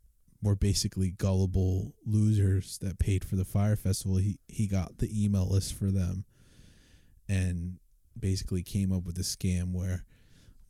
were 0.45 0.55
basically 0.55 1.11
gullible 1.11 1.95
losers 2.07 2.79
that 2.79 2.99
paid 3.01 3.25
for 3.25 3.35
the 3.35 3.45
Fyre 3.45 3.75
festival. 3.77 4.19
He 4.19 4.39
he 4.47 4.67
got 4.69 4.99
the 4.99 5.11
email 5.25 5.49
list 5.51 5.75
for 5.75 5.91
them, 5.91 6.25
and 7.29 7.79
basically 8.19 8.63
came 8.63 8.93
up 8.93 9.05
with 9.05 9.19
a 9.19 9.23
scam 9.23 9.73
where, 9.73 10.05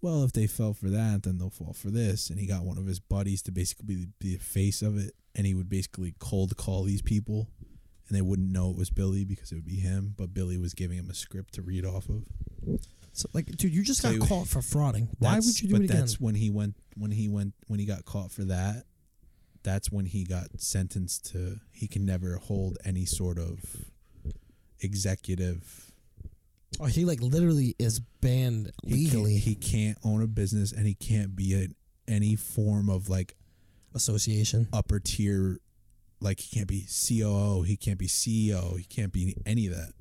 well, 0.00 0.22
if 0.24 0.32
they 0.32 0.46
fell 0.46 0.72
for 0.72 0.88
that, 0.88 1.24
then 1.24 1.36
they'll 1.38 1.50
fall 1.50 1.74
for 1.74 1.90
this. 1.90 2.30
And 2.30 2.38
he 2.38 2.46
got 2.46 2.64
one 2.64 2.78
of 2.78 2.86
his 2.86 3.00
buddies 3.00 3.42
to 3.42 3.52
basically 3.52 3.84
be 4.18 4.34
the 4.34 4.36
face 4.36 4.80
of 4.80 4.96
it, 4.96 5.14
and 5.34 5.46
he 5.46 5.54
would 5.54 5.68
basically 5.68 6.14
cold 6.18 6.56
call 6.56 6.84
these 6.84 7.02
people. 7.02 7.48
And 8.08 8.16
they 8.16 8.22
wouldn't 8.22 8.50
know 8.52 8.70
it 8.70 8.76
was 8.76 8.90
Billy 8.90 9.24
because 9.24 9.50
it 9.50 9.54
would 9.56 9.64
be 9.66 9.76
him, 9.80 10.14
but 10.16 10.34
Billy 10.34 10.58
was 10.58 10.74
giving 10.74 10.98
him 10.98 11.08
a 11.10 11.14
script 11.14 11.54
to 11.54 11.62
read 11.62 11.84
off 11.86 12.08
of. 12.10 12.24
So, 13.14 13.28
like, 13.32 13.46
dude, 13.46 13.72
you 13.72 13.82
just 13.82 14.02
So 14.02 14.10
got 14.10 14.22
he- 14.22 14.28
caught 14.28 14.46
for 14.46 14.58
frauding. 14.60 15.08
Why 15.18 15.36
would 15.36 15.62
you 15.62 15.68
do 15.68 15.74
but 15.74 15.82
it 15.82 15.84
again? 15.90 16.00
That's 16.00 16.20
when 16.20 16.34
he 16.34 16.50
went 16.50 16.74
when 16.96 17.10
he 17.12 17.28
went 17.28 17.54
when 17.66 17.80
he 17.80 17.86
got 17.86 18.04
caught 18.04 18.30
for 18.30 18.44
that. 18.44 18.84
That's 19.64 19.90
when 19.90 20.06
he 20.06 20.22
got 20.24 20.60
sentenced 20.60 21.32
to 21.32 21.58
he 21.72 21.88
can 21.88 22.04
never 22.06 22.36
hold 22.36 22.78
any 22.84 23.04
sort 23.06 23.38
of 23.38 23.58
executive 24.80 25.90
Oh, 26.80 26.86
he 26.86 27.04
like 27.04 27.20
literally 27.22 27.76
is 27.78 28.00
banned 28.00 28.72
he 28.82 28.90
can't- 28.90 29.14
legally. 29.22 29.36
He 29.38 29.54
can't, 29.54 29.96
own 30.02 30.22
a 30.22 30.26
business 30.26 30.72
and 30.72 30.86
he 30.88 30.94
can't 30.94 31.36
be 31.36 31.54
in 31.54 31.74
any 32.08 32.34
form 32.34 32.90
of 32.90 33.08
like 33.08 33.36
association 33.94 34.66
upper 34.72 34.98
tier 34.98 35.60
like 36.20 36.40
he 36.40 36.56
can't 36.56 36.66
be 36.68 36.84
COO, 36.88 37.62
he 37.62 37.76
can't 37.76 37.98
be 37.98 38.08
CEO, 38.08 38.76
he 38.76 38.82
can't 38.84 39.12
be 39.12 39.36
any 39.46 39.66
of 39.68 39.74
that. 39.76 39.92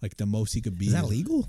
Like 0.00 0.16
the 0.16 0.26
most 0.26 0.52
he 0.54 0.60
could 0.60 0.78
be 0.78 0.86
Is 0.86 0.92
that 0.92 1.06
legal? 1.06 1.48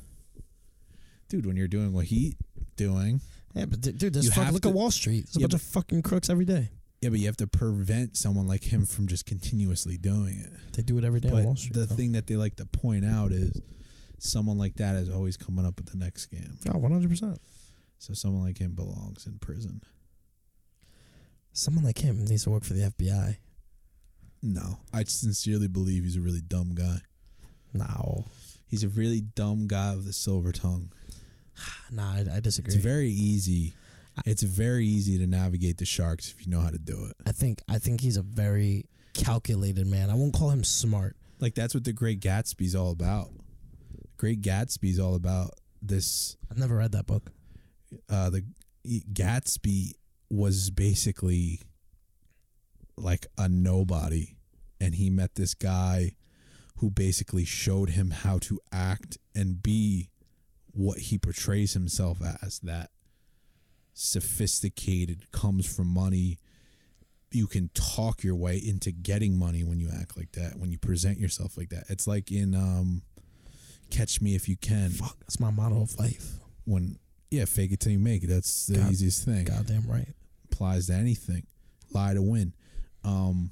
Dude, 1.29 1.45
when 1.45 1.55
you're 1.55 1.67
doing 1.67 1.93
what 1.93 2.05
he 2.05 2.35
doing, 2.77 3.21
Yeah, 3.53 3.65
but 3.65 3.81
dude, 3.81 4.13
there's 4.13 4.33
fuck, 4.33 4.51
look 4.53 4.63
to- 4.63 4.69
at 4.69 4.73
Wall 4.73 4.89
Street. 4.91 5.25
There's 5.27 5.37
a 5.37 5.39
Yeah, 5.41 5.43
bunch 5.43 5.51
but- 5.51 5.61
of 5.61 5.67
fucking 5.67 6.01
crooks 6.01 6.29
every 6.31 6.45
day. 6.45 6.69
Yeah, 7.01 7.09
but 7.09 7.19
you 7.19 7.27
have 7.27 7.37
to 7.37 7.47
prevent 7.47 8.17
someone 8.17 8.47
like 8.47 8.63
him 8.63 8.85
from 8.85 9.07
just 9.07 9.25
continuously 9.25 9.97
doing 9.97 10.39
it. 10.39 10.51
They 10.73 10.81
do 10.81 10.97
it 10.97 11.03
every 11.03 11.19
day 11.19 11.29
on 11.29 11.43
Wall 11.43 11.55
Street. 11.55 11.73
the 11.73 11.85
though. 11.85 11.95
thing 11.95 12.13
that 12.13 12.25
they 12.25 12.35
like 12.35 12.55
to 12.55 12.65
point 12.65 13.05
out 13.05 13.31
is 13.31 13.61
someone 14.17 14.57
like 14.57 14.75
that 14.75 14.95
is 14.95 15.09
always 15.09 15.37
coming 15.37 15.65
up 15.65 15.77
with 15.77 15.91
the 15.91 15.97
next 15.97 16.29
scam. 16.31 16.57
Oh, 16.73 16.79
100%. 16.79 17.37
So 17.99 18.13
someone 18.13 18.43
like 18.43 18.57
him 18.57 18.73
belongs 18.73 19.27
in 19.27 19.37
prison. 19.37 19.81
Someone 21.53 21.83
like 21.83 21.99
him 21.99 22.25
needs 22.25 22.43
to 22.43 22.49
work 22.49 22.63
for 22.63 22.73
the 22.73 22.89
FBI. 22.91 23.37
No, 24.41 24.79
I 24.93 25.03
sincerely 25.03 25.67
believe 25.67 26.03
he's 26.03 26.15
a 26.15 26.21
really 26.21 26.41
dumb 26.41 26.75
guy. 26.75 26.99
No, 27.73 28.25
he's 28.67 28.83
a 28.83 28.87
really 28.89 29.21
dumb 29.21 29.67
guy 29.67 29.95
with 29.95 30.07
a 30.07 30.13
silver 30.13 30.51
tongue. 30.51 30.91
Nah, 31.91 32.13
I, 32.13 32.25
I 32.35 32.39
disagree. 32.39 32.73
It's 32.75 32.83
very 32.83 33.09
easy. 33.09 33.73
It's 34.25 34.43
very 34.43 34.85
easy 34.85 35.17
to 35.17 35.27
navigate 35.27 35.77
the 35.77 35.85
sharks 35.85 36.31
if 36.31 36.45
you 36.45 36.51
know 36.51 36.61
how 36.61 36.69
to 36.69 36.79
do 36.79 37.05
it. 37.05 37.15
I 37.25 37.31
think 37.31 37.61
I 37.69 37.77
think 37.77 38.01
he's 38.01 38.17
a 38.17 38.21
very 38.21 38.85
calculated 39.13 39.87
man. 39.87 40.09
I 40.09 40.15
won't 40.15 40.33
call 40.33 40.49
him 40.49 40.63
smart. 40.63 41.15
Like 41.39 41.55
that's 41.55 41.73
what 41.73 41.83
the 41.83 41.93
Great 41.93 42.19
Gatsby's 42.19 42.75
all 42.75 42.91
about. 42.91 43.29
Great 44.17 44.41
Gatsby's 44.41 44.99
all 44.99 45.15
about 45.15 45.51
this. 45.81 46.37
I've 46.49 46.57
never 46.57 46.77
read 46.77 46.91
that 46.93 47.05
book. 47.05 47.31
Uh, 48.09 48.29
the 48.29 48.43
Gatsby 48.85 49.93
was 50.29 50.71
basically 50.71 51.61
like 52.97 53.27
a 53.37 53.47
nobody, 53.47 54.35
and 54.81 54.95
he 54.95 55.09
met 55.09 55.35
this 55.35 55.53
guy 55.53 56.15
who 56.77 56.89
basically 56.89 57.45
showed 57.45 57.91
him 57.91 58.11
how 58.11 58.37
to 58.39 58.59
act 58.71 59.17
and 59.35 59.61
be 59.61 60.09
what 60.71 60.97
he 60.97 61.17
portrays 61.17 61.73
himself 61.73 62.19
as. 62.41 62.59
That 62.59 62.89
sophisticated 63.97 65.31
comes 65.31 65.65
from 65.65 65.87
money. 65.87 66.37
You 67.31 67.47
can 67.47 67.69
talk 67.73 68.23
your 68.23 68.35
way 68.35 68.57
into 68.57 68.91
getting 68.91 69.37
money 69.37 69.63
when 69.63 69.79
you 69.79 69.89
act 69.93 70.15
like 70.15 70.31
that, 70.33 70.57
when 70.57 70.71
you 70.71 70.77
present 70.77 71.19
yourself 71.19 71.57
like 71.57 71.69
that. 71.69 71.85
It's 71.89 72.07
like 72.07 72.31
in 72.31 72.55
um, 72.55 73.01
Catch 73.89 74.21
Me 74.21 74.35
If 74.35 74.47
You 74.47 74.55
Can. 74.55 74.91
Fuck, 74.91 75.19
that's 75.19 75.39
my 75.39 75.51
motto 75.51 75.81
of 75.81 75.97
life. 75.99 76.35
When 76.65 76.97
yeah, 77.29 77.45
fake 77.45 77.71
it 77.71 77.79
till 77.79 77.91
you 77.91 77.99
make 77.99 78.23
it. 78.23 78.27
That's 78.27 78.67
the 78.67 78.77
God- 78.77 78.91
easiest 78.91 79.25
thing. 79.25 79.45
Goddamn 79.45 79.85
right. 79.87 80.07
Applies 80.51 80.87
to 80.87 80.93
anything. 80.93 81.45
Lie 81.91 82.13
to 82.13 82.21
win. 82.21 82.53
Um, 83.03 83.51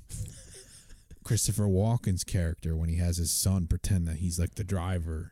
Christopher 1.24 1.64
Walken's 1.64 2.24
character 2.24 2.76
when 2.76 2.88
he 2.88 2.98
has 2.98 3.18
his 3.18 3.32
son 3.32 3.68
pretend 3.68 4.08
that 4.08 4.18
he's 4.18 4.40
like 4.40 4.56
the 4.56 4.64
driver. 4.64 5.32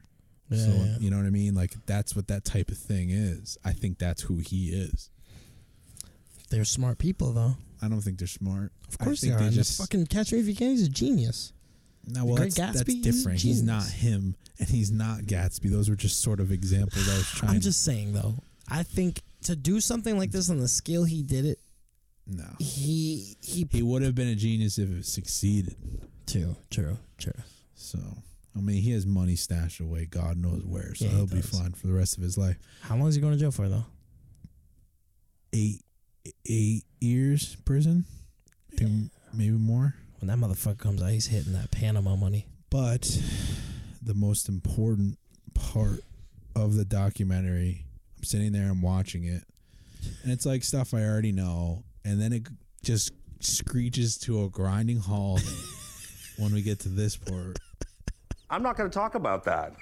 Yeah, 0.49 0.65
so 0.65 0.71
yeah. 0.71 0.97
you 0.99 1.09
know 1.09 1.17
what 1.17 1.25
I 1.25 1.29
mean? 1.31 1.55
Like 1.55 1.73
that's 1.85 2.15
what 2.15 2.27
that 2.27 2.45
type 2.45 2.69
of 2.69 2.77
thing 2.77 3.09
is. 3.09 3.57
I 3.63 3.71
think 3.71 3.97
that's 3.99 4.23
who 4.23 4.37
he 4.37 4.69
is. 4.69 5.09
They're 6.49 6.65
smart 6.65 6.99
people, 6.99 7.33
though. 7.33 7.55
I 7.81 7.87
don't 7.89 8.01
think 8.01 8.19
they're 8.19 8.27
smart. 8.27 8.71
Of 8.87 8.97
course 8.99 9.21
they 9.21 9.31
are. 9.31 9.39
They 9.39 9.49
just 9.49 9.77
fucking 9.79 10.05
Catch 10.07 10.31
Me 10.33 10.39
If 10.39 10.47
You 10.47 10.55
Can. 10.55 10.69
He's 10.69 10.83
a 10.85 10.89
genius. 10.89 11.51
no. 12.05 12.25
Well, 12.25 12.35
that's, 12.35 12.55
that's 12.55 12.83
Gatsby, 12.83 12.87
he's 12.87 12.99
a 13.07 13.11
different. 13.11 13.39
He's 13.41 13.63
not 13.63 13.85
him, 13.87 14.35
and 14.59 14.69
he's 14.69 14.91
not 14.91 15.21
Gatsby. 15.21 15.71
Those 15.71 15.89
were 15.89 15.95
just 15.95 16.21
sort 16.21 16.39
of 16.39 16.51
examples 16.51 17.09
I 17.09 17.17
was 17.17 17.27
trying. 17.35 17.55
I'm 17.55 17.61
just 17.61 17.83
saying 17.83 18.13
though. 18.13 18.35
I 18.69 18.83
think 18.83 19.21
to 19.43 19.55
do 19.55 19.81
something 19.81 20.17
like 20.17 20.31
this 20.31 20.49
on 20.49 20.59
the 20.59 20.67
scale 20.67 21.03
he 21.05 21.23
did 21.23 21.45
it, 21.45 21.59
no. 22.27 22.45
he 22.59 23.35
he 23.41 23.67
He 23.71 23.81
would 23.81 24.01
have 24.03 24.15
been 24.15 24.27
a 24.29 24.35
genius 24.35 24.77
if 24.77 24.89
it 24.89 25.05
succeeded. 25.05 25.75
True, 26.27 26.55
true, 26.69 26.97
true. 27.17 27.33
So, 27.75 27.99
I 28.55 28.59
mean, 28.61 28.81
he 28.81 28.91
has 28.91 29.05
money 29.05 29.35
stashed 29.35 29.79
away, 29.79 30.05
God 30.05 30.37
knows 30.37 30.63
where. 30.63 30.93
So 30.95 31.05
Yeah, 31.05 31.11
he 31.11 31.17
he'll 31.17 31.25
be 31.27 31.41
does. 31.41 31.49
fine 31.59 31.71
for 31.73 31.87
the 31.87 31.93
rest 31.93 32.17
of 32.17 32.23
his 32.23 32.37
life. 32.37 32.57
How 32.81 32.95
long 32.95 33.07
is 33.07 33.15
he 33.15 33.21
going 33.21 33.33
to 33.33 33.39
jail 33.39 33.51
for 33.51 33.67
though? 33.67 33.85
Eight, 35.53 35.81
eight 36.47 36.83
years 36.99 37.55
prison, 37.65 38.05
Think 38.75 39.11
maybe 39.33 39.51
more. 39.51 39.95
When 40.19 40.27
that 40.27 40.37
motherfucker 40.37 40.77
comes 40.79 41.01
out, 41.01 41.11
he's 41.11 41.27
hitting 41.27 41.53
that 41.53 41.69
Panama 41.71 42.15
money. 42.15 42.47
But 42.69 43.19
the 44.01 44.13
most 44.15 44.49
important 44.49 45.17
part 45.53 45.99
of 46.55 46.75
the 46.75 46.85
documentary, 46.85 47.85
I'm 48.17 48.23
sitting 48.23 48.51
there 48.51 48.63
and 48.71 48.81
watching 48.81 49.25
it, 49.25 49.43
and 50.23 50.31
it's 50.31 50.45
like 50.45 50.63
stuff 50.63 50.93
I 50.93 51.03
already 51.03 51.31
know, 51.31 51.83
and 52.03 52.19
then 52.21 52.33
it 52.33 52.47
just 52.83 53.11
screeches 53.41 54.17
to 54.19 54.43
a 54.43 54.49
grinding 54.49 54.99
halt 54.99 55.41
when 56.37 56.53
we 56.53 56.61
get 56.63 56.79
to 56.79 56.89
this 56.89 57.15
part. 57.15 57.59
I'm 58.53 58.61
not 58.61 58.77
going 58.77 58.87
to 58.87 58.93
talk 58.93 59.15
about 59.15 59.43
that. 59.45 59.73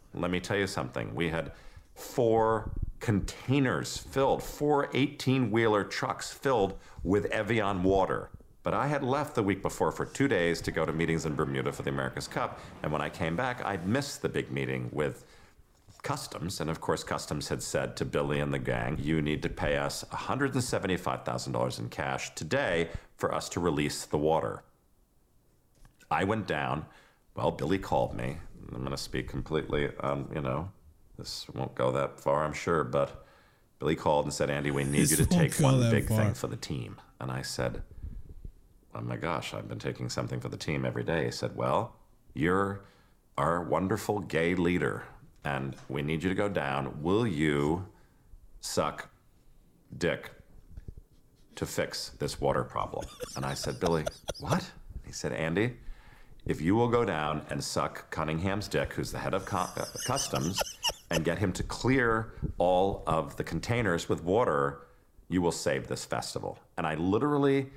Let 0.14 0.30
me 0.30 0.38
tell 0.38 0.56
you 0.56 0.68
something. 0.68 1.12
We 1.16 1.30
had 1.30 1.50
four 1.96 2.70
containers 3.00 3.96
filled, 3.96 4.40
four 4.40 4.88
18 4.94 5.50
wheeler 5.50 5.82
trucks 5.82 6.30
filled 6.30 6.78
with 7.02 7.24
Evian 7.32 7.82
water. 7.82 8.30
But 8.62 8.72
I 8.72 8.86
had 8.86 9.02
left 9.02 9.34
the 9.34 9.42
week 9.42 9.62
before 9.62 9.90
for 9.90 10.04
two 10.04 10.28
days 10.28 10.60
to 10.60 10.70
go 10.70 10.86
to 10.86 10.92
meetings 10.92 11.26
in 11.26 11.34
Bermuda 11.34 11.72
for 11.72 11.82
the 11.82 11.90
America's 11.90 12.28
Cup. 12.28 12.60
And 12.84 12.92
when 12.92 13.02
I 13.02 13.10
came 13.10 13.34
back, 13.34 13.64
I'd 13.64 13.84
missed 13.88 14.22
the 14.22 14.28
big 14.28 14.52
meeting 14.52 14.88
with 14.92 15.24
Customs. 16.04 16.60
And 16.60 16.70
of 16.70 16.80
course, 16.80 17.02
Customs 17.02 17.48
had 17.48 17.60
said 17.60 17.96
to 17.96 18.04
Billy 18.04 18.38
and 18.38 18.54
the 18.54 18.60
gang, 18.60 18.96
you 19.00 19.20
need 19.20 19.42
to 19.42 19.48
pay 19.48 19.76
us 19.76 20.04
$175,000 20.12 21.78
in 21.80 21.88
cash 21.88 22.32
today 22.36 22.90
for 23.16 23.34
us 23.34 23.48
to 23.48 23.58
release 23.58 24.04
the 24.04 24.18
water. 24.18 24.62
I 26.12 26.22
went 26.22 26.46
down. 26.46 26.86
Well, 27.38 27.52
Billy 27.52 27.78
called 27.78 28.14
me. 28.16 28.36
I'm 28.72 28.80
going 28.80 28.90
to 28.90 28.96
speak 28.96 29.28
completely, 29.28 29.90
um, 30.00 30.28
you 30.34 30.40
know, 30.40 30.72
this 31.16 31.46
won't 31.54 31.72
go 31.76 31.92
that 31.92 32.18
far, 32.18 32.44
I'm 32.44 32.52
sure, 32.52 32.82
but 32.82 33.24
Billy 33.78 33.94
called 33.94 34.24
and 34.24 34.34
said, 34.34 34.50
Andy, 34.50 34.72
we 34.72 34.82
need 34.82 35.02
This 35.02 35.12
you 35.12 35.16
to 35.18 35.26
take 35.26 35.54
one 35.60 35.88
big 35.88 36.08
far. 36.08 36.18
thing 36.18 36.34
for 36.34 36.48
the 36.48 36.56
team. 36.56 36.96
And 37.20 37.30
I 37.30 37.42
said, 37.42 37.84
Oh 38.92 39.02
my 39.02 39.16
gosh, 39.16 39.54
I've 39.54 39.68
been 39.68 39.78
taking 39.78 40.08
something 40.08 40.40
for 40.40 40.48
the 40.48 40.56
team 40.56 40.84
every 40.84 41.04
day. 41.04 41.26
He 41.26 41.30
said, 41.30 41.54
Well, 41.54 41.94
you're 42.34 42.80
our 43.36 43.62
wonderful 43.62 44.18
gay 44.18 44.56
leader, 44.56 45.04
and 45.44 45.76
we 45.88 46.02
need 46.02 46.24
you 46.24 46.28
to 46.30 46.34
go 46.34 46.48
down. 46.48 47.00
Will 47.04 47.24
you 47.24 47.86
suck 48.60 49.10
dick 49.96 50.32
to 51.54 51.64
fix 51.66 52.08
this 52.18 52.40
water 52.40 52.64
problem? 52.64 53.06
And 53.36 53.44
I 53.44 53.54
said, 53.54 53.78
Billy, 53.78 54.04
what? 54.40 54.68
He 55.06 55.12
said, 55.12 55.32
Andy, 55.32 55.76
if 56.48 56.62
you 56.62 56.74
will 56.74 56.88
go 56.88 57.04
down 57.04 57.44
and 57.50 57.62
suck 57.62 58.10
Cunningham's 58.10 58.68
dick, 58.68 58.94
who's 58.94 59.12
the 59.12 59.18
head 59.18 59.34
of 59.34 59.44
cu- 59.44 59.58
uh, 59.58 59.84
customs, 60.06 60.58
and 61.10 61.22
get 61.22 61.38
him 61.38 61.52
to 61.52 61.62
clear 61.62 62.32
all 62.56 63.04
of 63.06 63.36
the 63.36 63.44
containers 63.44 64.08
with 64.08 64.24
water, 64.24 64.86
you 65.28 65.42
will 65.42 65.52
save 65.52 65.88
this 65.88 66.06
festival. 66.06 66.58
And 66.78 66.86
I 66.86 66.94
literally 66.94 67.68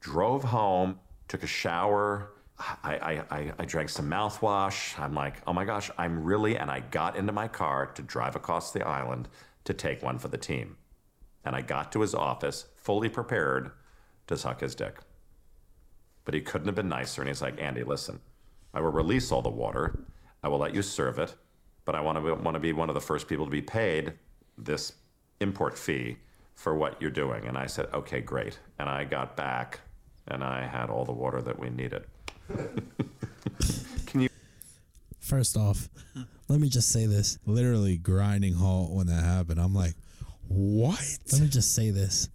drove 0.00 0.44
home, 0.44 1.00
took 1.26 1.42
a 1.42 1.48
shower. 1.48 2.30
I, 2.58 2.94
I, 2.94 3.36
I, 3.38 3.52
I 3.58 3.64
drank 3.64 3.88
some 3.88 4.08
mouthwash. 4.08 4.96
I'm 5.00 5.14
like, 5.14 5.42
oh 5.48 5.52
my 5.52 5.64
gosh, 5.64 5.90
I'm 5.98 6.22
really, 6.22 6.56
and 6.56 6.70
I 6.70 6.78
got 6.78 7.16
into 7.16 7.32
my 7.32 7.48
car 7.48 7.86
to 7.86 8.02
drive 8.02 8.36
across 8.36 8.70
the 8.72 8.86
island 8.86 9.28
to 9.64 9.74
take 9.74 10.00
one 10.00 10.18
for 10.18 10.28
the 10.28 10.38
team. 10.38 10.76
And 11.44 11.56
I 11.56 11.60
got 11.60 11.90
to 11.92 12.00
his 12.00 12.14
office 12.14 12.66
fully 12.76 13.08
prepared 13.08 13.72
to 14.28 14.36
suck 14.36 14.60
his 14.60 14.76
dick. 14.76 14.98
But 16.24 16.34
he 16.34 16.40
couldn't 16.40 16.68
have 16.68 16.74
been 16.74 16.88
nicer. 16.88 17.20
And 17.20 17.28
he's 17.28 17.42
like, 17.42 17.60
Andy, 17.60 17.82
listen, 17.82 18.20
I 18.74 18.80
will 18.80 18.92
release 18.92 19.32
all 19.32 19.42
the 19.42 19.50
water. 19.50 20.04
I 20.42 20.48
will 20.48 20.58
let 20.58 20.74
you 20.74 20.82
serve 20.82 21.18
it. 21.18 21.34
But 21.84 21.94
I 21.94 22.00
want 22.00 22.24
to, 22.24 22.34
want 22.34 22.54
to 22.54 22.60
be 22.60 22.72
one 22.72 22.88
of 22.88 22.94
the 22.94 23.00
first 23.00 23.28
people 23.28 23.44
to 23.44 23.50
be 23.50 23.62
paid 23.62 24.14
this 24.56 24.92
import 25.40 25.76
fee 25.76 26.16
for 26.54 26.74
what 26.74 27.00
you're 27.00 27.10
doing. 27.10 27.46
And 27.46 27.58
I 27.58 27.66
said, 27.66 27.88
okay, 27.92 28.20
great. 28.20 28.58
And 28.78 28.88
I 28.88 29.04
got 29.04 29.36
back 29.36 29.80
and 30.28 30.44
I 30.44 30.64
had 30.64 30.90
all 30.90 31.04
the 31.04 31.12
water 31.12 31.42
that 31.42 31.58
we 31.58 31.70
needed. 31.70 32.04
Can 34.06 34.20
you? 34.20 34.28
First 35.18 35.56
off, 35.56 35.88
let 36.48 36.60
me 36.60 36.68
just 36.68 36.90
say 36.90 37.06
this. 37.06 37.38
Literally 37.46 37.96
grinding 37.96 38.54
halt 38.54 38.92
when 38.92 39.06
that 39.08 39.24
happened. 39.24 39.60
I'm 39.60 39.74
like, 39.74 39.94
what? 40.46 41.02
Let 41.32 41.40
me 41.40 41.48
just 41.48 41.74
say 41.74 41.90
this. 41.90 42.28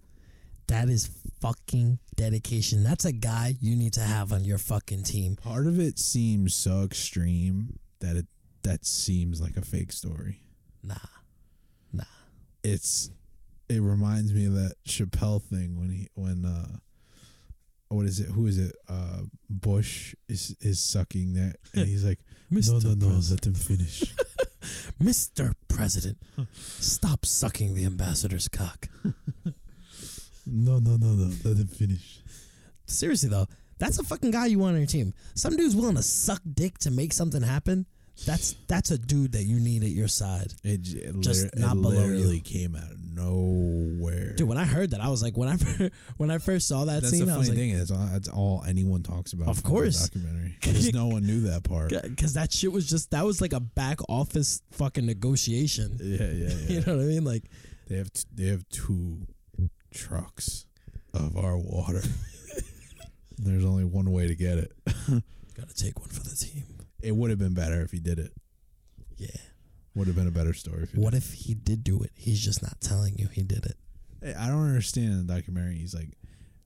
That 0.68 0.89
is 0.89 1.09
fucking 1.41 1.99
dedication. 2.15 2.84
That's 2.84 3.05
a 3.05 3.11
guy 3.11 3.55
you 3.61 3.76
need 3.76 3.93
to 3.93 4.01
have 4.01 4.34
on 4.34 4.43
your 4.43 4.57
fucking 4.57 5.03
team. 5.03 5.36
Part 5.36 5.65
of 5.68 5.80
it 5.80 5.97
seems 5.97 6.53
so 6.53 6.84
extreme 6.84 7.80
that 7.99 8.15
it 8.15 8.28
that 8.63 8.86
seems 8.86 9.39
like 9.41 9.55
a 9.55 9.61
fake 9.61 9.91
story. 9.93 10.41
Nah. 10.84 10.95
Nah. 11.93 12.03
It's 12.63 13.09
it 13.70 13.82
reminds 13.82 14.34
me 14.34 14.45
of 14.45 14.53
that 14.53 14.74
Chappelle 14.86 15.41
thing 15.41 15.78
when 15.80 15.89
he 15.89 16.07
when 16.15 16.45
uh 16.45 16.78
what 17.89 18.05
is 18.05 18.20
it? 18.20 18.28
Who 18.30 18.45
is 18.45 18.57
it? 18.57 18.76
Uh 18.89 19.22
Bush 19.49 20.15
is 20.28 20.55
is 20.59 20.80
sucking 20.82 21.34
that 21.36 21.55
and 21.74 21.88
he's 21.88 22.03
like 22.03 22.20
No 22.49 22.59
no 22.80 22.93
no 22.93 23.07
President." 23.07 23.30
let 23.32 23.45
him 23.45 23.53
finish. 23.53 24.03
Mr. 25.01 25.53
President, 25.70 26.18
stop 26.53 27.26
sucking 27.26 27.74
the 27.76 27.86
ambassador's 27.86 28.47
cock. 28.49 28.89
no 30.50 30.80
no 30.80 30.98
no 30.98 31.08
no 31.14 31.32
let 31.43 31.58
him 31.58 31.68
finish. 31.68 32.22
Seriously 32.86 33.30
though, 33.30 33.48
that's 33.80 34.00
a 34.00 34.04
fucking 34.04 34.32
guy 34.32 34.45
you 34.48 34.60
want 34.60 34.74
on 34.74 34.80
your 34.80 34.88
team. 34.88 35.14
Some 35.36 35.56
dude's 35.58 35.76
willing 35.76 35.95
to 35.95 36.02
suck 36.04 36.41
dick 36.54 36.78
to 36.80 36.91
make 36.91 37.14
something 37.14 37.41
happen. 37.41 37.86
That's 38.26 38.56
that's 38.68 38.89
a 38.89 38.98
dude 38.98 39.34
that 39.34 39.43
you 39.43 39.60
need 39.60 39.84
at 39.84 39.89
your 39.91 40.08
side. 40.08 40.52
It, 40.64 40.88
it 40.91 41.20
Just 41.20 41.43
lit- 41.43 41.58
not 41.60 41.78
it 41.78 41.82
below 41.84 41.95
literally 41.98 42.38
you. 42.38 42.41
came 42.41 42.76
out 42.76 42.89
of 42.91 42.98
nowhere. 43.14 44.34
Dude, 44.34 44.48
when 44.48 44.58
I 44.58 44.66
heard 44.66 44.89
that, 44.91 45.02
I 45.02 45.10
was 45.10 45.22
like, 45.22 45.38
when 45.38 45.50
I 45.50 45.89
when 46.18 46.32
I 46.32 46.39
first 46.39 46.68
saw 46.68 46.86
that 46.86 47.02
That's 47.04 47.12
scene, 47.12 47.26
the 47.28 47.32
I 47.34 47.36
funny 47.36 47.39
was 47.39 47.50
like, 47.50 47.58
thing 47.60 47.70
is 47.72 47.91
uh, 47.91 47.95
all, 47.95 48.06
that's 48.12 48.28
all 48.30 48.64
anyone 48.68 49.04
talks 49.04 49.34
about. 49.34 49.50
Of 49.50 49.62
course. 49.62 50.10
documentary 50.10 50.56
because 50.60 50.91
no 50.93 51.08
one 51.08 51.28
knew 51.28 51.41
that 51.41 51.64
part. 51.64 51.89
because 52.04 52.34
that 52.34 52.52
shit 52.52 52.72
was 52.72 52.89
just 52.89 53.12
that 53.12 53.24
was 53.24 53.39
like 53.39 53.54
a 53.54 53.60
back 53.60 54.00
office 54.10 54.64
fucking 54.72 55.06
negotiation. 55.06 55.98
Yeah, 56.02 56.18
yeah, 56.32 56.32
yeah. 56.68 56.70
You 56.70 56.86
know 56.86 56.95
what 56.98 57.04
I 57.04 57.08
mean? 57.08 57.24
Like, 57.24 57.43
They 57.88 57.98
have 57.98 58.12
t- 58.12 58.24
they 58.34 58.48
have 58.48 58.68
two 58.70 59.20
trucks 59.93 60.65
of 61.13 61.38
our 61.38 61.57
water. 61.57 62.01
There's 63.38 63.65
only 63.65 63.83
one 63.83 64.11
way 64.11 64.27
to 64.27 64.35
get 64.35 64.57
it. 64.57 64.71
Got 65.55 65.69
to 65.69 65.75
take 65.75 65.99
one 65.99 66.09
for 66.09 66.23
the 66.23 66.35
team. 66.35 66.63
It 67.01 67.15
would 67.15 67.29
have 67.29 67.39
been 67.39 67.53
better 67.53 67.81
if 67.81 67.91
he 67.91 67.99
did 67.99 68.19
it. 68.19 68.31
Yeah. 69.17 69.27
Would 69.95 70.07
have 70.07 70.15
been 70.15 70.27
a 70.27 70.31
better 70.31 70.53
story. 70.53 70.83
If 70.83 70.91
he 70.91 70.99
What 70.99 71.13
if 71.13 71.33
he 71.33 71.53
did 71.53 71.83
do 71.83 72.01
it? 72.01 72.11
He's 72.15 72.43
just 72.43 72.61
not 72.61 72.79
telling 72.81 73.17
you 73.17 73.27
he 73.27 73.43
did 73.43 73.65
it. 73.65 73.75
Hey, 74.21 74.33
I 74.33 74.47
don't 74.47 74.67
understand 74.67 75.11
in 75.11 75.27
the 75.27 75.33
documentary. 75.33 75.75
He's 75.75 75.95
like, 75.95 76.09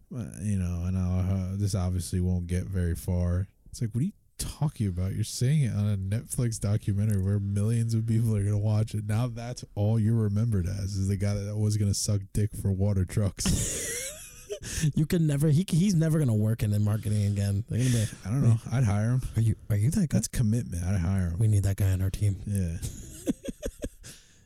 well, 0.09 0.29
you 0.41 0.57
know, 0.57 0.83
I 0.85 0.91
know 0.91 1.51
uh, 1.51 1.55
this 1.57 1.75
obviously 1.75 2.19
won't 2.19 2.47
get 2.47 2.65
very 2.65 2.95
far. 2.95 3.47
It's 3.69 3.81
like, 3.81 3.91
what 3.93 4.01
are 4.01 4.05
you 4.05 4.11
talking 4.41 4.87
about? 4.87 5.13
You're 5.13 5.23
saying 5.23 5.61
it 5.61 5.73
on 5.73 5.87
a 5.89 5.97
Netflix 5.97 6.59
documentary 6.59 7.21
where 7.21 7.39
millions 7.39 7.93
of 7.93 8.05
people 8.05 8.35
are 8.35 8.43
to 8.43 8.57
watch 8.57 8.93
it. 8.93 9.05
Now 9.07 9.27
that's 9.27 9.63
all 9.75 9.99
you're 9.99 10.15
remembered 10.15 10.67
as 10.67 10.95
is 10.95 11.07
the 11.07 11.17
guy 11.17 11.33
that 11.33 11.55
was 11.55 11.77
to 11.77 11.93
suck 11.93 12.21
dick 12.33 12.51
for 12.61 12.71
water 12.71 13.05
trucks. 13.05 13.97
You 14.95 15.07
can 15.07 15.25
never. 15.25 15.47
He 15.49 15.65
he's 15.67 15.95
never 15.95 16.19
gonna 16.19 16.35
work 16.35 16.61
in 16.61 16.69
the 16.69 16.79
marketing 16.79 17.25
again. 17.25 17.63
Gonna 17.67 17.81
be. 17.83 18.03
I 18.25 18.29
don't 18.29 18.43
know. 18.43 18.57
I'd 18.71 18.83
hire 18.83 19.11
him. 19.11 19.21
Are 19.35 19.41
you 19.41 19.55
Are 19.71 19.75
you 19.75 19.89
that 19.89 20.09
guy? 20.09 20.17
That's 20.17 20.27
commitment. 20.27 20.83
I'd 20.83 20.99
hire 20.99 21.29
him. 21.29 21.39
We 21.39 21.47
need 21.47 21.63
that 21.63 21.77
guy 21.77 21.89
on 21.91 22.01
our 22.01 22.09
team. 22.11 22.37
Yeah. 22.45 22.77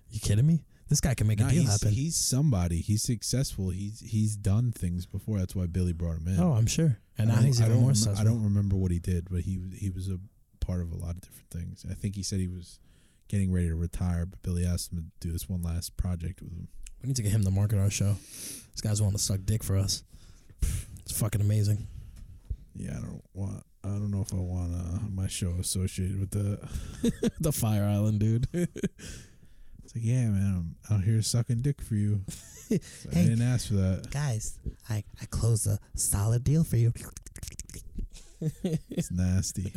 You 0.10 0.22
kidding 0.22 0.48
me? 0.48 0.64
This 0.88 1.02
guy 1.02 1.14
can 1.14 1.28
make 1.28 1.39
Nah, 1.39 1.48
a 1.48 1.50
deal 1.50 1.62
he's, 1.64 1.72
happen. 1.72 1.89
he's 1.93 2.16
somebody. 2.16 2.78
He's 2.80 3.02
successful. 3.02 3.70
He's 3.72 4.00
he's 4.00 4.38
done 4.38 4.72
things 4.72 5.06
before. 5.06 5.39
That's 5.39 5.54
why 5.54 5.66
Billy 5.66 5.91
brought 5.91 6.20
him 6.20 6.28
in. 6.30 6.39
Oh, 6.39 6.54
I'm 6.54 6.68
sure. 6.68 7.00
And 7.18 7.32
I 7.32 7.36
now 7.36 7.39
don't- 7.39 7.45
he's 7.47 7.61
even 7.61 7.80
more 7.80 7.93
successful. 7.93 8.22
I 8.22 8.30
don't 8.30 8.43
remember 8.43 8.76
what 8.76 8.91
he 8.91 8.99
did, 8.99 9.28
but 9.30 9.41
he 9.41 9.59
he 9.76 9.89
was 9.89 10.09
a 10.09 10.20
part 10.59 10.82
of 10.82 10.91
a 10.91 10.95
lot 10.95 11.16
of 11.16 11.22
different 11.22 11.49
things. 11.49 11.86
I 11.89 11.93
think 11.93 12.16
he 12.16 12.24
said 12.24 12.39
he 12.39 12.47
was 12.47 12.80
getting 13.28 13.51
ready 13.51 13.68
to 13.68 13.76
retire, 13.76 14.26
but 14.26 14.41
Billy 14.43 14.66
asked 14.66 14.91
him 14.91 14.97
to 15.20 15.28
do 15.28 15.32
this 15.32 15.47
one 15.49 15.61
last 15.61 15.95
project 15.97 16.41
with 16.41 16.51
him. 16.51 16.68
We 17.01 17.07
need 17.07 17.16
to 17.18 17.22
get 17.24 17.32
him 17.32 17.43
to 17.43 17.51
market 17.51 17.80
our 17.80 17.89
show. 17.89 18.16
This 18.72 18.82
guy's 18.82 18.99
willing 19.01 19.16
to 19.16 19.22
suck 19.22 19.39
dick 19.45 19.63
for 19.63 19.78
us. 19.78 20.03
It's 20.99 21.18
fucking 21.20 21.41
amazing. 21.41 21.88
Yeah, 22.76 22.97
I 22.97 23.01
don't 23.01 23.24
want. 23.34 23.63
I 23.84 23.89
don't 23.89 24.09
know 24.11 24.22
if 24.22 24.34
I 24.34 24.38
want 24.38 24.74
uh, 24.74 24.99
my 25.13 25.28
show 25.28 25.51
associated 25.59 26.20
with 26.20 26.32
that. 26.32 27.32
the 27.39 27.51
Fyre 27.51 27.86
Island 27.86 28.20
dude. 28.20 28.47
Like, 29.96 30.04
yeah, 30.04 30.26
man, 30.28 30.76
I'm 30.89 30.96
out 30.98 31.04
here 31.06 31.22
sucking 31.22 31.62
dick 31.62 31.82
for 31.82 31.96
you. 31.96 32.22
So 32.68 32.78
I 33.12 33.14
didn't 33.14 33.43
ask 33.43 33.68
for 33.68 33.76
that. 33.76 34.10
Guys, 34.10 34.58
I 34.89 35.04
I 35.22 35.26
closed 35.26 35.68
a 35.68 35.78
solid 35.96 36.43
deal 36.43 36.64
for 36.64 36.78
you. 36.78 36.93
It's 38.89 39.12
nasty. 39.12 39.72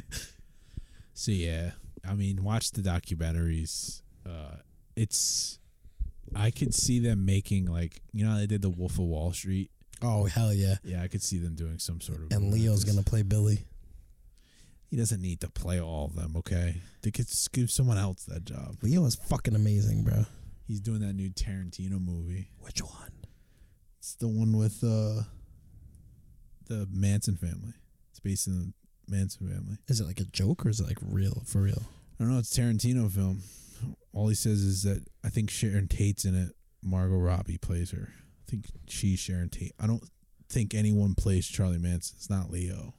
so 1.12 1.30
yeah, 1.30 1.72
I 2.08 2.14
mean, 2.14 2.42
watch 2.42 2.70
the 2.72 2.80
documentaries. 2.80 4.00
Uh, 4.26 4.56
it's 4.96 5.58
I 6.34 6.50
could 6.50 6.74
see 6.74 6.98
them 6.98 7.26
making 7.26 7.66
like 7.66 8.00
you 8.14 8.24
know 8.24 8.30
how 8.32 8.38
they 8.38 8.46
did 8.46 8.62
the 8.62 8.70
Wolf 8.70 8.92
of 8.92 9.04
Wall 9.04 9.34
Street. 9.34 9.70
Oh 10.00 10.24
hell 10.24 10.54
yeah! 10.54 10.76
Yeah, 10.82 11.02
I 11.02 11.08
could 11.08 11.22
see 11.22 11.36
them 11.36 11.54
doing 11.54 11.78
some 11.78 12.00
sort 12.00 12.22
of. 12.22 12.32
And 12.32 12.50
Leo's 12.50 12.84
gonna 12.84 13.02
play 13.02 13.20
Billy. 13.20 13.66
He 14.90 14.96
doesn't 14.96 15.20
need 15.20 15.40
to 15.42 15.50
play 15.50 15.80
all 15.80 16.06
of 16.06 16.14
them. 16.14 16.34
Okay, 16.36 16.80
they 17.02 17.10
could 17.10 17.28
just 17.28 17.52
give 17.52 17.70
someone 17.70 17.98
else 17.98 18.24
that 18.24 18.44
job. 18.44 18.76
Leo 18.82 19.04
is 19.04 19.14
fucking 19.14 19.54
amazing, 19.54 20.02
bro. 20.02 20.24
He's 20.66 20.80
doing 20.80 21.00
that 21.00 21.14
new 21.14 21.30
Tarantino 21.30 22.00
movie. 22.00 22.48
Which 22.60 22.82
one? 22.82 23.12
It's 23.98 24.14
the 24.14 24.28
one 24.28 24.56
with 24.56 24.82
uh 24.82 25.22
the 26.68 26.86
Manson 26.90 27.36
family. 27.36 27.74
It's 28.10 28.20
based 28.20 28.46
in 28.46 28.58
the 28.58 28.72
Manson 29.14 29.48
family. 29.48 29.78
Is 29.88 30.00
it 30.00 30.06
like 30.06 30.20
a 30.20 30.24
joke 30.24 30.64
or 30.64 30.68
is 30.68 30.80
it 30.80 30.86
like 30.86 30.98
real 31.02 31.42
for 31.46 31.62
real? 31.62 31.82
I 32.18 32.24
don't 32.24 32.32
know. 32.32 32.38
It's 32.38 32.56
a 32.56 32.60
Tarantino 32.60 33.10
film. 33.10 33.42
All 34.12 34.28
he 34.28 34.34
says 34.34 34.62
is 34.62 34.82
that 34.82 35.04
I 35.24 35.28
think 35.28 35.50
Sharon 35.50 35.88
Tate's 35.88 36.24
in 36.24 36.34
it. 36.34 36.54
Margot 36.82 37.16
Robbie 37.16 37.58
plays 37.58 37.90
her. 37.90 38.12
I 38.46 38.50
think 38.50 38.66
she's 38.88 39.18
Sharon 39.18 39.48
Tate. 39.50 39.74
I 39.78 39.86
don't 39.86 40.02
think 40.48 40.74
anyone 40.74 41.14
plays 41.14 41.46
Charlie 41.46 41.78
Manson. 41.78 42.16
It's 42.16 42.30
not 42.30 42.50
Leo. 42.50 42.94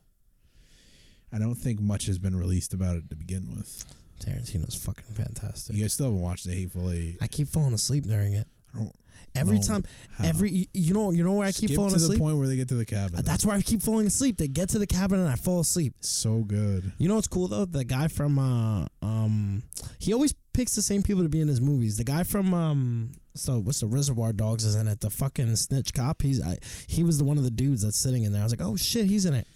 I 1.32 1.40
don't 1.40 1.56
think 1.56 1.80
much 1.80 2.06
has 2.08 2.18
been 2.18 2.36
released 2.36 2.74
about 2.74 2.96
it 2.96 3.10
to 3.10 3.16
begin 3.16 3.54
with. 3.56 3.86
Tarantino's 4.24 4.76
fucking 4.76 5.14
fantastic. 5.14 5.76
You 5.76 5.84
guys 5.84 5.94
still 5.94 6.08
haven't 6.08 6.22
watched 6.22 6.46
The 6.46 6.54
Hateful 6.54 6.92
Eight. 6.92 7.18
I 7.22 7.28
keep 7.28 7.48
falling 7.48 7.74
asleep 7.74 8.06
during 8.06 8.34
it. 8.34 8.48
I 8.76 8.80
don't 8.80 8.96
Every 9.36 9.60
time, 9.60 9.84
how. 10.18 10.26
every 10.28 10.50
you- 10.52 10.66
you 10.74 10.94
know, 10.94 11.12
you 11.12 11.24
know 11.24 11.34
where 11.34 11.48
I 11.48 11.52
keep 11.52 11.70
Skip 11.70 11.76
falling 11.76 11.92
to 11.92 11.98
asleep. 11.98 12.14
To 12.14 12.18
the 12.18 12.20
point 12.24 12.38
where 12.38 12.48
they 12.48 12.56
get 12.56 12.68
to 12.70 12.76
the 12.76 12.86
cabin. 12.86 13.22
That's 13.24 13.46
where 13.46 13.56
I 13.56 13.62
keep 13.62 13.82
falling 13.84 14.08
asleep. 14.08 14.38
They 14.38 14.48
get 14.48 14.70
to 14.70 14.80
the 14.80 14.88
cabin 14.88 15.20
and 15.20 15.30
I 15.30 15.36
fall 15.36 15.60
asleep. 15.60 15.94
so 16.02 16.40
good. 16.40 16.92
You 16.98 17.08
know 17.10 17.16
what's 17.16 17.28
cool 17.28 17.48
though? 17.48 17.66
The 17.66 17.84
guy 17.86 18.08
from 18.08 18.40
uh 18.40 18.88
um 19.06 19.64
he 20.00 20.14
always 20.14 20.34
picks 20.54 20.74
the 20.76 20.82
same 20.82 21.04
people 21.04 21.22
to 21.24 21.30
be 21.30 21.42
in 21.42 21.48
his 21.48 21.62
movies. 21.62 21.98
The 21.98 22.04
guy 22.04 22.24
from 22.24 22.54
um 22.56 23.12
so 23.40 23.60
what's 23.60 23.80
the 23.80 23.88
Reservoir 23.88 24.34
Dogs 24.34 24.66
is 24.66 24.76
in 24.76 24.88
it? 24.88 25.00
The 25.02 25.10
fucking 25.10 25.56
snitch 25.56 25.94
cop. 25.94 26.22
He's 26.22 26.42
I, 26.42 26.58
he 26.88 27.04
was 27.04 27.18
the 27.18 27.24
one 27.24 27.38
of 27.38 27.44
the 27.44 27.52
dudes 27.52 27.84
that's 27.84 27.98
sitting 27.98 28.24
in 28.24 28.34
there. 28.34 28.42
I 28.42 28.46
was 28.46 28.54
like, 28.54 28.66
oh 28.66 28.76
shit, 28.76 29.06
he's 29.06 29.26
in 29.26 29.34
it. 29.34 29.48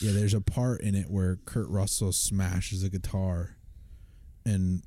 Yeah, 0.00 0.12
there's 0.12 0.34
a 0.34 0.40
part 0.40 0.80
in 0.80 0.94
it 0.94 1.10
where 1.10 1.36
Kurt 1.44 1.68
Russell 1.68 2.12
smashes 2.12 2.82
a 2.82 2.90
guitar 2.90 3.56
and 4.44 4.82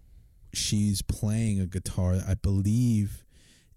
she's 0.54 1.02
playing 1.02 1.60
a 1.60 1.66
guitar. 1.66 2.20
I 2.28 2.36
believe 2.36 3.26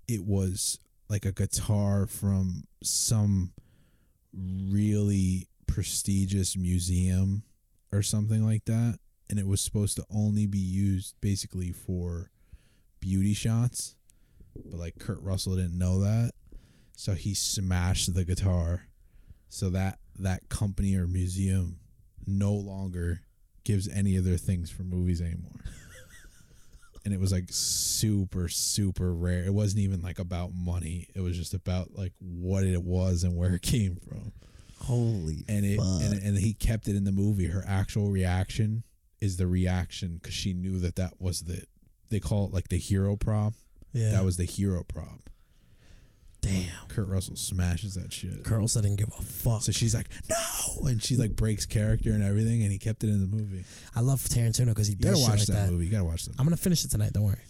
it 0.07 0.24
was 0.24 0.79
like 1.09 1.24
a 1.24 1.33
guitar 1.33 2.07
from 2.07 2.64
some 2.83 3.53
really 4.33 5.49
prestigious 5.66 6.57
museum 6.57 7.43
or 7.93 8.03
something 8.03 8.45
like 8.45 8.64
that. 8.66 8.99
And 9.29 9.39
it 9.39 9.47
was 9.47 9.61
supposed 9.61 9.97
to 9.97 10.05
only 10.11 10.47
be 10.47 10.59
used 10.59 11.14
basically 11.20 11.72
for 11.72 12.31
beauty 13.01 13.35
shots. 13.35 13.96
But 14.65 14.79
like 14.79 14.99
Kurt 14.99 15.21
Russell 15.23 15.57
didn't 15.57 15.79
know 15.79 16.01
that. 16.01 16.33
So 16.97 17.13
he 17.15 17.35
smashed 17.35 18.15
the 18.15 18.25
guitar 18.25 18.87
so 19.49 19.71
that 19.71 19.99
that 20.19 20.49
company 20.49 20.97
or 20.97 21.07
museum 21.07 21.79
no 22.27 22.53
longer 22.55 23.21
gives 23.65 23.89
any 23.89 24.17
of 24.17 24.25
their 24.25 24.39
things 24.39 24.71
for 24.71 24.83
movies 24.83 25.21
anymore. 25.21 25.61
and 27.05 27.13
it 27.13 27.21
was 27.21 27.33
like 27.33 27.47
super 27.51 28.49
super 28.49 29.15
rare. 29.15 29.45
It 29.45 29.55
wasn't 29.55 29.83
even 29.83 30.03
like 30.03 30.19
about 30.19 30.53
money. 30.55 31.09
It 31.15 31.21
was 31.21 31.37
just 31.37 31.55
about 31.55 31.95
like 31.95 32.13
what 32.19 32.65
it 32.65 32.83
was 32.83 33.25
and 33.25 33.37
where 33.37 33.55
it 33.55 33.63
came 33.63 33.97
from. 33.97 34.33
Holy 34.79 35.45
And 35.49 35.65
it 35.65 35.79
fuck. 35.79 36.03
and, 36.03 36.23
and 36.23 36.37
he 36.39 36.55
kept 36.55 36.89
it 36.89 36.97
in 36.97 37.05
the 37.05 37.13
movie. 37.13 37.47
Her 37.47 37.65
actual 37.67 38.11
reaction 38.11 38.85
is 39.21 39.37
the 39.37 39.47
reaction 39.47 40.21
cuz 40.23 40.35
she 40.35 40.53
knew 40.53 40.79
that 40.81 40.97
that 40.97 41.21
was 41.21 41.43
the 41.43 41.63
they 42.09 42.21
call 42.21 42.47
it 42.47 42.53
like 42.53 42.69
the 42.69 42.79
hero 42.79 43.17
prop. 43.17 43.55
Yeah. 43.97 44.11
That 44.13 44.25
was 44.25 44.37
the 44.37 44.45
hero 44.45 44.85
prop. 44.85 45.31
Damn. 46.43 46.69
Kurt 46.89 47.09
Russell 47.09 47.35
smashes 47.35 47.95
that 47.95 48.13
shit. 48.13 48.45
Girls 48.45 48.75
that 48.75 48.83
didn't 48.83 48.99
give 48.99 49.09
a 49.19 49.23
fuck. 49.23 49.63
So 49.63 49.73
she's 49.73 49.95
like, 49.95 50.07
no, 50.31 50.87
and 50.87 51.03
she 51.03 51.17
like 51.17 51.35
breaks 51.35 51.67
character 51.67 52.11
and 52.11 52.23
everything, 52.23 52.63
and 52.63 52.71
he 52.71 52.79
kept 52.79 53.03
it 53.03 53.09
in 53.09 53.21
the 53.21 53.27
movie. 53.27 53.64
I 53.97 54.01
love 54.01 54.21
Tarantino 54.21 54.67
because 54.67 54.87
he 54.87 54.93
You 54.95 55.01
gotta 55.01 55.14
does 55.17 55.21
shit 55.23 55.29
watch 55.31 55.39
like 55.41 55.47
that, 55.49 55.67
that. 55.67 55.73
movie. 55.73 55.87
You 55.87 55.91
gotta 55.91 56.05
watch 56.05 56.25
that. 56.27 56.35
I'm 56.39 56.47
gonna 56.47 56.57
finish 56.57 56.85
it 56.85 56.91
tonight. 56.91 57.13
Don't 57.13 57.25
worry. 57.25 57.41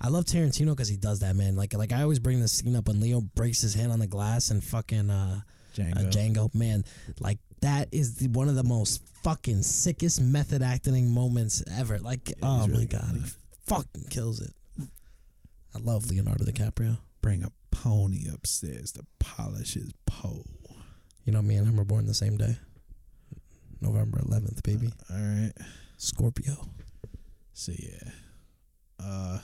I 0.00 0.08
love 0.08 0.24
Tarantino 0.24 0.70
because 0.70 0.88
he 0.88 0.96
does 0.96 1.20
that, 1.20 1.36
man. 1.36 1.54
Like, 1.54 1.74
like 1.74 1.92
I 1.92 2.02
always 2.02 2.18
bring 2.18 2.40
this 2.40 2.52
scene 2.52 2.74
up 2.74 2.88
when 2.88 3.00
Leo 3.00 3.20
breaks 3.20 3.60
his 3.62 3.74
hand 3.74 3.92
on 3.92 4.00
the 4.00 4.06
glass 4.08 4.50
and 4.50 4.62
fucking 4.64 5.08
uh, 5.10 5.40
Django. 5.76 5.96
uh, 5.96 6.10
Django. 6.10 6.54
Man, 6.54 6.84
like 7.20 7.38
that 7.60 7.88
is 7.92 8.16
the, 8.16 8.28
one 8.28 8.48
of 8.48 8.56
the 8.56 8.64
most 8.64 9.00
fucking 9.22 9.62
sickest 9.62 10.20
method 10.20 10.60
acting 10.62 11.08
moments 11.08 11.62
ever. 11.78 11.98
Like, 12.00 12.32
oh 12.42 12.58
he's 12.58 12.66
my 12.68 12.72
really 12.72 12.86
god, 12.86 13.12
he 13.14 13.30
fucking 13.66 14.06
kills 14.10 14.40
it. 14.40 14.52
I 15.74 15.78
love 15.80 16.10
Leonardo 16.10 16.44
DiCaprio. 16.44 16.98
Bring 17.20 17.42
a 17.42 17.52
pony 17.70 18.26
upstairs 18.32 18.92
to 18.92 19.04
polish 19.18 19.74
his 19.74 19.92
pole. 20.06 20.46
You 21.24 21.32
know, 21.32 21.42
me 21.42 21.56
and 21.56 21.66
him 21.66 21.76
were 21.76 21.84
born 21.84 22.06
the 22.06 22.14
same 22.14 22.36
day, 22.36 22.56
November 23.80 24.18
11th, 24.18 24.62
baby. 24.62 24.92
All 25.10 25.16
right. 25.16 25.52
Scorpio. 25.96 26.68
So 27.52 27.72
yeah. 27.78 28.10
Uh. 29.02 29.38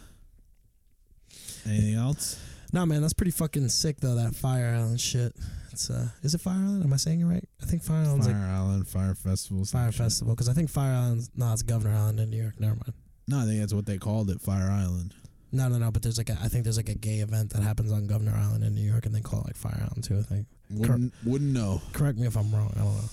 Anything 1.67 1.95
else? 1.95 2.39
No, 2.73 2.87
man, 2.87 3.03
that's 3.03 3.13
pretty 3.15 3.33
fucking 3.33 3.69
sick 3.69 4.01
though. 4.01 4.15
That 4.15 4.35
Fire 4.35 4.75
Island 4.75 5.01
shit. 5.01 5.35
It's 5.73 5.91
uh, 5.91 6.09
is 6.23 6.35
it 6.35 6.41
Fire 6.41 6.55
Island? 6.55 6.85
Am 6.85 6.93
I 6.93 6.97
saying 6.97 7.21
it 7.21 7.25
right? 7.25 7.45
I 7.63 7.67
think 7.67 7.83
Fire 7.83 8.03
Island's 8.05 8.27
Fire 8.27 8.37
like 8.37 8.45
Island, 8.45 8.89
Fyre 8.89 9.15
Festival. 9.15 9.65
Fire. 9.65 9.93
Festival 9.93 10.35
because 10.35 10.49
I 10.49 10.53
think 10.53 10.71
Fire 10.71 10.93
Island. 10.93 11.29
No, 11.37 11.53
it's 11.53 11.63
Governor 11.63 11.95
Island 11.95 12.21
in 12.21 12.31
New 12.31 12.41
York. 12.41 12.59
Never 12.61 12.75
mind. 12.75 12.95
No, 13.27 13.41
I 13.41 13.45
think 13.45 13.61
that's 13.61 13.75
what 13.75 13.87
they 13.87 13.99
called 13.99 14.31
it, 14.31 14.41
Fire 14.41 14.71
Island. 14.71 15.15
No, 15.53 15.69
no, 15.69 15.79
no. 15.79 15.91
But 15.91 16.03
there's 16.03 16.19
like 16.19 16.31
a, 16.31 16.39
I 16.41 16.49
think 16.49 16.65
there's 16.65 16.77
like 16.77 16.89
a 16.89 16.95
gay 16.95 17.19
event 17.21 17.51
that 17.53 17.63
happens 17.63 17.91
on 17.93 18.07
Governor 18.07 18.35
Island 18.37 18.65
in 18.65 18.75
New 18.75 18.89
York, 18.89 19.07
and 19.07 19.15
they 19.15 19.21
call 19.21 19.41
it 19.41 19.47
like 19.47 19.57
Fire 19.57 19.79
Island 19.81 20.05
too. 20.05 20.19
I 20.19 20.23
think. 20.23 20.47
Wouldn't 20.71 21.13
wouldn't 21.25 21.53
know. 21.53 21.83
Correct 21.93 22.19
me 22.19 22.27
if 22.27 22.37
I'm 22.37 22.53
wrong. 22.55 22.73
I 22.77 22.79
don't 22.79 22.95
know. 22.95 23.09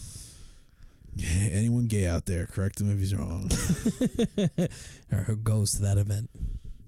Anyone 1.52 1.88
gay 1.88 2.06
out 2.06 2.28
there, 2.28 2.46
correct 2.46 2.80
him 2.80 2.92
if 2.92 3.00
he's 3.00 3.16
wrong. 3.16 3.50
or 5.12 5.24
who 5.24 5.36
goes 5.36 5.72
to 5.74 5.82
that 5.82 5.98
event? 5.98 6.30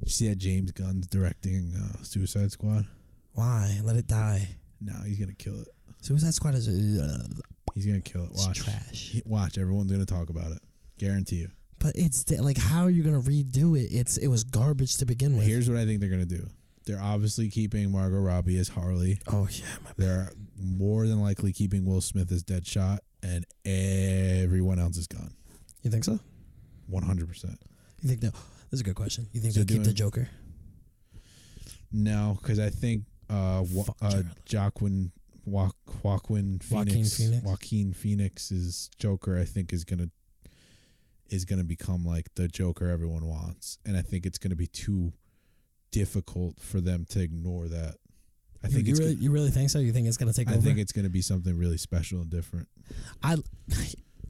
you 0.04 0.10
see 0.10 0.30
that 0.30 0.38
James 0.38 0.72
Gunn's 0.72 1.08
directing 1.08 1.74
uh, 1.76 2.04
Suicide 2.04 2.52
Squad? 2.52 2.86
Why? 3.34 3.80
Let 3.84 3.96
it 3.96 4.08
die. 4.08 4.48
No, 4.82 4.94
he's 5.06 5.20
gonna 5.20 5.34
kill 5.34 5.60
it. 5.62 5.68
Suicide 6.02 6.34
Squad 6.34 6.56
is. 6.56 6.68
Uh, 6.68 7.26
He's 7.76 7.86
gonna 7.86 8.02
kill 8.02 8.24
it. 8.26 8.32
It's 8.32 8.46
Watch. 8.48 8.60
trash. 8.60 9.22
Watch. 9.26 9.58
Everyone's 9.58 9.92
gonna 9.92 10.06
talk 10.06 10.30
about 10.30 10.52
it. 10.52 10.60
Guarantee 10.98 11.38
you. 11.38 11.50
But 11.80 11.96
it's 11.96 12.30
like, 12.40 12.58
how 12.58 12.84
are 12.84 12.90
you 12.90 13.04
gonna 13.04 13.22
redo 13.22 13.80
it? 13.80 13.88
It's 13.94 14.18
it 14.18 14.28
was 14.28 14.44
garbage 14.44 14.98
to 14.98 15.06
begin 15.06 15.38
with. 15.38 15.46
Here's 15.46 15.70
what 15.70 15.78
I 15.80 15.86
think 15.86 16.00
they're 16.02 16.10
gonna 16.10 16.26
do. 16.26 16.48
They're 16.86 17.02
obviously 17.02 17.50
keeping 17.50 17.92
Margot 17.92 18.20
Robbie 18.20 18.58
as 18.58 18.70
Harley. 18.70 19.20
oh 19.28 19.48
yeah, 19.52 19.66
my 19.84 19.92
They're 19.98 20.32
more 20.62 21.08
than 21.08 21.22
likely 21.22 21.54
keeping 21.54 21.86
Will 21.86 22.02
Smith 22.02 22.32
as 22.32 22.44
Deadshot, 22.44 23.00
and 23.24 23.46
everyone 23.66 24.80
else 24.80 24.98
is 24.98 25.08
gone. 25.08 25.34
You 25.84 25.92
think 25.92 26.04
so? 26.04 26.20
One 26.88 27.04
hundred 27.04 27.28
percent. 27.28 27.60
You 28.02 28.10
think 28.10 28.24
no? 28.24 28.30
This 28.30 28.78
is 28.78 28.82
a 28.82 28.84
good 28.84 28.96
question. 28.96 29.28
You 29.34 29.42
think 29.42 29.54
So 29.54 29.64
they'll 29.64 29.78
keep 29.78 29.86
the 29.86 29.94
Joker? 29.94 30.30
No, 31.92 32.38
because 32.42 32.60
I 32.60 32.70
think 32.70 33.04
uh, 33.30 33.64
wa- 33.72 33.86
uh 34.02 34.24
Joaquin 34.52 35.12
Joaquin 35.46 36.60
Phoenix, 36.60 36.70
Joaquin 36.72 37.06
Phoenix? 37.06 37.46
Joaquin 37.46 37.94
Phoenix's 37.94 38.90
Joker, 39.00 39.38
I 39.40 39.46
think 39.46 39.74
is 39.74 39.84
gonna 39.84 40.10
is 41.30 41.46
gonna 41.46 41.64
become 41.64 42.06
like 42.06 42.34
the 42.36 42.48
Joker 42.48 42.88
everyone 42.90 43.26
wants, 43.26 43.78
and 43.86 43.96
I 43.98 44.02
think 44.02 44.26
it's 44.26 44.38
gonna 44.38 44.56
be 44.56 44.68
too 44.68 45.14
difficult 45.92 46.60
for 46.60 46.82
them 46.82 47.06
to 47.10 47.20
ignore 47.22 47.68
that. 47.68 47.96
I 48.64 48.68
You- 48.68 48.74
think 48.74 48.88
you 48.88 48.92
it's 48.92 49.00
really, 49.00 49.14
gonna- 49.16 49.24
you 49.24 49.32
really 49.32 49.52
think 49.52 49.70
so? 49.70 49.80
You 49.80 49.94
think 49.94 50.08
it's 50.08 50.18
gonna 50.18 50.34
take 50.34 50.48
I 50.50 50.54
over? 50.54 50.62
think 50.62 50.78
it's 50.80 50.92
gonna 50.92 51.10
be 51.10 51.22
something 51.22 51.56
really 51.58 51.78
special 51.78 52.22
and 52.22 52.30
different. 52.30 52.68
I 53.24 53.38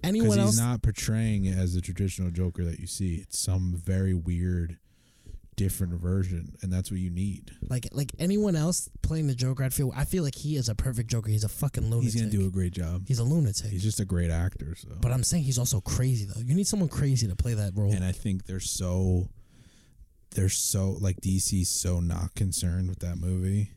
anyone 0.04 0.40
else? 0.40 0.52
he's 0.52 0.60
not 0.60 0.82
portraying 0.82 1.46
it 1.46 1.58
as 1.58 1.74
the 1.74 1.82
traditional 1.82 2.32
Joker 2.32 2.64
that 2.66 2.80
you 2.80 2.88
see. 2.88 3.16
It's 3.16 3.38
some 3.40 3.76
very 3.76 4.14
weird, 4.14 4.78
different 5.60 5.94
version, 6.00 6.56
and 6.62 6.72
that's 6.72 6.90
what 6.90 7.02
you 7.02 7.10
need. 7.10 7.52
like 7.70 7.86
like 7.92 8.12
anyone 8.18 8.56
else 8.56 8.90
playing 9.02 9.28
the 9.28 9.36
Joker, 9.36 9.62
I 9.66 9.70
feel 9.70 9.92
I 9.94 10.06
feel 10.06 10.24
like 10.24 10.36
he 10.36 10.56
is 10.56 10.70
a 10.70 10.76
perfect 10.76 11.10
Joker. 11.12 11.30
He's 11.30 11.44
a 11.44 11.50
fucking 11.50 11.84
lunatic. 11.84 12.14
He's 12.14 12.16
gonna 12.22 12.32
do 12.32 12.48
a 12.48 12.50
great 12.50 12.72
job. 12.72 13.04
He's 13.08 13.20
a 13.20 13.26
lunatic. 13.26 13.70
He's 13.70 13.84
just 13.84 14.00
a 14.00 14.06
great 14.06 14.32
actor. 14.32 14.74
So, 14.78 14.88
But 15.02 15.12
I'm 15.12 15.24
saying 15.24 15.44
he's 15.44 15.60
also 15.60 15.82
crazy 15.82 16.26
though. 16.26 16.40
You 16.40 16.56
need 16.56 16.66
someone 16.68 16.88
crazy 16.88 17.28
to 17.28 17.36
play 17.36 17.56
that 17.56 17.74
role. 17.76 17.92
and 17.92 18.06
I 18.06 18.14
think 18.14 18.46
they're 18.46 18.62
so, 18.62 19.28
they're 20.32 20.48
so 20.48 20.92
like 21.02 21.18
DC's 21.20 21.68
so 21.70 22.00
not 22.00 22.34
concerned 22.36 22.88
with 22.88 23.00
that 23.00 23.18
movie 23.18 23.72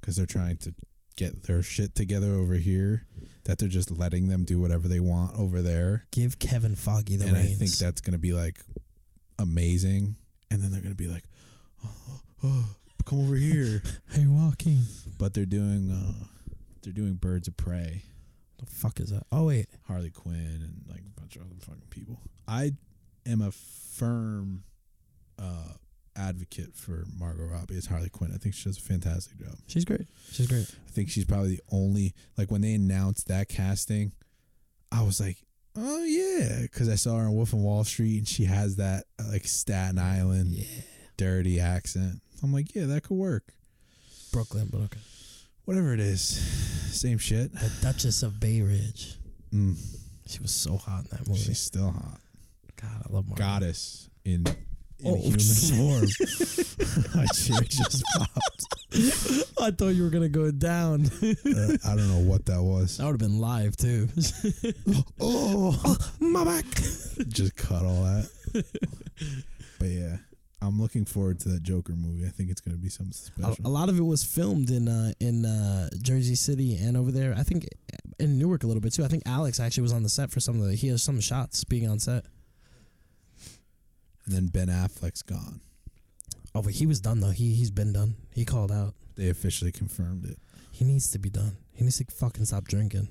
because 0.00 0.16
they're 0.16 0.26
trying 0.26 0.56
to 0.56 0.74
get 1.16 1.44
their 1.44 1.62
shit 1.62 1.94
together 1.94 2.32
over 2.34 2.54
here 2.54 3.06
that 3.44 3.58
they're 3.58 3.68
just 3.68 3.90
letting 3.92 4.28
them 4.28 4.44
do 4.44 4.58
whatever 4.58 4.88
they 4.88 5.00
want 5.00 5.38
over 5.38 5.62
there. 5.62 6.06
Give 6.10 6.36
Kevin 6.40 6.74
Feige 6.74 7.16
the 7.18 7.26
and 7.28 7.36
I 7.36 7.44
think 7.44 7.70
that's 7.72 8.00
gonna 8.00 8.18
be 8.18 8.32
like 8.32 8.58
amazing. 9.38 10.16
And 10.50 10.62
then 10.62 10.70
they're 10.72 10.80
gonna 10.80 10.94
be 10.94 11.08
like, 11.08 11.24
oh, 11.84 12.20
oh, 12.44 12.64
come 13.04 13.20
over 13.20 13.36
here. 13.36 13.82
hey 14.10 14.26
Joaquin. 14.26 14.82
But 15.18 15.34
they're 15.34 15.46
doing, 15.46 15.90
uh 15.90 16.24
they're 16.82 16.92
doing 16.92 17.14
Birds 17.14 17.48
of 17.48 17.56
Prey. 17.56 18.02
The 18.58 18.66
fuck 18.66 18.98
is 19.00 19.10
that? 19.10 19.24
Oh 19.30 19.46
wait, 19.46 19.66
Harley 19.86 20.10
Quinn 20.10 20.34
and 20.62 20.84
like 20.88 21.00
a 21.00 21.20
bunch 21.20 21.36
of 21.36 21.42
other 21.42 21.54
fucking 21.60 21.82
people. 21.90 22.18
I 22.46 22.72
am 23.26 23.40
a 23.42 23.52
firm 23.52 24.64
uh, 25.38 25.74
advocate 26.16 26.74
for 26.74 27.04
Margot 27.18 27.44
Robbie 27.44 27.76
as 27.76 27.86
Harley 27.86 28.08
Quinn. 28.08 28.32
I 28.34 28.38
think 28.38 28.54
she 28.54 28.64
does 28.64 28.78
a 28.78 28.80
fantastic 28.80 29.38
job. 29.38 29.54
she's 29.66 29.84
great. 29.84 30.06
She's 30.32 30.46
great. 30.46 30.68
I 30.86 30.90
think 30.90 31.10
she's 31.10 31.24
probably 31.24 31.56
the 31.56 31.62
only 31.70 32.14
like 32.36 32.50
when 32.50 32.60
they 32.62 32.74
announced 32.74 33.28
that 33.28 33.48
casting, 33.48 34.12
I 34.90 35.02
was 35.02 35.20
like, 35.20 35.36
oh 35.80 36.04
yeah, 36.04 36.62
because 36.62 36.88
I 36.88 36.94
saw 36.94 37.16
her 37.18 37.24
in 37.24 37.32
Wolf 37.34 37.52
of 37.52 37.58
Wall 37.60 37.84
Street 37.84 38.18
and 38.18 38.28
she 38.28 38.44
has 38.44 38.76
that 38.76 39.04
uh, 39.20 39.24
like 39.30 39.44
Staten 39.46 39.98
Island 39.98 40.50
yeah. 40.52 40.64
dirty 41.16 41.60
accent. 41.60 42.20
I'm 42.42 42.52
like, 42.52 42.74
yeah, 42.74 42.86
that 42.86 43.02
could 43.04 43.16
work. 43.16 43.44
Brooklyn, 44.32 44.68
but 44.70 44.78
okay. 44.82 45.00
Whatever 45.64 45.92
it 45.92 46.00
is, 46.00 46.22
same 46.22 47.18
shit. 47.18 47.52
The 47.52 47.70
Duchess 47.82 48.22
of 48.22 48.40
Bay 48.40 48.62
Ridge. 48.62 49.16
Mm, 49.52 49.76
She 50.26 50.40
was 50.40 50.52
so 50.52 50.76
hot 50.76 51.04
in 51.04 51.08
that 51.16 51.28
movie. 51.28 51.40
she's 51.40 51.58
still 51.60 51.90
hot. 51.90 52.20
God, 52.80 53.04
I 53.08 53.12
love 53.12 53.26
Margot. 53.28 53.42
Goddess 53.42 54.08
in. 54.24 54.44
In 55.00 55.12
Oh, 55.12 55.16
human 55.16 55.38
form. 55.38 56.08
My 57.14 57.26
chair 57.26 57.60
just 57.62 58.02
popped. 58.16 58.64
I 59.60 59.70
thought 59.70 59.88
you 59.94 60.02
were 60.02 60.10
gonna 60.10 60.28
go 60.28 60.50
down. 60.50 61.08
Uh, 61.22 61.76
I 61.86 61.94
don't 61.96 62.08
know 62.08 62.20
what 62.28 62.46
that 62.46 62.62
was. 62.62 62.96
That 62.98 63.04
would 63.04 63.12
have 63.12 63.18
been 63.30 63.38
live 63.40 63.76
too. 63.76 64.08
oh, 65.20 65.96
my 66.20 66.44
back. 66.44 66.64
just 67.28 67.56
cut 67.56 67.84
all 67.84 68.02
that. 68.04 68.28
But 69.78 69.88
yeah, 69.88 70.16
I'm 70.62 70.80
looking 70.80 71.04
forward 71.04 71.40
to 71.40 71.48
that 71.50 71.62
Joker 71.62 71.92
movie. 71.94 72.26
I 72.26 72.30
think 72.30 72.50
it's 72.50 72.60
going 72.60 72.76
to 72.76 72.80
be 72.82 72.88
something 72.88 73.12
A, 73.12 73.14
special. 73.52 73.66
a 73.66 73.68
lot 73.70 73.88
of 73.88 73.98
it 73.98 74.02
was 74.02 74.24
filmed 74.24 74.70
in 74.70 74.88
uh, 74.88 75.12
in 75.20 75.44
uh, 75.44 75.88
Jersey 76.02 76.34
City 76.34 76.76
and 76.76 76.96
over 76.96 77.10
there. 77.12 77.34
I 77.36 77.42
think 77.42 77.66
in 78.18 78.38
Newark 78.38 78.64
a 78.64 78.66
little 78.66 78.80
bit 78.82 78.92
too. 78.94 79.04
I 79.04 79.08
think 79.08 79.22
Alex 79.26 79.60
actually 79.60 79.82
was 79.82 79.92
on 79.92 80.02
the 80.02 80.08
set 80.08 80.30
for 80.30 80.40
some 80.40 80.60
of 80.60 80.66
the. 80.66 80.74
He 80.74 80.88
has 80.88 81.02
some 81.02 81.20
shots 81.20 81.64
being 81.64 81.88
on 81.88 81.98
set. 81.98 82.24
And 84.28 84.36
then 84.36 84.46
Ben 84.48 84.68
Affleck's 84.68 85.22
gone. 85.22 85.62
Oh, 86.54 86.60
but 86.60 86.74
he 86.74 86.86
was 86.86 87.00
done 87.00 87.20
though. 87.20 87.30
He 87.30 87.54
he's 87.54 87.70
been 87.70 87.94
done. 87.94 88.16
He 88.34 88.44
called 88.44 88.70
out. 88.70 88.94
They 89.16 89.30
officially 89.30 89.72
confirmed 89.72 90.26
it. 90.26 90.38
He 90.70 90.84
needs 90.84 91.10
to 91.12 91.18
be 91.18 91.30
done. 91.30 91.56
He 91.72 91.82
needs 91.82 91.96
to 91.98 92.04
fucking 92.12 92.44
stop 92.44 92.64
drinking. 92.64 93.08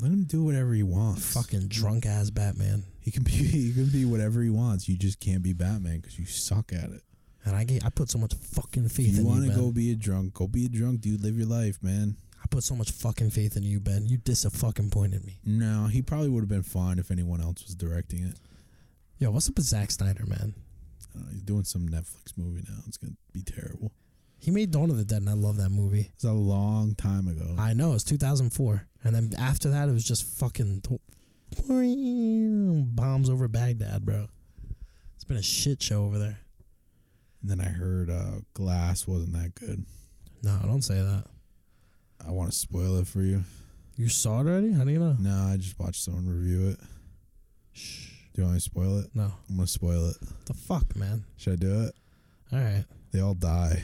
Let 0.00 0.10
him 0.10 0.24
do 0.24 0.42
whatever 0.42 0.72
he 0.72 0.82
wants. 0.82 1.34
Fucking 1.34 1.68
drunk 1.68 2.06
ass 2.06 2.30
Batman. 2.30 2.84
He 3.00 3.10
can 3.10 3.24
be 3.24 3.30
he 3.32 3.72
can 3.74 3.88
be 3.88 4.06
whatever 4.06 4.42
he 4.42 4.48
wants. 4.48 4.88
You 4.88 4.96
just 4.96 5.20
can't 5.20 5.42
be 5.42 5.52
Batman 5.52 6.00
because 6.00 6.18
you 6.18 6.24
suck 6.24 6.72
at 6.72 6.90
it. 6.90 7.02
And 7.44 7.54
I 7.54 7.64
get, 7.64 7.84
I 7.84 7.90
put 7.90 8.10
so 8.10 8.18
much 8.18 8.34
fucking 8.34 8.88
faith 8.88 9.06
in 9.06 9.14
you. 9.14 9.20
If 9.20 9.24
you 9.24 9.26
want 9.26 9.44
to 9.44 9.54
go 9.54 9.70
be 9.70 9.92
a 9.92 9.94
drunk, 9.94 10.34
go 10.34 10.48
be 10.48 10.64
a 10.66 10.68
drunk, 10.68 11.02
dude. 11.02 11.22
Live 11.22 11.36
your 11.36 11.46
life, 11.46 11.78
man. 11.82 12.16
I 12.42 12.46
put 12.48 12.64
so 12.64 12.74
much 12.74 12.90
fucking 12.90 13.30
faith 13.30 13.56
in 13.56 13.62
you, 13.62 13.80
Ben. 13.80 14.06
You 14.06 14.16
disappointed 14.16 14.90
pointed 14.90 15.24
me. 15.24 15.38
No, 15.44 15.86
he 15.86 16.02
probably 16.02 16.28
would 16.28 16.40
have 16.40 16.48
been 16.48 16.62
fine 16.62 16.98
if 16.98 17.10
anyone 17.10 17.40
else 17.40 17.64
was 17.64 17.74
directing 17.74 18.24
it. 18.24 18.36
Yo, 19.18 19.30
what's 19.30 19.48
up 19.48 19.56
with 19.56 19.64
Zack 19.64 19.90
Snyder, 19.90 20.26
man? 20.26 20.54
I 21.16 21.32
he's 21.32 21.42
doing 21.42 21.64
some 21.64 21.88
Netflix 21.88 22.36
movie 22.36 22.62
now. 22.68 22.76
It's 22.86 22.98
gonna 22.98 23.14
be 23.32 23.42
terrible. 23.42 23.90
He 24.38 24.50
made 24.50 24.70
Dawn 24.70 24.90
of 24.90 24.98
the 24.98 25.06
Dead, 25.06 25.22
and 25.22 25.30
I 25.30 25.32
love 25.32 25.56
that 25.56 25.70
movie. 25.70 26.10
It's 26.14 26.24
a 26.24 26.32
long 26.32 26.94
time 26.94 27.26
ago. 27.26 27.54
I 27.58 27.72
know 27.72 27.94
it's 27.94 28.04
2004, 28.04 28.86
and 29.04 29.14
then 29.14 29.32
after 29.38 29.70
that, 29.70 29.88
it 29.88 29.92
was 29.92 30.04
just 30.04 30.24
fucking 30.38 30.82
bombs 32.94 33.30
over 33.30 33.48
Baghdad, 33.48 34.04
bro. 34.04 34.26
It's 35.14 35.24
been 35.24 35.38
a 35.38 35.42
shit 35.42 35.82
show 35.82 36.04
over 36.04 36.18
there. 36.18 36.38
And 37.40 37.50
then 37.50 37.60
I 37.62 37.70
heard 37.70 38.10
uh, 38.10 38.40
Glass 38.52 39.06
wasn't 39.06 39.32
that 39.32 39.54
good. 39.54 39.86
No, 40.42 40.58
don't 40.62 40.82
say 40.82 41.00
that. 41.00 41.24
I 42.26 42.32
want 42.32 42.50
to 42.50 42.56
spoil 42.56 42.98
it 42.98 43.06
for 43.06 43.22
you. 43.22 43.44
You 43.96 44.10
saw 44.10 44.42
it 44.42 44.46
already? 44.46 44.72
How 44.72 44.84
do 44.84 44.90
you 44.90 44.98
know? 44.98 45.16
No, 45.18 45.48
I 45.50 45.56
just 45.56 45.78
watched 45.78 46.04
someone 46.04 46.28
review 46.28 46.68
it. 46.68 46.80
Shh. 47.72 48.15
Do 48.36 48.42
you 48.42 48.48
want 48.48 48.56
me 48.56 48.58
to 48.58 48.64
spoil 48.64 48.98
it? 48.98 49.06
No. 49.14 49.32
I'm 49.48 49.56
gonna 49.56 49.66
spoil 49.66 50.10
it. 50.10 50.16
The 50.44 50.52
fuck, 50.52 50.94
man. 50.94 51.24
Should 51.38 51.54
I 51.54 51.56
do 51.56 51.84
it? 51.84 51.94
All 52.52 52.58
right. 52.58 52.84
They 53.10 53.20
all 53.20 53.32
die. 53.32 53.82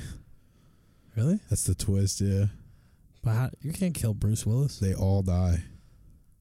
Really? 1.16 1.40
That's 1.48 1.64
the 1.64 1.74
twist, 1.74 2.20
yeah. 2.20 2.46
But 3.24 3.30
how, 3.30 3.50
you 3.62 3.72
can't 3.72 3.94
kill 3.94 4.12
Bruce 4.12 4.44
Willis. 4.44 4.78
They 4.78 4.92
all 4.92 5.22
die. 5.22 5.62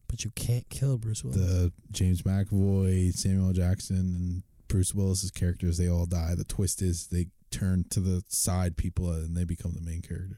But 0.09 0.25
you 0.25 0.31
can't 0.31 0.67
kill 0.69 0.97
Bruce 0.97 1.23
Willis. 1.23 1.39
The 1.39 1.71
James 1.91 2.23
McAvoy, 2.23 3.13
Samuel 3.13 3.53
Jackson, 3.53 3.95
and 3.95 4.43
Bruce 4.67 4.93
Willis's 4.93 5.31
characters, 5.31 5.77
they 5.77 5.87
all 5.87 6.05
die. 6.05 6.35
The 6.35 6.43
twist 6.43 6.81
is 6.81 7.07
they 7.07 7.27
turn 7.49 7.85
to 7.91 8.01
the 8.01 8.25
side 8.27 8.75
people 8.75 9.07
uh, 9.07 9.13
and 9.13 9.37
they 9.37 9.45
become 9.45 9.71
the 9.71 9.81
main 9.81 10.01
characters. 10.01 10.35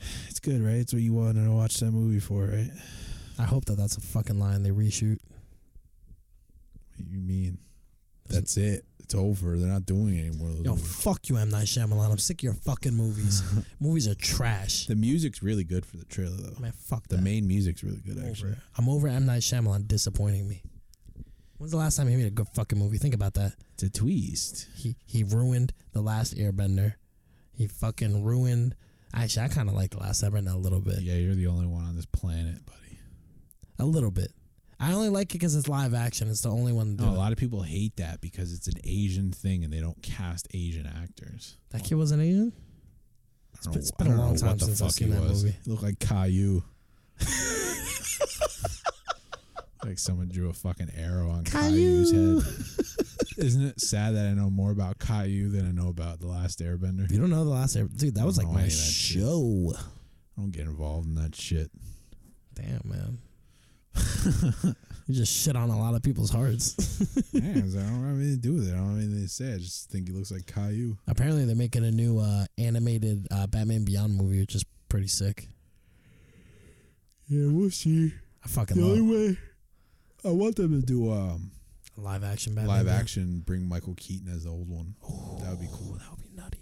It's 0.28 0.40
good, 0.40 0.60
right? 0.60 0.76
It's 0.76 0.92
what 0.92 1.02
you 1.02 1.12
wanted 1.12 1.44
to 1.44 1.52
watch 1.52 1.76
that 1.78 1.92
movie 1.92 2.20
for, 2.20 2.46
right? 2.46 2.70
I 3.38 3.44
hope 3.44 3.64
that 3.66 3.76
that's 3.76 3.96
a 3.96 4.00
fucking 4.00 4.38
line 4.38 4.62
they 4.62 4.70
reshoot. 4.70 5.18
What 6.96 7.06
do 7.08 7.14
you 7.14 7.20
mean? 7.20 7.58
That's 8.28 8.56
it. 8.56 8.84
It's 9.00 9.14
over. 9.14 9.56
They're 9.56 9.70
not 9.70 9.86
doing 9.86 10.18
any 10.18 10.30
more 10.36 10.48
of 10.48 10.56
those 10.56 10.64
Yo, 10.66 10.72
movies. 10.72 11.02
fuck 11.02 11.28
you, 11.30 11.36
M 11.38 11.48
Night 11.48 11.66
Shyamalan. 11.66 12.10
I'm 12.10 12.18
sick 12.18 12.40
of 12.40 12.42
your 12.42 12.52
fucking 12.54 12.92
movies. 12.94 13.42
movies 13.80 14.06
are 14.06 14.14
trash. 14.14 14.86
The 14.86 14.96
music's 14.96 15.42
really 15.42 15.64
good 15.64 15.86
for 15.86 15.96
the 15.96 16.04
trailer, 16.04 16.36
though. 16.36 16.60
Man, 16.60 16.72
fuck 16.72 17.08
The 17.08 17.16
that. 17.16 17.22
main 17.22 17.46
music's 17.48 17.82
really 17.82 18.02
good, 18.04 18.18
I'm 18.18 18.26
actually. 18.28 18.50
over. 18.50 18.58
I'm 18.76 18.88
over 18.88 19.08
M 19.08 19.24
Night 19.24 19.40
Shyamalan 19.42 19.86
disappointing 19.88 20.46
me. 20.48 20.62
When's 21.56 21.70
the 21.72 21.78
last 21.78 21.96
time 21.96 22.06
he 22.08 22.16
made 22.16 22.26
a 22.26 22.30
good 22.30 22.48
fucking 22.54 22.78
movie? 22.78 22.98
Think 22.98 23.14
about 23.14 23.34
that. 23.34 23.54
It's 23.74 23.82
a 23.84 23.90
twist. 23.90 24.66
He 24.76 24.94
he 25.06 25.24
ruined 25.24 25.72
the 25.92 26.00
last 26.02 26.36
Airbender. 26.36 26.94
He 27.52 27.66
fucking 27.66 28.22
ruined. 28.22 28.74
Actually, 29.14 29.46
I 29.46 29.48
kind 29.48 29.68
of 29.68 29.74
like 29.74 29.90
the 29.90 29.98
last 30.00 30.22
Airbender 30.22 30.52
a 30.52 30.58
little 30.58 30.80
bit. 30.80 31.00
Yeah, 31.00 31.14
you're 31.14 31.34
the 31.34 31.46
only 31.46 31.66
one 31.66 31.84
on 31.84 31.96
this 31.96 32.06
planet, 32.06 32.64
buddy. 32.66 32.87
A 33.78 33.84
little 33.84 34.10
bit. 34.10 34.32
I 34.80 34.92
only 34.92 35.08
like 35.08 35.30
it 35.30 35.34
because 35.34 35.56
it's 35.56 35.68
live 35.68 35.92
action. 35.94 36.28
It's 36.30 36.42
the 36.42 36.50
only 36.50 36.72
one. 36.72 36.96
To 36.96 37.02
do 37.02 37.04
No, 37.06 37.10
a 37.10 37.16
lot 37.18 37.32
of 37.32 37.38
people 37.38 37.62
hate 37.62 37.96
that 37.96 38.20
because 38.20 38.52
it's 38.52 38.68
an 38.68 38.74
Asian 38.84 39.32
thing 39.32 39.64
and 39.64 39.72
they 39.72 39.80
don't 39.80 40.00
cast 40.02 40.46
Asian 40.54 40.86
actors. 40.86 41.56
That 41.70 41.82
kid 41.84 41.94
wasn't 41.96 42.22
Asian. 42.22 42.52
I 43.54 43.58
don't 43.64 43.72
been- 43.72 43.80
it's 43.82 43.90
been 43.92 44.06
a 44.08 44.16
long 44.16 44.36
time 44.36 44.58
since 44.60 44.80
I've 44.80 44.92
seen 44.92 45.10
that 45.10 45.20
was. 45.22 45.42
movie. 45.44 45.56
He 45.64 45.70
looked 45.70 45.82
like 45.82 45.98
Caillou. 45.98 46.62
like 49.84 49.98
someone 49.98 50.28
drew 50.28 50.48
a 50.48 50.52
fucking 50.52 50.90
arrow 50.96 51.30
on 51.30 51.44
Caillou's 51.44 52.10
head. 52.12 52.42
Isn't 53.44 53.62
it 53.64 53.80
sad 53.80 54.14
that 54.16 54.26
I 54.26 54.34
know 54.34 54.50
more 54.50 54.70
about 54.72 54.98
Caillou 54.98 55.48
than 55.50 55.66
I 55.68 55.70
know 55.72 55.88
about 55.88 56.20
The 56.20 56.26
Last 56.26 56.58
Airbender? 56.60 57.10
You 57.10 57.18
don't 57.20 57.30
know 57.30 57.44
the 57.44 57.50
last 57.50 57.76
Air, 57.76 57.84
dude. 57.84 58.16
That 58.16 58.26
was 58.26 58.36
like 58.36 58.48
my 58.48 58.64
of 58.64 58.72
shit. 58.72 59.20
show. 59.20 59.72
I 59.76 60.40
don't 60.40 60.50
get 60.50 60.62
involved 60.66 61.06
in 61.08 61.14
that 61.16 61.34
shit. 61.36 61.70
Damn 62.54 62.80
man. 62.84 63.18
you 65.06 65.14
just 65.14 65.32
shit 65.32 65.56
on 65.56 65.70
a 65.70 65.78
lot 65.78 65.94
of 65.94 66.02
people's 66.02 66.30
hearts. 66.30 66.74
yeah, 67.32 67.60
'cause 67.60 67.76
I 67.76 67.80
don't 67.82 68.04
have 68.04 68.16
anything 68.16 68.36
to 68.36 68.40
do 68.40 68.54
with 68.54 68.68
it. 68.68 68.74
I 68.74 68.76
don't 68.78 68.88
have 68.90 68.98
anything 68.98 69.22
to 69.22 69.28
say. 69.28 69.54
I 69.54 69.58
just 69.58 69.90
think 69.90 70.08
he 70.08 70.14
looks 70.14 70.30
like 70.30 70.46
Caillou. 70.46 70.96
Apparently, 71.06 71.44
they're 71.44 71.56
making 71.56 71.84
a 71.84 71.90
new 71.90 72.18
uh, 72.18 72.46
animated 72.58 73.26
uh, 73.30 73.46
Batman 73.46 73.84
Beyond 73.84 74.16
movie, 74.16 74.40
which 74.40 74.54
is 74.54 74.64
pretty 74.88 75.08
sick. 75.08 75.48
Yeah, 77.28 77.48
we'll 77.50 77.70
see. 77.70 78.12
I 78.44 78.48
fucking 78.48 78.76
The 78.78 78.82
love 78.84 78.98
only 78.98 79.16
way 79.30 79.38
I 80.24 80.30
want 80.30 80.56
them 80.56 80.80
to 80.80 80.86
do 80.86 81.12
um 81.12 81.50
live 81.96 82.24
action 82.24 82.54
Batman. 82.54 82.68
live 82.76 82.88
action, 82.88 83.40
bring 83.44 83.68
Michael 83.68 83.94
Keaton 83.96 84.32
as 84.32 84.44
the 84.44 84.50
old 84.50 84.68
one. 84.68 84.94
that 85.40 85.50
would 85.50 85.60
be 85.60 85.68
cool. 85.72 85.94
That 85.94 86.10
would 86.10 86.22
be 86.22 86.28
nutty. 86.34 86.58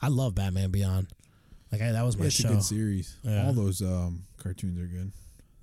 I 0.00 0.08
love 0.08 0.34
Batman 0.34 0.70
Beyond. 0.70 1.08
Like 1.70 1.82
I, 1.82 1.92
that 1.92 2.04
was 2.04 2.16
my 2.16 2.26
it's 2.26 2.34
show. 2.36 2.48
a 2.48 2.52
good 2.52 2.62
series. 2.62 3.16
Yeah. 3.22 3.46
All 3.46 3.52
those 3.52 3.82
um 3.82 4.24
cartoons 4.38 4.78
are 4.80 4.86
good. 4.86 5.12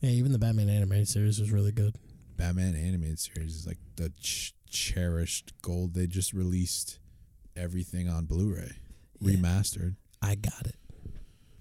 Yeah, 0.03 0.09
even 0.11 0.31
the 0.33 0.37
Batman 0.39 0.69
animated 0.69 1.07
series 1.07 1.39
was 1.39 1.51
really 1.51 1.71
good. 1.71 1.95
Batman 2.35 2.75
animated 2.75 3.19
series 3.19 3.55
is 3.55 3.65
like 3.65 3.77
the 3.95 4.09
ch- 4.21 4.53
cherished 4.69 5.53
gold. 5.61 5.93
They 5.93 6.07
just 6.07 6.33
released 6.33 6.99
everything 7.55 8.09
on 8.09 8.25
Blu-ray, 8.25 8.71
remastered. 9.23 9.95
I 10.21 10.35
got 10.35 10.67
it. 10.67 10.75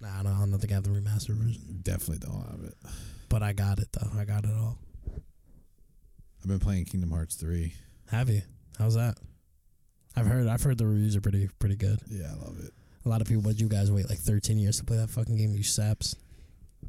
Nah, 0.01 0.19
I 0.21 0.23
don't, 0.25 0.33
I 0.33 0.39
don't 0.41 0.59
think 0.59 0.73
I 0.73 0.75
have 0.75 0.83
the 0.83 0.91
remastered 0.91 1.37
version, 1.37 1.79
Definitely 1.83 2.27
don't 2.27 2.45
have 2.51 2.65
it. 2.65 2.75
but 3.29 3.43
I 3.45 3.53
got 3.53 3.79
it 3.79 3.89
though. 3.93 4.11
I 4.19 4.25
got 4.25 4.45
it 4.45 4.51
all. 4.59 4.79
I've 6.43 6.49
been 6.49 6.59
playing 6.59 6.87
Kingdom 6.87 7.13
Hearts 7.13 7.37
three. 7.37 7.75
Have 8.11 8.29
you? 8.29 8.43
How's 8.77 8.97
that? 8.97 9.19
I've 10.17 10.27
heard. 10.27 10.49
I've 10.49 10.63
heard 10.63 10.79
the 10.79 10.87
reviews 10.87 11.15
are 11.15 11.21
pretty 11.21 11.49
pretty 11.61 11.77
good. 11.77 12.01
Yeah, 12.11 12.27
I 12.33 12.45
love 12.45 12.59
it. 12.59 12.73
A 13.05 13.09
lot 13.09 13.21
of 13.21 13.29
people, 13.29 13.43
but 13.43 13.61
you 13.61 13.69
guys 13.69 13.93
wait 13.93 14.09
like 14.09 14.19
13 14.19 14.59
years 14.59 14.79
to 14.79 14.85
play 14.85 14.97
that 14.97 15.11
fucking 15.11 15.37
game. 15.37 15.55
You 15.55 15.63
saps. 15.63 16.17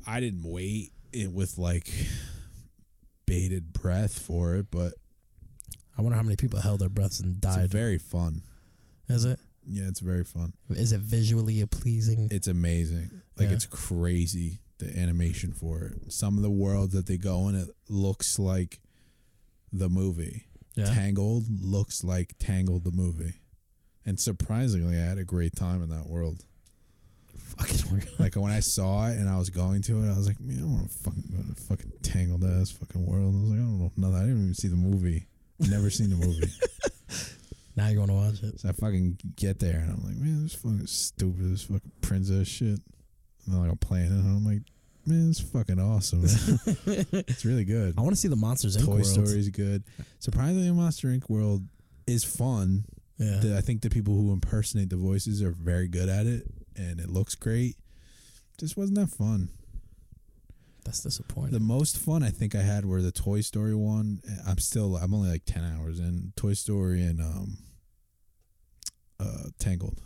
I 0.07 0.19
didn't 0.19 0.43
wait 0.43 0.91
it 1.13 1.31
with 1.31 1.57
like 1.57 1.89
bated 3.25 3.73
breath 3.73 4.19
for 4.19 4.55
it, 4.55 4.67
but 4.71 4.93
I 5.97 6.01
wonder 6.01 6.15
how 6.17 6.23
many 6.23 6.35
people 6.35 6.59
held 6.59 6.79
their 6.79 6.89
breaths 6.89 7.19
and 7.19 7.39
died. 7.39 7.65
it's 7.65 7.73
very 7.73 7.97
fun. 7.97 8.41
Is 9.09 9.25
it? 9.25 9.39
Yeah, 9.65 9.87
it's 9.87 9.99
very 10.01 10.23
fun. 10.23 10.53
Is 10.69 10.91
it 10.91 10.99
visually 11.01 11.63
pleasing? 11.67 12.27
It's 12.31 12.47
amazing. 12.47 13.11
Like 13.37 13.49
Yeah. 13.49 13.55
it's 13.55 13.65
crazy 13.65 14.59
the 14.79 14.97
animation 14.99 15.53
for 15.53 15.83
it. 15.83 16.11
Some 16.11 16.35
of 16.37 16.43
the 16.43 16.49
worlds 16.49 16.93
that 16.93 17.05
they 17.05 17.17
go 17.17 17.47
in, 17.47 17.55
it 17.55 17.69
looks 17.87 18.37
like 18.39 18.81
the 19.71 19.87
movie. 19.89 20.47
Yeah. 20.75 20.85
Tangled 20.85 21.45
looks 21.63 22.03
like 22.03 22.33
Tangled 22.39 22.83
the 22.83 22.91
movie, 22.91 23.35
and 24.05 24.19
surprisingly, 24.19 24.97
I 24.97 25.03
had 25.05 25.19
a 25.19 25.23
great 25.23 25.55
time 25.55 25.81
in 25.83 25.89
that 25.89 26.07
world. 26.07 26.43
Fucking 27.57 27.91
weird. 27.91 28.09
Like 28.19 28.35
when 28.35 28.51
I 28.51 28.59
saw 28.59 29.07
it 29.07 29.17
and 29.17 29.29
I 29.29 29.37
was 29.37 29.49
going 29.49 29.81
to 29.83 30.03
it, 30.03 30.11
I 30.13 30.17
was 30.17 30.27
like, 30.27 30.39
man, 30.39 30.61
I 30.61 30.65
want 30.65 30.91
to 30.91 30.97
fucking 30.99 31.23
go 31.31 31.53
to 31.53 31.61
fucking 31.61 31.91
Tangled 32.01 32.43
ass 32.43 32.71
fucking 32.71 33.05
world. 33.05 33.35
I 33.35 33.39
was 33.41 33.49
like, 33.51 33.59
I 33.59 33.63
don't 33.63 33.79
know 33.79 33.91
nothing. 33.95 34.15
I 34.15 34.21
didn't 34.21 34.41
even 34.41 34.53
see 34.53 34.67
the 34.67 34.75
movie. 34.75 35.27
Never 35.59 35.89
seen 35.89 36.09
the 36.09 36.15
movie. 36.15 36.47
Now 37.75 37.87
you 37.87 37.97
want 37.97 38.11
to 38.11 38.15
watch 38.15 38.43
it? 38.43 38.59
So 38.59 38.69
I 38.69 38.71
fucking 38.71 39.17
get 39.35 39.59
there 39.59 39.79
and 39.79 39.89
I'm 39.91 40.03
like, 40.03 40.15
man, 40.15 40.43
this 40.43 40.53
fucking 40.53 40.85
stupid, 40.85 41.51
this 41.51 41.63
fucking 41.63 41.91
princess 42.01 42.47
shit. 42.47 42.67
And 42.67 43.47
then 43.47 43.61
like 43.61 43.71
I'm 43.71 43.77
playing 43.77 44.05
it 44.07 44.11
and 44.11 44.37
I'm 44.37 44.45
like, 44.45 44.61
man, 45.05 45.29
it's 45.31 45.39
fucking 45.39 45.79
awesome. 45.79 46.21
Man. 46.21 46.59
it's 47.27 47.45
really 47.45 47.65
good. 47.65 47.95
I 47.97 48.01
want 48.01 48.13
to 48.13 48.21
see 48.21 48.27
the 48.27 48.35
Monsters 48.35 48.77
Inc. 48.77 48.85
Toy 48.85 48.91
world. 48.91 49.05
Story 49.07 49.39
is 49.39 49.49
good. 49.49 49.83
Surprisingly, 50.19 50.69
Monster 50.71 51.07
Inc. 51.07 51.27
world 51.29 51.63
is 52.05 52.23
fun. 52.23 52.85
Yeah. 53.17 53.39
The- 53.41 53.57
I 53.57 53.61
think 53.61 53.81
the 53.81 53.89
people 53.89 54.13
who 54.13 54.31
impersonate 54.33 54.91
the 54.91 54.97
voices 54.97 55.41
are 55.41 55.51
very 55.51 55.87
good 55.87 56.09
at 56.09 56.27
it, 56.27 56.43
and 56.75 56.99
it 56.99 57.09
looks 57.09 57.35
great. 57.35 57.75
Just 58.59 58.77
wasn't 58.77 58.97
that 58.99 59.09
fun. 59.09 59.49
That's 60.85 61.01
disappointing. 61.01 61.53
The 61.53 61.59
most 61.59 61.97
fun 61.97 62.23
I 62.23 62.29
think 62.29 62.55
I 62.55 62.61
had 62.61 62.85
were 62.85 63.01
the 63.01 63.11
Toy 63.11 63.41
Story 63.41 63.73
one. 63.73 64.21
I'm 64.45 64.57
still 64.57 64.97
I'm 64.97 65.13
only 65.13 65.29
like 65.29 65.45
ten 65.45 65.63
hours 65.63 65.99
in 65.99 66.33
Toy 66.35 66.53
Story 66.53 67.01
and 67.03 67.21
um 67.21 67.57
uh 69.19 69.49
Tangled. 69.59 70.01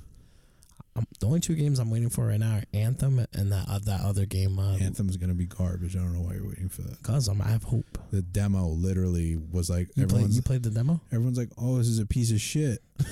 Um, 0.98 1.06
the 1.19 1.28
only 1.28 1.40
two 1.40 1.56
games 1.56 1.80
I'm 1.80 1.90
waiting 1.91 2.10
for 2.10 2.26
right 2.26 2.40
now 2.40 2.56
are 2.57 2.64
Anthem 2.74 3.19
and 3.34 3.52
that 3.52 3.65
uh, 3.69 3.80
that 3.86 4.02
other 4.02 4.26
game. 4.26 4.57
Uh, 4.57 4.78
Anthem's 4.78 5.15
gonna 5.18 5.34
be 5.36 5.45
garbage. 5.45 5.95
I 5.95 5.99
don't 5.99 6.14
know 6.14 6.22
why 6.22 6.34
you're 6.34 6.48
waiting 6.48 6.69
for 6.69 6.82
that. 6.84 7.02
Cause 7.03 7.28
I'm, 7.28 7.41
I 7.41 7.49
have 7.49 7.64
hope. 7.64 7.86
The 8.11 8.22
demo 8.22 8.68
literally 8.68 9.36
was 9.52 9.69
like 9.69 9.90
You 9.95 10.07
played, 10.07 10.30
you 10.32 10.41
played 10.41 10.64
the 10.64 10.72
demo? 10.72 10.99
everyone's 11.11 11.38
like, 11.38 11.49
"Oh, 11.57 11.78
this 11.78 11.88
is 11.88 11.99
a 11.99 12.06
piece 12.06 12.32
of 12.32 12.41
shit." 12.41 12.80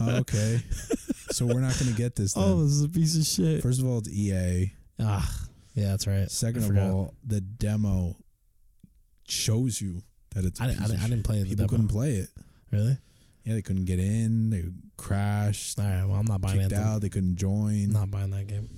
Oh, 0.00 0.16
okay, 0.18 0.60
so 1.30 1.46
we're 1.46 1.60
not 1.60 1.78
gonna 1.78 1.92
get 1.92 2.16
this. 2.16 2.32
Then. 2.34 2.42
Oh, 2.44 2.62
this 2.64 2.72
is 2.72 2.82
a 2.82 2.88
piece 2.88 3.16
of 3.16 3.24
shit. 3.24 3.62
First 3.62 3.80
of 3.80 3.86
all, 3.86 3.98
it's 3.98 4.08
EA. 4.08 4.72
Ah, 5.00 5.32
yeah, 5.74 5.90
that's 5.90 6.06
right. 6.08 6.28
Second 6.30 6.62
I 6.62 6.64
of 6.64 6.68
forgot. 6.70 6.90
all, 6.90 7.14
the 7.24 7.40
demo 7.40 8.16
shows 9.28 9.80
you 9.80 10.02
that 10.34 10.44
it's. 10.44 10.58
a 10.60 10.64
I 10.64 10.66
didn't- 10.66 10.80
I 10.82 11.04
I 11.04 11.08
didn't 11.08 11.22
play 11.22 11.38
it. 11.38 11.44
People 11.44 11.56
demo. 11.66 11.68
couldn't 11.68 11.88
play 11.88 12.14
it. 12.16 12.28
Really? 12.72 12.98
Yeah, 13.46 13.54
they 13.54 13.62
couldn't 13.62 13.84
get 13.84 14.00
in. 14.00 14.50
They 14.50 14.64
crashed. 14.96 15.78
All 15.78 15.84
right. 15.86 16.04
Well, 16.04 16.16
I'm 16.18 16.26
not 16.26 16.40
buying 16.40 16.58
kicked 16.60 16.72
Anthem. 16.72 16.88
out. 16.94 17.00
They 17.00 17.08
couldn't 17.08 17.36
join. 17.36 17.90
Not 17.92 18.10
buying 18.10 18.30
that 18.30 18.48
game. 18.48 18.68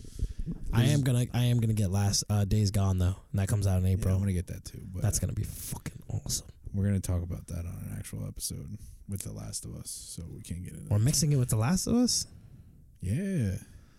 I 0.72 0.84
am 0.84 1.02
gonna 1.02 1.24
I 1.34 1.44
am 1.44 1.58
gonna 1.60 1.72
get 1.74 1.90
last 1.90 2.24
uh, 2.30 2.44
Days 2.44 2.70
Gone 2.70 2.98
though, 2.98 3.16
and 3.32 3.38
that 3.40 3.48
comes 3.48 3.66
out 3.66 3.78
in 3.78 3.86
Yeah, 3.86 3.94
April. 3.94 4.14
I'm 4.14 4.20
gonna 4.20 4.32
get 4.32 4.46
that 4.48 4.64
too. 4.64 4.80
But 4.92 5.02
That's 5.02 5.18
gonna 5.18 5.32
be 5.32 5.42
fucking 5.44 6.02
awesome. 6.08 6.46
we're 6.74 6.84
gonna 6.84 7.00
talk 7.00 7.22
about 7.22 7.46
that 7.48 7.60
on 7.60 7.66
an 7.90 7.94
actual 7.98 8.26
episode 8.26 8.78
with 9.08 9.22
The 9.22 9.32
Last 9.32 9.64
of 9.64 9.74
Us, 9.74 9.90
so 9.90 10.22
we 10.34 10.40
can't 10.42 10.62
get 10.64 10.72
into. 10.74 10.86
We're 10.90 10.98
that. 10.98 11.04
mixing 11.04 11.32
it 11.32 11.36
with 11.36 11.48
The 11.50 11.56
Last 11.56 11.86
of 11.86 11.94
Us. 11.96 12.26
Yeah, 13.00 13.56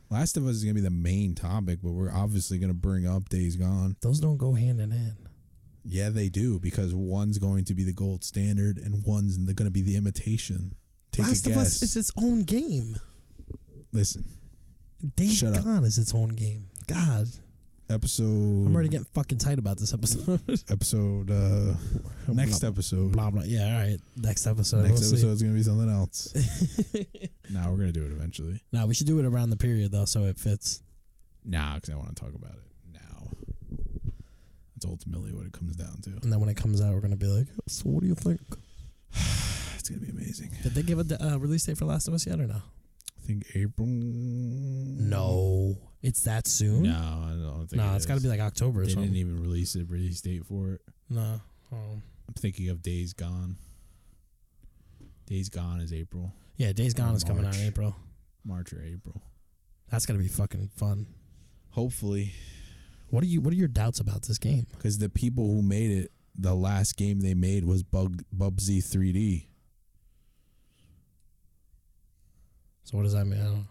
Last 0.10 0.38
of 0.38 0.46
Us 0.48 0.56
is 0.56 0.64
gonna 0.64 0.74
be 0.76 0.82
the 0.82 0.90
main 0.90 1.36
topic, 1.36 1.80
but 1.84 1.92
we're 1.92 2.12
obviously 2.12 2.58
gonna 2.60 2.74
bring 2.74 3.06
up 3.08 3.30
Days 3.30 3.56
Gone. 3.56 3.96
Those 4.02 4.20
don't 4.20 4.38
go 4.38 4.54
hand 4.54 4.80
in 4.82 4.92
hand. 4.92 5.29
Yeah, 5.84 6.10
they 6.10 6.30
do 6.30 6.60
because 6.60 6.94
one's 6.94 7.38
going 7.38 7.66
to 7.66 7.74
be 7.74 7.84
the 7.84 7.94
gold 7.94 8.24
standard 8.24 8.78
and 8.78 9.04
one's 9.06 9.38
going 9.38 9.68
to 9.68 9.72
be 9.72 9.82
the 9.82 9.96
imitation. 9.96 10.76
Take 11.12 11.28
Last 11.28 11.48
a 11.48 11.52
of. 11.52 11.58
Us 11.58 11.82
is 11.82 11.96
its 11.96 12.12
own 12.18 12.44
game. 12.44 12.96
Listen, 13.92 14.26
Days 15.16 15.38
Shut 15.38 15.58
up. 15.58 15.64
Gone 15.64 15.84
is 15.86 15.98
its 15.98 16.14
own 16.14 16.30
game. 16.30 16.68
God, 16.88 17.28
episode. 17.90 18.24
I'm 18.24 18.74
already 18.74 18.90
getting 18.90 19.08
fucking 19.14 19.38
tight 19.38 19.58
about 19.58 19.78
this 19.78 19.94
episode. 19.94 20.42
episode. 20.70 21.32
Uh, 21.32 21.74
next 22.28 22.64
episode. 22.64 23.14
blah 23.14 23.30
blah. 23.30 23.44
Yeah, 23.44 23.74
all 23.74 23.82
right. 23.82 24.00
Next 24.18 24.46
episode. 24.46 24.84
Next 24.84 25.02
we'll 25.02 25.10
episode 25.10 25.32
is 25.32 25.42
going 25.42 25.54
to 25.54 25.58
be 25.58 25.64
something 25.64 25.90
else. 25.90 26.34
nah, 27.50 27.70
we're 27.70 27.78
going 27.78 27.94
to 27.94 28.00
do 28.00 28.06
it 28.06 28.12
eventually. 28.12 28.62
Nah, 28.72 28.86
we 28.86 28.94
should 28.94 29.08
do 29.08 29.20
it 29.20 29.26
around 29.26 29.50
the 29.50 29.58
period 29.58 29.92
though, 29.92 30.06
so 30.06 30.26
it 30.26 30.38
fits. 30.38 30.84
Nah, 31.46 31.76
because 31.76 31.90
I 31.90 31.96
want 31.96 32.16
to 32.16 32.22
talk 32.22 32.36
about 32.36 32.52
it. 32.52 32.69
That's 34.80 34.90
ultimately 34.90 35.34
what 35.34 35.46
it 35.46 35.52
comes 35.52 35.76
down 35.76 36.00
to. 36.04 36.12
And 36.24 36.32
then 36.32 36.40
when 36.40 36.48
it 36.48 36.56
comes 36.56 36.80
out, 36.82 36.94
we're 36.94 37.02
gonna 37.02 37.18
be 37.18 37.28
like, 37.28 37.48
so 37.68 37.84
what 37.90 38.02
do 38.02 38.08
you 38.08 38.16
think? 38.16 38.40
It's 39.76 39.84
to 39.90 39.94
be 40.00 40.10
amazing. 40.10 40.52
Did 40.64 40.74
they 40.74 40.84
give 40.84 41.00
a 41.00 41.22
uh, 41.34 41.38
release 41.38 41.66
date 41.66 41.78
for 41.78 41.84
Last 41.86 42.08
of 42.08 42.14
Us 42.14 42.26
yet 42.26 42.40
or 42.40 42.48
no? 42.48 42.56
I 42.56 43.22
think 43.28 43.46
April. 43.56 43.88
No, 43.88 45.78
it's 46.02 46.22
that 46.24 46.48
soon. 46.48 46.84
No, 46.84 46.92
I 46.92 47.30
don't 47.32 47.68
think. 47.70 47.82
no, 47.82 47.92
it 47.92 47.96
it's 47.98 48.06
got 48.06 48.16
to 48.16 48.22
be 48.22 48.28
like 48.30 48.40
October 48.40 48.82
or 48.82 48.86
They 48.86 48.92
something. 48.94 49.12
didn't 49.12 49.18
even 49.30 49.42
release 49.42 49.76
a 49.76 49.84
release 49.86 50.22
date 50.22 50.46
for 50.46 50.74
it. 50.74 50.82
no. 51.10 51.42
Um, 51.72 52.02
I'm 52.28 52.34
thinking 52.36 52.70
of 52.70 52.82
Days 52.82 53.14
Gone. 53.14 53.58
Days 55.28 55.50
Gone 55.50 55.82
is 55.82 55.92
April, 55.94 56.34
yeah, 56.58 56.72
Days 56.72 56.94
Gone 56.94 57.16
is 57.16 57.24
coming 57.26 57.46
out 57.46 57.56
in 57.58 57.66
April. 57.68 57.96
March 58.46 58.72
or 58.74 58.82
April. 58.82 59.22
That's 59.90 60.06
gonna 60.06 60.20
be 60.20 60.28
fucking 60.28 60.70
fun. 60.76 61.06
Hopefully, 61.72 62.34
What 63.10 63.24
are 63.24 63.28
you? 63.28 63.42
What 63.42 63.54
are 63.54 63.58
your 63.58 63.68
doubts 63.68 64.00
about 64.00 64.24
this 64.24 64.38
game? 64.38 64.68
because 64.72 64.98
the 64.98 65.10
people 65.10 65.46
who 65.48 65.62
made 65.62 65.92
it, 65.92 66.12
the 66.38 66.54
last 66.54 66.96
game 66.98 67.20
they 67.22 67.34
made 67.34 67.66
was 67.66 67.84
Bug 67.84 68.22
Bubsy 68.36 68.78
3D. 68.80 69.46
So 72.84 72.98
what 72.98 73.04
does 73.04 73.14
that 73.14 73.26
mean? 73.26 73.40
I 73.40 73.46
don't, 73.46 73.68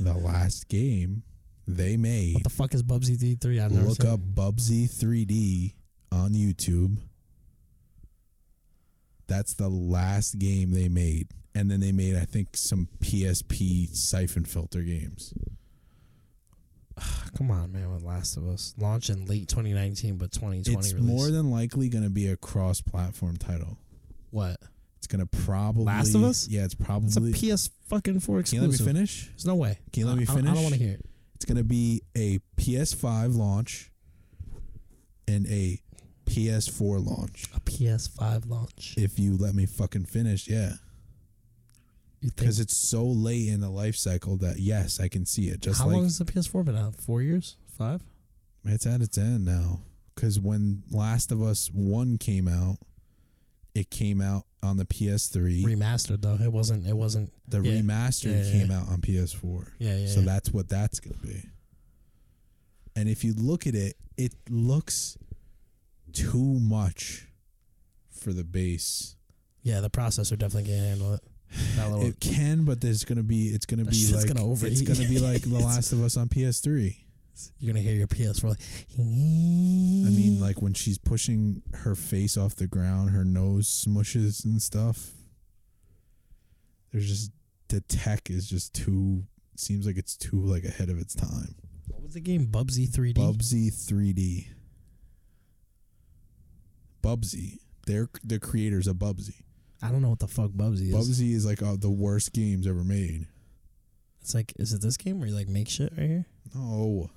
The 0.00 0.14
last 0.14 0.68
game 0.68 1.22
they 1.66 1.96
made. 1.96 2.34
what 2.34 2.44
the 2.44 2.50
fuck 2.50 2.74
is 2.74 2.82
Bubsy 2.82 3.40
three? 3.40 3.60
I've 3.60 3.72
never 3.72 3.88
Look 3.88 4.04
up 4.04 4.20
Bubsy 4.20 4.84
3D 4.88 5.74
on 6.12 6.32
YouTube. 6.32 6.98
That's 9.26 9.54
the 9.54 9.68
last 9.68 10.38
game 10.38 10.70
they 10.72 10.88
made. 10.88 11.28
And 11.54 11.70
then 11.70 11.80
they 11.80 11.92
made, 11.92 12.16
I 12.16 12.24
think, 12.24 12.56
some 12.56 12.88
PSP 13.00 13.94
siphon 13.94 14.44
filter 14.44 14.82
games. 14.82 15.34
Come 17.36 17.50
on, 17.50 17.72
man. 17.72 17.92
With 17.92 18.02
Last 18.02 18.36
of 18.36 18.48
Us 18.48 18.74
launch 18.78 19.10
in 19.10 19.24
late 19.26 19.48
2019, 19.48 20.16
but 20.16 20.32
2020 20.32 20.78
It's 20.78 20.92
release. 20.94 21.08
more 21.08 21.30
than 21.30 21.50
likely 21.50 21.88
going 21.88 22.04
to 22.04 22.10
be 22.10 22.28
a 22.28 22.36
cross 22.36 22.80
platform 22.80 23.36
title. 23.36 23.78
what? 24.30 24.56
It's 24.96 25.06
going 25.06 25.20
to 25.20 25.26
probably. 25.26 25.84
Last 25.84 26.14
of 26.16 26.24
Us? 26.24 26.48
Yeah, 26.48 26.64
it's 26.64 26.74
probably. 26.74 27.06
It's 27.30 27.42
a. 27.42 27.56
PS 27.56 27.70
fucking 27.88 28.18
four 28.20 28.40
exclusive. 28.40 28.62
Can 28.68 28.70
you 28.70 28.70
let 28.72 28.80
me 28.80 28.92
finish? 28.98 29.26
There's 29.28 29.46
no 29.46 29.54
way. 29.54 29.78
Can 29.92 30.00
you 30.00 30.06
let 30.08 30.16
me 30.18 30.26
I- 30.28 30.32
I 30.32 30.34
don't- 30.36 30.48
I 30.48 30.54
don't 30.54 30.62
want 30.64 30.74
to 30.74 30.80
hear 30.80 30.92
it. 30.94 31.04
It's 31.36 31.44
going 31.44 31.56
to 31.58 31.62
be 31.64 32.02
a 32.16 32.40
PS5 32.56 33.36
launch 33.36 33.92
and 35.28 35.46
a 35.46 35.80
PS4 36.26 36.98
launch. 37.06 37.44
A 37.54 37.60
PS5 37.60 38.48
launch. 38.50 38.94
If 38.98 39.18
you 39.20 39.36
let 39.36 39.54
me 39.54 39.66
fucking 39.66 40.06
finish, 40.06 40.48
yeah. 40.48 40.72
Because 42.20 42.58
it's 42.58 42.76
so 42.76 43.04
late 43.04 43.48
in 43.48 43.60
the 43.60 43.70
life 43.70 43.94
cycle 43.96 44.36
that 44.38 44.58
yes, 44.58 44.98
I 44.98 45.08
can 45.08 45.24
see 45.24 45.48
it. 45.48 45.60
Just 45.60 45.80
How 45.80 45.86
like 45.86 45.94
long 45.94 46.04
has 46.04 46.18
the 46.18 46.24
PS4 46.24 46.64
been 46.64 46.76
out? 46.76 46.96
Four 46.96 47.22
years? 47.22 47.56
Five? 47.76 48.02
it's 48.64 48.86
at 48.86 49.00
its 49.00 49.16
end 49.16 49.44
now. 49.44 49.80
because 50.14 50.38
when 50.38 50.82
Last 50.90 51.32
of 51.32 51.40
Us 51.40 51.70
One 51.72 52.18
came 52.18 52.48
out, 52.48 52.78
it 53.74 53.90
came 53.90 54.20
out 54.20 54.44
on 54.62 54.76
the 54.76 54.84
PS3. 54.84 55.62
Remastered 55.62 56.20
though, 56.22 56.36
it 56.42 56.52
wasn't. 56.52 56.86
It 56.86 56.96
wasn't. 56.96 57.32
the 57.46 57.60
yeah. 57.60 57.80
remastered 57.80 58.32
Yeah, 58.32 58.42
yeah, 58.42 58.60
came 58.60 58.70
out 58.70 58.88
on 58.88 59.00
PS4. 59.00 59.70
Yeah, 59.78 59.96
yeah, 59.96 60.06
So 60.08 60.20
that's 60.20 60.50
what 60.50 60.68
that's 60.68 61.00
gonna 61.00 61.16
be. 61.22 61.44
And 62.96 63.08
if 63.08 63.22
you 63.22 63.32
look 63.34 63.66
at 63.66 63.74
it, 63.76 63.96
it 64.16 64.34
looks 64.50 65.16
too 66.12 66.58
much 66.58 67.28
for 68.10 68.32
the 68.32 68.44
base. 68.44 69.14
Yeah, 69.62 69.80
the 69.80 69.90
processor 69.90 70.36
definitely 70.36 70.70
can't 70.70 70.84
handle 70.84 71.14
it. 71.14 71.20
That 71.76 71.90
little, 71.90 72.06
It 72.06 72.20
can, 72.20 72.64
but 72.64 72.80
there's 72.80 73.04
gonna 73.04 73.22
be 73.22 73.48
it's 73.48 73.66
gonna 73.66 73.84
be 73.84 74.12
like 74.12 74.28
gonna 74.28 74.52
it's 74.52 74.82
gonna 74.82 75.08
be 75.08 75.18
like 75.30 75.42
The 75.42 75.58
Last 75.58 75.92
of 75.92 76.02
Us 76.02 76.16
on 76.16 76.28
PS3. 76.28 76.96
you're 77.58 77.72
gonna 77.72 77.82
hear 77.82 77.94
your 77.94 78.06
PS4 78.06 78.44
like. 78.50 78.58
I 78.98 80.10
mean, 80.10 80.40
like 80.40 80.60
when 80.60 80.74
she's 80.74 80.98
pushing 80.98 81.62
her 81.74 81.94
face 81.94 82.36
off 82.36 82.54
the 82.56 82.66
ground, 82.66 83.10
her 83.10 83.24
nose 83.24 83.68
smushes 83.86 84.44
and 84.44 84.60
stuff. 84.60 85.12
There's 86.92 87.06
just 87.08 87.32
the 87.68 87.80
tech 87.82 88.30
is 88.30 88.48
just 88.48 88.74
too. 88.74 89.24
Seems 89.56 89.86
like 89.86 89.96
it's 89.96 90.16
too 90.16 90.40
like 90.40 90.64
ahead 90.64 90.88
of 90.88 90.98
its 90.98 91.14
time. 91.14 91.54
What 91.88 92.02
was 92.02 92.14
the 92.14 92.20
game? 92.20 92.46
Bubsy 92.46 92.88
3D. 92.88 93.14
Bubsy 93.14 93.68
3D. 93.72 94.46
Bubsy. 97.02 97.58
They're 97.86 98.08
the 98.22 98.38
creators 98.38 98.86
of 98.86 98.96
Bubsy. 98.96 99.42
I 99.82 99.90
don't 99.90 100.02
know 100.02 100.10
what 100.10 100.18
the 100.18 100.28
fuck 100.28 100.50
Bubsy 100.50 100.92
is. 100.92 100.94
Bubsy 100.94 101.32
is 101.34 101.46
like 101.46 101.62
uh, 101.62 101.76
the 101.78 101.90
worst 101.90 102.32
games 102.32 102.66
ever 102.66 102.82
made. 102.84 103.26
It's 104.20 104.34
like, 104.34 104.52
is 104.58 104.72
it 104.72 104.82
this 104.82 104.96
game 104.96 105.20
where 105.20 105.28
you 105.28 105.34
like 105.34 105.48
make 105.48 105.68
shit 105.68 105.92
right 105.96 106.08
here? 106.08 106.26
No. 106.54 107.10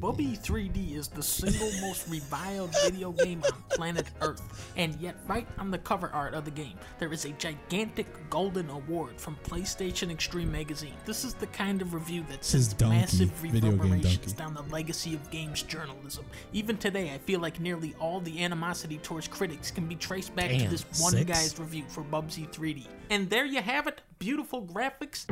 Bubsy 0.00 0.38
3D 0.38 0.96
is 0.96 1.08
the 1.08 1.22
single 1.22 1.70
most 1.80 2.08
reviled 2.08 2.74
video 2.84 3.12
game 3.12 3.42
on 3.44 3.62
planet 3.70 4.06
Earth, 4.20 4.72
and 4.76 4.94
yet 4.96 5.16
right 5.26 5.46
on 5.58 5.70
the 5.70 5.78
cover 5.78 6.10
art 6.12 6.34
of 6.34 6.44
the 6.44 6.50
game, 6.50 6.78
there 6.98 7.12
is 7.12 7.24
a 7.24 7.30
gigantic 7.30 8.06
golden 8.30 8.68
award 8.70 9.20
from 9.20 9.36
PlayStation 9.44 10.10
Extreme 10.10 10.50
Magazine. 10.50 10.94
This 11.04 11.24
is 11.24 11.34
the 11.34 11.46
kind 11.48 11.82
of 11.82 11.94
review 11.94 12.24
that 12.30 12.44
sends 12.44 12.78
massive 12.80 13.42
reverberations 13.42 14.32
down 14.32 14.54
the 14.54 14.62
legacy 14.62 15.14
of 15.14 15.30
games 15.30 15.62
journalism. 15.62 16.24
Even 16.52 16.76
today, 16.76 17.12
I 17.14 17.18
feel 17.18 17.40
like 17.40 17.60
nearly 17.60 17.94
all 18.00 18.20
the 18.20 18.42
animosity 18.42 18.98
towards 18.98 19.28
critics 19.28 19.70
can 19.70 19.86
be 19.86 19.96
traced 19.96 20.34
back 20.34 20.50
to 20.50 20.68
this 20.68 20.84
one 21.00 21.12
six? 21.12 21.24
guy's 21.24 21.58
review 21.58 21.84
for 21.88 22.02
Bubsy 22.02 22.48
3D. 22.50 22.86
And 23.10 23.28
there 23.30 23.46
you 23.46 23.62
have 23.62 23.86
it 23.86 24.02
beautiful 24.18 24.62
graphics, 24.62 25.26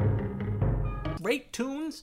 great 1.23 1.53
tunes, 1.53 2.03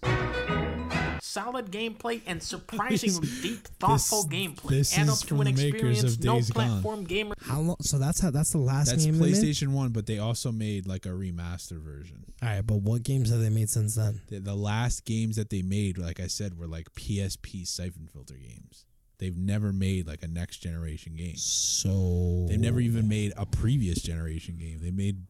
solid 1.34 1.72
gameplay, 1.72 2.22
and 2.28 2.42
surprisingly 2.54 3.28
deep, 3.42 3.68
thoughtful 3.80 4.24
gameplay. 4.26 4.70
this 4.70 4.98
Add 4.98 5.08
is 5.08 5.10
up 5.10 5.20
to 5.20 5.28
from 5.28 5.42
an 5.42 5.46
the 5.48 5.52
makers 5.54 5.74
experience 5.74 6.04
of 6.04 6.24
no 6.24 6.36
Days 6.36 6.52
Gone. 6.52 6.70
platform 6.70 7.04
gamer. 7.06 7.36
How 7.42 7.60
long? 7.60 7.78
So 7.82 7.98
that's 7.98 8.22
how. 8.22 8.32
That's 8.32 8.52
the 8.52 8.60
last 8.60 8.90
That's 8.90 9.06
game. 9.06 9.18
they 9.18 9.32
made? 9.32 9.34
PlayStation 9.36 9.68
1, 9.70 9.90
but 9.90 10.06
they 10.06 10.20
also 10.20 10.52
made 10.52 10.88
like 10.88 11.06
a 11.06 11.10
remaster 11.10 11.82
version. 11.82 12.26
All 12.42 12.50
right, 12.50 12.62
but 12.66 12.78
what 12.78 13.04
games 13.04 13.30
have 13.32 13.40
they 13.40 13.50
made 13.50 13.70
since 13.70 13.96
then? 13.96 14.22
The, 14.30 14.40
the 14.40 14.56
last 14.56 15.06
games 15.06 15.36
that 15.36 15.50
they 15.50 15.62
made, 15.62 15.98
like 15.98 16.20
I 16.20 16.28
said, 16.28 16.58
were 16.58 16.68
like 16.68 16.94
PSP 16.94 17.68
Siphon 17.68 18.08
Filter 18.12 18.36
games. 18.36 18.86
They've 19.20 19.38
never 19.38 19.72
made 19.72 20.08
like 20.08 20.24
a 20.24 20.28
next 20.28 20.58
generation 20.58 21.16
game. 21.16 21.38
So 21.38 22.46
They've 22.50 22.60
never 22.60 22.80
even 22.80 23.08
made 23.08 23.32
a 23.38 23.46
previous 23.46 24.02
generation 24.02 24.58
game. 24.58 24.80
They 24.82 24.92
made 24.92 25.24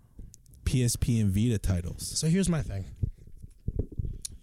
PSP 0.66 1.22
and 1.22 1.30
Vita 1.30 1.60
titles. 1.60 2.08
So 2.18 2.28
here's 2.28 2.50
my 2.50 2.62
thing. 2.62 2.86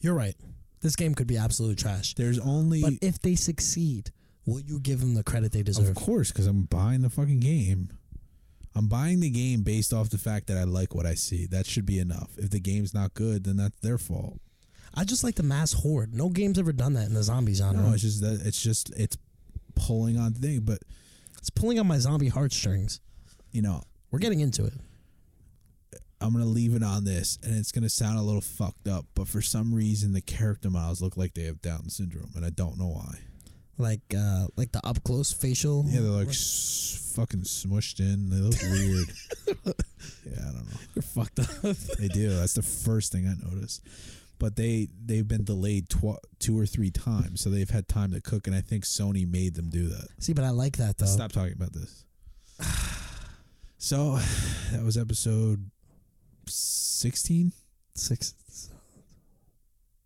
You're 0.01 0.15
right. 0.15 0.37
This 0.83 0.97
game 0.97 1.15
could 1.15 1.27
be 1.27 1.37
absolute 1.37 1.79
trash. 1.79 2.15
There's 2.15 2.39
only 2.39 2.81
But 2.83 2.95
if 3.03 3.21
they 3.21 3.35
succeed, 3.35 4.13
will 4.47 4.61
you 4.61 4.81
give 4.81 5.01
them 5.01 5.15
the 5.15 5.23
credit 5.23 5.53
they 5.53 5.63
deserve? 5.63 5.89
Of 5.89 5.95
course, 5.95 6.33
because 6.33 6.47
I'm 6.47 6.63
buying 6.63 7.03
the 7.03 7.11
fucking 7.11 7.41
game. 7.41 7.91
I'm 8.75 8.87
buying 8.87 9.21
the 9.21 9.31
game 9.31 9.63
based 9.63 9.93
off 9.93 10.11
the 10.11 10.19
fact 10.19 10.47
that 10.47 10.57
I 10.57 10.65
like 10.65 10.95
what 10.95 11.05
I 11.05 11.15
see. 11.15 11.47
That 11.47 11.67
should 11.67 11.87
be 11.87 11.99
enough. 11.99 12.31
If 12.39 12.51
the 12.51 12.61
game's 12.61 12.95
not 12.95 13.15
good, 13.15 13.45
then 13.45 13.57
that's 13.57 13.79
their 13.81 13.99
fault. 13.99 14.41
I 14.95 15.05
just 15.05 15.23
like 15.23 15.35
the 15.35 15.43
mass 15.43 15.73
horde. 15.73 16.15
No 16.15 16.29
game's 16.29 16.59
ever 16.59 16.73
done 16.73 16.95
that 16.95 17.07
in 17.07 17.15
the 17.15 17.23
zombie 17.23 17.55
genre. 17.55 17.83
No, 17.83 17.93
it's 17.93 18.03
just 18.03 18.21
that 18.23 18.41
it's 18.45 18.61
just 18.61 18.91
it's 18.97 19.17
pulling 19.75 20.19
on 20.19 20.35
thing, 20.35 20.61
but 20.61 20.79
it's 21.39 21.51
pulling 21.51 21.79
on 21.79 21.87
my 21.87 21.99
zombie 21.99 22.29
heartstrings. 22.29 23.01
You 23.53 23.63
know, 23.63 23.83
we're 24.11 24.19
getting 24.19 24.41
into 24.41 24.65
it. 24.65 24.75
I'm 26.21 26.33
gonna 26.33 26.45
leave 26.45 26.75
it 26.75 26.83
on 26.83 27.05
this, 27.05 27.39
and 27.43 27.57
it's 27.57 27.73
gonna 27.73 27.89
sound 27.89 28.19
a 28.19 28.23
little 28.23 28.41
fucked 28.41 28.89
up, 28.89 29.07
but 29.15 29.27
for 29.29 29.41
some 29.41 29.75
reason 29.75 30.13
the 30.13 30.21
character 30.21 30.71
models 30.71 31.01
look 31.01 31.17
like 31.17 31.35
they 31.35 31.45
have 31.45 31.63
Down 31.63 31.89
syndrome, 31.89 32.31
and 32.37 32.45
I 32.45 32.51
don't 32.51 32.79
know 32.79 32.89
why. 32.89 33.19
Like 33.79 34.03
uh 34.17 34.47
like 34.57 34.73
the 34.73 34.87
up 34.87 35.03
close 35.05 35.33
facial. 35.33 35.85
Yeah, 35.89 36.01
they're 36.01 36.11
like 36.11 36.29
s- 36.29 37.13
fucking 37.17 37.41
smushed 37.43 37.99
in. 38.01 38.29
They 38.29 38.37
look 38.37 38.61
weird. 38.63 39.09
yeah, 40.27 40.43
I 40.49 40.53
don't 40.53 40.67
know. 40.71 40.81
They're 40.95 41.03
fucked 41.03 41.39
up. 41.41 41.47
they 41.99 42.09
do. 42.09 42.29
That's 42.31 42.53
the 42.55 42.63
first 42.63 43.11
thing 43.13 43.27
I 43.27 43.35
noticed. 43.51 43.83
But 44.39 44.57
they 44.57 44.89
they've 45.05 45.27
been 45.27 45.45
delayed 45.45 45.89
tw- 45.89 46.19
two 46.39 46.59
or 46.59 46.67
three 46.67 46.91
times, 46.91 47.41
so 47.41 47.49
they've 47.49 47.69
had 47.71 47.89
time 47.89 48.13
to 48.13 48.21
cook, 48.21 48.47
and 48.47 48.55
I 48.57 48.61
think 48.61 48.85
Sony 48.85 49.27
made 49.31 49.55
them 49.55 49.71
do 49.71 49.89
that. 49.89 50.09
See, 50.19 50.33
but 50.35 50.45
I 50.45 50.51
like 50.51 50.77
that 50.77 50.99
though. 50.99 51.07
Stop 51.07 51.33
talking 51.33 51.55
about 51.55 51.73
this. 51.73 52.05
So 53.83 54.17
that 54.73 54.83
was 54.85 54.99
episode 54.99 55.71
sixteen. 56.55 57.53
Six. 57.95 58.35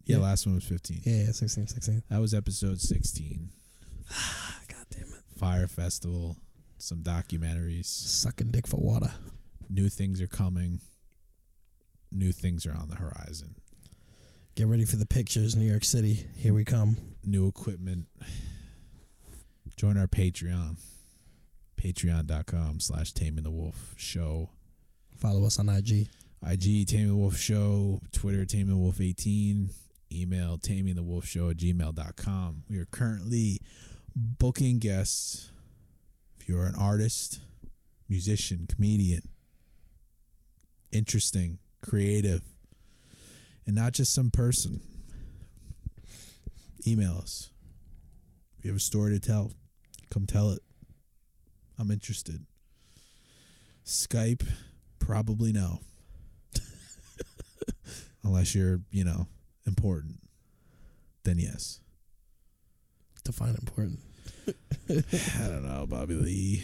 Yeah, 0.05 0.17
Yeah. 0.17 0.23
last 0.23 0.47
one 0.47 0.55
was 0.57 0.65
fifteen. 0.65 1.01
Yeah, 1.05 1.25
yeah, 1.25 1.33
16, 1.33 1.67
16. 1.69 2.03
That 2.11 2.19
was 2.21 2.35
episode 2.35 2.81
sixteen. 2.81 3.51
Ah, 4.11 4.61
God 4.69 4.87
damn 4.91 5.03
it. 5.13 5.23
Fyre 5.39 5.67
Festival, 5.67 6.37
some 6.79 7.03
documentaries. 7.03 7.87
Sucking 7.87 8.51
dick 8.51 8.67
for 8.67 8.77
water. 8.81 9.13
New 9.71 9.89
things 9.89 10.21
are 10.21 10.27
coming. 10.27 10.81
New 12.13 12.33
things 12.33 12.67
are 12.67 12.75
on 12.75 12.89
the 12.89 12.97
horizon. 12.97 13.55
Get 14.55 14.67
ready 14.69 14.85
for 14.85 14.97
the 14.97 15.07
pictures, 15.07 15.57
New 15.57 15.69
York 15.69 15.85
City. 15.85 16.27
Here 16.37 16.55
we 16.55 16.65
come. 16.65 16.97
New 17.25 17.49
equipment. 17.49 18.07
Join 19.77 19.97
our 19.97 20.07
Patreon. 20.07 20.77
Patreon.com 21.77 22.79
slash 22.81 23.13
Taming 23.13 23.43
the 23.43 23.51
Wolf 23.51 23.95
Show. 23.97 24.51
Follow 25.19 25.45
us 25.45 25.59
on 25.59 25.69
IG. 25.69 26.09
IG 26.47 26.87
the 26.87 27.11
Wolf 27.11 27.37
Show, 27.37 28.01
Twitter 28.13 28.45
the 28.45 28.77
Wolf 28.77 29.01
18, 29.01 29.71
email 30.13 30.59
taming 30.59 30.95
the 30.95 31.03
wolf 31.03 31.27
show 31.27 31.51
at 31.51 31.57
gmail.com. 31.57 32.65
We 32.69 32.79
are 32.79 32.85
currently 32.85 33.61
booking 34.15 34.79
guests. 34.79 35.51
If 36.39 36.49
you're 36.49 36.67
an 36.67 36.75
artist, 36.75 37.41
musician, 38.09 38.67
comedian, 38.69 39.23
interesting, 40.93 41.59
creative, 41.83 42.43
and 43.67 43.75
not 43.75 43.93
just 43.93 44.13
some 44.13 44.31
person, 44.31 44.81
email 46.87 47.19
us. 47.23 47.51
If 48.59 48.65
you 48.65 48.71
have 48.71 48.79
a 48.79 48.81
story 48.81 49.19
to 49.19 49.21
tell, 49.21 49.53
come 50.11 50.27
tell 50.27 50.51
it. 50.51 50.61
I'm 51.79 51.91
interested. 51.91 52.45
Skype, 53.85 54.47
probably 54.99 55.53
no. 55.53 55.81
Unless 58.25 58.55
you're, 58.55 58.81
you 58.91 59.05
know, 59.05 59.27
important. 59.67 60.17
Then 61.25 61.39
yes. 61.39 61.81
Define 63.25 63.57
important. 63.61 64.01
I 64.89 65.49
don't 65.49 65.65
know, 65.65 65.87
Bobby 65.89 66.15
Lee. 66.15 66.63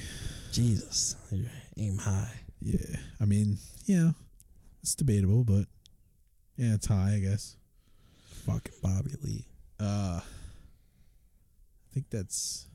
Jesus. 0.53 1.17
You 1.31 1.47
aim 1.79 1.99
high. 1.99 2.33
Yeah. 2.61 2.97
I 3.21 3.25
mean, 3.25 3.59
yeah. 3.87 4.11
It's 4.83 4.95
debatable, 4.95 5.45
but 5.45 5.67
yeah, 6.57 6.75
it's 6.75 6.87
high, 6.87 7.15
I 7.17 7.21
guess. 7.21 7.57
Fucking 8.47 8.75
Bobby 8.83 9.13
Lee. 9.23 9.47
Uh 9.79 10.21
I 10.23 11.95
think 11.95 12.07
that's 12.11 12.69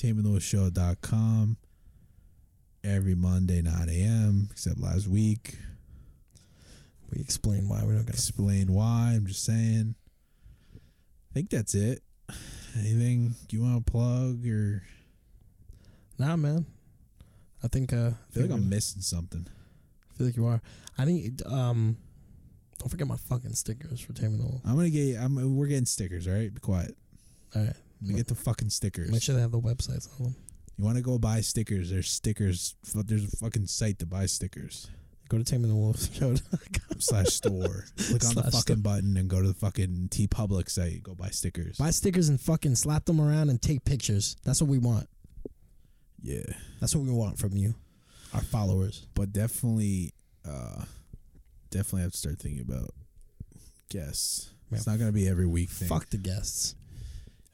tamingthewolfshow.com 0.00 1.56
every 2.82 3.14
Monday, 3.14 3.62
9 3.62 3.88
a.m., 3.88 4.48
except 4.50 4.80
last 4.80 5.06
week. 5.06 5.58
We 7.12 7.20
explain 7.20 7.68
why 7.68 7.82
we're 7.84 7.92
not 7.92 8.06
gonna 8.06 8.10
explain 8.10 8.72
why. 8.72 9.12
I'm 9.14 9.26
just 9.26 9.44
saying. 9.44 9.94
I 10.74 11.34
think 11.34 11.50
that's 11.50 11.74
it. 11.74 12.02
Anything 12.78 13.34
you 13.50 13.62
want 13.62 13.84
to 13.84 13.90
plug 13.90 14.46
or 14.46 14.82
Nah 16.18 16.36
man. 16.36 16.66
I 17.62 17.68
think 17.68 17.92
uh 17.92 18.10
I 18.10 18.32
feel 18.32 18.42
like 18.44 18.52
I'm 18.52 18.68
missing 18.68 19.02
something. 19.02 19.46
I 19.48 20.14
feel 20.16 20.26
like 20.26 20.36
you 20.36 20.46
are. 20.46 20.60
I 20.98 21.04
need 21.04 21.42
um 21.46 21.96
don't 22.80 22.88
forget 22.88 23.06
my 23.06 23.16
fucking 23.16 23.52
stickers 23.52 24.00
for 24.00 24.14
Wolf. 24.18 24.62
I'm 24.64 24.74
gonna 24.74 24.88
get. 24.88 25.18
I'm. 25.18 25.56
We're 25.56 25.66
getting 25.66 25.84
stickers. 25.84 26.26
All 26.26 26.32
right, 26.32 26.52
be 26.52 26.60
quiet. 26.60 26.96
All 27.54 27.62
right. 27.62 27.76
Me 28.00 28.14
get 28.14 28.26
the 28.26 28.34
fucking 28.34 28.70
stickers. 28.70 29.10
Make 29.10 29.22
sure 29.22 29.34
they 29.34 29.42
have 29.42 29.50
the 29.50 29.60
websites 29.60 30.08
on 30.18 30.24
them. 30.24 30.36
You 30.78 30.84
want 30.84 30.96
to 30.96 31.02
go 31.02 31.18
buy 31.18 31.42
stickers? 31.42 31.90
There's 31.90 32.08
stickers. 32.08 32.74
There's 32.94 33.30
a 33.30 33.36
fucking 33.36 33.66
site 33.66 33.98
to 33.98 34.06
buy 34.06 34.24
stickers. 34.24 34.88
Go 35.30 35.38
to 35.38 35.44
Taming 35.44 35.68
the 35.68 35.76
Wolf 35.76 36.12
show. 36.12 36.34
slash 36.98 37.28
store. 37.28 37.84
Click 37.96 38.24
on 38.26 38.34
the 38.34 38.42
fucking 38.42 38.60
store. 38.60 38.76
button 38.76 39.16
and 39.16 39.30
go 39.30 39.40
to 39.40 39.46
the 39.46 39.54
fucking 39.54 40.08
TeePublic 40.10 40.68
site. 40.68 41.04
Go 41.04 41.14
buy 41.14 41.28
stickers. 41.28 41.78
Buy 41.78 41.90
stickers 41.90 42.28
and 42.28 42.40
fucking 42.40 42.74
slap 42.74 43.04
them 43.04 43.20
around 43.20 43.48
and 43.48 43.62
take 43.62 43.84
pictures. 43.84 44.36
That's 44.44 44.60
what 44.60 44.68
we 44.68 44.78
want. 44.78 45.08
Yeah. 46.20 46.42
That's 46.80 46.96
what 46.96 47.04
we 47.04 47.12
want 47.12 47.38
from 47.38 47.56
you, 47.56 47.74
our 48.34 48.42
followers. 48.42 49.06
But 49.14 49.32
definitely, 49.32 50.14
uh, 50.44 50.84
definitely 51.70 52.02
have 52.02 52.12
to 52.12 52.18
start 52.18 52.40
thinking 52.40 52.62
about 52.62 52.90
guests. 53.88 54.50
It's 54.72 54.86
not 54.86 54.98
gonna 54.98 55.12
be 55.12 55.28
every 55.28 55.46
week 55.46 55.70
thing. 55.70 55.88
Fuck 55.88 56.10
the 56.10 56.16
guests. 56.16 56.74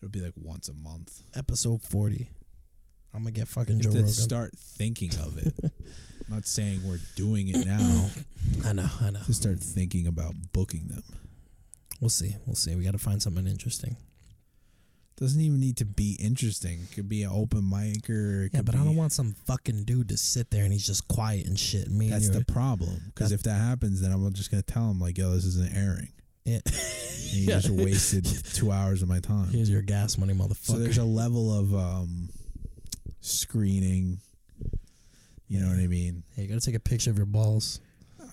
It'll 0.00 0.10
be 0.10 0.20
like 0.20 0.34
once 0.36 0.68
a 0.68 0.74
month. 0.74 1.20
Episode 1.34 1.82
40. 1.82 2.30
I'm 3.14 3.22
going 3.22 3.32
to 3.32 3.40
get 3.40 3.48
fucking 3.48 3.80
Joe 3.80 3.88
Rogan. 3.90 4.08
start 4.08 4.52
thinking 4.58 5.10
of 5.20 5.38
it. 5.38 5.54
I'm 6.28 6.34
not 6.34 6.46
saying 6.46 6.80
we're 6.84 7.00
doing 7.14 7.48
it 7.48 7.66
now. 7.66 8.10
I 8.64 8.72
know, 8.72 8.88
I 9.00 9.10
know. 9.10 9.20
To 9.26 9.34
start 9.34 9.60
thinking 9.60 10.06
about 10.06 10.34
booking 10.52 10.88
them. 10.88 11.02
We'll 12.00 12.10
see. 12.10 12.36
We'll 12.46 12.56
see. 12.56 12.74
We 12.74 12.84
got 12.84 12.92
to 12.92 12.98
find 12.98 13.22
something 13.22 13.46
interesting. 13.46 13.96
Doesn't 15.18 15.40
even 15.40 15.60
need 15.60 15.78
to 15.78 15.86
be 15.86 16.18
interesting. 16.20 16.80
It 16.82 16.94
could 16.94 17.08
be 17.08 17.22
an 17.22 17.30
open 17.32 17.68
mic 17.70 18.10
or 18.10 18.50
Yeah, 18.52 18.60
but 18.60 18.74
be, 18.74 18.80
I 18.80 18.84
don't 18.84 18.96
want 18.96 19.12
some 19.12 19.34
fucking 19.46 19.84
dude 19.84 20.10
to 20.10 20.16
sit 20.18 20.50
there 20.50 20.64
and 20.64 20.72
he's 20.72 20.86
just 20.86 21.08
quiet 21.08 21.46
and 21.46 21.58
shit. 21.58 21.90
Me 21.90 22.10
That's 22.10 22.28
the 22.28 22.44
problem. 22.44 23.00
Because 23.14 23.32
if 23.32 23.42
that 23.44 23.58
happens, 23.58 24.02
then 24.02 24.12
I'm 24.12 24.30
just 24.34 24.50
gonna 24.50 24.62
tell 24.62 24.90
him 24.90 25.00
like, 25.00 25.16
"Yo, 25.16 25.30
this 25.30 25.46
isn't 25.46 25.74
airing." 25.74 26.10
Yeah. 26.44 26.58
And 26.66 26.74
you 27.32 27.46
just 27.46 27.70
wasted 27.70 28.26
two 28.52 28.70
hours 28.70 29.00
of 29.00 29.08
my 29.08 29.20
time. 29.20 29.48
Here's 29.48 29.70
your 29.70 29.80
gas 29.80 30.18
money, 30.18 30.34
motherfucker. 30.34 30.66
So 30.66 30.78
there's 30.78 30.98
a 30.98 31.04
level 31.04 31.58
of 31.58 31.74
um, 31.74 32.28
screening. 33.22 34.18
You 35.48 35.60
know 35.60 35.68
what 35.68 35.78
I 35.78 35.86
mean? 35.86 36.24
Hey, 36.34 36.42
you 36.42 36.48
got 36.48 36.60
to 36.60 36.66
take 36.66 36.74
a 36.74 36.80
picture 36.80 37.10
of 37.10 37.16
your 37.16 37.26
balls. 37.26 37.80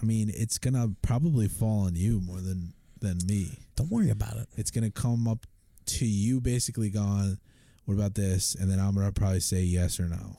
I 0.02 0.06
mean, 0.06 0.32
it's 0.34 0.58
gonna 0.58 0.90
probably 1.02 1.48
fall 1.48 1.86
on 1.86 1.96
you 1.96 2.20
more 2.20 2.42
than 2.42 2.74
than 3.00 3.20
me. 3.26 3.60
Don't 3.76 3.90
worry 3.90 4.10
about 4.10 4.36
it. 4.38 4.48
It's 4.58 4.72
gonna 4.72 4.92
come 4.92 5.28
up 5.28 5.46
to 5.86 6.06
you, 6.06 6.42
basically 6.42 6.90
going, 6.90 7.38
"What 7.86 7.96
about 7.96 8.16
this?" 8.16 8.56
And 8.56 8.70
then 8.70 8.80
I'm 8.80 8.96
gonna 8.96 9.12
probably 9.12 9.40
say 9.40 9.64
yes 9.64 10.00
or 10.00 10.10
no. 10.10 10.38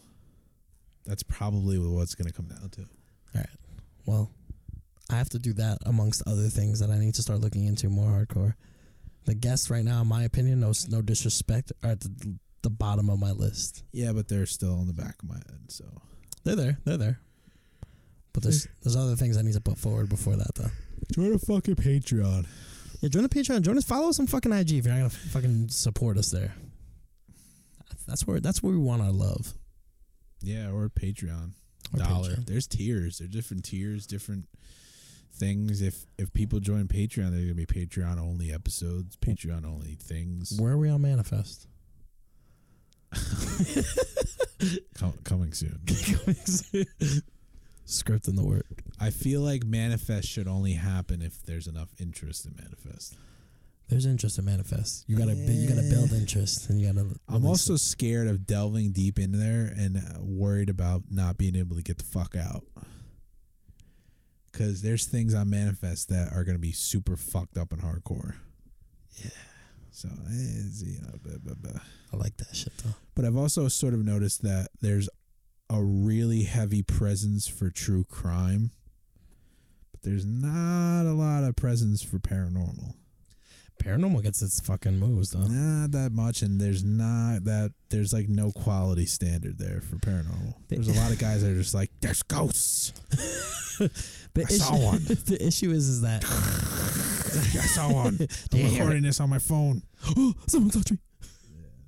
That's 1.07 1.23
probably 1.23 1.79
what's 1.79 2.15
gonna 2.15 2.33
come 2.33 2.47
down 2.47 2.69
to. 2.71 2.83
All 2.83 2.87
right. 3.37 3.47
Well, 4.05 4.31
I 5.11 5.17
have 5.17 5.31
to 5.31 5.39
do 5.39 5.53
that 5.55 5.79
amongst 5.87 6.23
other 6.27 6.49
things 6.49 6.81
that 6.81 6.91
I 6.91 6.99
need 6.99 7.15
to 7.15 7.23
start 7.23 7.41
looking 7.41 7.65
into 7.65 7.89
more 7.89 8.11
hardcore. 8.11 8.55
The 9.25 9.35
guests 9.35 9.71
right 9.71 9.85
now, 9.85 10.03
in 10.03 10.09
my 10.09 10.25
opinion, 10.25 10.61
no 10.61 10.73
no 10.89 11.01
disrespect, 11.01 11.73
are 11.83 11.91
at 11.91 12.01
the, 12.01 12.37
the 12.63 12.71
bottom 12.71 13.09
of 13.09 13.19
my 13.19 13.31
list. 13.31 13.83
Yeah, 13.93 14.13
but 14.13 14.29
they're 14.29 14.47
still 14.47 14.81
in 14.81 14.87
the 14.87 14.93
back 14.93 15.23
of 15.23 15.29
my 15.29 15.37
head. 15.37 15.61
So 15.71 15.85
They're 16.45 16.57
there. 16.57 16.79
They're 16.85 16.97
there. 16.97 17.21
But 18.33 18.43
there's 18.43 18.67
there's 18.83 18.97
other 18.97 19.17
things 19.17 19.37
I 19.37 19.43
need 19.43 19.55
to 19.55 19.61
put 19.61 19.79
forward 19.79 20.09
before 20.09 20.37
that 20.37 20.55
though. 20.55 20.71
join 21.13 21.33
a 21.35 21.39
fucking 21.39 21.77
Patreon. 21.77 22.47
Yeah, 23.01 23.09
join 23.09 23.23
the 23.23 23.29
Patreon. 23.29 23.63
Join 23.63 23.79
us. 23.79 23.85
Follow 23.85 24.09
us 24.09 24.19
on 24.19 24.27
fucking 24.27 24.53
IG 24.53 24.73
if 24.73 24.85
you're 24.87 24.95
not 24.95 24.99
gonna 25.01 25.11
fucking 25.11 25.69
support 25.69 26.17
us 26.19 26.31
there. 26.31 26.55
That's 28.07 28.27
where 28.27 28.41
that's 28.41 28.63
where 28.63 28.73
we 28.73 28.79
want 28.79 29.03
our 29.03 29.13
love. 29.13 29.55
Yeah, 30.43 30.71
or 30.71 30.89
Patreon. 30.89 31.53
Or 31.93 31.99
Dollar. 31.99 32.31
Patreon. 32.31 32.47
There's 32.47 32.67
tiers. 32.67 33.19
There's 33.19 33.31
different 33.31 33.65
tiers, 33.65 34.07
different 34.07 34.47
things. 35.33 35.81
If 35.81 36.05
if 36.19 36.33
people 36.33 36.61
join 36.61 36.89
Patreon, 36.89 37.31
there's 37.31 37.45
gonna 37.45 37.55
be 37.55 37.67
Patreon 37.67 38.19
only 38.21 38.53
episodes, 38.53 39.17
Patreon 39.17 39.65
only 39.65 39.95
things. 39.95 40.59
Where 40.61 40.73
are 40.73 40.79
we 40.79 40.89
on 40.89 41.03
Manifest? 41.03 41.67
Com- 44.99 45.19
coming 45.25 45.53
soon. 45.53 45.79
Script 47.85 48.29
in 48.29 48.37
the 48.37 48.45
work. 48.45 48.67
I 48.99 49.11
feel 49.11 49.41
like 49.43 49.65
Manifest 49.65 50.29
should 50.29 50.49
only 50.49 50.73
happen 50.73 51.21
if 51.21 51.43
there's 51.43 51.67
enough 51.67 51.91
interest 52.01 52.47
in 52.47 52.55
Manifest. 52.57 53.15
There's 53.89 54.07
interest 54.07 54.39
in 54.39 54.47
Manifest. 54.47 55.05
You 55.07 55.17
gotta 55.19 55.35
you 55.35 55.69
gotta 55.69 55.87
build 55.91 56.13
interest 56.13 56.71
and 56.71 56.81
you 56.81 56.87
gotta. 56.91 57.07
I'm 57.29 57.43
release 57.43 57.47
also 57.47 57.75
it. 57.75 57.79
scared 57.81 58.29
of 58.29 58.47
delving 58.47 58.93
deep 58.93 59.19
in 59.19 59.33
there 59.33 59.73
and 59.77 59.99
uh, 59.99 60.21
worried 60.21 60.71
about 60.71 61.03
not 61.11 61.37
being 61.37 61.55
able 61.57 61.77
to 61.77 61.83
get 61.83 61.99
the 61.99 62.05
fuck 62.05 62.35
out. 62.35 62.65
Because 64.51 64.81
there's 64.81 65.05
things 65.05 65.35
on 65.35 65.51
Manifest 65.51 66.09
that 66.09 66.33
are 66.33 66.45
to 66.57 66.61
be 66.61 66.73
super 66.73 67.17
fucked 67.17 67.59
up 67.59 67.73
and 67.73 67.83
hardcore. 67.83 68.37
Yeah. 69.23 69.31
So, 69.97 70.09
it's, 70.29 70.83
you 70.83 71.01
know, 71.03 71.15
blah, 71.23 71.37
blah, 71.41 71.55
blah. 71.55 71.81
I 72.13 72.17
like 72.17 72.37
that 72.39 72.55
shit 72.55 72.73
though. 72.83 72.91
But 73.15 73.25
I've 73.25 73.37
also 73.37 73.69
sort 73.69 73.95
of 73.95 74.05
noticed 74.05 74.43
that 74.43 74.69
there's 74.81 75.09
a 75.71 75.81
really 75.83 76.43
heavy 76.43 76.83
presence 76.83 77.47
for 77.47 77.71
true 77.71 78.03
crime, 78.03 78.73
but 79.93 80.03
there's 80.03 80.27
not 80.27 81.03
a 81.09 81.15
lot 81.15 81.45
of 81.45 81.55
presence 81.55 82.03
for 82.03 82.19
paranormal. 82.19 82.95
Paranormal 83.83 84.23
gets 84.25 84.43
its 84.43 84.59
fucking 84.61 84.99
moves 84.99 85.31
though. 85.31 85.47
Not 85.47 85.93
that 85.93 86.11
much, 86.13 86.43
and 86.43 86.61
there's 86.61 86.83
not 86.83 87.45
that 87.45 87.73
there's 87.91 88.13
like 88.13 88.29
no 88.29 88.51
quality 88.51 89.07
standard 89.07 89.59
there 89.59 89.81
for 89.81 89.97
paranormal. 89.97 90.55
There's 90.69 90.89
a 90.89 91.01
lot 91.01 91.13
of 91.13 91.19
guys 91.21 91.43
that 91.43 91.53
are 91.53 91.57
just 91.57 91.75
like, 91.75 91.91
there's 92.01 92.23
ghosts. 92.25 92.93
The 94.35 94.45
I 94.45 94.51
saw 94.53 94.75
issue- 94.75 94.85
one. 94.85 95.05
the 95.27 95.39
issue 95.41 95.71
is 95.73 95.89
is 95.89 96.01
that 96.03 96.23
I 97.63 97.67
saw 97.67 97.93
one. 97.93 98.17
Do 98.17 98.27
I'm 98.55 98.71
recording 98.73 98.99
it? 99.05 99.09
this 99.09 99.21
on 99.21 99.31
my 99.31 99.39
phone. 99.39 99.83
Someone 100.47 100.71
touched 100.71 100.93
me. 100.93 100.99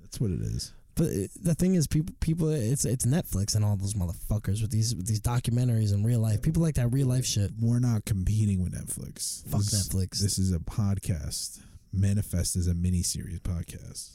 That's 0.01 0.19
what 0.19 0.31
it 0.31 0.41
is. 0.41 0.73
But 0.95 1.07
uh, 1.09 1.27
the 1.43 1.53
thing 1.55 1.75
is, 1.75 1.85
people, 1.87 2.15
people, 2.19 2.49
it's 2.49 2.83
it's 2.85 3.05
Netflix 3.05 3.55
and 3.55 3.63
all 3.63 3.75
those 3.75 3.93
motherfuckers 3.93 4.61
with 4.61 4.71
these 4.71 4.95
with 4.95 5.05
these 5.07 5.21
documentaries 5.21 5.93
and 5.93 6.03
real 6.05 6.19
life. 6.19 6.41
People 6.41 6.61
like 6.63 6.75
that 6.75 6.87
real 6.87 7.07
life 7.07 7.25
shit. 7.25 7.51
We're 7.61 7.79
not 7.79 8.05
competing 8.05 8.63
with 8.63 8.73
Netflix. 8.73 9.47
Fuck 9.47 9.61
This- 9.61 9.87
Netflix. 9.89 10.19
This 10.19 10.39
is 10.39 10.51
a 10.53 10.59
podcast. 10.59 11.59
Manifest 11.93 12.55
is 12.55 12.67
a 12.67 12.73
mini 12.73 13.01
series 13.03 13.39
podcast. 13.39 14.11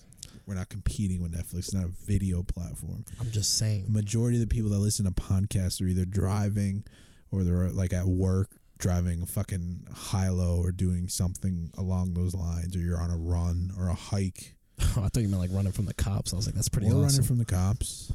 We're 0.46 0.54
not 0.54 0.68
competing 0.68 1.22
with 1.22 1.32
Netflix. 1.32 1.58
It's 1.58 1.74
not 1.74 1.84
a 1.84 1.88
video 2.04 2.42
platform. 2.42 3.04
I'm 3.20 3.30
just 3.30 3.58
saying. 3.58 3.84
The 3.84 3.92
majority 3.92 4.36
of 4.42 4.48
the 4.48 4.52
people 4.52 4.70
that 4.70 4.78
listen 4.78 5.04
to 5.04 5.12
podcasts 5.12 5.80
are 5.80 5.86
either 5.86 6.04
driving 6.04 6.84
or 7.30 7.44
they're 7.44 7.70
like 7.70 7.92
at 7.92 8.06
work 8.06 8.50
driving 8.82 9.22
a 9.22 9.26
fucking 9.26 9.86
high 9.94 10.28
low 10.28 10.56
or 10.60 10.72
doing 10.72 11.08
something 11.08 11.70
along 11.78 12.14
those 12.14 12.34
lines 12.34 12.74
or 12.74 12.80
you're 12.80 13.00
on 13.00 13.10
a 13.10 13.16
run 13.16 13.70
or 13.78 13.88
a 13.88 13.94
hike 13.94 14.56
I 14.80 15.08
thought 15.08 15.16
you 15.20 15.28
meant 15.28 15.40
like 15.40 15.50
running 15.52 15.70
from 15.72 15.84
the 15.84 15.94
cops. 15.94 16.32
I 16.32 16.36
was 16.36 16.46
like, 16.46 16.56
that's 16.56 16.68
pretty 16.68 16.88
or 16.88 16.90
awesome. 16.90 17.02
running 17.02 17.22
from 17.22 17.38
the 17.38 17.44
cops. 17.44 18.12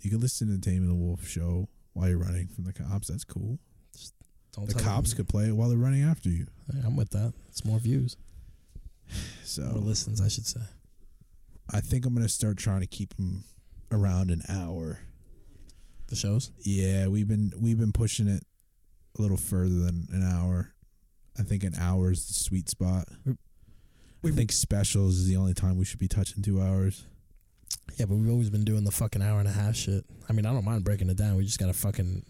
You 0.00 0.10
can 0.10 0.20
listen 0.20 0.48
to 0.48 0.54
the 0.54 0.60
Taming 0.60 0.88
the 0.88 0.94
Wolf 0.94 1.26
show 1.26 1.68
while 1.92 2.08
you're 2.08 2.18
running 2.18 2.48
from 2.48 2.64
the 2.64 2.72
cops. 2.72 3.08
That's 3.08 3.24
cool. 3.24 3.58
Don't 4.52 4.68
the 4.68 4.82
cops 4.82 5.10
them. 5.10 5.18
could 5.18 5.28
play 5.28 5.46
it 5.46 5.52
while 5.52 5.68
they're 5.68 5.78
running 5.78 6.02
after 6.02 6.28
you. 6.28 6.46
Hey, 6.72 6.80
I'm 6.84 6.96
with 6.96 7.10
that. 7.10 7.32
It's 7.48 7.64
more 7.64 7.78
views. 7.78 8.16
So 9.44 9.62
More 9.62 9.78
listens, 9.82 10.20
I 10.20 10.28
should 10.28 10.46
say. 10.46 10.60
I 11.72 11.80
think 11.80 12.06
I'm 12.06 12.14
gonna 12.14 12.28
start 12.28 12.56
trying 12.56 12.82
to 12.82 12.86
keep 12.86 13.16
them 13.16 13.42
around 13.90 14.30
an 14.30 14.42
hour. 14.48 15.00
The 16.06 16.14
shows. 16.14 16.52
Yeah, 16.60 17.08
we've 17.08 17.26
been 17.26 17.52
we've 17.60 17.78
been 17.78 17.90
pushing 17.90 18.28
it 18.28 18.44
a 19.20 19.22
little 19.22 19.36
further 19.36 19.78
than 19.78 20.08
an 20.12 20.26
hour. 20.26 20.72
I 21.38 21.42
think 21.42 21.62
an 21.62 21.74
hour 21.78 22.10
is 22.10 22.26
the 22.26 22.34
sweet 22.34 22.68
spot. 22.68 23.06
I 24.24 24.30
think 24.30 24.50
specials 24.52 25.18
is 25.18 25.28
the 25.28 25.36
only 25.36 25.54
time 25.54 25.76
we 25.78 25.84
should 25.84 25.98
be 25.98 26.08
touching 26.08 26.42
two 26.42 26.60
hours. 26.60 27.04
Yeah, 27.96 28.06
but 28.06 28.16
we've 28.16 28.30
always 28.30 28.50
been 28.50 28.64
doing 28.64 28.84
the 28.84 28.90
fucking 28.90 29.22
hour 29.22 29.38
and 29.38 29.48
a 29.48 29.52
half 29.52 29.76
shit. 29.76 30.04
I 30.28 30.32
mean, 30.32 30.46
I 30.46 30.52
don't 30.52 30.64
mind 30.64 30.84
breaking 30.84 31.10
it 31.10 31.16
down. 31.16 31.36
We 31.36 31.44
just 31.44 31.58
gotta 31.58 31.72
fucking. 31.72 32.24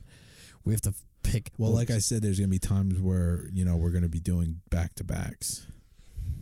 We 0.65 0.73
have 0.73 0.83
to 0.83 0.95
pick. 1.23 1.51
Well, 1.59 1.71
like 1.71 1.91
I 1.91 1.99
said, 1.99 2.23
there's 2.23 2.39
gonna 2.39 2.49
be 2.49 2.59
times 2.59 3.01
where 3.01 3.47
you 3.53 3.65
know 3.65 3.77
we're 3.77 3.91
gonna 3.91 4.09
be 4.09 4.21
doing 4.21 4.61
back 4.71 4.95
to 4.97 5.05
backs. 5.05 5.67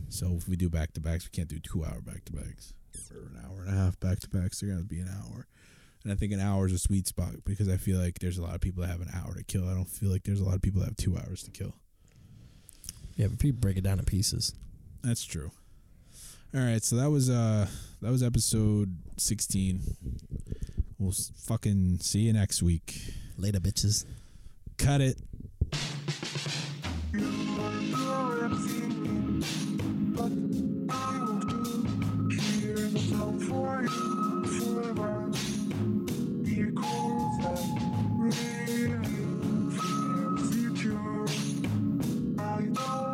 So 0.09 0.33
if 0.37 0.47
we 0.47 0.55
do 0.55 0.69
back 0.69 0.93
to 0.93 0.99
backs, 0.99 1.25
we 1.25 1.35
can't 1.35 1.47
do 1.47 1.59
two 1.59 1.83
hour 1.85 2.01
back 2.01 2.25
to 2.25 2.33
backs 2.33 2.73
or 3.13 3.21
an 3.21 3.39
hour 3.45 3.61
and 3.61 3.69
a 3.69 3.77
half 3.77 3.99
back 3.99 4.19
to 4.19 4.29
backs. 4.29 4.59
They're 4.59 4.69
gonna 4.69 4.83
be 4.83 4.99
an 4.99 5.09
hour, 5.09 5.47
and 6.03 6.13
I 6.13 6.15
think 6.15 6.31
an 6.31 6.39
hour 6.39 6.65
is 6.65 6.73
a 6.73 6.79
sweet 6.79 7.07
spot 7.07 7.43
because 7.45 7.67
I 7.67 7.77
feel 7.77 7.99
like 7.99 8.19
there's 8.19 8.37
a 8.37 8.41
lot 8.41 8.55
of 8.55 8.61
people 8.61 8.81
that 8.81 8.89
have 8.89 9.01
an 9.01 9.11
hour 9.13 9.35
to 9.35 9.43
kill. 9.43 9.67
I 9.69 9.73
don't 9.73 9.89
feel 9.89 10.09
like 10.09 10.23
there's 10.23 10.39
a 10.39 10.45
lot 10.45 10.55
of 10.55 10.61
people 10.61 10.79
that 10.79 10.87
have 10.87 10.97
two 10.97 11.17
hours 11.17 11.43
to 11.43 11.51
kill. 11.51 11.73
Yeah, 13.15 13.27
but 13.27 13.35
if 13.35 13.43
you 13.43 13.53
break 13.53 13.77
it 13.77 13.83
down 13.83 13.97
to 13.97 14.03
pieces. 14.03 14.53
That's 15.03 15.25
true. 15.25 15.51
All 16.55 16.61
right, 16.61 16.83
so 16.83 16.95
that 16.95 17.09
was 17.09 17.29
uh 17.29 17.67
that 18.01 18.11
was 18.11 18.23
episode 18.23 18.97
16. 19.17 19.81
We'll 20.97 21.13
fucking 21.45 21.99
see 21.99 22.21
you 22.21 22.33
next 22.33 22.63
week. 22.63 23.13
Later, 23.37 23.59
bitches. 23.59 24.05
Cut 24.77 25.01
it. 25.01 25.17
for 33.49 33.81
you. 33.83 34.18
future. 40.49 40.99
I 42.39 42.61
know. 42.61 43.08